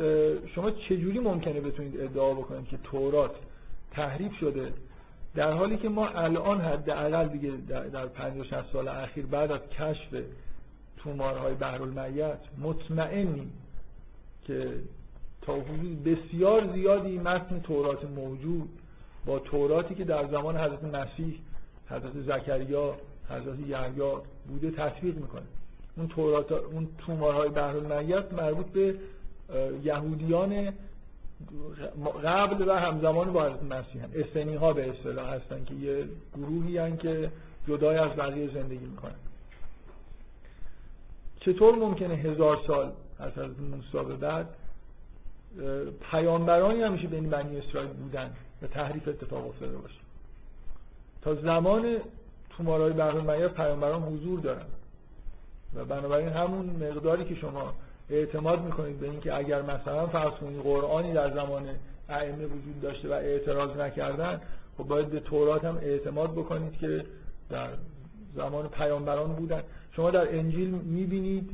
شما 0.56 0.72
چجوری 0.72 1.20
ممکنه 1.20 1.62
بتونید 1.62 2.02
ادعا 2.02 2.34
بکنید 2.34 2.68
که 2.68 2.78
تورات 2.78 3.32
تحریف 3.92 4.34
شده 4.40 4.74
در 5.36 5.52
حالی 5.52 5.78
که 5.78 5.90
ما 5.90 6.08
الان 6.08 6.62
حداقل 6.62 7.28
دیگه 7.28 7.52
در 7.70 8.06
50 8.08 8.46
60 8.46 8.72
سال 8.74 8.88
اخیر 8.88 9.26
بعد 9.26 9.52
از 9.52 9.62
کشف 9.80 10.24
تومارهای 10.98 11.54
بحرالمیت 11.54 12.40
مطمئنیم 12.62 13.54
که 14.44 14.70
تا 15.42 15.54
حدود 15.54 16.04
بسیار 16.04 16.74
زیادی 16.74 17.18
متن 17.18 17.60
تورات 17.60 18.04
موجود 18.04 18.70
با 19.26 19.40
توراتی 19.40 19.96
که 19.96 20.04
در 20.04 20.28
زمان 20.28 20.58
حضرت 20.58 20.84
مسیح 20.84 21.40
حضرت 21.90 22.14
زکریا 22.14 22.96
حضرت 23.32 23.60
یحیی 23.60 24.02
بوده 24.48 24.72
تطبیق 24.72 25.16
می‌کنه. 25.16 25.42
اون 25.98 26.08
تورات 26.08 26.52
اون 26.52 26.88
تومارهای 26.98 27.50
بحرالمیت 27.50 28.34
مربوط 28.34 28.66
به 28.66 28.96
یهودیان 29.84 30.74
قبل 32.24 32.70
و 32.70 32.74
همزمان 32.74 33.34
با 33.34 33.46
حضرت 33.46 33.64
مسیح 33.64 34.04
هم 34.04 34.10
استنی 34.16 34.56
ها 34.56 34.74
به 34.74 34.90
اصطلاح 34.90 35.34
هستن 35.34 35.66
که 35.66 35.74
یه 35.74 36.06
گروهی 36.38 36.78
هن 36.78 36.98
که 36.98 37.32
جدای 37.68 37.98
از 37.98 38.12
بقیه 38.12 38.54
زندگی 38.54 38.86
می‌کنن. 38.86 39.16
چطور 41.40 41.76
ممکنه 41.76 42.14
هزار 42.14 42.60
سال 42.68 42.92
از 43.20 43.32
حضرت 43.32 43.60
موسی 43.60 44.08
به 44.08 44.16
بعد 44.16 44.48
پیامبرانی 46.12 46.82
همیشه 46.82 47.08
بین 47.08 47.30
بنی 47.30 47.58
اسرائیل 47.58 47.90
بودن 47.90 48.32
و 48.62 48.68
تحریف 48.68 49.08
اتفاق 49.08 49.48
افتاده 49.48 49.78
باشه؟ 49.78 50.00
تا 51.22 51.36
زمان 51.36 51.98
تومارای 52.58 52.94
بحر 52.94 53.48
پیامبران 53.48 54.02
حضور 54.02 54.40
دارن. 54.40 54.66
و 55.76 55.86
بنابراین 55.86 56.30
همون 56.30 56.66
مقداری 56.66 57.26
که 57.26 57.36
شما 57.36 57.74
اعتماد 58.10 58.62
می‌کنید 58.62 59.00
به 59.00 59.10
اینکه 59.10 59.36
اگر 59.36 59.62
مثلا 59.62 60.08
فرض 60.08 60.34
کنید 60.34 60.62
قرآنی 60.62 61.14
در 61.14 61.34
زمان 61.34 61.64
ائمه 62.10 62.46
وجود 62.46 62.82
داشته 62.82 63.10
و 63.10 63.12
اعتراض 63.12 63.78
نکردن 63.78 64.42
خب 64.78 64.84
باید 64.84 65.10
به 65.10 65.20
تورات 65.20 65.66
هم 65.66 65.78
اعتماد 65.78 66.32
بکنید 66.32 66.78
که 66.78 67.06
در 67.50 67.70
زمان 68.36 68.68
پیامبران 68.68 69.34
بودن. 69.34 69.64
شما 69.96 70.12
در 70.12 70.36
انجیل 70.36 70.70
می‌بینید 70.70 71.50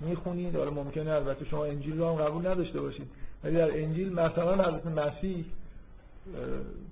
می‌خونید 0.00 0.56
حالا 0.56 0.70
ممکنه 0.70 1.10
البته 1.10 1.44
شما 1.44 1.64
انجیل 1.64 1.98
رو 1.98 2.08
هم 2.08 2.24
قبول 2.24 2.46
نداشته 2.46 2.80
باشید 2.80 3.10
ولی 3.44 3.56
در 3.56 3.78
انجیل 3.78 4.12
مثلا 4.12 4.54
حضرت 4.54 4.86
مسیح 4.86 5.44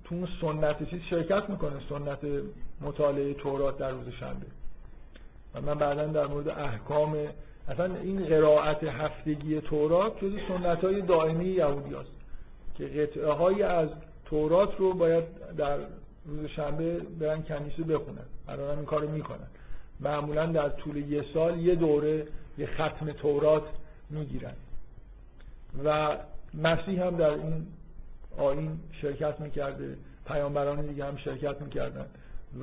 تو 0.05 0.15
اون 0.15 0.27
سنت 0.41 0.89
چیز 0.89 1.01
شرکت 1.09 1.49
می‌کنه 1.49 1.73
سنت 1.89 2.19
مطالعه 2.81 3.33
تورات 3.33 3.77
در 3.77 3.91
روز 3.91 4.09
شنبه. 4.09 4.45
و 5.55 5.61
من 5.61 5.73
بعدا 5.73 6.05
در 6.05 6.27
مورد 6.27 6.49
احکام 6.49 7.15
اصلا 7.69 7.95
این 7.95 8.25
قرائت 8.25 8.83
هفتگی 8.83 9.61
تورات 9.61 10.23
جز 10.23 10.31
سنت 10.47 10.83
های 10.83 11.01
دائمی 11.01 11.45
یهودی 11.45 11.95
هست 11.95 12.11
که 12.77 12.85
قطعه 12.85 13.31
های 13.31 13.63
از 13.63 13.89
تورات 14.25 14.77
رو 14.77 14.93
باید 14.93 15.23
در 15.57 15.77
روز 16.25 16.45
شنبه 16.45 16.99
برن 17.19 17.43
کنیسه 17.43 17.83
بخونن. 17.83 18.25
الان 18.47 18.77
این 18.77 18.85
کارو 18.85 19.09
می‌کنن. 19.09 19.47
معمولا 19.99 20.45
در 20.45 20.69
طول 20.69 20.97
یه 20.97 21.25
سال 21.33 21.59
یه 21.59 21.75
دوره 21.75 22.27
یه 22.57 22.65
ختم 22.65 23.11
تورات 23.11 23.63
می‌گیرن. 24.09 24.53
و 25.83 26.17
مسیح 26.53 27.03
هم 27.03 27.15
در 27.17 27.29
این 27.29 27.67
آین 28.37 28.79
شرکت 29.01 29.39
می‌کرده 29.39 29.97
پیامبران 30.27 30.85
دیگه 30.85 31.05
هم 31.05 31.17
شرکت 31.17 31.61
می‌کردن. 31.61 32.05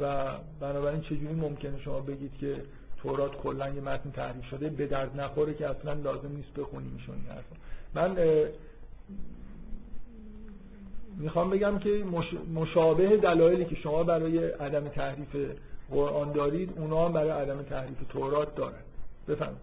و 0.01 0.27
بنابراین 0.61 1.01
چجوری 1.01 1.35
ممکنه 1.35 1.81
شما 1.85 2.01
بگید 2.01 2.32
که 2.40 2.57
تورات 3.03 3.36
کلا 3.36 3.69
یه 3.69 3.81
متن 3.81 4.11
تحریف 4.11 4.44
شده 4.44 4.69
به 4.69 4.86
درد 4.86 5.20
نخوره 5.20 5.55
که 5.55 5.69
اصلا 5.69 5.93
لازم 5.93 6.28
نیست 6.36 6.55
بخونیمشون 6.57 7.16
من 7.94 8.16
می‌خوام 11.19 11.51
بگم 11.51 11.78
که 11.78 12.05
مشابه 12.55 13.16
دلایلی 13.16 13.65
که 13.65 13.77
شما 13.77 14.03
برای 14.03 14.39
عدم 14.39 14.89
تحریف 14.89 15.36
قرآن 15.90 16.32
دارید 16.32 16.73
اونا 16.77 17.07
هم 17.07 17.12
برای 17.12 17.31
عدم 17.31 17.62
تحریف 17.62 17.99
تورات 18.09 18.55
دارن. 18.55 18.82
بفهم 19.28 19.57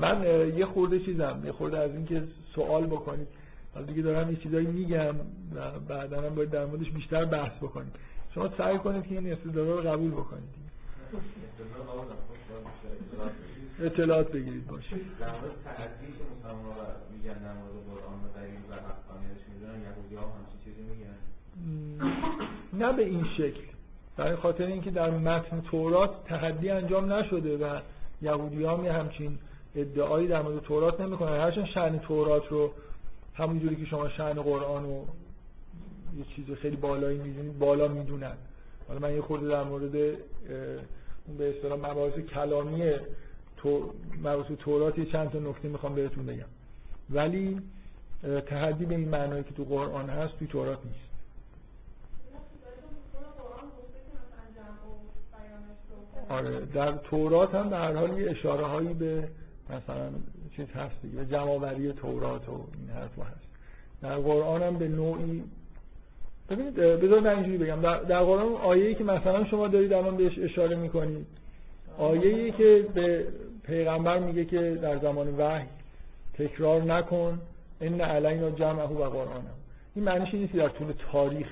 من 0.00 0.24
یه 0.56 0.66
خورده 0.66 0.98
چیزم 0.98 1.42
یه 1.44 1.52
خورده 1.52 1.78
از 1.78 1.90
اینکه 1.90 2.22
سوال 2.54 2.86
بکنید. 2.86 3.28
حالا 3.76 3.86
دیگه 3.86 4.02
دارم 4.02 4.30
یه 4.30 4.36
چیزایی 4.36 4.66
میگم 4.66 5.14
و 5.54 5.78
بعدا 5.88 6.20
هم 6.20 6.34
باید 6.34 6.50
در 6.50 6.64
موردش 6.64 6.90
بیشتر 6.90 7.24
بحث 7.24 7.56
بکنید 7.56 7.92
شما 8.34 8.50
سعی 8.58 8.78
کنید 8.78 9.06
که 9.06 9.14
این 9.14 9.32
استدلال 9.32 9.66
رو 9.66 9.90
قبول 9.90 10.10
بکنید. 10.10 10.66
اطلاعات 13.80 14.32
بگیرید 14.32 14.66
باشه. 14.66 14.96
در 15.20 15.26
مورد 15.26 15.52
که 16.00 16.24
مسلمان 16.38 16.64
میگن 17.12 17.32
در 17.32 17.52
مورد 17.52 17.72
قرآن 17.90 18.18
و 18.24 18.28
دلیل 18.36 18.60
و 18.70 18.74
حقانیتش 18.74 19.42
می‌دونن 19.54 19.82
یهودی 19.82 20.14
ها 20.14 20.22
همچین 20.22 20.58
چیزی 20.64 20.82
میگن. 20.82 21.16
نه 22.72 22.92
به 22.92 23.04
این 23.04 23.24
شکل. 23.36 23.62
برای 24.16 24.36
خاطر 24.36 24.66
اینکه 24.66 24.90
در 24.90 25.10
متن 25.10 25.60
تورات 25.60 26.24
تحدی 26.24 26.70
انجام 26.70 27.12
نشده 27.12 27.56
و 27.56 27.80
یهودی 28.22 28.64
ها 28.64 28.76
می 28.76 28.88
همچین 28.88 29.38
ادعایی 29.74 30.28
در 30.28 30.42
مورد 30.42 30.62
تورات 30.62 31.00
نمی‌کنن. 31.00 31.40
هرچند 31.40 31.66
شأن 31.66 31.98
تورات 31.98 32.48
رو 32.48 32.72
همونجوری 33.36 33.76
که 33.76 33.84
شما 33.84 34.08
شأن 34.08 34.42
قرآن 34.42 34.82
رو 34.82 35.04
یه 36.18 36.24
چیز 36.36 36.50
خیلی 36.50 36.76
بالایی 36.76 37.18
می‌دونید 37.18 37.58
بالا 37.58 37.88
می‌دونن. 37.88 38.36
حالا 38.88 39.00
من 39.00 39.14
یه 39.14 39.20
خورده 39.22 39.48
در 39.48 39.62
مورد 39.62 39.92
به 39.92 41.56
اصطلاح 41.56 41.90
مباحث 41.90 42.18
کلامی 42.18 42.92
تو 43.56 43.94
مباحث 44.18 44.46
تورات 44.58 44.98
یه 44.98 45.04
چند 45.04 45.30
تا 45.30 45.38
نکته 45.38 45.68
می‌خوام 45.68 45.94
بهتون 45.94 46.26
بگم. 46.26 46.44
ولی 47.10 47.60
تحدی 48.46 48.84
به 48.84 48.94
این 48.94 49.08
معنایی 49.08 49.44
که 49.44 49.54
تو 49.54 49.64
قرآن 49.64 50.10
هست 50.10 50.38
توی 50.38 50.48
تورات 50.48 50.78
نیست. 50.84 50.98
آره 56.28 56.66
در 56.66 56.92
تورات 56.92 57.54
هم 57.54 57.68
در 57.68 57.96
حال 57.96 58.18
یه 58.18 58.30
اشاره 58.30 58.66
هایی 58.66 58.94
به 58.94 59.28
مثلا 59.70 60.10
چیز 60.56 60.70
هست 60.70 61.02
دیگه. 61.02 61.24
جمعآوری 61.24 61.92
تورات 61.92 62.48
و 62.48 62.52
این 62.52 62.90
حرف 62.90 63.18
هست. 63.18 63.46
در 64.02 64.16
قرآن 64.16 64.62
هم 64.62 64.78
به 64.78 64.88
نوعی 64.88 65.42
ببینید 66.50 66.74
بذار 66.74 67.20
من 67.20 67.34
اینجوری 67.34 67.58
بگم. 67.58 67.80
در, 67.80 68.20
قرآن 68.20 68.52
آیه‌ای 68.52 68.94
که 68.94 69.04
مثلا 69.04 69.44
شما 69.44 69.68
دارید 69.68 69.92
الان 69.92 70.16
بهش 70.16 70.38
اشاره 70.38 70.76
می‌کنید 70.76 71.26
آیه‌ای 71.98 72.52
که 72.52 72.86
به 72.94 73.26
پیغمبر 73.62 74.18
میگه 74.18 74.44
که 74.44 74.78
در 74.82 74.98
زمان 74.98 75.34
وحی 75.38 75.66
تکرار 76.34 76.82
نکن 76.82 77.40
ان 77.80 78.00
علینا 78.00 78.50
جمعه 78.50 78.86
و 78.86 79.10
قرآن. 79.10 79.42
این 79.94 80.04
معنیش 80.04 80.34
نیست 80.34 80.54
در 80.54 80.68
طول 80.68 80.92
تاریخ 81.12 81.48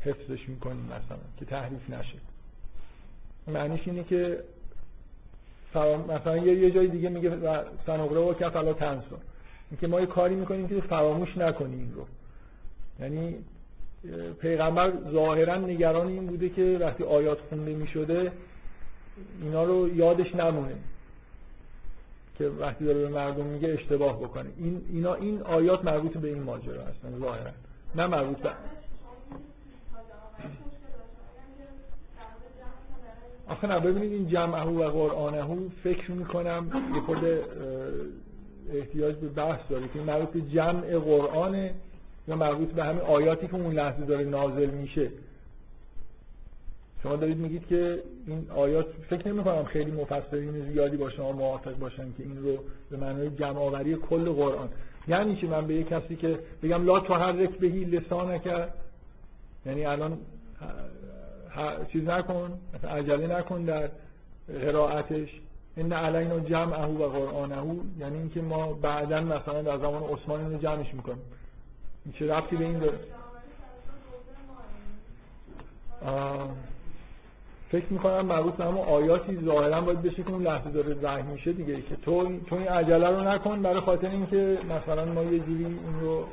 حفظش 0.00 0.48
می‌کنیم 0.48 0.84
مثلا 0.84 1.18
که 1.38 1.44
تحریف 1.44 1.90
نشه. 1.90 2.18
معنیش 3.48 3.80
اینه 3.86 4.04
که 4.04 4.38
مثلا 6.08 6.36
یه 6.36 6.54
یه 6.54 6.70
جای 6.70 6.88
دیگه 6.88 7.08
میگه 7.08 7.30
سنقره 7.86 8.20
و 8.20 8.34
کفلا 8.34 8.72
تنسا 8.72 9.16
اینکه 9.70 9.86
ما 9.86 10.00
یه 10.00 10.06
کاری 10.06 10.34
می‌کنیم 10.34 10.68
که 10.68 10.80
فراموش 10.80 11.38
نکنیم 11.38 11.78
این 11.78 11.92
رو. 11.94 12.06
یعنی 13.00 13.34
پیغمبر 14.40 14.92
ظاهرا 15.12 15.56
نگران 15.56 16.06
این 16.06 16.26
بوده 16.26 16.48
که 16.48 16.78
وقتی 16.80 17.04
آیات 17.04 17.38
خونده 17.48 17.74
می‌شده 17.74 18.32
اینا 19.42 19.64
رو 19.64 19.96
یادش 19.96 20.34
نمونه. 20.34 20.74
که 22.38 22.48
وقتی 22.48 22.84
داره 22.84 22.98
به 22.98 23.08
مردم 23.08 23.44
میگه 23.44 23.68
اشتباه 23.68 24.20
بکنه. 24.20 24.48
این 24.58 24.82
اینا 24.92 25.14
این 25.14 25.42
آیات 25.42 25.84
مربوط 25.84 26.16
به 26.16 26.28
این 26.28 26.42
ماجرا 26.42 26.82
هستن 26.82 27.18
ظاهرا. 27.18 27.50
نه 27.94 28.06
مربوط 28.06 28.36
به 28.36 28.50
آخه 33.48 33.66
نه 33.66 33.80
ببینید 33.80 34.12
این 34.12 34.28
جمعه 34.28 34.62
و 34.62 34.90
قرآنه 34.90 35.68
فکر 35.84 36.10
می‌کنم 36.10 36.70
یه 36.94 37.00
خود 37.00 37.18
احتیاج 38.72 39.14
به 39.14 39.28
بحث 39.28 39.60
داره 39.70 39.88
که 39.88 40.00
مربوط 40.00 40.28
به 40.28 40.40
جمع 40.40 40.98
قرآنه 40.98 41.74
یا 42.28 42.36
مربوط 42.36 42.68
به 42.68 42.84
همین 42.84 43.00
آیاتی 43.00 43.46
که 43.46 43.54
اون 43.54 43.74
لحظه 43.74 44.04
داره 44.04 44.24
نازل 44.24 44.70
میشه. 44.70 45.10
شما 47.02 47.16
دارید 47.16 47.36
میگید 47.36 47.66
که 47.66 48.02
این 48.26 48.46
آیات 48.56 48.86
فکر 49.10 49.28
نمی 49.28 49.44
کنم 49.44 49.64
خیلی 49.64 49.90
مفسرین 49.90 50.72
زیادی 50.72 50.96
با 50.96 51.10
شما 51.10 51.32
موافق 51.32 51.78
باشن 51.78 52.12
که 52.16 52.22
این 52.22 52.42
رو 52.42 52.58
به 52.90 52.96
معنای 52.96 53.30
جمع 53.30 53.58
آوری 53.58 53.96
کل 53.96 54.32
قرآن. 54.32 54.68
یعنی 55.08 55.36
چی؟ 55.36 55.46
من 55.46 55.66
به 55.66 55.74
یه 55.74 55.84
کسی 55.84 56.16
که 56.16 56.38
بگم 56.62 56.84
لا 56.84 57.00
تحرک 57.00 57.62
لسانه 57.62 58.38
کرد 58.38 58.74
یعنی 59.66 59.84
الان 59.84 60.18
چیز 61.92 62.08
نکن 62.08 62.58
عجله 62.90 63.38
نکن 63.38 63.64
در 63.64 63.90
قرائتش. 64.48 65.28
ان 65.76 65.92
علینا 65.92 66.40
جمعه 66.40 66.86
و 66.86 67.08
قرآنه 67.08 67.76
یعنی 67.98 68.18
اینکه 68.18 68.40
ما 68.42 68.72
بعدا 68.72 69.20
مثلا 69.20 69.62
در 69.62 69.78
زمان 69.78 70.02
عثمان 70.02 70.40
اینو 70.40 70.58
جمعش 70.58 70.94
می‌کنیم. 70.94 71.22
این 72.04 72.14
چه 72.14 72.34
ربطی 72.34 72.56
به 72.56 72.64
این 72.64 72.78
داره؟ 72.78 72.98
فکر 77.70 77.86
می‌کنم 77.90 78.26
مربوط 78.26 78.54
به 78.54 78.64
آیاتی 78.64 79.38
ظاهرا 79.44 79.80
باید 79.80 80.02
بشه 80.02 80.22
که 80.22 80.30
اون 80.30 80.42
لحظه 80.42 80.70
داره 80.70 80.94
وحی 80.94 81.22
میشه 81.22 81.52
دیگه. 81.52 81.82
که 81.82 81.96
تو 81.96 82.40
تو 82.40 82.56
این 82.56 82.68
عجله 82.68 83.08
رو 83.08 83.28
نکن 83.28 83.62
برای 83.62 83.80
خاطر 83.80 84.10
اینکه 84.10 84.58
مثلا 84.68 85.04
ما 85.04 85.22
یه 85.22 85.38
جوری 85.38 85.64
این 85.64 86.00
رو 86.00 86.24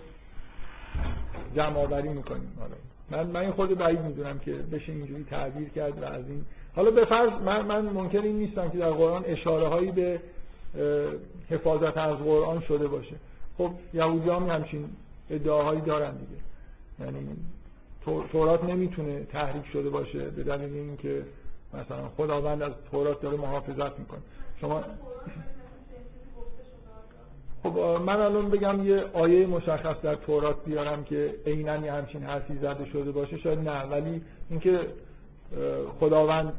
جمع 1.56 1.78
آوری 1.78 2.10
می‌کنیم. 2.10 2.58
حالا 2.60 2.76
من 3.14 3.24
من 3.24 3.52
خود 3.52 3.78
بعید 3.78 4.02
می‌دونم 4.02 4.40
که 4.40 4.52
بشه 4.52 4.92
اینجوری 4.92 5.24
تعبیر 5.24 5.70
کرد 5.70 6.02
و 6.02 6.06
از 6.06 6.30
این 6.30 6.46
حالا 6.76 6.92
به 6.92 7.06
فرض 7.06 7.30
من 7.46 7.66
من 7.66 7.82
ممکن 7.82 8.20
این 8.20 8.38
نیستم 8.38 8.70
که 8.70 8.78
در 8.78 8.90
قرآن 8.90 9.24
اشاره 9.26 9.68
هایی 9.68 9.92
به 9.92 10.20
حفاظت 11.50 11.98
از 11.98 12.18
قرآن 12.18 12.62
شده 12.62 12.88
باشه. 12.88 13.16
خب 13.58 13.72
یهودی 13.94 14.30
هم 14.30 14.50
همچین 14.50 14.90
ادعاهایی 15.30 15.82
دارن 15.82 16.12
دیگه. 16.12 16.42
یعنی 17.00 17.28
تورات 18.32 18.64
نمی‌تونه 18.64 19.24
تحریک 19.24 19.66
شده 19.74 19.90
باشه 19.90 20.20
به 20.20 20.44
دلیل 20.44 20.74
اینکه 20.74 21.24
مثلا 21.74 22.10
خداوند 22.18 22.62
از 22.62 22.72
تورات 22.92 23.22
داره 23.22 23.38
محافظت 23.38 24.00
می‌کنه. 24.00 24.22
شما 24.62 24.84
خب 27.64 27.78
من 28.06 28.22
الان 28.22 28.50
بگم 28.50 28.88
یه 28.88 29.04
آیه 29.14 29.48
مشخص 29.48 30.02
در 30.02 30.16
تورات 30.16 30.66
بیارم 30.66 31.04
که 31.04 31.36
عینا 31.46 31.74
همچین 31.74 32.24
حرفی 32.24 32.54
زده 32.62 32.86
شده 32.86 33.12
باشه 33.12 33.38
شاید 33.38 33.60
نه. 33.60 33.82
ولی 33.82 34.22
اینکه 34.50 34.80
خداوند 36.00 36.54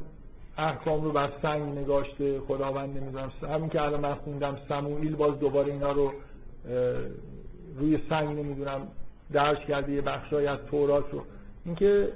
احکام 0.58 1.04
رو 1.04 1.12
بر 1.12 1.30
سنگ 1.42 1.78
نگاشته 1.78 2.40
خداوند 2.40 2.98
نمی‌دونم 2.98 3.32
همین 3.42 3.68
که 3.68 3.82
الان 3.82 4.00
من 4.00 4.14
خوندم 4.14 4.58
سموئیل 4.68 5.16
باز 5.16 5.38
دوباره 5.38 5.72
اینا 5.72 5.92
رو 5.92 6.12
روی 7.76 7.98
سنگ 8.08 8.38
نمی‌دونم 8.38 8.80
درش 9.32 9.66
کرده 9.66 9.92
یه 9.92 10.00
بخشای 10.00 10.46
از 10.46 10.58
تورات 10.70 11.04
رو. 11.12 11.22
اینکه 11.64 12.08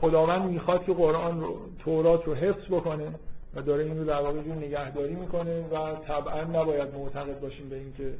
خداوند 0.00 0.50
می‌خواد 0.50 0.84
که 0.84 0.92
قرآن 0.92 1.40
رو 1.40 1.58
تورات 1.78 2.24
رو 2.24 2.34
حفظ 2.34 2.66
بکنه. 2.70 3.14
و 3.54 3.62
داره 3.62 3.84
این 3.84 3.98
رو 3.98 4.04
در 4.04 4.20
واقع 4.20 4.40
نگهداری 4.40 5.14
می‌کنه 5.14 5.60
و 5.60 5.96
طبعا 6.06 6.44
نباید 6.44 6.94
معتقد 6.94 7.40
باشیم 7.40 7.68
به 7.68 7.76
اینکه 7.76 8.14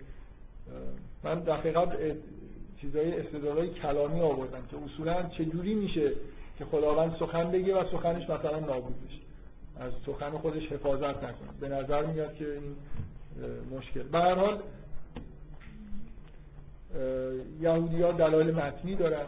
من 1.24 1.40
دقیقا 1.40 1.86
چیزای 2.80 3.20
استدلالای 3.20 3.68
کلامی 3.68 4.20
آوردم 4.20 4.62
که 4.70 4.76
اصولا 4.84 5.22
چجوری 5.22 5.74
میشه 5.74 6.12
که 6.58 6.64
خداوند 6.64 7.16
سخن 7.20 7.50
بگه 7.50 7.74
و 7.74 7.84
سخنش 7.90 8.30
مثلا 8.30 8.58
نابود 8.58 8.94
بشه. 9.06 9.20
از 9.80 9.92
سخن 10.06 10.30
خودش 10.30 10.72
حفاظت 10.72 11.16
نکنه. 11.16 11.48
به 11.60 11.68
نظر 11.68 12.06
میاد 12.06 12.34
که 12.34 12.44
این 12.52 12.76
مشکل. 13.78 14.02
به 14.02 14.18
هر 14.18 14.34
حال 14.34 14.62
یهودی 17.60 18.02
ها 18.02 18.12
دلایل 18.12 18.50
متنی 18.50 18.96
دارن. 18.96 19.26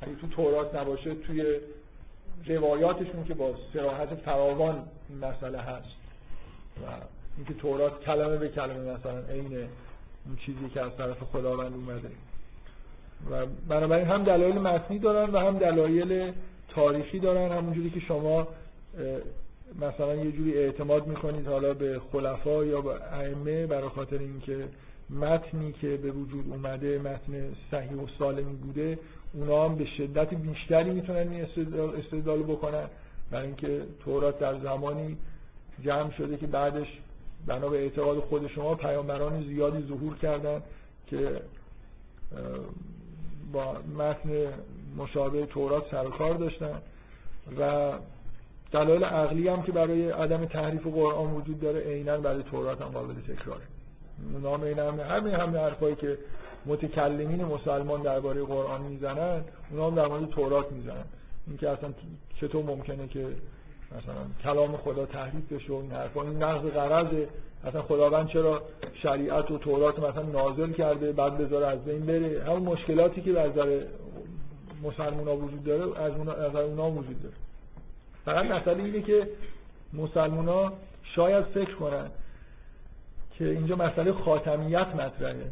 اگه 0.00 0.14
تو 0.14 0.28
تورات 0.28 0.74
نباشه 0.74 1.14
توی 1.14 1.56
روایاتشون 2.46 3.24
که 3.24 3.34
با 3.34 3.54
سراحت 3.72 4.14
فراوان 4.14 4.82
این 5.08 5.18
مسئله 5.18 5.58
هست 5.58 5.96
و 6.82 6.86
اینکه 7.36 7.54
تورات 7.54 8.00
کلمه 8.04 8.36
به 8.36 8.48
کلمه 8.48 8.92
مثلا 8.92 9.18
عین 9.18 9.68
اون 10.26 10.36
چیزی 10.46 10.68
که 10.74 10.80
از 10.80 10.96
طرف 10.98 11.18
خداوند 11.22 11.74
اومده. 11.74 12.10
و 13.30 13.46
بنابراین 13.68 14.06
هم 14.06 14.24
دلایل 14.24 14.58
متنی 14.58 14.98
دارن 14.98 15.30
و 15.30 15.38
هم 15.38 15.58
دلایل 15.58 16.32
تاریخی 16.68 17.18
دارن. 17.18 17.52
همونجوری 17.52 17.90
که 17.90 18.00
شما 18.00 18.48
مثلا 19.80 20.14
یه 20.14 20.32
جوری 20.32 20.58
اعتماد 20.58 21.06
می‌کنید 21.06 21.46
حالا 21.46 21.74
به 21.74 22.00
خلفا 22.12 22.64
یا 22.64 22.80
به 22.80 23.14
ائمه 23.14 23.66
برای 23.66 23.88
خاطر 23.88 24.18
اینکه 24.18 24.68
متنی 25.10 25.72
که 25.72 25.96
به 25.96 26.10
وجود 26.10 26.44
اومده 26.50 26.98
متن 26.98 27.54
صحیح 27.70 27.92
و 27.92 28.06
سالمی 28.18 28.52
بوده 28.52 28.98
اونا 29.34 29.64
هم 29.64 29.74
به 29.74 29.84
شدت 29.84 30.34
بیشتری 30.34 30.90
می‌تونن 30.90 31.18
این 31.18 31.46
استدلال 31.98 32.42
بکنن. 32.42 32.84
برای 33.30 33.46
اینکه 33.46 33.82
تورات 34.04 34.38
در 34.38 34.58
زمانی 34.58 35.16
جمع 35.84 36.10
شده 36.10 36.36
که 36.36 36.46
بعدش 36.46 36.86
بنا 37.46 37.68
به 37.68 37.78
اعتقاد 37.78 38.18
خود 38.18 38.46
شما 38.46 38.74
پیامبران 38.74 39.42
زیادی 39.42 39.88
ظهور 39.88 40.16
کردن 40.16 40.62
که 41.06 41.40
با 43.52 43.72
متن 43.98 44.30
مشابه 44.96 45.46
تورات 45.46 45.90
سر 45.90 46.04
کار 46.04 46.34
داشتن. 46.34 46.82
و 47.58 47.92
دلایل 48.72 49.04
عقلی 49.04 49.48
هم 49.48 49.62
که 49.62 49.72
برای 49.72 50.10
عدم 50.10 50.44
تحریف 50.44 50.86
قرآن 50.86 51.34
وجود 51.34 51.60
داره 51.60 51.80
عینا 51.80 52.16
برای 52.16 52.42
تورات 52.42 52.82
هم 52.82 52.88
قابل 52.88 53.14
تکراره. 53.14 53.62
اونا 54.34 54.56
هم 54.56 55.00
همه 55.00 55.32
همه 55.36 55.58
حرفایی 55.58 55.94
که 55.94 56.18
متکلمین 56.66 57.44
مسلمان 57.44 58.02
درباره 58.02 58.44
قرآن 58.44 58.82
می‌زنن 58.82 59.40
اونا 59.70 59.86
هم 59.86 59.94
در 59.94 60.06
مورد 60.06 60.28
تورات 60.28 60.72
می‌زنن 60.72 61.04
اینکه 61.46 61.70
اصلا 61.70 61.92
چطور 62.40 62.64
ممکنه 62.64 63.08
که 63.08 63.26
مثلا 63.98 64.26
کلام 64.42 64.76
خدا 64.76 65.06
تحریف 65.06 65.52
بشه 65.52 65.72
و 65.72 65.76
این 65.76 65.90
حرفا. 65.90 66.22
این 66.22 66.42
نقض 66.42 66.66
قرضه 66.66 67.28
اصلا 67.64 67.82
خداوند 67.82 68.28
چرا 68.28 68.62
شریعت 69.02 69.50
و 69.50 69.58
تورات 69.58 69.98
مثلا 69.98 70.22
نازل 70.22 70.72
کرده 70.72 71.12
بعد 71.12 71.38
بذاره 71.38 71.66
از 71.66 71.84
بین 71.84 72.06
بره؟ 72.06 72.44
همون 72.44 72.62
مشکلاتی 72.62 73.20
که 73.20 73.40
از 73.40 73.50
نظر 73.50 73.84
مسلمان 74.82 75.28
ها 75.28 75.36
وجود 75.36 75.64
داره 75.64 76.00
از 76.00 76.12
اونا, 76.12 76.32
از 76.32 76.54
اونا 76.54 76.90
وجود 76.90 77.22
داره. 77.22 77.34
فقط 78.24 78.44
مسئله 78.46 78.84
اینه 78.84 79.02
که 79.02 79.28
مسلمان 79.92 80.48
ها 80.48 80.72
شاید 81.02 81.44
فکر 81.44 81.74
کنن 81.74 82.10
که 83.38 83.48
اینجا 83.48 83.76
مسئله 83.76 84.12
خاتمیت 84.12 84.86
مطرحه. 84.86 85.50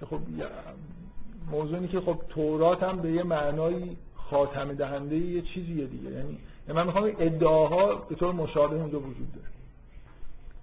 که 0.00 0.06
خب 0.06 0.18
موضوعی 1.50 1.88
که 1.88 2.00
خب 2.00 2.18
تورات 2.28 2.82
هم 2.82 3.00
به 3.00 3.12
یه 3.12 3.22
معنای 3.22 3.96
خاتمه 4.14 4.74
دهنده 4.74 5.16
یه 5.16 5.42
چیزیه 5.42 5.86
دیگه. 5.86 6.10
یعنی 6.10 6.38
من 6.68 6.86
می‌خوام 6.86 7.12
ادعاها 7.18 7.94
به 7.94 8.14
طور 8.14 8.34
مشابه 8.34 8.76
اونجا 8.76 8.98
وجود 8.98 9.32
داره. 9.34 9.46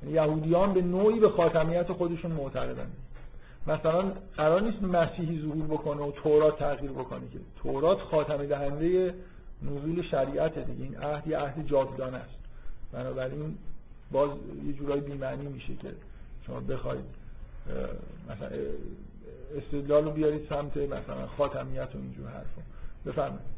یعنی 0.03 0.15
یهودیان 0.15 0.73
به 0.73 0.81
نوعی 0.81 1.19
به 1.19 1.29
خاتمیت 1.29 1.91
خودشون 1.91 2.31
معتقدن. 2.31 2.87
مثلا 3.67 4.11
قرار 4.37 4.61
نیست 4.61 4.83
مسیحی 4.83 5.41
ظهور 5.41 5.65
بکنه 5.65 6.01
و 6.01 6.11
تورات 6.11 6.59
تغییر 6.59 6.91
بکنه 6.91 7.29
که 7.33 7.39
تورات 7.63 7.99
خاتمه 7.99 8.45
دهنده 8.45 9.13
نزول 9.61 10.01
شریعت 10.01 10.59
دیگه. 10.59 10.83
این 10.83 10.97
عهد 10.97 11.27
یه 11.27 11.37
عهد 11.37 11.67
جاودانه 11.67 12.17
است. 12.17 12.37
بنابراین 12.91 13.57
باز 14.11 14.29
یه 14.67 14.73
جورایی 14.73 15.01
بیمعنی 15.01 15.47
میشه 15.47 15.75
که 15.75 15.89
شما 16.47 16.59
بخواید 16.59 17.05
مثلا 18.29 18.49
استدلال 19.55 20.03
رو 20.03 20.11
بیارید 20.11 20.49
سمت 20.49 20.77
مثلا 20.77 21.27
خاتمیت 21.37 21.89
و 21.95 21.97
اینجور 21.97 22.27
حرفا 22.27 22.61
بفرمایید 23.05 23.57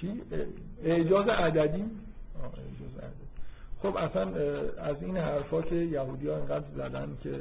چی؟ 0.00 0.22
اعجاز 0.84 1.28
عددی؟ 1.28 1.84
خب 3.82 3.96
اصلا 3.96 4.22
از 4.78 4.96
این 5.00 5.16
حرفا 5.16 5.62
که 5.62 5.74
یهودی 5.74 6.28
ها 6.28 6.36
اینقدر 6.36 6.64
زدن 6.76 7.16
که 7.22 7.40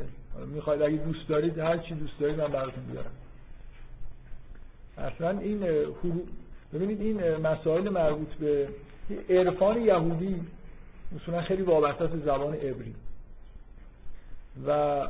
می‌خواید 0.56 0.82
اگه 0.82 0.98
دوست 0.98 1.28
دارید 1.28 1.60
هر 1.60 1.78
چی 1.78 1.95
دوست 1.95 2.20
دارید 2.20 2.41
من 2.41 2.48
براتون 2.48 2.84
بیارم 2.84 3.11
اصلا 4.98 5.40
این 5.40 5.60
ببینید 6.74 7.02
این 7.02 7.38
مسائل 7.38 7.90
مربوط 7.90 8.28
به 8.28 8.68
عرفان 9.30 9.82
یهودی 9.82 10.41
اصولا 11.15 11.41
خیلی 11.41 11.61
وابسته 11.61 12.07
به 12.07 12.19
زبان 12.19 12.53
عبری. 12.53 12.95
و 14.68 15.07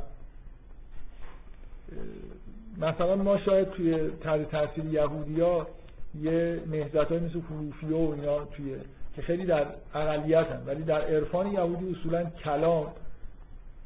مثلا 2.78 3.16
ما 3.16 3.38
شاید 3.38 3.70
توی 3.70 4.10
تحت 4.10 4.52
تاثیر 4.52 4.86
یهودی 4.86 5.42
ها 5.42 5.68
یه 6.22 6.62
نهزت 6.72 6.96
های 6.96 7.20
مثل 7.20 7.42
حروفیه 7.42 7.98
و 7.98 8.12
اینا 8.12 8.46
توی 8.46 8.76
که 9.16 9.22
خیلی 9.22 9.46
در 9.46 9.66
اقلیت 9.94 10.48
هم 10.48 10.68
ولی 10.68 10.84
در 10.84 11.02
عرفان 11.02 11.52
یهودی 11.52 12.00
اصولا 12.00 12.24
کلام 12.24 12.88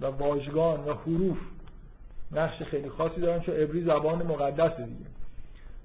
و 0.02 0.06
واژگان 0.06 0.80
و 0.86 0.94
حروف 0.94 1.38
نقش 2.32 2.64
خیلی 2.64 2.90
خاصی 2.90 3.22
دارن 3.22 3.40
چون 3.40 3.56
عبری 3.56 3.84
زبان 3.84 4.24
مقدس 4.24 4.78
دیگه. 4.78 5.06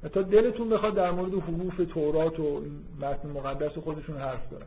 و 0.03 0.09
تا 0.09 0.23
دلتون 0.23 0.69
بخواد 0.69 0.95
در 0.95 1.11
مورد 1.11 1.33
حروف 1.33 1.81
تورات 1.95 2.41
و 2.41 2.63
متن 3.01 3.29
مقدس 3.29 3.79
خودشون 3.79 4.17
حرف 4.17 4.51
دارن 4.51 4.67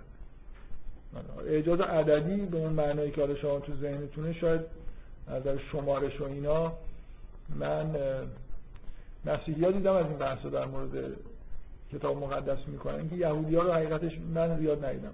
اجاز 1.48 1.80
عددی 1.80 2.46
به 2.46 2.58
اون 2.58 2.74
معنایی 2.74 3.12
که 3.12 3.22
حالا 3.22 3.36
شما 3.36 3.60
تو 3.60 3.74
ذهنتونه 3.82 4.34
شاید 4.34 4.62
در 5.28 5.58
شمارش 5.58 6.22
و 6.22 6.24
اینا 6.24 6.74
من 7.50 7.96
مسیحی 9.26 9.66
ها 9.66 9.72
دیدم 9.72 9.94
از 9.94 10.06
این 10.06 10.18
بحثا 10.18 10.50
در 10.50 10.66
مورد 10.66 11.14
کتاب 11.94 12.18
مقدس 12.18 12.68
می‌کنن. 12.68 13.10
که 13.10 13.16
یهودی 13.16 13.56
ها 13.56 13.64
رو 13.64 13.74
حقیقتش 13.74 14.12
من 14.34 14.60
زیاد 14.60 14.86
ندیدم 14.86 15.14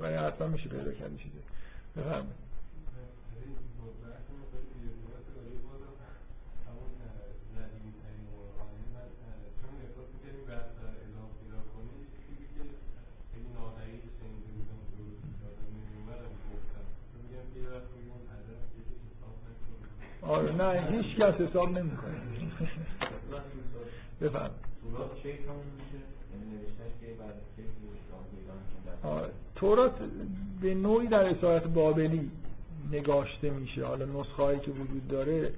ولی 0.00 0.14
حتما 0.14 0.46
میشه 0.46 0.68
پیدا 0.68 0.92
کرد 0.92 1.16
چیزی. 1.16 1.38
آره 20.34 20.52
نه 20.52 20.86
هیچ 20.90 21.16
کس 21.16 21.34
حساب 21.34 21.78
نمی‌کنه. 21.78 22.14
بفهم 24.20 24.50
تورات 29.56 29.92
به 30.62 30.74
نوعی 30.74 31.08
در 31.08 31.28
اسایت 31.28 31.62
بابلی 31.62 32.30
نگاشته 32.92 33.50
میشه. 33.50 33.86
حالا 33.86 34.04
نسخه 34.04 34.58
که 34.58 34.70
وجود 34.70 35.08
داره 35.08 35.52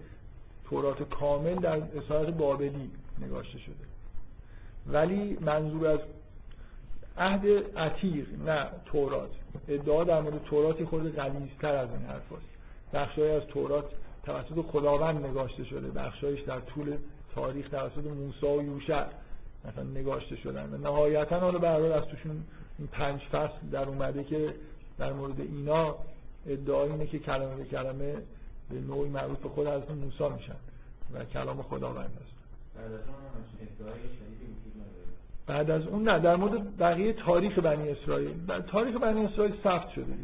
تورات 0.65 1.03
کامل 1.03 1.55
در 1.55 1.83
اسایت 1.97 2.31
بابلی 2.31 2.91
نگاشته 3.21 3.59
شده. 3.59 3.75
ولی 4.87 5.39
منظور 5.41 5.87
از 5.87 6.01
عهد 7.19 7.47
عتیق 7.77 8.27
نه 8.47 8.67
تورات. 8.85 9.31
ادعا 9.69 10.05
در 10.05 10.21
مورد 10.21 10.45
توراتی 10.45 10.85
خود 10.85 11.17
غلیظتر 11.17 11.77
از 11.77 11.89
این 11.91 12.07
حرف 12.07 12.33
هست 12.95 13.19
از 13.19 13.47
تورات 13.47 13.85
توسط 14.27 14.67
خداوند 14.73 15.27
نگاشته 15.27 15.65
شده. 15.65 15.89
بخشایش 15.91 16.41
در 16.41 16.61
طول 16.61 16.97
تاریخ 17.35 17.69
توسط 17.69 18.07
موسی 18.07 18.47
و 18.47 18.63
یوشع 18.63 19.05
مثلا 19.65 19.83
نگاشته 19.85 20.37
شدن. 20.37 20.75
و 20.75 20.79
نهایتا 20.79 21.41
حالا 21.41 21.59
به 21.59 21.69
از 21.69 22.05
توشون 22.05 22.45
این 22.79 22.89
پنج 22.89 23.21
فصل 23.21 23.69
در 23.73 23.89
اومده 23.89 24.25
که 24.25 24.55
در 24.99 25.13
مورد 25.13 25.41
اینا 25.41 25.95
ادعا 26.47 26.85
اینه 26.85 27.07
که 27.07 27.19
کلمه 27.19 27.55
به 27.55 27.65
کلمه 27.65 28.15
به 28.71 28.81
نوعی 28.81 29.11
مربوط 29.11 29.39
به 29.39 29.49
خود 29.49 29.67
حضرت 29.67 29.91
موسی 29.91 30.29
میشن 30.29 30.57
و 31.15 31.25
کلام 31.25 31.63
خداوند 31.63 32.11
هست 32.11 32.37
بعد 35.47 35.71
از 35.71 35.87
اون 35.87 36.09
نه 36.09 36.19
در 36.19 36.37
مورد 36.37 36.77
بقیه 36.79 37.13
تاریخ 37.13 37.59
بنی 37.59 37.89
اسرائیل. 37.89 38.35
تاریخ 38.61 38.97
بنی 38.97 39.25
اسرائیل 39.25 39.55
ثبت 39.65 39.91
شده. 39.91 40.15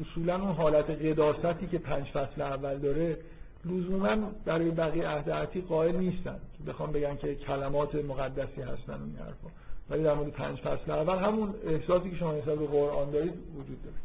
اصولا 0.00 0.42
اون 0.42 0.54
حالت 0.54 0.90
قداستی 0.90 1.66
که 1.66 1.78
پنج 1.78 2.06
فصل 2.06 2.42
اول 2.42 2.78
داره 2.78 3.16
لزوما 3.64 4.16
برای 4.44 4.70
بقیه 4.70 5.08
عهد 5.08 5.66
قائل 5.68 5.96
نیستن. 5.96 6.38
بخوام 6.66 6.92
بگن 6.92 7.16
که 7.16 7.34
کلمات 7.34 7.94
مقدسی 7.94 8.62
هستن 8.62 8.92
این 8.92 9.16
حرفا. 9.18 9.48
ولی 9.90 10.02
در 10.02 10.14
مورد 10.14 10.30
پنج 10.30 10.58
فصل 10.58 10.90
اول 10.90 11.18
همون 11.18 11.54
احساسی 11.66 12.10
که 12.10 12.16
شما 12.16 12.32
نسبت 12.32 12.58
به 12.58 12.66
قرآن 12.66 13.10
دارید 13.10 13.32
وجود 13.56 13.82
داره. 13.82 13.96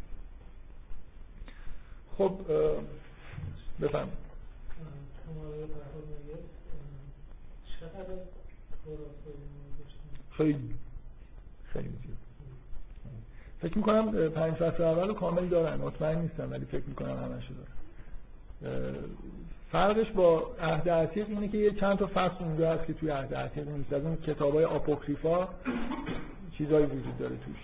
خب 2.18 2.40
بفهم 3.82 4.08
خیلی. 10.38 10.76
خیلی. 11.74 12.03
فکر 13.64 13.78
می‌کنم 13.78 14.30
پنج 14.30 14.54
فصل 14.54 14.84
اول 14.84 15.08
رو 15.08 15.14
کامل 15.14 15.48
دارن 15.48 15.82
مطمئن 15.82 16.20
نیستم 16.20 16.52
ولی 16.52 16.66
فکر 16.66 16.84
می‌کنم 16.88 17.18
همش 17.18 17.50
دارن 17.50 18.96
فرقش 19.72 20.12
با 20.12 20.52
عهد 20.62 20.90
عتیق 20.90 21.30
اینه 21.30 21.48
که 21.48 21.58
یه 21.58 21.72
چند 21.72 21.98
تا 21.98 22.08
فصل 22.08 22.44
اونجا 22.44 22.74
هست 22.74 22.86
که 22.86 22.94
توی 22.94 23.10
عهد 23.10 23.36
عتیق 23.36 23.68
نیست. 23.68 23.94
از 23.94 24.04
اون 24.04 24.16
کتابای 24.16 24.66
آپوکریفا 24.66 25.48
چیزایی 26.58 26.86
وجود 26.86 27.18
داره 27.18 27.36
توش. 27.36 27.56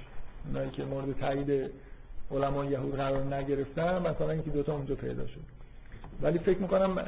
اونایی 0.48 0.72
که 0.72 0.86
مورد 0.86 1.20
تایید 1.20 1.72
علما 2.32 2.66
یهود 2.66 2.96
قرار 2.96 3.36
نگرفتن 3.36 4.08
مثلا 4.08 4.32
اینکه 4.32 4.50
دوتا 4.50 4.74
اونجا 4.74 4.96
پیدا 4.96 5.28
شد. 5.28 5.42
ولی 6.22 6.40
فکر 6.40 6.60
می‌کنم 6.60 7.06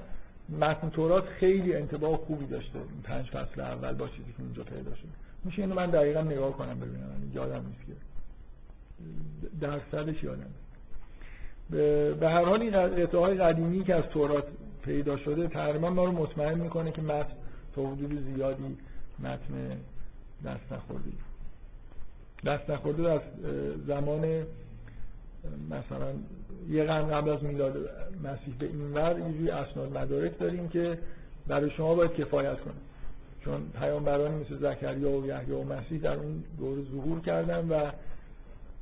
متن 0.59 0.89
تورات 0.89 1.25
خیلی 1.25 1.75
انتباه 1.75 2.17
خوبی 2.17 2.45
داشته 2.45 2.79
پنج 3.03 3.29
فصل 3.29 3.61
اول 3.61 3.93
با 3.93 4.07
چیزی 4.07 4.33
که 4.37 4.43
اونجا 4.43 4.63
پیدا 4.63 4.95
شد. 4.95 5.07
میشه 5.43 5.61
اینو 5.61 5.75
من 5.75 5.89
دقیقا 5.89 6.21
نگاه 6.21 6.51
کنم 6.51 6.79
ببینم. 6.79 7.31
یادم 7.33 7.65
نیست 7.67 7.85
که 7.87 8.10
درصدش 9.61 10.23
یادم 10.23 10.51
به 12.19 12.29
هر 12.29 12.45
حال 12.45 12.61
این 12.61 12.71
قطعه 12.71 13.19
های 13.19 13.37
قدیمی 13.37 13.83
که 13.83 13.95
از 13.95 14.03
تورات 14.03 14.43
پیدا 14.83 15.17
شده 15.17 15.47
تقریبا 15.47 15.89
ما 15.89 16.05
رو 16.05 16.11
مطمئن 16.11 16.59
می‌کنه 16.59 16.91
که 16.91 17.01
متن 17.01 17.33
تا 17.75 17.81
حدود 17.81 18.35
زیادی 18.35 18.77
متن 19.19 19.77
دست 20.45 20.73
نخورده. 20.73 21.11
دست 22.45 22.69
نخورده 22.69 23.11
از 23.11 23.21
زمان 23.87 24.43
مثلا 25.69 26.13
یه 26.69 26.83
قرن 26.83 27.07
قبل 27.07 27.29
از 27.29 27.43
میلاد 27.43 27.77
مسیح 28.23 28.55
به 28.59 28.65
این 28.65 28.93
ور 28.93 29.19
یه 29.19 29.53
اسناد 29.53 29.97
مدارک 29.97 30.39
داریم 30.39 30.69
که 30.69 30.97
برای 31.47 31.69
شما 31.69 31.95
باید 31.95 32.13
کفایت 32.13 32.59
کنه. 32.59 32.73
چون 33.45 33.61
پیامبرانی 33.79 34.35
مثل 34.35 34.57
زکریا 34.57 35.11
و 35.11 35.25
یحیی 35.25 35.51
و 35.51 35.63
مسیح 35.63 35.99
در 36.01 36.13
اون 36.13 36.43
دور 36.59 36.85
ظهور 36.91 37.21
کردن 37.21 37.67
و 37.69 37.91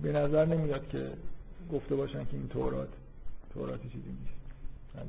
به 0.01 0.11
نظر 0.11 0.45
نمیاد 0.45 0.89
که 0.89 1.11
گفته 1.71 1.95
باشن 1.95 2.26
که 2.26 2.34
این 2.34 2.47
تورات 2.47 2.89
تورات 3.53 3.81
چیزی 3.81 3.95
نیست. 3.97 4.39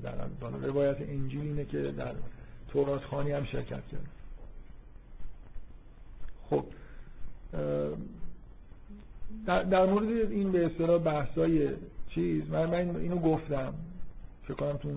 در 0.02 0.66
روایت 0.66 0.96
انجیل 1.00 1.40
اینه 1.40 1.64
که 1.64 1.82
در 1.82 2.12
تورات 2.68 3.04
خانی 3.04 3.32
هم 3.32 3.44
شرکت 3.44 3.82
کرد. 3.86 4.08
خب 6.50 6.64
در, 9.46 9.62
در 9.62 9.86
مورد 9.86 10.08
این 10.08 10.52
به 10.52 10.66
اصطلاح 10.66 10.98
بحثای 11.02 11.68
چیز 12.08 12.50
من, 12.50 12.66
من 12.66 12.96
اینو 12.96 13.18
گفتم. 13.18 13.74
فکر 14.44 14.54
کنم 14.54 14.76
تو 14.76 14.88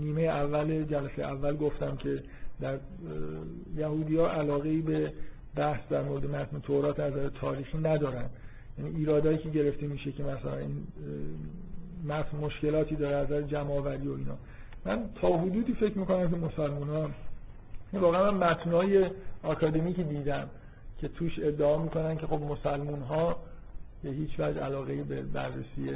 نیمه 0.00 0.22
اول 0.22 0.84
جلسه 0.84 1.22
اول 1.22 1.56
گفتم 1.56 1.96
که 1.96 2.22
در 2.60 2.78
یهودی 3.76 4.16
ها 4.16 4.30
علاقه 4.30 4.76
به 4.80 5.12
بحث 5.56 5.80
در 5.90 6.02
مورد 6.02 6.26
متن 6.26 6.60
تورات 6.60 7.00
از 7.00 7.12
تاریخی 7.40 7.78
ندارن. 7.78 8.30
یعنی 8.78 8.96
ایرادایی 8.96 9.38
که 9.38 9.48
گرفته 9.48 9.86
میشه 9.86 10.12
که 10.12 10.22
مثلا 10.22 10.58
این 10.58 10.86
متن 12.08 12.36
مشکلاتی 12.36 12.96
داره 12.96 13.16
از 13.16 13.26
نظر 13.26 13.42
جمعآوری 13.42 14.08
و 14.08 14.12
اینا. 14.12 14.36
من 14.84 15.04
تا 15.20 15.38
حدودی 15.38 15.72
فکر 15.72 15.98
می‌کنم 15.98 16.30
که 16.30 16.36
مسلمان 16.36 16.88
ها 16.88 17.10
واقعا 17.92 18.30
من 18.30 18.50
متنای 18.50 19.10
آکادمیکی 19.42 20.02
دیدم 20.02 20.48
که 21.00 21.08
توش 21.08 21.38
ادعا 21.38 21.78
می‌کنن 21.78 22.16
که 22.16 22.26
خب 22.26 22.40
مسلمون 22.42 23.02
ها 23.02 23.36
به 24.02 24.10
هیچ 24.10 24.40
وجه 24.40 24.60
علاقه 24.60 25.02
به 25.02 25.22
بررسی 25.22 25.90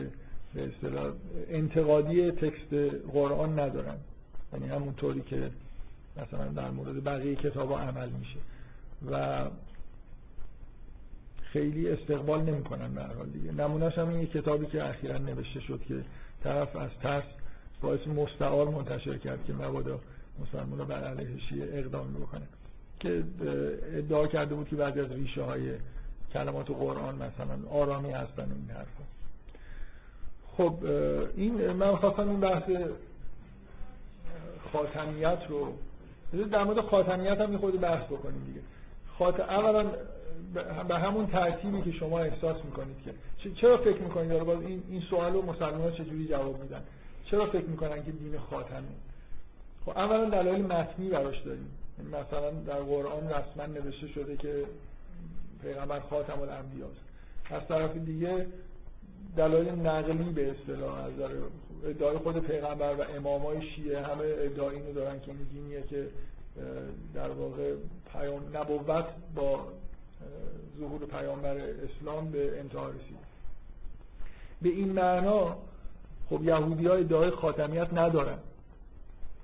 به 0.55 0.69
اصطلاح 0.69 1.13
انتقادی 1.51 2.31
تکست 2.31 2.75
قرآن 3.13 3.59
ندارن. 3.59 3.97
یعنی 4.53 4.69
همونطوری 4.69 5.21
که 5.21 5.51
مثلا 6.23 6.45
در 6.45 6.71
مورد 6.71 7.05
بقیه 7.05 7.35
کتاب 7.35 7.73
عمل 7.73 8.09
میشه. 8.09 8.39
و 9.11 9.45
خیلی 11.53 11.89
استقبال 11.91 12.43
نمی‌کنن 12.43 12.95
به 12.95 13.03
هر 13.03 13.15
حال 13.15 13.27
دیگه. 13.27 13.53
نمونهش 13.53 13.99
هم 13.99 14.09
این 14.09 14.27
کتابی 14.27 14.67
که 14.67 14.89
اخیرا 14.89 15.19
نوشته 15.19 15.61
شد 15.61 15.81
که 15.89 16.05
طرف 16.45 16.77
از 16.77 16.91
ترس 17.03 17.25
باعث 17.81 18.07
مستعار 18.07 18.69
منتشر 18.69 19.19
کرد 19.19 19.45
که 19.45 19.53
مبادا 19.53 20.01
مسلمان 20.41 20.89
بر 20.89 21.05
علیه 21.05 21.39
شیعه 21.49 21.79
اقدام 21.79 22.13
بکنه. 22.13 22.47
که 23.01 23.23
ادعا 23.97 24.27
کرده 24.27 24.55
بود 24.55 24.69
که 24.69 24.77
بعضی 24.77 25.01
از 25.01 25.13
ریشه 25.13 25.43
های 25.43 25.73
کلمات 26.33 26.71
قرآن 26.71 27.15
مثلا 27.15 27.71
آرامی 27.71 28.11
هستن 28.11 28.53
این 28.53 28.71
حرفا. 28.71 29.05
خب 30.57 30.85
این 31.37 31.73
من 31.73 31.97
خواستم 31.97 32.29
این 32.29 32.41
بحث 32.41 32.63
خاتمیت 34.73 35.39
رو 35.49 35.73
در 36.53 36.65
مورد 36.65 36.81
خاتمیت 36.81 37.41
هم 37.41 37.59
خود 37.59 37.81
بحث 37.81 38.05
بکنیم 38.05 38.45
دیگه. 38.47 38.61
خات... 39.19 39.41
اولا 39.41 39.87
به 40.89 40.99
همون 40.99 41.27
ترتیبی 41.27 41.83
که 41.83 41.93
شما 41.93 42.19
احساس 42.21 42.65
می‌کنید 42.65 42.97
که 43.05 43.51
چرا 43.51 43.77
فکر 43.77 43.99
می‌کنید؟ 43.99 44.43
باز 44.43 44.61
این 44.61 44.83
این 44.91 45.01
سوال 45.01 45.33
رو 45.33 45.43
مسلمان 45.43 45.93
چجوری 45.93 46.29
جواب 46.29 46.63
میدن؟ 46.63 46.83
چرا 47.25 47.47
فکر 47.47 47.67
می‌کنن 47.67 48.05
که 48.05 48.13
دین 48.13 48.39
خاتمه؟ 48.39 48.83
خب 49.85 49.91
اولا 49.91 50.25
دلایل 50.25 50.63
متنی 50.63 51.09
براش 51.09 51.39
داریم. 51.39 51.71
یعنی 51.99 52.11
مثلا 52.11 52.51
در 52.51 52.83
قرآن 52.83 53.29
رسما 53.29 53.67
نوشته 53.67 54.09
شده 54.09 54.37
که 54.37 54.65
پیغمبر 55.63 56.01
خاتم 56.01 56.41
الانبیا 56.41 56.87
از 57.51 57.69
طرف 57.69 57.97
دیگه 57.97 58.47
دلایل 59.37 59.69
نقلی 59.69 60.33
به 60.33 60.51
اصطلاح 60.51 60.99
از 60.99 61.13
ادعای 61.85 62.19
خود 62.19 62.39
پیغمبر 62.39 62.95
و 62.95 63.17
امامای 63.17 63.63
شیعه 63.63 64.03
همه 64.03 64.25
ادعای 64.25 64.77
اینو 64.77 64.93
دارن 64.93 65.21
که 65.21 65.31
این 65.31 65.47
دینیه 65.53 65.83
که 65.83 66.07
در 67.15 67.29
واقع 67.31 67.75
پیام 68.13 68.41
نبوت 68.57 69.05
با 69.35 69.65
ظهور 70.79 71.07
پیامبر 71.07 71.57
اسلام 71.59 72.31
به 72.31 72.61
انتها 72.61 72.89
رسید. 72.89 73.31
به 74.63 74.69
این 74.69 74.93
معنا 74.93 75.57
خب 76.29 76.45
یهودی 76.45 76.87
ها 76.87 76.95
ادعای 76.95 77.31
خاتمیت 77.31 77.93
ندارن. 77.93 78.39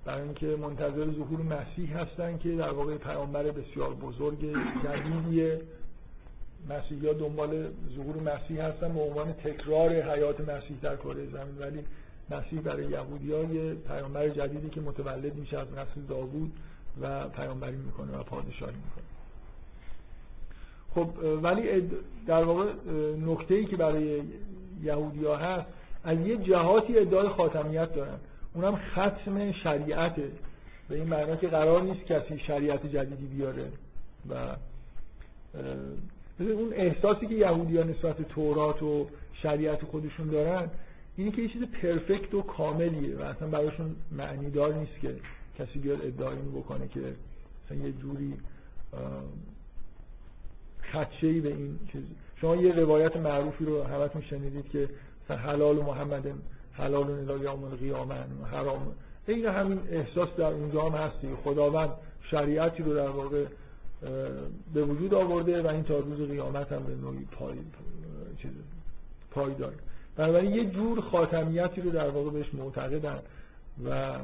برای 0.05 0.23
اینکه 0.23 0.47
منتظر 0.47 1.11
ظهور 1.11 1.43
مسیح 1.43 1.99
هستن 1.99 2.39
که 2.39 2.57
در 2.57 2.71
واقع 2.71 2.97
پیامبر 2.97 3.43
بسیار 3.43 3.95
بزرگ 3.95 4.57
جدیدیه 4.85 5.61
مسیحی 6.69 7.07
ها 7.07 7.13
دنبال 7.13 7.71
ظهور 7.97 8.17
مسیح 8.17 8.65
هستن 8.65 8.95
به 8.95 9.01
عنوان 9.01 9.33
تکرار 9.33 9.91
حیات 9.91 10.41
مسیح 10.41 10.77
در 10.83 10.97
کره 10.97 11.27
زمین. 11.27 11.59
ولی 11.59 11.85
مسیح 12.31 12.61
برای 12.61 12.87
یهودی 12.87 13.33
ها 13.33 13.43
یه 13.43 13.75
پیامبر 13.75 14.29
جدیدی 14.29 14.71
که 14.71 14.81
متولد 14.81 15.35
میشه 15.35 15.59
از 15.59 15.69
نسل 15.73 16.01
داوود 16.09 16.53
و 17.01 17.29
پیامبری 17.29 17.77
می‌کنه 17.77 18.19
و 18.19 18.23
پادشاهی 18.23 18.77
می‌کنه. 18.77 19.16
خب 20.97 21.09
ولی 21.43 21.91
در 22.27 22.45
واقع 22.45 22.73
نکته 23.27 23.55
ای 23.55 23.65
که 23.65 23.77
برای 23.77 24.23
یهودی 24.83 25.25
ها 25.25 25.37
هست 25.37 25.67
از 26.05 26.19
یه 26.19 26.37
جهاتی 26.37 26.99
ادعای 26.99 27.29
خاتمیت 27.29 27.95
دارن. 27.95 28.19
اونم 28.55 28.77
ختم 28.77 29.53
شریعته. 29.53 30.29
به 30.89 30.95
این 30.95 31.09
معنا 31.09 31.37
که 31.37 31.49
قرار 31.49 31.83
نیست 31.83 32.07
کسی 32.07 32.39
شریعت 32.39 32.87
جدیدی 32.87 33.27
بیاره 33.27 33.69
و 34.31 34.57
اون 36.39 36.73
احساسی 36.73 37.27
که 37.27 37.35
یهودیان 37.35 37.91
نسبت 37.91 38.23
تورات 38.29 38.83
و 38.83 39.07
شریعت 39.43 39.85
خودشون 39.85 40.27
دارن 40.27 40.71
اینه 41.17 41.31
که 41.31 41.43
یه 41.43 41.49
چیز 41.49 41.63
پرفکت 41.63 42.35
و 42.35 42.43
کاملیه 42.43 43.17
و 43.17 43.23
اصلا 43.23 43.49
براشون 43.49 43.97
معنی 44.13 44.51
دار 44.51 44.75
نیست 44.75 45.01
که 45.01 45.17
کسی 45.59 45.79
بیاد 45.79 46.07
ادعای 46.07 46.37
بکنه 46.37 46.89
که 46.89 47.01
مثلا 47.65 47.87
یه 47.87 47.93
جوری 47.93 48.35
خدشه 50.93 51.41
به 51.41 51.49
این 51.49 51.79
چیز. 51.93 52.03
شما 52.41 52.57
یه 52.57 52.75
روایت 52.75 53.17
معروفی 53.17 53.65
رو 53.65 53.83
همتون 53.83 54.23
شنیدید 54.23 54.69
که 54.69 54.89
حلال 55.29 55.77
محمد 55.77 56.23
حلال 56.73 57.11
الى 57.11 57.45
یوم 57.45 57.65
القیامه 57.65 58.15
حرام. 58.51 58.93
این 59.27 59.47
همین 59.47 59.81
احساس 59.91 60.29
در 60.37 60.53
اونجا 60.53 60.83
هم 60.83 60.93
هستی 60.93 61.29
خداوند 61.45 61.91
شریعتی 62.31 62.83
رو 62.83 62.95
در 62.95 63.09
واقع 63.09 63.45
به 64.75 64.83
وجود 64.83 65.15
آورده 65.15 65.63
و 65.63 65.67
این 65.67 65.83
تا 65.85 65.99
روز 65.99 66.29
قیامت 66.29 66.73
هم 66.73 66.83
به 66.83 66.95
نوعی 66.95 67.25
پای 67.25 67.55
چیز 68.43 68.51
پای 69.31 69.55
داره. 69.55 69.75
بنابراین 70.17 70.53
یه 70.53 70.65
جور 70.65 71.01
خاتمیتی 71.01 71.81
رو 71.81 71.91
در 71.91 72.09
واقع 72.09 72.31
بهش 72.31 72.55
معتقدن 72.55 73.19
و 73.85 74.19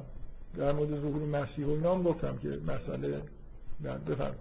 در 0.56 0.72
مورد 0.72 1.00
ظهور 1.00 1.22
مسیح 1.22 1.66
و 1.66 1.70
اینا 1.70 1.94
هم 1.94 2.02
گفتم 2.02 2.38
که 2.42 2.48
مسئله 2.48 3.22
در 3.84 3.98
بفرم 3.98 4.34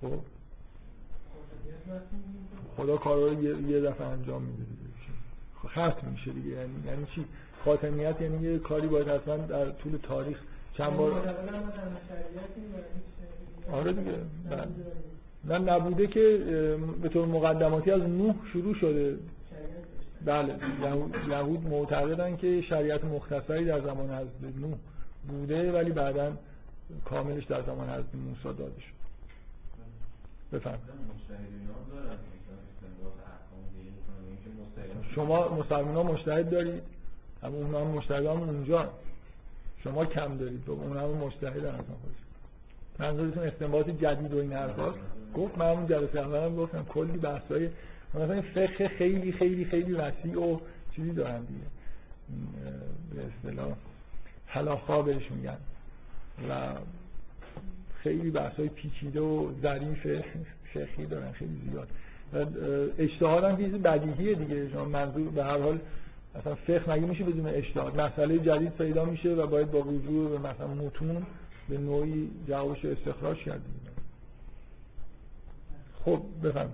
خب. 0.00 0.20
خدا 2.76 2.96
کارا 2.96 3.26
رو 3.26 3.42
یه 3.70 3.80
دفعه 3.80 4.06
انجام 4.06 4.42
میده 4.42 4.64
ختم 5.68 6.08
میشه 6.12 6.30
دیگه. 6.30 6.48
یعنی 6.48 6.72
یعنی 6.86 7.06
چی؟ 7.14 7.24
خاتمیت 7.64 8.20
یعنی 8.20 8.42
یه 8.42 8.58
کاری 8.58 8.86
باید 8.86 9.08
حتما 9.08 9.36
در 9.36 9.70
طول 9.70 9.98
تاریخ 10.02 10.38
چند 10.76 10.96
بار 10.96 11.12
آره 13.72 13.92
دیگه. 13.92 14.12
بله. 14.50 14.68
نه 15.44 15.58
نبوده 15.58 16.06
که 16.06 16.38
به 17.02 17.08
طور 17.08 17.26
مقدماتی 17.26 17.90
از 17.90 18.02
نوح 18.02 18.34
شروع 18.52 18.74
شده. 18.74 19.18
بله 20.24 20.56
یهود 21.30 21.66
معتقدن 21.66 22.36
که 22.36 22.62
شریعت 22.62 23.04
مختصری 23.04 23.64
در 23.64 23.80
زمان 23.80 24.10
حضرت 24.10 24.56
نوح 24.60 24.74
بوده 25.28 25.72
ولی 25.72 25.90
بعدا 25.90 26.32
کاملش 27.04 27.44
در 27.44 27.62
زمان 27.62 27.88
حضرت 27.88 28.14
موسی 28.14 28.58
داده 28.58 28.80
شد. 28.80 29.02
بفهم 30.56 30.78
شما 35.14 35.48
مسلمان 35.48 35.94
ها 35.94 36.02
مشتهد 36.02 36.50
دارید؟ 36.50 36.82
اما 37.42 37.56
اون 37.56 37.74
هم 37.74 37.86
مشتهد 37.86 38.26
هم 38.26 38.42
اونجا 38.42 38.90
شما 39.84 40.04
کم 40.04 40.36
دارید. 40.36 40.70
اون 40.70 40.96
هم 40.96 41.08
مشتهد 41.08 41.64
هم 41.64 41.84
منظورتون 42.98 43.42
استنباط 43.42 43.90
جدید 43.90 44.34
و 44.34 44.38
این 44.38 44.52
حرفا 44.52 44.94
گفت 45.34 45.58
من 45.58 45.66
اون 45.66 45.86
جلسه 45.86 46.20
اولم 46.20 46.56
گفتم 46.56 46.84
کلی 46.84 47.18
بحثای 47.18 47.68
مثلا 48.14 48.42
فقه 48.42 48.88
خیلی 48.88 49.32
خیلی 49.32 49.64
خیلی 49.64 49.92
وسیع 49.92 50.40
و 50.40 50.58
چیزی 50.96 51.12
دارن 51.12 51.40
دیگه. 51.40 51.66
به 53.14 53.22
اصطلاح 53.26 53.76
حلاخا 54.46 55.02
بهش 55.02 55.30
میگن. 55.30 55.56
و 56.48 56.74
خیلی 58.02 58.30
بحثای 58.30 58.68
پیچیده 58.68 59.20
و 59.20 59.50
ظریف 59.62 60.22
فقهی 60.74 61.06
دارن 61.06 61.32
خیلی 61.32 61.60
زیاد. 61.70 61.88
اجتهاد 62.98 63.44
هم 63.44 63.56
چیز 63.56 63.72
بدیهیه 63.74 64.34
دیگه. 64.34 64.84
منظور 64.84 65.28
به 65.28 65.44
هر 65.44 65.58
حال 65.58 65.78
مثلا 66.34 66.54
فقه 66.54 66.92
مگه 66.92 67.06
میشه 67.06 67.24
بدون 67.24 67.46
اجتهاد؟ 67.46 68.00
مسئله 68.00 68.38
جدید 68.38 68.72
پیدا 68.72 69.04
میشه 69.04 69.28
و 69.28 69.46
باید 69.46 69.70
با 69.70 69.78
رجوع 69.78 70.30
به 70.30 70.48
مثلا 70.48 70.66
متون 70.66 71.26
به 71.68 71.78
نوعی 71.78 72.30
جوابش 72.48 72.84
استخراج 72.84 73.36
کردیم. 73.36 73.80
خب 76.04 76.22
بفهم 76.44 76.70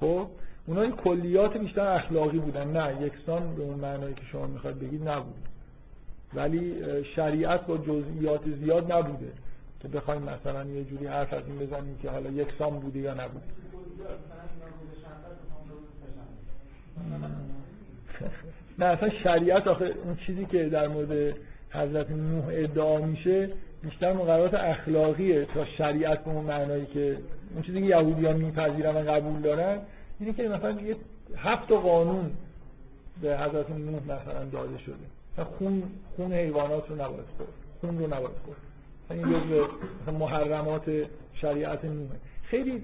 خب. 0.00 0.26
اونا 0.66 0.90
کلیات 0.90 1.56
بیشتر 1.56 1.86
اخلاقی 1.86 2.38
بودن 2.38 2.70
نه. 2.72 3.02
یکسان 3.02 3.54
به 3.54 3.62
اون 3.62 3.78
معنایی 3.78 4.14
که 4.14 4.22
شما 4.32 4.46
می‌خواید 4.46 4.78
بگید 4.78 5.08
نبود. 5.08 5.34
ولی 6.34 6.74
شریعت 7.16 7.66
با 7.66 7.76
جزئیات 7.76 8.40
زیاد 8.60 8.92
نبوده. 8.92 9.32
که 9.80 9.88
بخوایم 9.88 10.22
مثلا 10.22 10.64
یه 10.64 10.84
جوری 10.84 11.06
حرف 11.06 11.32
از 11.32 11.42
این 11.46 11.58
بزنیم 11.58 11.98
که 12.02 12.10
حالا 12.10 12.30
یکسان 12.30 12.70
بوده 12.70 12.98
یا 12.98 13.14
نبوده 13.14 13.46
نه 18.78 18.86
اصلا 18.86 19.10
شریعت 19.10 19.66
آخه 19.66 19.94
اون 20.04 20.16
چیزی 20.16 20.44
که 20.44 20.68
در 20.68 20.88
مورد 20.88 21.36
حضرت 21.70 22.10
نوح 22.10 22.44
ادعا 22.50 22.98
میشه 22.98 23.50
بیشتر 23.82 24.12
مقررات 24.12 24.54
اخلاقیه 24.54 25.44
تا 25.44 25.64
شریعت 25.64 26.24
به 26.24 26.30
اون 26.30 26.44
معنایی 26.44 26.86
که 26.86 27.18
اون 27.54 27.62
چیزی 27.62 27.80
که 27.80 27.86
یهودیان 27.86 28.36
میپذیرن 28.36 28.96
و 28.96 29.10
قبول 29.10 29.40
دارن 29.40 29.78
اینه 30.20 30.32
که 30.32 30.48
مثلا 30.48 30.70
یه 30.70 30.96
هفت 31.36 31.72
قانون 31.72 32.30
به 33.22 33.38
حضرت 33.38 33.70
نوح 33.70 34.02
مثلا 34.04 34.44
داده 34.44 34.78
شده. 34.78 35.44
خون 35.44 35.82
خون 36.16 36.32
حیوانات 36.32 36.88
رو 36.88 36.94
نباید 36.94 37.26
خورد. 37.36 37.48
خون 37.80 37.98
رو 37.98 38.06
نباید 38.06 38.36
خورد. 38.44 38.58
این 39.10 39.22
جزء 39.22 39.66
محرمات 40.12 40.90
شریعت 41.34 41.84
نوحه. 41.84 42.16
خیلی 42.42 42.82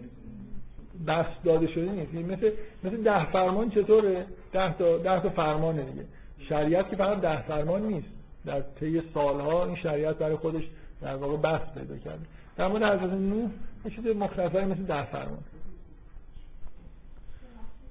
بس 1.07 1.27
داده 1.45 1.67
شده 1.67 1.93
نیست. 1.93 2.15
یعنی 2.15 2.33
مثل 2.33 2.51
مثل 2.85 3.03
ده 3.03 3.31
فرمان 3.31 3.71
چطوره؟ 3.71 4.27
ده 4.53 4.73
تا 4.73 4.99
ده 4.99 5.21
تا 5.21 5.29
فرمانه 5.29 5.83
دیگه. 5.83 6.05
شریعت 6.49 6.91
که 6.91 6.97
فقط 6.97 7.21
ده 7.21 7.43
فرمان 7.43 7.83
نیست. 7.83 8.09
در 8.45 8.61
طی 8.61 9.03
سالها 9.15 9.65
این 9.65 9.77
شریعت 9.77 10.17
برای 10.17 10.37
خودش 10.37 10.63
در 11.03 11.17
واقع 11.17 11.37
بس 11.37 11.61
پیدا 11.75 11.97
کرده. 11.97 12.25
در 12.57 12.69
مورد 12.69 12.83
حضرت 12.83 13.13
نوح 13.13 13.51
یه 13.85 13.91
چیز 13.91 14.07
مختصری 14.07 14.65
مثل 14.65 14.83
ده 14.83 15.05
فرمان. 15.05 15.45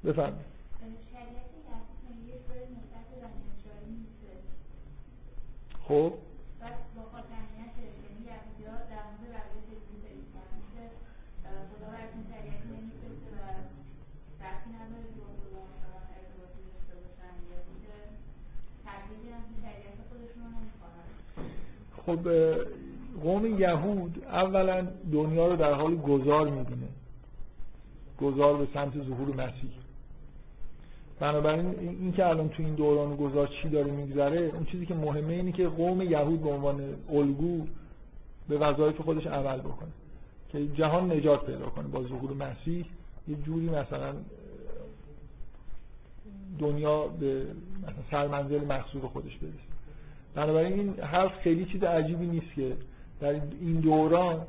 بفرمایید. 0.06 0.56
خب. 5.88 6.14
خب 22.06 22.28
قوم 23.26 23.60
یهود 23.60 24.24
اولا 24.24 24.88
دنیا 25.12 25.48
رو 25.48 25.56
در 25.56 25.74
حال 25.74 25.96
گذار 25.96 26.50
می‌بینه. 26.50 26.88
گذار 28.22 28.58
به 28.58 28.68
سمت 28.74 28.94
ظهور 28.94 29.30
مسیح. 29.36 29.72
بنابراین 31.20 31.80
این 31.80 32.12
که 32.12 32.26
الان 32.26 32.50
تو 32.50 32.64
این 32.64 32.76
دوران 32.76 33.16
گذار 33.16 33.48
چی 33.48 33.70
داره 33.70 33.92
میگذره 33.92 34.52
اون 34.54 34.66
چیزی 34.66 34.86
که 34.86 34.96
مهمه 34.96 35.34
اینه 35.34 35.52
که 35.52 35.68
قوم 35.68 36.02
یهود 36.02 36.44
به 36.44 36.50
عنوان 36.50 36.82
الگو 37.10 37.66
به 38.50 38.58
وظایف 38.58 39.02
خودش 39.02 39.28
عمل 39.28 39.60
بکنه. 39.60 39.92
که 40.52 40.68
جهان 40.68 41.12
نجات 41.12 41.46
پیدا 41.46 41.66
کنه 41.66 41.88
با 41.88 42.04
ظهور 42.04 42.34
مسیح. 42.34 42.86
یه 43.28 43.36
جوری 43.36 43.70
مثلا 43.70 44.14
دنیا 46.60 47.08
به 47.08 47.46
مثلا 47.82 48.04
سرمنزل 48.12 48.66
مقصود 48.66 49.02
خودش 49.02 49.38
برسه. 49.38 49.54
بنابراین 50.36 50.80
این 50.80 51.00
حرف 51.00 51.40
خیلی 51.40 51.66
چیز 51.66 51.84
عجیبی 51.84 52.28
نیست 52.28 52.54
که 52.56 52.78
در 53.22 53.30
این 53.62 53.80
دوران 53.80 54.42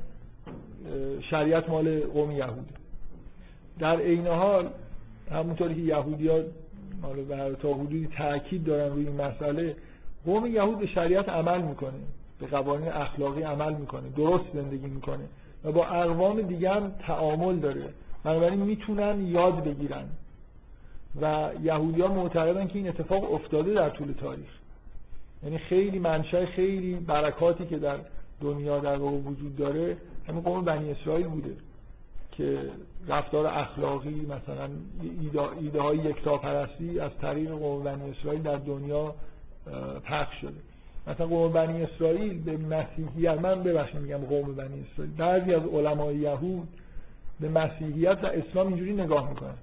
شریعت 1.29 1.69
مال 1.69 1.99
قوم 1.99 2.31
یهود. 2.31 2.69
در 3.79 3.97
عین 3.97 4.27
حال 4.27 4.69
همونطوری 5.31 5.75
که 5.75 5.81
یهودی 5.81 6.27
ها 6.27 6.41
تا 7.61 7.73
حدودی 7.73 8.07
تاکید 8.17 8.63
دارن 8.63 8.93
روی 8.93 9.07
این 9.07 9.21
مسئله 9.21 9.75
قوم 10.25 10.45
یهود 10.45 10.79
به 10.79 10.87
شریعت 10.87 11.29
عمل 11.29 11.61
می‌کنه 11.61 11.99
به 12.39 12.47
قوانین 12.47 12.89
اخلاقی 12.89 13.41
عمل 13.41 13.73
می‌کنه 13.73 14.09
درست 14.17 14.45
زندگی 14.53 14.87
می‌کنه 14.87 15.23
و 15.63 15.71
با 15.71 15.85
اقوام 15.85 16.41
دیگه 16.41 16.69
هم 16.69 16.91
تعامل 17.07 17.55
داره. 17.55 17.89
بنابراین 18.23 18.59
می‌تونن 18.59 19.27
یاد 19.27 19.63
بگیرن. 19.63 20.05
و 21.21 21.49
یهودی 21.63 22.01
ها 22.01 22.07
معتقدن 22.07 22.67
که 22.67 22.79
این 22.79 22.87
اتفاق 22.87 23.33
افتاده 23.33 23.73
در 23.73 23.89
طول 23.89 24.11
تاریخ. 24.11 24.49
یعنی 25.43 25.57
خیلی 25.57 25.99
منشأ 25.99 26.45
خیلی 26.45 26.95
برکاتی 26.95 27.65
که 27.65 27.77
در 27.77 27.97
دنیا 28.41 28.79
در 28.79 28.95
واقع 28.95 29.17
وجود 29.17 29.55
داره 29.55 29.97
همین 30.27 30.41
قوم 30.41 30.65
بنی 30.65 30.91
اسرائیل 30.91 31.27
بوده 31.27 31.55
که 32.31 32.69
رفتار 33.07 33.47
اخلاقی 33.47 34.25
مثلا 34.25 34.69
ایده, 35.61 35.81
های 35.81 35.97
یکتاپرستی 35.97 36.99
از 36.99 37.11
طریق 37.21 37.51
قوم 37.51 37.83
بنی 37.83 38.11
اسرائیل 38.11 38.41
در 38.41 38.55
دنیا 38.55 39.15
پخش 40.03 40.41
شده. 40.41 40.59
مثلا 41.07 41.27
قوم 41.27 41.53
بنی 41.53 41.83
اسرائیل 41.83 42.43
به 42.43 42.57
مسیحیت 42.57 43.41
من 43.41 43.63
ببخشید 43.63 44.01
میگم 44.01 44.17
قوم 44.17 44.55
بنی 44.55 44.85
اسرائیل 44.91 45.13
بعضی 45.17 45.53
از 45.53 45.61
علمای 45.63 46.15
یهود 46.15 46.67
به 47.39 47.49
مسیحیت 47.49 48.17
و 48.23 48.25
اسلام 48.25 48.67
اینجوری 48.67 48.93
نگاه 48.93 49.29
می‌کنن. 49.29 49.57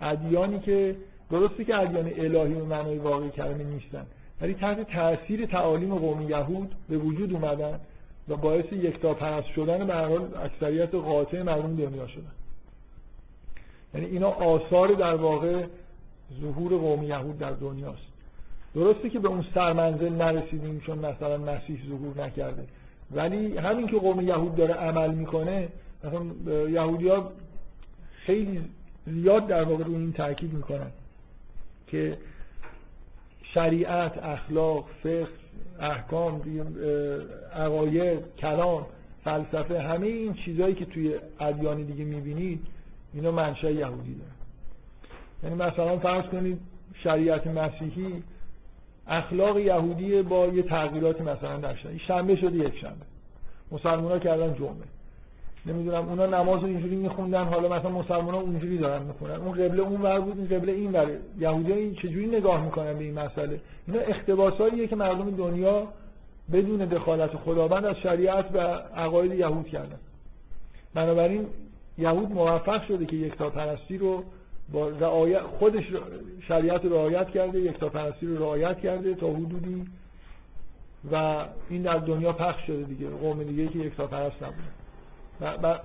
ادیانی 0.00 0.60
که 0.60 0.96
درسته 1.30 1.64
که 1.64 1.76
ادیان 1.76 2.06
الهی 2.06 2.54
و 2.54 2.64
معنای 2.64 2.98
واقعی 2.98 3.30
کلمه 3.30 3.64
نیستن 3.64 4.06
ولی 4.40 4.54
تحت 4.54 4.92
تاثیر 4.92 5.46
تعالیم 5.46 5.94
قوم 5.94 6.30
یهود 6.30 6.74
به 6.88 6.98
وجود 6.98 7.32
اومدن 7.32 7.80
و 8.28 8.36
باعث 8.36 8.72
یکتا 8.72 9.14
پرست 9.14 9.48
شدن 9.48 9.86
به 9.86 9.94
حال 9.94 10.28
اکثریت 10.44 10.94
قاطع 10.94 11.42
مردم 11.42 11.76
دنیا 11.76 12.06
شدن. 12.06 12.32
یعنی 13.94 14.06
اینا 14.06 14.28
آثار 14.28 14.88
در 14.88 15.14
واقع 15.14 15.64
ظهور 16.40 16.78
قوم 16.78 17.02
یهود 17.02 17.38
در 17.38 17.50
دنیاست. 17.50 18.08
درسته 18.74 19.10
که 19.10 19.18
به 19.18 19.28
اون 19.28 19.44
سرمنزل 19.54 20.12
نرسیدیم 20.12 20.80
چون 20.86 20.98
مثلا 20.98 21.38
مسیح 21.38 21.80
ظهور 21.88 22.24
نکرده. 22.24 22.64
ولی 23.10 23.58
همین 23.58 23.86
که 23.86 23.98
قوم 23.98 24.20
یهود 24.20 24.56
داره 24.56 24.74
عمل 24.74 25.14
می‌کنه 25.14 25.68
مثلا 26.04 26.22
یهودی 26.68 27.08
ها 27.08 27.32
خیلی 28.26 28.60
زیاد 29.06 29.46
در 29.46 29.62
واقع 29.62 29.84
روی 29.84 29.96
این 29.96 30.12
تاکید 30.12 30.52
می‌کنن 30.52 30.90
که 31.86 32.18
شریعت 33.54 34.18
اخلاق 34.24 34.84
فقه 35.02 35.28
احکام 35.80 36.42
عقاید 37.54 38.18
کلام 38.38 38.86
فلسفه 39.24 39.80
همه 39.80 40.06
این 40.06 40.34
چیزهایی 40.34 40.74
که 40.74 40.84
توی 40.84 41.14
ادیان 41.40 41.82
دیگه 41.82 42.04
می‌بینید 42.04 42.66
اینا 43.14 43.30
منشأ 43.30 43.70
یهودی 43.70 44.14
داره 44.14 44.30
یعنی 45.42 45.54
مثلا 45.54 45.98
فرض 45.98 46.24
کنید 46.24 46.60
شریعت 47.02 47.46
مسیحی 47.46 48.22
اخلاق 49.06 49.58
یهودی 49.58 50.22
با 50.22 50.46
یه 50.46 50.62
تغییراتی 50.62 51.22
مثلا 51.22 51.56
در 51.56 51.76
شنبه 52.06 52.36
شده 52.36 52.56
یک 52.58 52.78
شنبه. 52.78 53.04
مسلمان 53.72 54.12
ها 54.12 54.18
کردن 54.18 54.54
جمعه. 54.54 54.97
نمی‌دونم 55.66 56.08
اونا 56.08 56.26
نماز 56.26 56.60
رو 56.60 56.66
اینجوری 56.66 56.96
میخوندن 56.96 57.44
حالا 57.44 57.68
مثلا 57.68 57.90
مسلمان 57.90 58.34
ها 58.34 58.40
اونجوری 58.40 58.78
دارن 58.78 59.02
می‌خونن. 59.02 59.34
اون 59.34 59.52
قبله 59.52 59.82
اون 59.82 60.02
ور 60.02 60.20
بود 60.20 60.38
این 60.38 60.58
قبله 60.58 60.72
این 60.72 60.92
ور 60.92 61.06
یهودی 61.38 61.72
این 61.72 61.94
چجوری 61.94 62.26
نگاه 62.26 62.64
می‌کنن 62.64 62.94
به 62.94 63.04
این 63.04 63.14
مسئله؟ 63.18 63.60
اینا 63.86 64.00
اختباساییه 64.00 64.86
که 64.86 64.96
مردم 64.96 65.30
دنیا 65.30 65.86
بدون 66.52 66.78
دخالت 66.78 67.36
خداوند 67.36 67.84
از 67.84 67.96
شریعت 67.96 68.44
و 68.54 68.58
عقاید 68.96 69.32
یهود 69.32 69.68
کردن. 69.68 69.98
بنابراین 70.94 71.46
یهود 71.98 72.32
موفق 72.32 72.86
شده 72.86 73.06
که 73.06 73.16
یکتا 73.16 73.50
پرستی 73.50 73.98
رو 73.98 74.24
با 74.72 74.88
رعایت 74.88 75.42
خودش 75.42 75.84
شریعت 76.48 76.84
رو 76.84 76.92
رعایت 76.92 77.30
کرده 77.30 77.60
یکتا 77.60 77.88
پرستی 77.88 78.26
رو 78.26 78.38
رعایت 78.38 78.80
کرده 78.80 79.14
تا 79.14 79.26
حدودی 79.26 79.84
و 81.12 81.44
این 81.70 81.82
در 81.82 81.96
دنیا 81.96 82.32
پخش 82.32 82.66
شده 82.66 82.82
دیگه. 82.82 83.10
قوم 83.10 83.42
دیگه 83.42 83.68
که 83.68 83.78
یکتا 83.78 84.06
پرست 84.06 84.42
نبوده 84.42 84.68
و, 85.40 85.78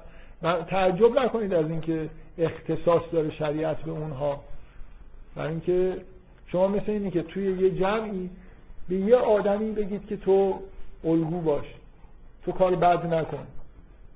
تعجب 0.67 1.19
نکنید 1.19 1.53
از 1.53 1.69
اینکه 1.69 2.09
اختصاص 2.38 3.01
داره 3.11 3.31
شریعت 3.31 3.77
به 3.77 3.91
اونها. 3.91 4.43
برای 5.35 5.49
اینکه 5.49 5.97
شما 6.47 6.67
مثل 6.67 6.91
اینی 6.91 7.11
که 7.11 7.23
توی 7.23 7.43
یه 7.43 7.69
جمعی 7.69 8.30
به 8.89 8.95
یه 8.95 9.15
آدمی 9.15 9.71
بگید 9.71 10.07
که 10.07 10.17
تو 10.17 10.59
الگو 11.03 11.41
باش 11.41 11.65
تو 12.45 12.51
کار 12.51 12.75
بد 12.75 13.13
نکن. 13.13 13.47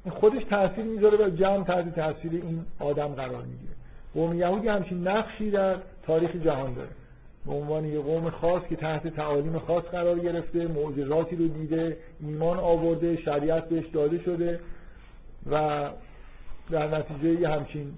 این 0.05 0.13
خودش 0.13 0.43
تاثیر 0.43 0.83
می‌ذاره 0.83 1.25
و 1.25 1.29
جمع 1.29 1.63
تحت 1.63 1.95
تاثیر 1.95 2.31
این 2.31 2.65
آدم 2.79 3.07
قرار 3.07 3.43
می‌گیره. 3.43 3.73
قوم 4.13 4.39
یهودی 4.39 4.67
همچین 4.67 5.07
نقشی 5.07 5.51
در 5.51 5.75
تاریخ 6.03 6.35
جهان 6.35 6.73
داره. 6.73 6.89
به 7.45 7.53
عنوان 7.53 7.85
یه 7.85 7.99
قوم 7.99 8.29
خاص 8.29 8.63
که 8.69 8.75
تحت 8.75 9.07
تعالیم 9.07 9.59
خاص 9.59 9.83
قرار 9.83 10.19
گرفته 10.19 10.67
معجزاتی 10.67 11.35
رو 11.35 11.47
دیده 11.47 11.97
ایمان 12.19 12.59
آورده 12.59 13.15
شریعت 13.15 13.69
بهش 13.69 13.85
داده 13.87 14.23
شده. 14.23 14.59
و 15.51 15.89
در 16.69 16.97
نتیجه 16.97 17.41
یه 17.41 17.49
همچین 17.49 17.93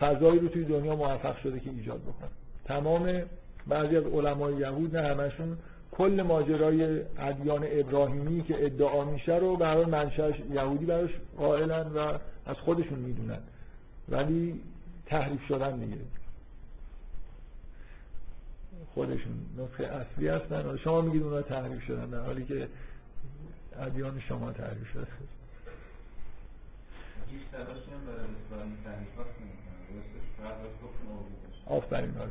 فضایی 0.00 0.38
رو 0.38 0.48
توی 0.48 0.64
دنیا 0.64 0.96
موفق 0.96 1.38
شده 1.38 1.60
که 1.60 1.70
ایجاد 1.70 2.00
بکنه. 2.00 2.28
تمام 2.64 3.22
بعضی 3.66 3.96
از 3.96 4.04
علمای 4.04 4.54
یهود 4.54 4.96
نه 4.96 5.08
همشون 5.08 5.58
کل 5.92 6.22
ماجرای 6.22 7.00
ادیان 7.18 7.66
ابراهیمی 7.70 8.42
که 8.42 8.64
ادعا 8.64 9.04
میشه 9.04 9.36
رو 9.36 9.56
برای 9.56 9.84
منشأش 9.84 10.34
یهودی 10.52 10.86
براش 10.86 11.10
قائلن 11.38 11.86
و 11.86 12.18
از 12.46 12.56
خودشون 12.56 12.98
می‌دونن. 12.98 13.38
ولی 14.08 14.60
تحریف 15.06 15.46
شدن 15.48 15.76
دیگه. 15.76 15.96
خودشون 18.94 19.32
نسخه 19.58 19.84
اصلی 19.84 20.28
هستن. 20.28 20.76
شما 20.76 21.00
میگید 21.00 21.22
اونا 21.22 21.42
تحریف 21.42 21.82
شدن 21.82 22.06
در 22.06 22.20
حالی 22.20 22.44
که 22.44 22.68
ادیان 23.80 24.20
شما 24.20 24.52
تحریف 24.52 24.92
شده. 24.92 25.06
آفرین 31.66 32.16
آره 32.18 32.30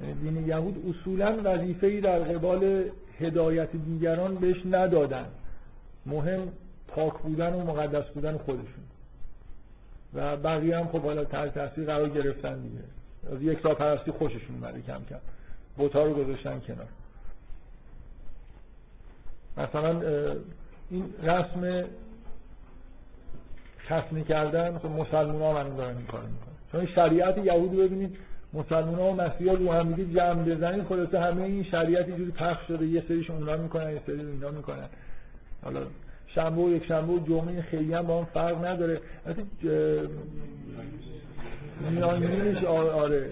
یعنی 0.00 0.14
دین 0.14 0.48
یهود 0.48 0.84
اصولا 0.88 1.38
وظیفه 1.44 1.86
ای 1.86 2.00
در 2.00 2.18
قبال 2.18 2.84
هدایت 3.20 3.72
دیگران 3.72 4.34
بهش 4.34 4.56
ندادن. 4.70 5.26
مهم 6.06 6.48
پاک 6.88 7.12
بودن 7.12 7.52
و 7.54 7.64
مقدس 7.64 8.04
بودن 8.04 8.38
خودشون. 8.38 8.84
و 10.14 10.36
بقیه 10.36 10.78
هم 10.78 10.88
خب 10.88 11.00
حالا 11.00 11.24
تحت 11.24 11.54
تاثیر 11.54 11.84
قرار 11.84 12.08
گرفتن 12.08 12.60
دیگه. 12.60 12.84
از 13.32 13.42
یک 13.42 13.62
تا 13.62 13.74
پرستی 13.74 14.10
خوششون 14.10 14.56
اومده 14.56 14.82
کم 14.82 15.00
کم. 15.10 15.16
بوتا 15.76 16.04
رو 16.04 16.14
گذاشتن 16.14 16.60
کنار. 16.60 16.88
مثلا 19.56 20.00
این 20.90 21.14
رسم 21.22 21.84
خسنی 23.88 24.24
کردن 24.24 24.78
خب 24.78 24.86
مسلمان 24.86 25.42
ها 25.42 25.52
من 25.52 25.76
دارن 25.76 25.96
این 25.96 26.06
کار 26.06 26.22
می‌کنن. 26.22 26.54
چون 26.72 26.86
شریعت 26.94 27.38
یهود 27.38 27.76
ببینید 27.76 28.16
مسلمان 28.52 28.94
ها 28.94 29.04
و 29.04 29.14
مسیحا 29.14 29.54
رو 29.54 29.72
هم 29.72 29.92
دیگه 29.92 30.14
جمع 30.14 30.44
بزنید 30.44 30.84
خلاصه 30.84 31.20
همه 31.20 31.42
این 31.42 31.64
شریعت 31.64 32.06
جوری 32.16 32.30
پخش 32.30 32.66
شده 32.68 32.86
یه 32.86 33.02
سریشون 33.08 33.36
اونا 33.36 33.56
می‌کنن 33.56 33.92
یه 33.92 34.00
سری 34.06 34.20
اینا 34.20 34.50
می‌کنن. 34.50 34.88
حالا 35.64 35.80
شنبه 36.26 36.62
و 36.62 36.70
یک 36.70 36.86
شنبه 36.86 37.12
و 37.12 37.18
جمعه 37.18 37.62
خیلی 37.62 37.94
هم 37.94 38.02
با 38.02 38.18
هم 38.18 38.24
فرق 38.24 38.64
نداره. 38.64 39.00
میانگینش 41.90 42.64
آره. 42.64 43.30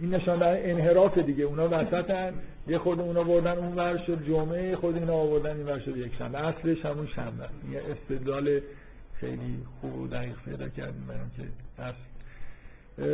این 0.00 0.14
نشان 0.14 0.38
در 0.38 0.70
انحراف 0.70 1.18
دیگه. 1.18 1.44
اونا 1.44 1.68
وسطن 1.70 2.32
یه 2.68 2.78
خود 2.78 3.00
اونا 3.00 3.22
بردن 3.22 3.58
اون 3.58 3.76
ور 3.76 3.98
شد 4.06 4.26
جمعه 4.26 4.76
خود 4.76 4.96
اینا 4.96 5.14
آوردن 5.14 5.56
این 5.56 5.66
ور 5.66 5.78
شد 5.78 5.96
یک 5.96 6.12
شنبه. 6.18 6.38
اصلش 6.38 6.84
همون 6.84 7.06
شنبه 7.06 7.44
یه 7.72 7.82
استدلال 7.90 8.60
خیلی 9.20 9.58
خوب 9.80 9.98
و 9.98 10.06
دقیق 10.06 10.36
پیدا 10.44 10.68
کردیم 10.68 11.06
برام 11.06 11.30
که 11.36 11.42
اصل 11.82 12.10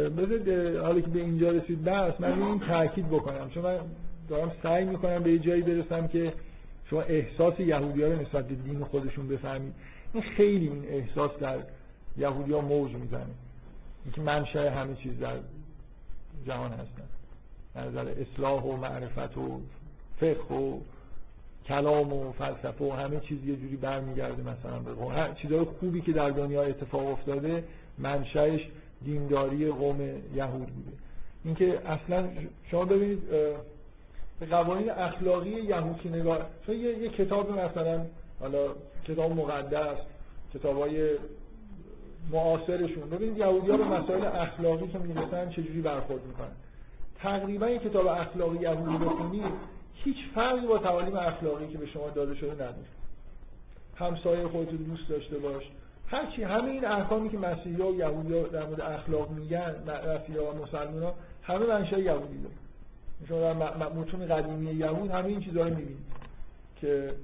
بذارید 0.09 0.77
حالا 0.77 1.01
که 1.01 1.07
به 1.07 1.21
اینجا 1.21 1.51
رسید 1.51 1.85
بس 1.85 2.21
من 2.21 2.43
این 2.43 2.61
تاکید 2.61 3.09
بکنم. 3.09 3.51
چون 3.51 3.63
من 3.63 3.79
دارم 4.29 4.53
سعی 4.63 4.85
می‌کنم 4.85 5.23
به 5.23 5.33
یه 5.33 5.39
جایی 5.39 5.63
برسم 5.63 6.07
که 6.07 6.33
شما 6.91 7.03
احساس 7.03 7.61
یهودی 7.61 8.03
ها 8.03 8.09
رو 8.09 8.21
نسبت 8.21 8.49
به 8.49 8.55
دین 8.55 8.85
خودشون 8.85 9.29
بفهمید. 9.29 9.75
این 10.13 10.23
خیلی 10.23 10.69
این 10.69 10.85
احساس 10.89 11.31
در 11.41 11.59
یهودی 12.17 12.53
ها 12.53 12.61
موج 12.61 12.93
می‌زنه. 12.93 13.35
اینکه 14.05 14.21
منشأ 14.21 14.71
همه 14.71 14.95
چیز 14.95 15.19
در 15.21 15.37
جهان 16.47 16.73
هستن. 16.73 17.05
نظر 17.77 18.09
اصلاح 18.09 18.63
و 18.63 18.77
معرفت 18.77 19.39
و 19.39 19.61
فقه 20.17 20.55
و 20.55 20.81
کلام 21.69 22.13
و 22.13 22.33
فلسفه 22.33 22.85
و 22.85 22.93
همه 22.93 23.21
چیز 23.21 23.45
یه 23.45 23.57
جوری 23.57 23.77
برمیگرده 23.77 24.43
مثلا 24.43 24.79
به 24.79 25.35
چیزهای 25.35 25.65
خوبی 25.65 26.01
که 26.01 26.13
در 26.13 26.31
دنیا 26.31 26.63
اتفاق 26.63 27.07
افتاده 27.07 27.65
منشأش 27.99 28.61
دینداری 29.05 29.71
قوم 29.71 30.01
یهود 30.35 30.67
بوده. 30.67 30.93
اینکه 31.45 31.81
اصلا 31.87 32.29
شما 32.71 32.85
ببینید 32.85 33.23
به 34.41 34.47
قوانین 34.47 34.91
اخلاقی 34.91 35.51
یهودی 35.51 36.09
نگاه 36.09 36.39
چون 36.67 36.75
یه،, 36.75 36.99
یه 36.99 37.09
کتاب 37.09 37.51
مثلا 37.51 38.07
حالا 38.41 38.67
کتاب 39.09 39.33
مقدس 39.33 39.97
کتاب 40.55 40.79
های 40.79 41.11
معاصرشون. 42.31 43.11
ببینید 43.11 43.39
یهودی 43.39 43.71
ها 43.71 43.77
به 43.77 43.85
مسائل 43.85 44.25
اخلاقی 44.25 44.89
که 44.89 44.99
می‌رسن 44.99 45.51
چجوری 45.51 45.81
برخورد 45.81 46.27
می‌کنن. 46.27 46.57
تقریبا 47.19 47.69
یه 47.69 47.79
کتاب 47.79 48.07
اخلاقی 48.07 48.59
یهودی 48.59 49.05
بخونید 49.05 49.76
هیچ 50.05 50.17
فرقی 50.35 50.67
با 50.67 50.79
تعالیم 50.79 51.17
اخلاقی 51.17 51.69
که 51.69 51.79
به 51.79 51.87
شما 51.87 52.11
داده 52.11 52.35
شده 52.35 52.55
نداره. 52.55 52.77
همسایه 53.97 54.49
خودت 54.49 54.71
دوست 54.71 55.09
داشته 55.09 55.39
باش. 55.39 55.63
هرچی 56.07 56.43
همه 56.43 56.71
این 56.71 56.85
احکامی 56.85 57.31
که 57.31 57.39
مسیحی 57.39 57.83
و 57.83 57.95
یهودی 57.95 58.51
در 58.51 58.67
مورد 58.67 58.81
اخلاق 58.81 59.31
میگن 59.31 59.75
مسیحی 59.87 60.39
و 60.39 60.53
مسلمان 60.53 61.03
ها 61.03 61.15
همه 61.43 61.67
منشأ 61.67 61.99
یهودی 61.99 62.39
داره 62.39 62.55
شما 63.29 63.41
در 63.41 63.89
متون 63.89 64.27
قدیمی 64.27 64.75
یهود 64.75 65.11
همه 65.11 65.27
این 65.27 65.41
چیزها 65.41 65.63
رو 65.63 65.69
می‌بینید 65.69 65.99
که 66.81 67.15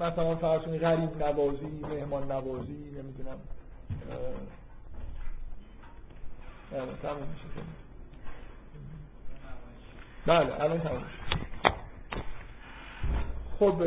مثلا 0.00 0.58
کنید 0.58 0.80
غریب 0.80 1.22
نوازی 1.22 1.66
مهمان 1.66 2.32
نوازی 2.32 2.72
نمی‌دونم 2.72 3.38
تمام 7.02 7.16
میشه. 7.16 7.85
بله 10.26 10.60
الان 10.60 10.80
تمام 10.80 11.02
خب 13.58 13.82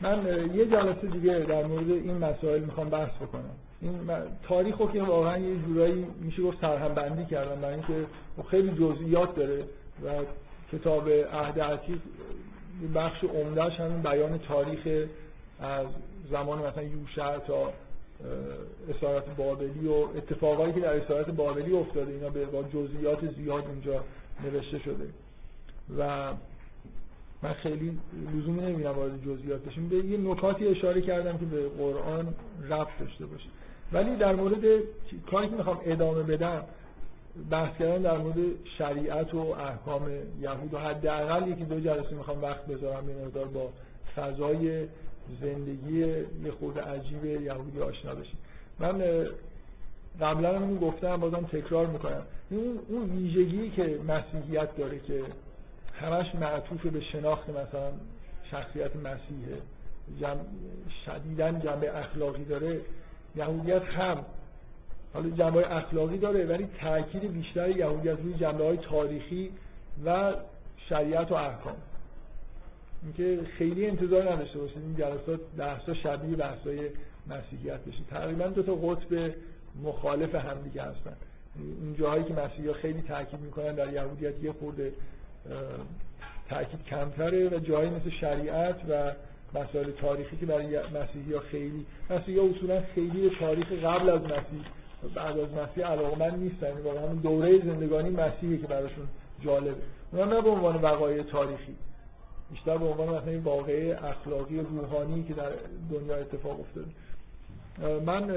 من 0.00 0.50
یه 0.54 0.66
جلسه 0.66 1.06
دیگه 1.06 1.38
در 1.38 1.64
مورد 1.64 1.90
این 1.90 2.18
مسائل 2.18 2.60
می‌خوام 2.60 2.88
بحث 2.88 3.16
بکنم. 3.16 3.50
این 3.80 4.10
تاریخ 4.48 4.76
رو 4.76 4.92
که 4.92 5.02
واقعا 5.02 5.38
یه 5.38 5.56
جورایی 5.56 6.06
میشه 6.20 6.42
گفت 6.42 6.60
سرهم 6.60 6.94
بندی 6.94 7.24
کردم 7.24 7.60
برای 7.60 7.74
اینکه 7.74 8.06
خیلی 8.50 8.70
جزئیات 8.70 9.34
داره 9.36 9.64
و 10.04 10.08
کتاب 10.72 11.08
عهد 11.08 11.60
عتیق 11.60 11.98
بخش 12.94 13.24
عمدهش 13.24 13.80
همین 13.80 14.02
بیان 14.02 14.38
تاریخ 14.38 15.08
از 15.60 15.86
زمان 16.30 16.58
مثلا 16.58 16.82
یوشع 16.82 17.38
تا 17.38 17.72
اسارت 18.88 19.36
بابلی 19.36 19.88
و 19.88 19.92
اتفاقایی 19.92 20.72
که 20.72 20.80
در 20.80 20.96
اسارت 20.96 21.30
بابلی 21.30 21.72
افتاده 21.72 22.12
اینا 22.12 22.28
به 22.28 22.46
با 22.46 22.62
جزئیات 22.62 23.34
زیاد 23.34 23.64
اینجا 23.66 24.04
نوشته 24.44 24.78
شده. 24.78 25.06
و 25.98 26.32
من 27.42 27.52
خیلی 27.52 27.98
لزومی 28.36 28.62
نمی‌بینم 28.62 28.92
وارد 28.92 29.22
جزئیات 29.24 29.60
بشیم. 29.60 29.88
به 29.88 29.96
یه 29.96 30.18
نکاتی 30.18 30.68
اشاره 30.68 31.00
کردم 31.00 31.38
که 31.38 31.44
به 31.44 31.68
قرآن 31.68 32.34
رفت 32.68 32.98
داشته 33.00 33.26
باشه. 33.26 33.48
ولی 33.92 34.16
در 34.16 34.34
مورد 34.34 34.64
کاری 35.30 35.48
که 35.48 35.56
می‌خوام 35.56 35.80
ادامه 35.84 36.22
بدم 36.22 36.64
بحث 37.50 37.78
کردن 37.78 38.02
در 38.02 38.18
مورد 38.18 38.36
شریعت 38.78 39.34
و 39.34 39.38
احکام 39.38 40.08
یهود 40.40 40.74
و 40.74 40.78
حداقل 40.78 41.48
یکی 41.48 41.64
دو 41.64 41.80
جلسه 41.80 42.14
می‌خوام 42.14 42.42
وقت 42.42 42.66
بذارم 42.66 43.08
این 43.08 43.26
مقدار 43.26 43.44
با 43.44 43.72
فضای 44.16 44.86
زندگی 45.40 45.98
یه 46.44 46.50
خورده 46.60 46.80
عجیب 46.80 47.24
یهودی 47.24 47.80
آشنا 47.80 48.14
بشیم 48.14 48.38
من 48.78 49.02
قبلا 50.20 50.60
هم 50.60 50.78
گفتم 50.78 51.16
بازم 51.16 51.48
تکرار 51.52 51.86
می‌کنم. 51.86 52.22
اون 52.50 52.78
اون 52.88 53.10
ویژگی 53.10 53.70
که 53.70 53.98
مسیحیت 54.08 54.76
داره 54.76 54.98
که 54.98 55.22
همش 56.00 56.34
معطوف 56.34 56.86
به 56.86 57.00
شناخت 57.00 57.48
مثلا 57.48 57.92
شخصیت 58.50 58.96
مسیحه 58.96 59.58
جم... 60.20 60.36
شدیدن 61.06 61.60
جنبه 61.60 61.98
اخلاقی 61.98 62.44
داره 62.44 62.80
یهودیت 63.36 63.82
هم. 63.82 64.24
حالا 65.14 65.30
جنبه 65.30 65.76
اخلاقی 65.76 66.18
داره 66.18 66.46
ولی 66.46 66.68
تاکید 66.80 67.32
بیشتر 67.32 67.70
یهودیت 67.70 68.18
روی 68.18 68.34
جنبه 68.34 68.64
های 68.64 68.76
تاریخی 68.76 69.50
و 70.04 70.32
شریعت 70.88 71.32
و 71.32 71.34
احکام 71.34 71.76
اینکه 73.04 73.44
خیلی 73.58 73.86
انتظار 73.86 74.32
نداشته 74.32 74.58
باشید 74.58 74.76
این 74.76 74.96
جلسات 74.96 75.40
درسا 75.56 75.94
شبیه 75.94 76.36
بحثای 76.36 76.78
مسیحیت 77.26 77.80
بشه. 77.80 78.04
تقریبا 78.10 78.46
دو 78.46 78.62
تا 78.62 78.74
قطب 78.74 79.34
مخالف 79.82 80.34
همدیگه 80.34 80.82
هستن. 80.82 81.16
این 81.56 81.96
جاهایی 81.98 82.24
که 82.24 82.34
مسیحی 82.34 82.72
خیلی 82.72 83.02
تاکید 83.02 83.40
می‌کنن 83.40 83.74
در 83.74 83.92
یهودیت 83.92 84.42
یه 84.42 84.52
خورده 84.52 84.92
تاکید 86.48 86.84
کمتره 86.84 87.48
و 87.48 87.58
جایی 87.58 87.90
مثل 87.90 88.10
شریعت 88.10 88.76
و 88.88 89.12
مسائل 89.58 89.90
تاریخی 89.90 90.36
که 90.36 90.46
برای 90.46 90.78
مسیحی 90.78 91.32
ها 91.32 91.40
خیلی 91.40 91.86
مسیحی 92.10 92.38
ها 92.38 92.44
اصولا 92.44 92.82
خیلی 92.94 93.28
به 93.28 93.36
تاریخ 93.40 93.72
قبل 93.72 94.10
از 94.10 94.22
مسیح 94.22 94.64
بعد 95.14 95.38
از 95.38 95.48
مسیح 95.52 95.86
علاقمند 95.86 96.38
نیستن. 96.38 96.82
واقعا 96.84 97.02
همون 97.02 97.16
دوره 97.16 97.58
زندگانی 97.58 98.10
مسیحی 98.10 98.58
که 98.58 98.66
براشون 98.66 99.06
جالبه. 99.44 99.74
اونا 100.12 100.24
نه 100.24 100.40
به 100.40 100.50
عنوان 100.50 100.76
وقایع 100.76 101.22
تاریخی. 101.22 101.74
بیشتر 102.54 102.78
به 102.78 102.84
عنوان 102.84 103.08
مثلا 103.08 103.40
واقعه 103.40 103.98
اخلاقی 104.04 104.60
روحانی 104.60 105.24
که 105.24 105.34
در 105.34 105.50
دنیا 105.90 106.16
اتفاق 106.16 106.60
افتاده. 106.60 106.86
من 108.06 108.30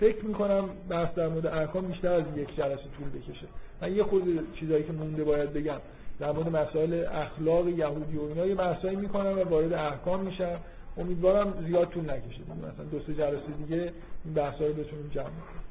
فکر 0.00 0.24
می‌کنم 0.24 0.68
بحث 0.88 1.14
در 1.14 1.28
مورد 1.28 1.46
احکام 1.46 1.86
بیشتر 1.86 2.12
از 2.12 2.24
یک 2.36 2.56
جلسه 2.56 2.82
طول 2.98 3.20
بکشه. 3.20 3.46
من 3.82 3.96
یه 3.96 4.04
خود 4.04 4.54
چیزایی 4.54 4.84
که 4.84 4.92
مونده 4.92 5.24
باید 5.24 5.52
بگم. 5.52 5.78
در 6.20 6.32
مورد 6.32 6.48
مسائل 6.48 7.04
اخلاق 7.12 7.68
یهودی 7.68 8.16
و 8.16 8.22
اینا 8.22 8.46
یه 8.46 8.54
بحثایی 8.54 8.96
می‌کنم 8.96 9.38
و 9.38 9.44
وارد 9.44 9.72
احکام 9.72 10.20
میشم. 10.20 10.58
امیدوارم 10.96 11.64
زیاد 11.66 11.88
طول 11.88 12.10
نکشه. 12.10 12.40
مثلا 12.72 12.84
دو 12.90 13.00
سه 13.00 13.14
جلسه 13.14 13.52
دیگه 13.66 13.92
این 14.24 14.34
بحثا 14.34 14.66
رو 14.66 14.72
بتونیم 14.72 15.10
جمع 15.14 15.24
کنیم. 15.24 15.62